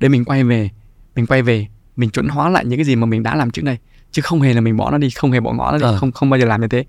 để 0.00 0.08
mình 0.08 0.24
quay 0.24 0.44
về 0.44 0.70
mình 1.16 1.26
quay 1.26 1.42
về 1.42 1.66
mình 1.96 2.10
chuẩn 2.10 2.28
hóa 2.28 2.48
lại 2.48 2.64
những 2.64 2.78
cái 2.78 2.84
gì 2.84 2.96
mà 2.96 3.06
mình 3.06 3.22
đã 3.22 3.34
làm 3.34 3.50
trước 3.50 3.62
đây. 3.64 3.78
Chứ 4.12 4.22
không 4.22 4.40
hề 4.40 4.52
là 4.54 4.60
mình 4.60 4.76
bỏ 4.76 4.90
nó 4.90 4.98
đi 4.98 5.10
không 5.10 5.32
hề 5.32 5.40
bỏ 5.40 5.52
ngỏ 5.52 5.72
nó 5.72 5.78
đi 5.78 5.84
Ờ. 5.84 5.98
không 5.98 6.12
không 6.12 6.30
bao 6.30 6.40
giờ 6.40 6.46
làm 6.46 6.60
như 6.60 6.68
thế 6.68 6.84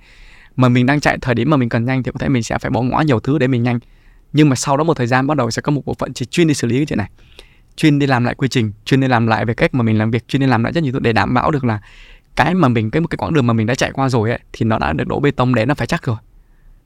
mà 0.57 0.69
mình 0.69 0.85
đang 0.85 0.99
chạy 0.99 1.17
thời 1.21 1.35
điểm 1.35 1.49
mà 1.49 1.57
mình 1.57 1.69
cần 1.69 1.85
nhanh 1.85 2.03
thì 2.03 2.11
có 2.11 2.19
thể 2.19 2.29
mình 2.29 2.43
sẽ 2.43 2.57
phải 2.57 2.71
bỏ 2.71 2.81
ngỏ 2.81 3.01
nhiều 3.01 3.19
thứ 3.19 3.38
để 3.38 3.47
mình 3.47 3.63
nhanh. 3.63 3.79
Nhưng 4.34 4.49
mà 4.49 4.55
sau 4.55 4.77
đó 4.77 4.84
một 4.84 4.93
thời 4.93 5.07
gian 5.07 5.27
bắt 5.27 5.38
đầu 5.38 5.51
sẽ 5.51 5.61
có 5.61 5.71
một 5.71 5.85
bộ 5.85 5.95
phận 5.99 6.13
chỉ 6.13 6.25
chuyên 6.25 6.47
đi 6.47 6.53
xử 6.53 6.67
lý 6.67 6.77
cái 6.77 6.85
chuyện 6.85 6.97
này. 6.97 7.09
Chuyên 7.75 7.99
đi 7.99 8.07
làm 8.07 8.23
lại 8.23 8.35
quy 8.35 8.47
trình, 8.47 8.71
chuyên 8.85 8.99
đi 8.99 9.07
làm 9.07 9.27
lại 9.27 9.45
về 9.45 9.53
cách 9.53 9.73
mà 9.73 9.84
mình 9.84 9.97
làm 9.97 10.11
việc, 10.11 10.27
chuyên 10.27 10.39
đi 10.39 10.47
làm 10.47 10.63
lại 10.63 10.73
rất 10.73 10.84
nhiều 10.84 10.93
thứ 10.93 10.99
để 10.99 11.13
đảm 11.13 11.34
bảo 11.34 11.51
được 11.51 11.63
là 11.63 11.81
cái 12.35 12.53
mà 12.53 12.67
mình, 12.67 12.91
cái 12.91 13.01
một 13.01 13.07
cái 13.07 13.17
quãng 13.17 13.34
đường 13.34 13.47
mà 13.47 13.53
mình 13.53 13.67
đã 13.67 13.75
chạy 13.75 13.91
qua 13.91 14.09
rồi 14.09 14.29
ấy, 14.29 14.39
thì 14.53 14.65
nó 14.65 14.79
đã 14.79 14.93
được 14.93 15.07
đổ 15.07 15.19
bê 15.19 15.31
tông 15.31 15.55
để 15.55 15.65
nó 15.65 15.73
phải 15.73 15.88
chắc 15.88 16.05
rồi. 16.05 16.17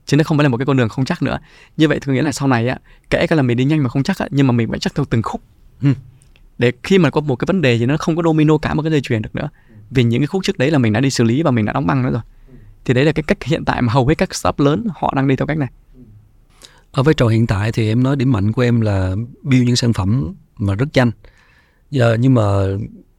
Chứ 0.05 0.17
nó 0.17 0.23
không 0.23 0.37
phải 0.37 0.43
là 0.43 0.49
một 0.49 0.57
cái 0.57 0.65
con 0.65 0.77
đường 0.77 0.89
không 0.89 1.05
chắc 1.05 1.23
nữa. 1.23 1.39
Như 1.77 1.87
vậy 1.87 1.99
thì 2.01 2.13
nghĩa 2.13 2.21
là 2.21 2.31
sau 2.31 2.47
này 2.47 2.67
á, 2.67 2.77
kể 3.09 3.27
cả 3.27 3.35
là 3.35 3.41
mình 3.41 3.57
đi 3.57 3.65
nhanh 3.65 3.83
mà 3.83 3.89
không 3.89 4.03
chắc 4.03 4.17
á, 4.17 4.27
nhưng 4.31 4.47
mà 4.47 4.51
mình 4.51 4.69
vẫn 4.69 4.79
chắc 4.79 4.95
theo 4.95 5.05
từng 5.05 5.21
khúc. 5.21 5.41
Để 6.57 6.71
khi 6.83 6.97
mà 6.97 7.09
có 7.09 7.21
một 7.21 7.35
cái 7.35 7.45
vấn 7.45 7.61
đề 7.61 7.77
thì 7.77 7.85
nó 7.85 7.97
không 7.97 8.15
có 8.15 8.23
domino 8.23 8.57
cả 8.57 8.73
một 8.73 8.81
cái 8.81 8.91
dây 8.91 9.01
chuyền 9.01 9.21
được 9.21 9.35
nữa. 9.35 9.49
Vì 9.89 10.03
những 10.03 10.21
cái 10.21 10.27
khúc 10.27 10.43
trước 10.43 10.57
đấy 10.57 10.71
là 10.71 10.77
mình 10.77 10.93
đã 10.93 10.99
đi 10.99 11.09
xử 11.09 11.23
lý 11.23 11.43
và 11.43 11.51
mình 11.51 11.65
đã 11.65 11.73
đóng 11.73 11.87
băng 11.87 12.03
nữa 12.03 12.11
rồi 12.11 12.21
thì 12.85 12.93
đấy 12.93 13.05
là 13.05 13.11
cái 13.11 13.23
cách 13.23 13.43
hiện 13.43 13.65
tại 13.65 13.81
mà 13.81 13.93
hầu 13.93 14.07
hết 14.07 14.17
các 14.17 14.35
startup 14.35 14.59
lớn 14.59 14.87
họ 14.95 15.13
đang 15.15 15.27
đi 15.27 15.35
theo 15.35 15.47
cách 15.47 15.57
này 15.57 15.69
Ở 16.91 17.03
vai 17.03 17.13
trò 17.13 17.27
hiện 17.27 17.47
tại 17.47 17.71
thì 17.71 17.87
em 17.87 18.03
nói 18.03 18.15
điểm 18.15 18.31
mạnh 18.31 18.51
của 18.51 18.61
em 18.61 18.81
là 18.81 19.15
build 19.43 19.65
những 19.65 19.75
sản 19.75 19.93
phẩm 19.93 20.33
mà 20.57 20.75
rất 20.75 20.89
nhanh. 20.93 21.11
Giờ 21.91 22.17
nhưng 22.19 22.33
mà 22.33 22.41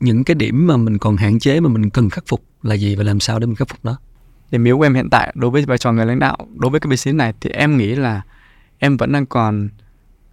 những 0.01 0.25
cái 0.25 0.35
điểm 0.35 0.67
mà 0.67 0.77
mình 0.77 0.99
còn 0.99 1.17
hạn 1.17 1.39
chế 1.39 1.61
mà 1.61 1.69
mình 1.69 1.91
cần 1.91 2.11
khắc 2.11 2.25
phục 2.27 2.45
là 2.63 2.75
gì 2.75 2.97
và 2.97 3.05
làm 3.05 3.21
sao 3.21 3.39
để 3.39 3.47
mình 3.47 3.57
khắc 3.57 3.69
phục 3.69 3.79
nó? 3.83 3.99
điểm 4.53 4.65
yếu 4.65 4.79
của 4.79 4.83
em 4.83 4.95
hiện 4.95 5.11
tại 5.11 5.33
đối 5.35 5.51
với 5.51 5.65
vai 5.65 5.79
trò 5.79 5.93
người 5.93 6.07
lãnh 6.07 6.19
đạo 6.19 6.37
đối 6.57 6.71
với 6.71 6.81
cái 6.81 6.91
business 6.91 7.17
này 7.17 7.33
thì 7.41 7.51
em 7.51 7.77
nghĩ 7.77 7.95
là 7.95 8.23
em 8.79 8.97
vẫn 8.97 9.13
đang 9.13 9.27
còn 9.27 9.69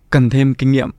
cần 0.10 0.30
thêm 0.30 0.54
kinh 0.54 0.72
nghiệm 0.72 0.90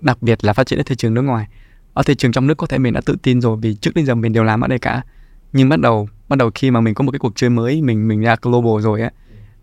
đặc 0.00 0.22
biệt 0.22 0.44
là 0.44 0.52
phát 0.52 0.66
triển 0.66 0.80
ở 0.80 0.82
thị 0.82 0.96
trường 0.96 1.14
nước 1.14 1.22
ngoài 1.22 1.46
ở 1.94 2.02
thị 2.02 2.14
trường 2.14 2.32
trong 2.32 2.46
nước 2.46 2.54
có 2.54 2.66
thể 2.66 2.78
mình 2.78 2.92
đã 2.92 3.00
tự 3.06 3.16
tin 3.22 3.40
rồi 3.40 3.56
vì 3.62 3.74
trước 3.74 3.94
đến 3.94 4.06
giờ 4.06 4.14
mình 4.14 4.32
đều 4.32 4.44
làm 4.44 4.60
ở 4.60 4.68
đây 4.68 4.78
cả 4.78 5.02
nhưng 5.52 5.68
bắt 5.68 5.80
đầu 5.80 6.08
bắt 6.28 6.36
đầu 6.36 6.50
khi 6.54 6.70
mà 6.70 6.80
mình 6.80 6.94
có 6.94 7.04
một 7.04 7.12
cái 7.12 7.18
cuộc 7.18 7.32
chơi 7.36 7.50
mới 7.50 7.82
mình 7.82 8.08
mình 8.08 8.20
ra 8.20 8.36
global 8.42 8.82
rồi 8.82 9.02
á 9.02 9.10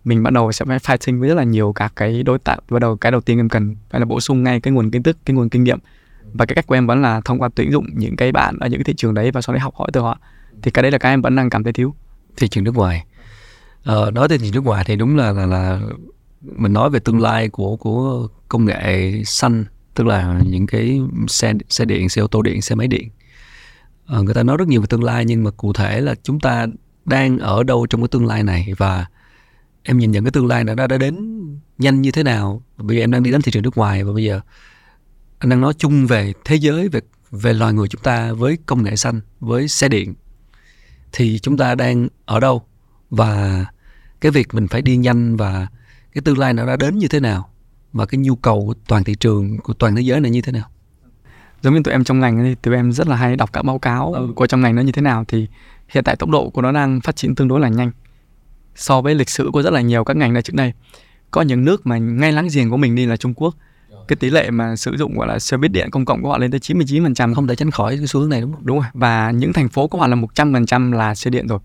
mình 0.06 0.24
bắt 0.24 0.34
đầu 0.34 0.52
sẽ 0.52 0.66
phải 0.66 0.78
fighting 0.78 1.20
với 1.20 1.30
rất 1.30 1.36
là 1.36 1.44
nhiều 1.44 1.74
các 1.74 1.94
cái 1.96 2.24
đối 2.24 2.40
tác. 2.40 2.58
Bắt 2.70 2.80
đầu 2.80 2.96
cái 2.96 3.12
đầu 3.12 3.22
tiên 3.22 3.40
em 3.40 3.50
cần 3.50 3.76
phải 3.90 4.00
là 4.00 4.06
bổ 4.06 4.20
sung 4.20 4.44
ngay 4.44 4.60
cái 4.60 4.74
nguồn 4.74 4.92
kiến 4.92 5.04
thức 5.04 5.18
cái 5.26 5.36
nguồn 5.36 5.50
kinh 5.50 5.64
nghiệm. 5.64 5.80
Và 6.34 6.46
cái 6.46 6.56
cách 6.56 6.68
của 6.68 6.76
em 6.76 6.88
vẫn 6.88 7.02
là 7.02 7.22
thông 7.26 7.40
qua 7.40 7.50
tuyển 7.56 7.72
dụng 7.72 7.86
những 7.94 8.16
cái 8.16 8.32
bạn 8.32 8.58
ở 8.60 8.68
những 8.68 8.80
cái 8.80 8.84
thị 8.84 8.94
trường 8.98 9.14
đấy 9.14 9.32
và 9.32 9.42
sau 9.42 9.54
đấy 9.54 9.60
học 9.60 9.76
hỏi 9.76 9.90
từ 9.94 10.02
họ. 10.02 10.20
Thì 10.62 10.72
cái 10.72 10.84
đấy 10.84 10.92
là 10.92 10.98
cái 10.98 11.14
em 11.14 11.22
vẫn 11.22 11.36
đang 11.36 11.50
cảm 11.50 11.64
thấy 11.64 11.74
thiếu. 11.74 11.94
Thị 12.38 12.48
trường 12.48 12.64
nước 12.64 12.76
ngoài. 12.76 13.06
Ờ, 13.84 14.12
nói 14.12 14.28
về 14.28 14.38
thị 14.38 14.44
trường 14.46 14.54
nước 14.54 14.64
ngoài 14.64 14.84
thì 14.88 14.96
đúng 14.96 15.18
là 15.18 15.32
là, 15.32 15.46
là 15.46 15.82
mình 16.42 16.74
nói 16.74 16.90
về 16.90 17.00
tương 17.00 17.22
lai 17.22 17.50
của 17.50 17.76
của 17.76 18.28
công 18.50 18.66
nghệ 18.66 19.12
xanh 19.26 19.66
tức 19.94 20.08
là 20.08 20.42
những 20.46 20.68
cái 20.68 21.02
xe 21.28 21.54
xe 21.70 21.86
điện 21.86 22.10
xe 22.10 22.22
ô 22.22 22.28
tô 22.28 22.42
điện 22.42 22.62
xe 22.62 22.76
máy 22.76 22.88
điện. 22.88 23.10
Ờ, 24.06 24.24
người 24.24 24.34
ta 24.34 24.44
nói 24.44 24.58
rất 24.58 24.68
nhiều 24.68 24.82
về 24.82 24.88
tương 24.88 25.04
lai, 25.04 25.26
nhưng 25.26 25.44
mà 25.44 25.52
cụ 25.52 25.74
thể 25.74 26.02
là 26.02 26.16
chúng 26.24 26.40
ta 26.40 26.68
đang 27.06 27.40
ở 27.40 27.64
đâu 27.64 27.88
trong 27.88 28.02
cái 28.02 28.08
tương 28.08 28.26
lai 28.26 28.44
này? 28.44 28.74
Và 28.78 29.06
em 29.84 29.98
nhìn 29.98 30.12
nhận 30.12 30.24
cái 30.24 30.32
tương 30.32 30.48
lai 30.48 30.64
này 30.64 30.76
nó 30.76 30.88
đã 30.88 30.98
đến 30.98 31.16
nhanh 31.78 32.02
như 32.02 32.12
thế 32.12 32.24
nào? 32.24 32.64
Bây 32.78 32.98
giờ 32.98 33.04
em 33.04 33.12
đang 33.12 33.24
đi 33.24 33.32
đến 33.32 33.42
thị 33.42 33.52
trường 33.52 33.64
nước 33.64 33.78
ngoài 33.78 34.04
và 34.04 34.14
bây 34.14 34.24
giờ 34.24 34.42
anh 35.40 35.50
đang 35.50 35.62
nói 35.62 35.74
chung 35.78 36.08
về 36.08 36.34
thế 36.46 36.56
giới, 36.56 36.90
về 36.90 37.00
về 37.32 37.54
loài 37.54 37.74
người 37.74 37.88
chúng 37.88 38.02
ta 38.02 38.34
với 38.34 38.58
công 38.66 38.84
nghệ 38.84 38.96
xanh, 38.96 39.22
với 39.40 39.68
xe 39.68 39.90
điện, 39.90 40.14
thì 41.12 41.40
chúng 41.40 41.58
ta 41.58 41.76
đang 41.76 42.08
ở 42.26 42.40
đâu? 42.40 42.64
Và 43.10 43.66
cái 44.22 44.32
việc 44.32 44.54
mình 44.54 44.68
phải 44.68 44.82
đi 44.82 44.98
nhanh 44.98 45.36
và 45.38 45.68
cái 46.14 46.22
tương 46.22 46.38
lai 46.38 46.54
nó 46.54 46.66
đã 46.66 46.76
đến 46.76 46.98
như 46.98 47.08
thế 47.08 47.20
nào? 47.20 47.50
Và 47.94 48.06
cái 48.06 48.20
nhu 48.20 48.36
cầu 48.36 48.66
của 48.66 48.74
toàn 48.88 49.04
thị 49.04 49.16
trường, 49.20 49.58
của 49.58 49.74
toàn 49.74 49.96
thế 49.96 50.02
giới 50.02 50.20
này 50.20 50.32
như 50.32 50.42
thế 50.42 50.52
nào? 50.52 50.70
Giống 51.66 51.74
như 51.74 51.82
tụi 51.84 51.92
em 51.92 52.04
trong 52.04 52.20
ngành 52.20 52.44
thì 52.44 52.56
tụi 52.56 52.76
em 52.76 52.92
rất 52.92 53.08
là 53.08 53.16
hay 53.16 53.36
đọc 53.36 53.54
các 53.54 53.66
báo 53.66 53.80
cáo 53.80 54.14
ừ. 54.14 54.28
của 54.36 54.48
trong 54.48 54.62
ngành 54.62 54.76
nó 54.76 54.82
như 54.82 54.92
thế 54.92 55.02
nào 55.02 55.26
thì 55.28 55.48
hiện 55.88 56.04
tại 56.04 56.16
tốc 56.16 56.30
độ 56.30 56.50
của 56.50 56.62
nó 56.62 56.72
đang 56.72 57.02
phát 57.02 57.16
triển 57.16 57.36
tương 57.36 57.48
đối 57.48 57.60
là 57.60 57.70
nhanh 57.70 57.92
so 58.76 59.02
với 59.02 59.16
lịch 59.16 59.30
sử 59.30 59.50
của 59.54 59.62
rất 59.62 59.74
là 59.74 59.82
nhiều 59.82 60.04
các 60.04 60.18
ngành 60.18 60.34
này 60.34 60.42
trước 60.42 60.56
đây 60.56 60.74
có 61.32 61.42
những 61.42 61.66
nước 61.66 61.88
mà 61.88 61.98
ngay 61.98 62.32
láng 62.32 62.48
giềng 62.54 62.70
của 62.70 62.78
mình 62.78 62.96
đi 62.96 63.06
là 63.06 63.18
Trung 63.18 63.34
Quốc 63.34 63.56
cái 64.08 64.16
tỷ 64.16 64.30
lệ 64.30 64.50
mà 64.50 64.76
sử 64.76 64.96
dụng 64.98 65.18
gọi 65.18 65.28
là 65.28 65.40
xe 65.40 65.58
buýt 65.58 65.72
điện 65.72 65.90
công 65.92 66.06
cộng 66.06 66.24
của 66.24 66.30
họ 66.30 66.38
lên 66.38 66.52
tới 66.52 66.60
99% 66.60 67.34
không 67.34 67.48
thể 67.48 67.56
tránh 67.56 67.72
khỏi 67.72 67.98
cái 67.98 68.08
xu 68.08 68.20
hướng 68.20 68.30
này 68.30 68.42
đúng 68.42 68.54
không? 68.54 68.66
Đúng 68.66 68.80
rồi. 68.80 68.88
Và 68.94 69.32
những 69.32 69.54
thành 69.54 69.70
phố 69.70 69.88
của 69.88 69.98
họ 69.98 70.08
là 70.08 70.16
100% 70.16 70.94
là 70.94 71.16
xe 71.16 71.30
điện 71.30 71.48
rồi. 71.48 71.60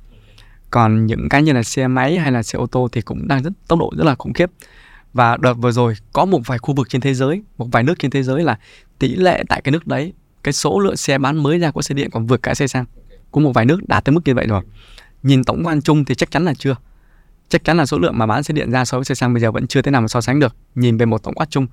Còn 0.71 1.07
những 1.07 1.29
cái 1.29 1.43
như 1.43 1.53
là 1.53 1.63
xe 1.63 1.89
máy 1.89 2.19
hay 2.19 2.33
là 2.33 2.43
xe 2.43 2.57
ô 2.57 2.67
tô 2.67 2.89
thì 2.93 3.01
cũng 3.01 3.29
đang 3.29 3.43
rất 3.43 3.53
tốc 3.69 3.79
độ 3.79 3.93
rất 3.97 4.05
là 4.05 4.15
khủng 4.15 4.33
khiếp. 4.33 4.51
Và 5.13 5.37
đợt 5.37 5.55
vừa 5.55 5.73
rồi 5.73 5.95
có 6.13 6.25
một 6.25 6.41
vài 6.47 6.59
khu 6.59 6.75
vực 6.75 6.89
trên 6.89 7.01
thế 7.01 7.15
giới, 7.15 7.43
một 7.59 7.67
vài 7.73 7.83
nước 7.83 7.95
trên 7.99 8.11
thế 8.11 8.23
giới 8.23 8.43
là 8.43 8.59
tỷ 9.01 9.17
lệ 9.17 9.43
tại 9.49 9.61
cái 9.61 9.73
nước 9.73 9.87
đấy, 9.87 10.13
cái 10.43 10.53
số 10.53 10.79
lượng 10.79 10.97
xe 10.97 11.19
bán 11.19 11.43
mới 11.43 11.59
ra 11.59 11.71
của 11.71 11.83
xe 11.83 11.95
điện 11.95 12.11
còn 12.11 12.27
vượt 12.27 12.43
cả 12.43 12.55
xe 12.55 12.67
xăng. 12.67 12.85
của 13.31 13.41
một 13.41 13.53
vài 13.55 13.65
nước 13.65 13.89
đạt 13.89 14.05
tới 14.05 14.13
mức 14.13 14.21
như 14.25 14.35
vậy 14.35 14.47
rồi. 14.47 14.63
Nhìn 15.23 15.45
tổng 15.45 15.63
quan 15.65 15.83
chung 15.83 16.05
thì 16.05 16.15
chắc 16.15 16.31
chắn 16.31 16.45
là 16.45 16.55
chưa. 16.55 16.77
Chắc 17.49 17.65
chắn 17.65 17.77
là 17.77 17.87
số 17.87 17.99
lượng 17.99 18.19
mà 18.19 18.27
bán 18.27 18.43
xe 18.43 18.55
điện 18.55 18.71
ra 18.71 18.85
so 18.85 18.99
với 18.99 19.05
xe 19.05 19.15
xăng 19.15 19.35
bây 19.35 19.41
giờ 19.41 19.53
vẫn 19.53 19.67
chưa 19.67 19.83
thế 19.83 19.91
nào 19.91 20.01
mà 20.01 20.09
so 20.09 20.21
sánh 20.21 20.41
được, 20.41 20.57
nhìn 20.75 20.97
về 20.97 21.07
một 21.07 21.23
tổng 21.23 21.35
quát 21.35 21.51
chung. 21.51 21.67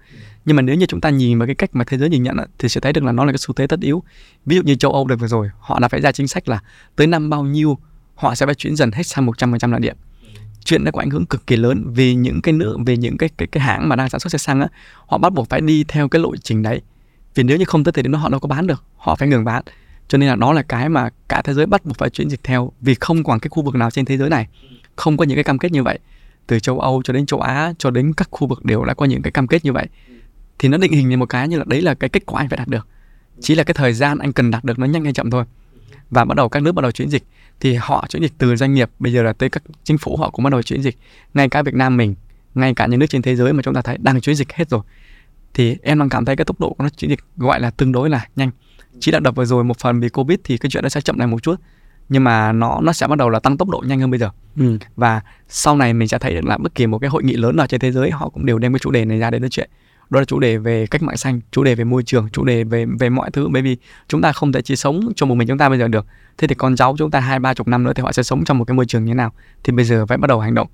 Nhưng 0.45 0.56
mà 0.56 0.62
nếu 0.62 0.76
như 0.76 0.86
chúng 0.86 1.02
ta 1.02 1.10
nhìn 1.10 1.40
vào 1.40 1.45
cái 1.45 1.56
cách 1.56 1.70
mà 1.74 1.84
thế 1.88 1.98
giới 1.98 2.10
nhìn 2.10 2.24
nhận 2.24 2.38
thì 2.58 2.70
sẽ 2.70 2.82
thấy 2.82 2.94
được 2.94 3.04
là 3.04 3.12
nó 3.12 3.26
là 3.26 3.32
cái 3.32 3.38
xu 3.38 3.54
thế 3.54 3.68
tất 3.68 3.80
yếu. 3.80 4.04
Ví 4.45 4.56
dụ 4.56 4.62
như 4.62 4.76
châu 4.76 4.91
Âu 4.91 5.08
được 5.08 5.20
vừa 5.20 5.28
rồi, 5.28 5.49
họ 5.60 5.80
đã 5.80 5.88
phải 5.88 6.02
ra 6.02 6.12
chính 6.12 6.28
sách 6.28 6.49
là 6.49 6.60
tới 6.95 7.08
năm 7.08 7.30
bao 7.30 7.44
nhiêu, 7.44 7.78
họ 8.16 8.36
sẽ 8.36 8.45
phải 8.45 8.56
chuyển 8.56 8.76
dần 8.76 8.91
hết 8.91 9.04
sang 9.04 9.26
100% 9.26 9.72
là 9.72 9.80
điện. 9.80 9.98
Chuyện 10.64 10.84
đó 10.84 10.91
có 10.91 10.99
ảnh 10.99 11.10
hưởng 11.10 11.26
cực 11.26 11.48
kỳ 11.48 11.56
lớn 11.56 11.84
vì 11.88 12.16
những 12.16 12.41
cái 12.41 12.54
nước 12.54 12.78
về 12.86 12.98
những 12.98 13.18
cái 13.18 13.30
cái 13.38 13.48
cái 13.48 13.64
hãng 13.64 13.90
mà 13.90 13.95
đang 13.95 14.10
sản 14.10 14.20
xuất 14.20 14.32
xe 14.32 14.38
xăng 14.38 14.62
á, 14.62 14.68
họ 15.08 15.18
bắt 15.18 15.34
buộc 15.34 15.49
phải 15.49 15.62
đi 15.62 15.84
theo 15.88 16.08
cái 16.08 16.22
lộ 16.22 16.36
trình 16.36 16.64
đấy 16.64 16.82
vì 17.38 17.43
nếu 17.43 17.57
như 17.57 17.65
không 17.65 17.84
tới 17.84 17.91
thời 17.91 18.03
điểm 18.03 18.11
đó, 18.11 18.19
họ 18.19 18.30
đâu 18.30 18.39
có 18.39 18.47
bán 18.47 18.68
được, 18.68 18.84
họ 18.97 19.15
phải 19.15 19.27
ngừng 19.27 19.45
bán. 19.45 19.64
Cho 20.07 20.18
nên 20.18 20.30
là 20.30 20.35
đó 20.35 20.53
là 20.53 20.61
cái 20.61 20.89
mà 20.89 21.09
cả 21.27 21.41
thế 21.41 21.53
giới 21.53 21.65
bắt 21.65 21.85
buộc 21.85 21.97
phải 21.97 22.09
chuyển 22.09 22.30
dịch 22.30 22.43
theo, 22.43 22.72
vì 22.81 22.95
không 22.95 23.23
còn 23.23 23.39
cái 23.39 23.49
khu 23.49 23.64
vực 23.64 23.76
nào 23.76 23.91
trên 23.91 24.05
thế 24.05 24.18
giới 24.18 24.30
này, 24.30 24.47
không 24.95 25.18
có 25.18 25.26
những 25.26 25.35
cái 25.35 25.43
cam 25.43 25.57
kết 25.57 25.72
như 25.72 25.84
vậy. 25.84 25.99
Từ 26.47 26.59
châu 26.59 26.80
Âu 26.80 27.01
cho 27.03 27.14
đến 27.14 27.26
châu 27.26 27.41
Á, 27.41 27.73
cho 27.77 27.89
đến 27.89 28.14
các 28.14 28.27
khu 28.31 28.47
vực 28.47 28.65
đều 28.65 28.85
đã 28.85 28.93
có 28.93 29.05
những 29.05 29.22
cái 29.22 29.31
cam 29.31 29.47
kết 29.47 29.65
như 29.65 29.73
vậy. 29.73 29.88
Thì 30.59 30.69
nó 30.69 30.77
định 30.77 30.91
hình 30.91 31.09
như 31.09 31.18
một 31.18 31.26
cái 31.26 31.47
như 31.47 31.57
là 31.57 31.64
đấy 31.68 31.81
là 31.81 31.93
cái 31.93 32.09
kết 32.09 32.26
quả 32.26 32.41
anh 32.41 32.49
phải 32.49 32.57
đạt 32.57 32.68
được. 32.68 32.88
Chỉ 33.41 33.55
là 33.55 33.64
cái 33.64 33.73
thời 33.73 33.93
gian 33.93 34.18
anh 34.18 34.34
cần 34.34 34.51
đạt 34.51 34.64
được 34.64 34.80
nó 34.80 34.85
nhanh 34.85 35.03
hay 35.03 35.14
chậm 35.14 35.31
thôi. 35.31 35.43
Và 36.09 36.26
bắt 36.26 36.38
đầu 36.38 36.49
các 36.49 36.64
nước 36.64 36.72
bắt 36.72 36.81
đầu 36.81 36.91
chuyển 36.91 37.09
dịch, 37.09 37.23
thì 37.59 37.73
họ 37.73 38.05
chuyển 38.09 38.23
dịch 38.23 38.34
từ 38.38 38.55
doanh 38.55 38.73
nghiệp, 38.73 38.89
bây 38.99 39.14
giờ 39.14 39.23
là 39.23 39.34
tới 39.34 39.49
các 39.49 39.64
chính 39.84 39.97
phủ 39.97 40.18
họ 40.18 40.30
cũng 40.30 40.43
bắt 40.43 40.49
đầu 40.49 40.61
chuyển 40.61 40.81
dịch. 40.81 40.97
Ngay 41.34 41.49
cả 41.49 41.61
Việt 41.61 41.73
Nam 41.73 41.97
mình, 41.97 42.15
ngay 42.55 42.73
cả 42.73 42.88
những 42.88 42.99
nước 42.99 43.05
trên 43.09 43.22
thế 43.22 43.35
giới 43.35 43.53
mà 43.53 43.61
chúng 43.64 43.73
ta 43.73 43.81
thấy 43.81 43.97
đang 43.97 44.22
chuyển 44.22 44.35
dịch 44.35 44.53
hết 44.53 44.69
rồi 44.69 44.81
thì 45.58 45.78
em 45.84 46.00
đang 46.00 46.10
cảm 46.10 46.26
thấy 46.26 46.36
cái 46.36 46.46
tốc 46.46 46.60
độ 46.60 46.74
của 46.74 46.84
nó 46.84 46.90
chuyển 46.90 47.10
dịch 47.10 47.20
gọi 47.38 47.60
là 47.60 47.70
tương 47.70 47.92
đối 47.92 48.10
là 48.10 48.28
nhanh. 48.36 48.52
Chỉ 49.00 49.12
là 49.12 49.20
đập 49.20 49.36
vừa 49.36 49.46
rồi 49.46 49.64
một 49.64 49.78
phần 49.80 50.00
vì 50.00 50.10
covid 50.10 50.40
thì 50.44 50.58
cái 50.58 50.70
chuyện 50.70 50.84
nó 50.84 50.90
sẽ 50.90 51.02
chậm 51.02 51.18
lại 51.20 51.28
một 51.28 51.44
chút 51.44 51.56
nhưng 52.10 52.24
mà 52.24 52.52
nó 52.52 52.80
nó 52.82 52.94
sẽ 52.94 53.08
bắt 53.08 53.18
đầu 53.18 53.30
là 53.30 53.40
tăng 53.40 53.58
tốc 53.58 53.70
độ 53.70 53.84
nhanh 53.88 54.00
hơn 54.00 54.12
bây 54.12 54.20
giờ. 54.20 54.30
Ừ. 54.58 54.78
và 54.96 55.22
sau 55.48 55.76
này 55.76 55.94
mình 55.94 56.08
sẽ 56.08 56.18
thấy 56.18 56.34
được 56.34 56.46
là 56.46 56.58
bất 56.58 56.76
kỳ 56.76 56.88
một 56.88 57.00
cái 57.00 57.10
hội 57.10 57.24
nghị 57.24 57.34
lớn 57.34 57.56
nào 57.56 57.68
trên 57.68 57.80
thế 57.80 57.92
giới 57.92 58.12
họ 58.12 58.30
cũng 58.30 58.46
đều 58.46 58.60
đem 58.60 58.74
cái 58.74 58.80
chủ 58.80 58.92
đề 58.92 59.06
này 59.06 59.20
ra 59.20 59.32
để 59.32 59.40
nói 59.40 59.50
chuyện. 59.50 59.70
Đó 60.10 60.20
là 60.20 60.26
chủ 60.26 60.40
đề 60.40 60.58
về 60.58 60.88
cách 60.88 61.04
mạng 61.04 61.18
xanh 61.18 61.42
chủ 61.52 61.64
đề 61.64 61.76
về 61.76 61.84
môi 61.84 62.04
trường 62.04 62.30
chủ 62.30 62.46
đề 62.46 62.64
về 62.64 62.86
về 63.00 63.10
mọi 63.10 63.32
thứ 63.32 63.48
bởi 63.52 63.62
vì 63.62 63.78
chúng 64.08 64.22
ta 64.22 64.32
không 64.32 64.52
thể 64.52 64.62
chỉ 64.62 64.76
sống 64.76 65.00
cho 65.16 65.26
một 65.26 65.36
mình 65.36 65.48
chúng 65.48 65.58
ta 65.58 65.70
bây 65.70 65.80
giờ 65.80 65.88
được. 65.88 66.06
Thế 66.38 66.48
thì 66.48 66.56
con 66.56 66.76
cháu 66.76 66.96
chúng 66.98 67.12
ta 67.12 67.20
hai 67.20 67.40
ba 67.40 67.54
chục 67.54 67.68
năm 67.68 67.84
nữa 67.84 67.94
thì 67.96 68.04
họ 68.04 68.12
sẽ 68.12 68.24
sống 68.24 68.46
trong 68.46 68.58
một 68.58 68.66
cái 68.66 68.76
môi 68.76 68.86
trường 68.86 69.06
như 69.06 69.12
thế 69.12 69.16
nào? 69.16 69.34
Thì 69.64 69.74
bây 69.74 69.86
giờ 69.86 70.06
phải 70.06 70.18
bắt 70.18 70.28
đầu 70.28 70.40
hành 70.40 70.54
động. 70.54 70.68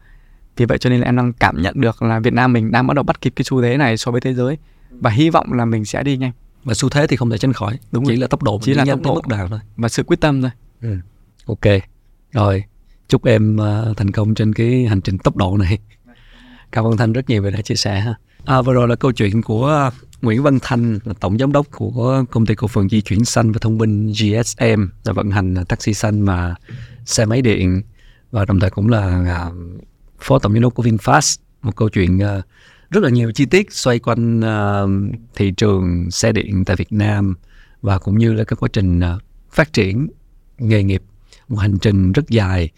Vì 0.57 0.65
vậy 0.65 0.77
cho 0.77 0.89
nên 0.89 0.99
là 0.99 1.05
em 1.05 1.15
đang 1.15 1.33
cảm 1.33 1.61
nhận 1.61 1.81
được 1.81 2.01
là 2.01 2.19
Việt 2.19 2.33
Nam 2.33 2.53
mình 2.53 2.71
đang 2.71 2.87
bắt 2.87 2.93
đầu 2.93 3.03
bắt 3.03 3.21
kịp 3.21 3.33
cái 3.35 3.43
xu 3.43 3.61
thế 3.61 3.77
này 3.77 3.97
so 3.97 4.11
với 4.11 4.21
thế 4.21 4.33
giới 4.33 4.57
và 4.99 5.09
hy 5.09 5.29
vọng 5.29 5.53
là 5.53 5.65
mình 5.65 5.85
sẽ 5.85 6.03
đi 6.03 6.17
nhanh. 6.17 6.31
Và 6.63 6.73
xu 6.73 6.89
thế 6.89 7.07
thì 7.07 7.15
không 7.15 7.29
thể 7.29 7.37
tránh 7.37 7.53
khỏi 7.53 7.79
đúng 7.91 8.05
chỉ 8.05 8.11
rồi. 8.11 8.17
là 8.17 8.27
tốc 8.27 8.43
độ 8.43 8.59
chỉ 8.63 8.73
là 8.73 8.85
tốc 8.85 9.01
độ. 9.03 9.21
thôi. 9.27 9.59
Và 9.75 9.89
sự 9.89 10.03
quyết 10.03 10.21
tâm 10.21 10.41
thôi. 10.41 10.51
Ừ 10.81 10.97
ok. 11.45 11.81
Rồi 12.31 12.63
chúc 13.07 13.25
em 13.25 13.57
uh, 13.57 13.97
thành 13.97 14.11
công 14.11 14.35
trên 14.35 14.53
cái 14.53 14.85
hành 14.85 15.01
trình 15.01 15.17
tốc 15.17 15.35
độ 15.35 15.57
này. 15.57 15.79
Cảm 16.71 16.85
ơn 16.85 16.97
thanh 16.97 17.13
rất 17.13 17.29
nhiều 17.29 17.41
về 17.41 17.51
đã 17.51 17.61
chia 17.61 17.75
sẻ 17.75 17.99
ha. 17.99 18.15
À, 18.45 18.61
vừa 18.61 18.73
rồi 18.73 18.87
là 18.87 18.95
câu 18.95 19.11
chuyện 19.11 19.41
của 19.41 19.91
Nguyễn 20.21 20.43
Văn 20.43 20.59
Thanh 20.61 20.99
là 21.03 21.13
tổng 21.19 21.37
giám 21.37 21.51
đốc 21.51 21.67
của 21.71 22.23
công 22.31 22.45
ty 22.45 22.55
cổ 22.55 22.67
phần 22.67 22.89
di 22.89 23.01
chuyển 23.01 23.25
xanh 23.25 23.51
và 23.51 23.57
thông 23.61 23.77
minh 23.77 24.07
GSM 24.07 24.85
là 25.03 25.13
vận 25.13 25.31
hành 25.31 25.55
taxi 25.69 25.93
xanh 25.93 26.21
mà 26.21 26.55
xe 27.05 27.25
máy 27.25 27.41
điện. 27.41 27.81
Và 28.31 28.45
đồng 28.45 28.59
thời 28.59 28.69
cũng 28.69 28.89
là 28.89 29.25
uh, 29.47 29.55
phó 30.19 30.39
tổng 30.39 30.53
giám 30.53 30.61
đốc 30.61 30.73
của 30.73 30.83
VinFast. 30.83 31.37
Một 31.61 31.75
câu 31.75 31.89
chuyện 31.89 32.17
uh, 32.17 32.45
rất 32.93 33.03
là 33.03 33.09
nhiều 33.09 33.31
chi 33.31 33.45
tiết 33.45 33.73
xoay 33.73 33.99
quanh 33.99 34.39
uh, 34.39 35.15
thị 35.35 35.51
trường 35.51 36.11
xe 36.11 36.31
điện 36.31 36.65
tại 36.65 36.75
Việt 36.75 36.91
Nam 36.91 37.35
và 37.81 37.99
cũng 37.99 38.17
như 38.17 38.33
là 38.33 38.43
cái 38.43 38.57
quá 38.59 38.69
trình 38.73 38.99
uh, 38.99 39.21
phát 39.51 39.73
triển 39.73 40.07
nghề 40.57 40.83
nghiệp 40.83 41.03
một 41.47 41.57
hành 41.57 41.77
trình 41.77 42.11
rất 42.11 42.29
dài 42.29 42.69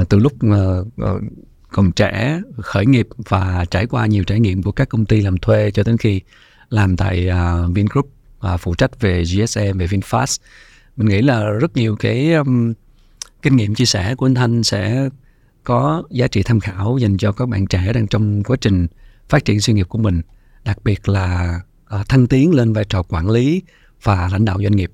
uh, 0.00 0.08
từ 0.08 0.18
lúc 0.18 0.32
uh, 0.46 0.86
uh, 0.86 1.22
còn 1.70 1.92
trẻ 1.92 2.40
khởi 2.58 2.86
nghiệp 2.86 3.08
và 3.28 3.64
trải 3.70 3.86
qua 3.86 4.06
nhiều 4.06 4.24
trải 4.24 4.40
nghiệm 4.40 4.62
của 4.62 4.72
các 4.72 4.88
công 4.88 5.06
ty 5.06 5.20
làm 5.20 5.38
thuê 5.38 5.70
cho 5.70 5.82
đến 5.82 5.96
khi 5.96 6.20
làm 6.70 6.96
tại 6.96 7.28
uh, 7.28 7.74
Vingroup 7.74 8.10
và 8.40 8.54
uh, 8.54 8.60
phụ 8.60 8.74
trách 8.74 9.00
về 9.00 9.22
GSM 9.22 9.78
về 9.78 9.86
VinFast. 9.86 10.40
Mình 10.96 11.08
nghĩ 11.08 11.22
là 11.22 11.44
rất 11.44 11.76
nhiều 11.76 11.96
cái 11.96 12.32
um, 12.32 12.72
kinh 13.42 13.56
nghiệm 13.56 13.74
chia 13.74 13.84
sẻ 13.84 14.14
của 14.14 14.26
anh 14.26 14.34
Thanh 14.34 14.62
sẽ 14.62 15.08
có 15.64 16.02
giá 16.10 16.26
trị 16.26 16.42
tham 16.42 16.60
khảo 16.60 16.98
dành 16.98 17.16
cho 17.16 17.32
các 17.32 17.48
bạn 17.48 17.66
trẻ 17.66 17.92
đang 17.92 18.06
trong 18.06 18.42
quá 18.42 18.56
trình 18.60 18.86
phát 19.32 19.44
triển 19.44 19.60
sự 19.60 19.72
nghiệp 19.72 19.88
của 19.88 19.98
mình 19.98 20.22
đặc 20.64 20.84
biệt 20.84 21.08
là 21.08 21.60
uh, 22.00 22.08
thăng 22.08 22.26
tiến 22.26 22.54
lên 22.54 22.72
vai 22.72 22.84
trò 22.84 23.02
quản 23.02 23.30
lý 23.30 23.62
và 24.02 24.28
lãnh 24.32 24.44
đạo 24.44 24.58
doanh 24.62 24.76
nghiệp 24.76 24.92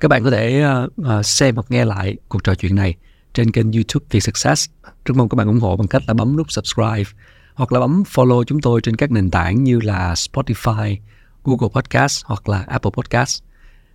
các 0.00 0.08
bạn 0.08 0.24
có 0.24 0.30
thể 0.30 0.64
uh, 0.84 1.26
xem 1.26 1.54
hoặc 1.54 1.66
nghe 1.68 1.84
lại 1.84 2.16
cuộc 2.28 2.44
trò 2.44 2.54
chuyện 2.54 2.74
này 2.74 2.94
trên 3.34 3.50
kênh 3.50 3.72
YouTube 3.72 4.06
Việt 4.10 4.20
Success. 4.20 4.70
Rất 5.04 5.16
mong 5.16 5.28
các 5.28 5.36
bạn 5.36 5.46
ủng 5.46 5.60
hộ 5.60 5.76
bằng 5.76 5.88
cách 5.88 6.02
là 6.06 6.14
bấm 6.14 6.36
nút 6.36 6.52
subscribe 6.52 7.10
hoặc 7.54 7.72
là 7.72 7.80
bấm 7.80 8.02
follow 8.02 8.44
chúng 8.44 8.60
tôi 8.60 8.80
trên 8.80 8.96
các 8.96 9.10
nền 9.10 9.30
tảng 9.30 9.64
như 9.64 9.80
là 9.80 10.14
Spotify, 10.14 10.96
Google 11.44 11.68
Podcast 11.74 12.24
hoặc 12.24 12.48
là 12.48 12.64
Apple 12.68 12.90
Podcast. 12.94 13.42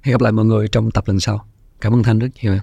Hẹn 0.01 0.11
gặp 0.13 0.21
lại 0.21 0.31
mọi 0.31 0.45
người 0.45 0.67
trong 0.67 0.91
tập 0.91 1.03
lần 1.07 1.19
sau. 1.19 1.47
Cảm 1.81 1.93
ơn 1.93 2.03
Thanh 2.03 2.19
rất 2.19 2.27
nhiều. 2.41 2.57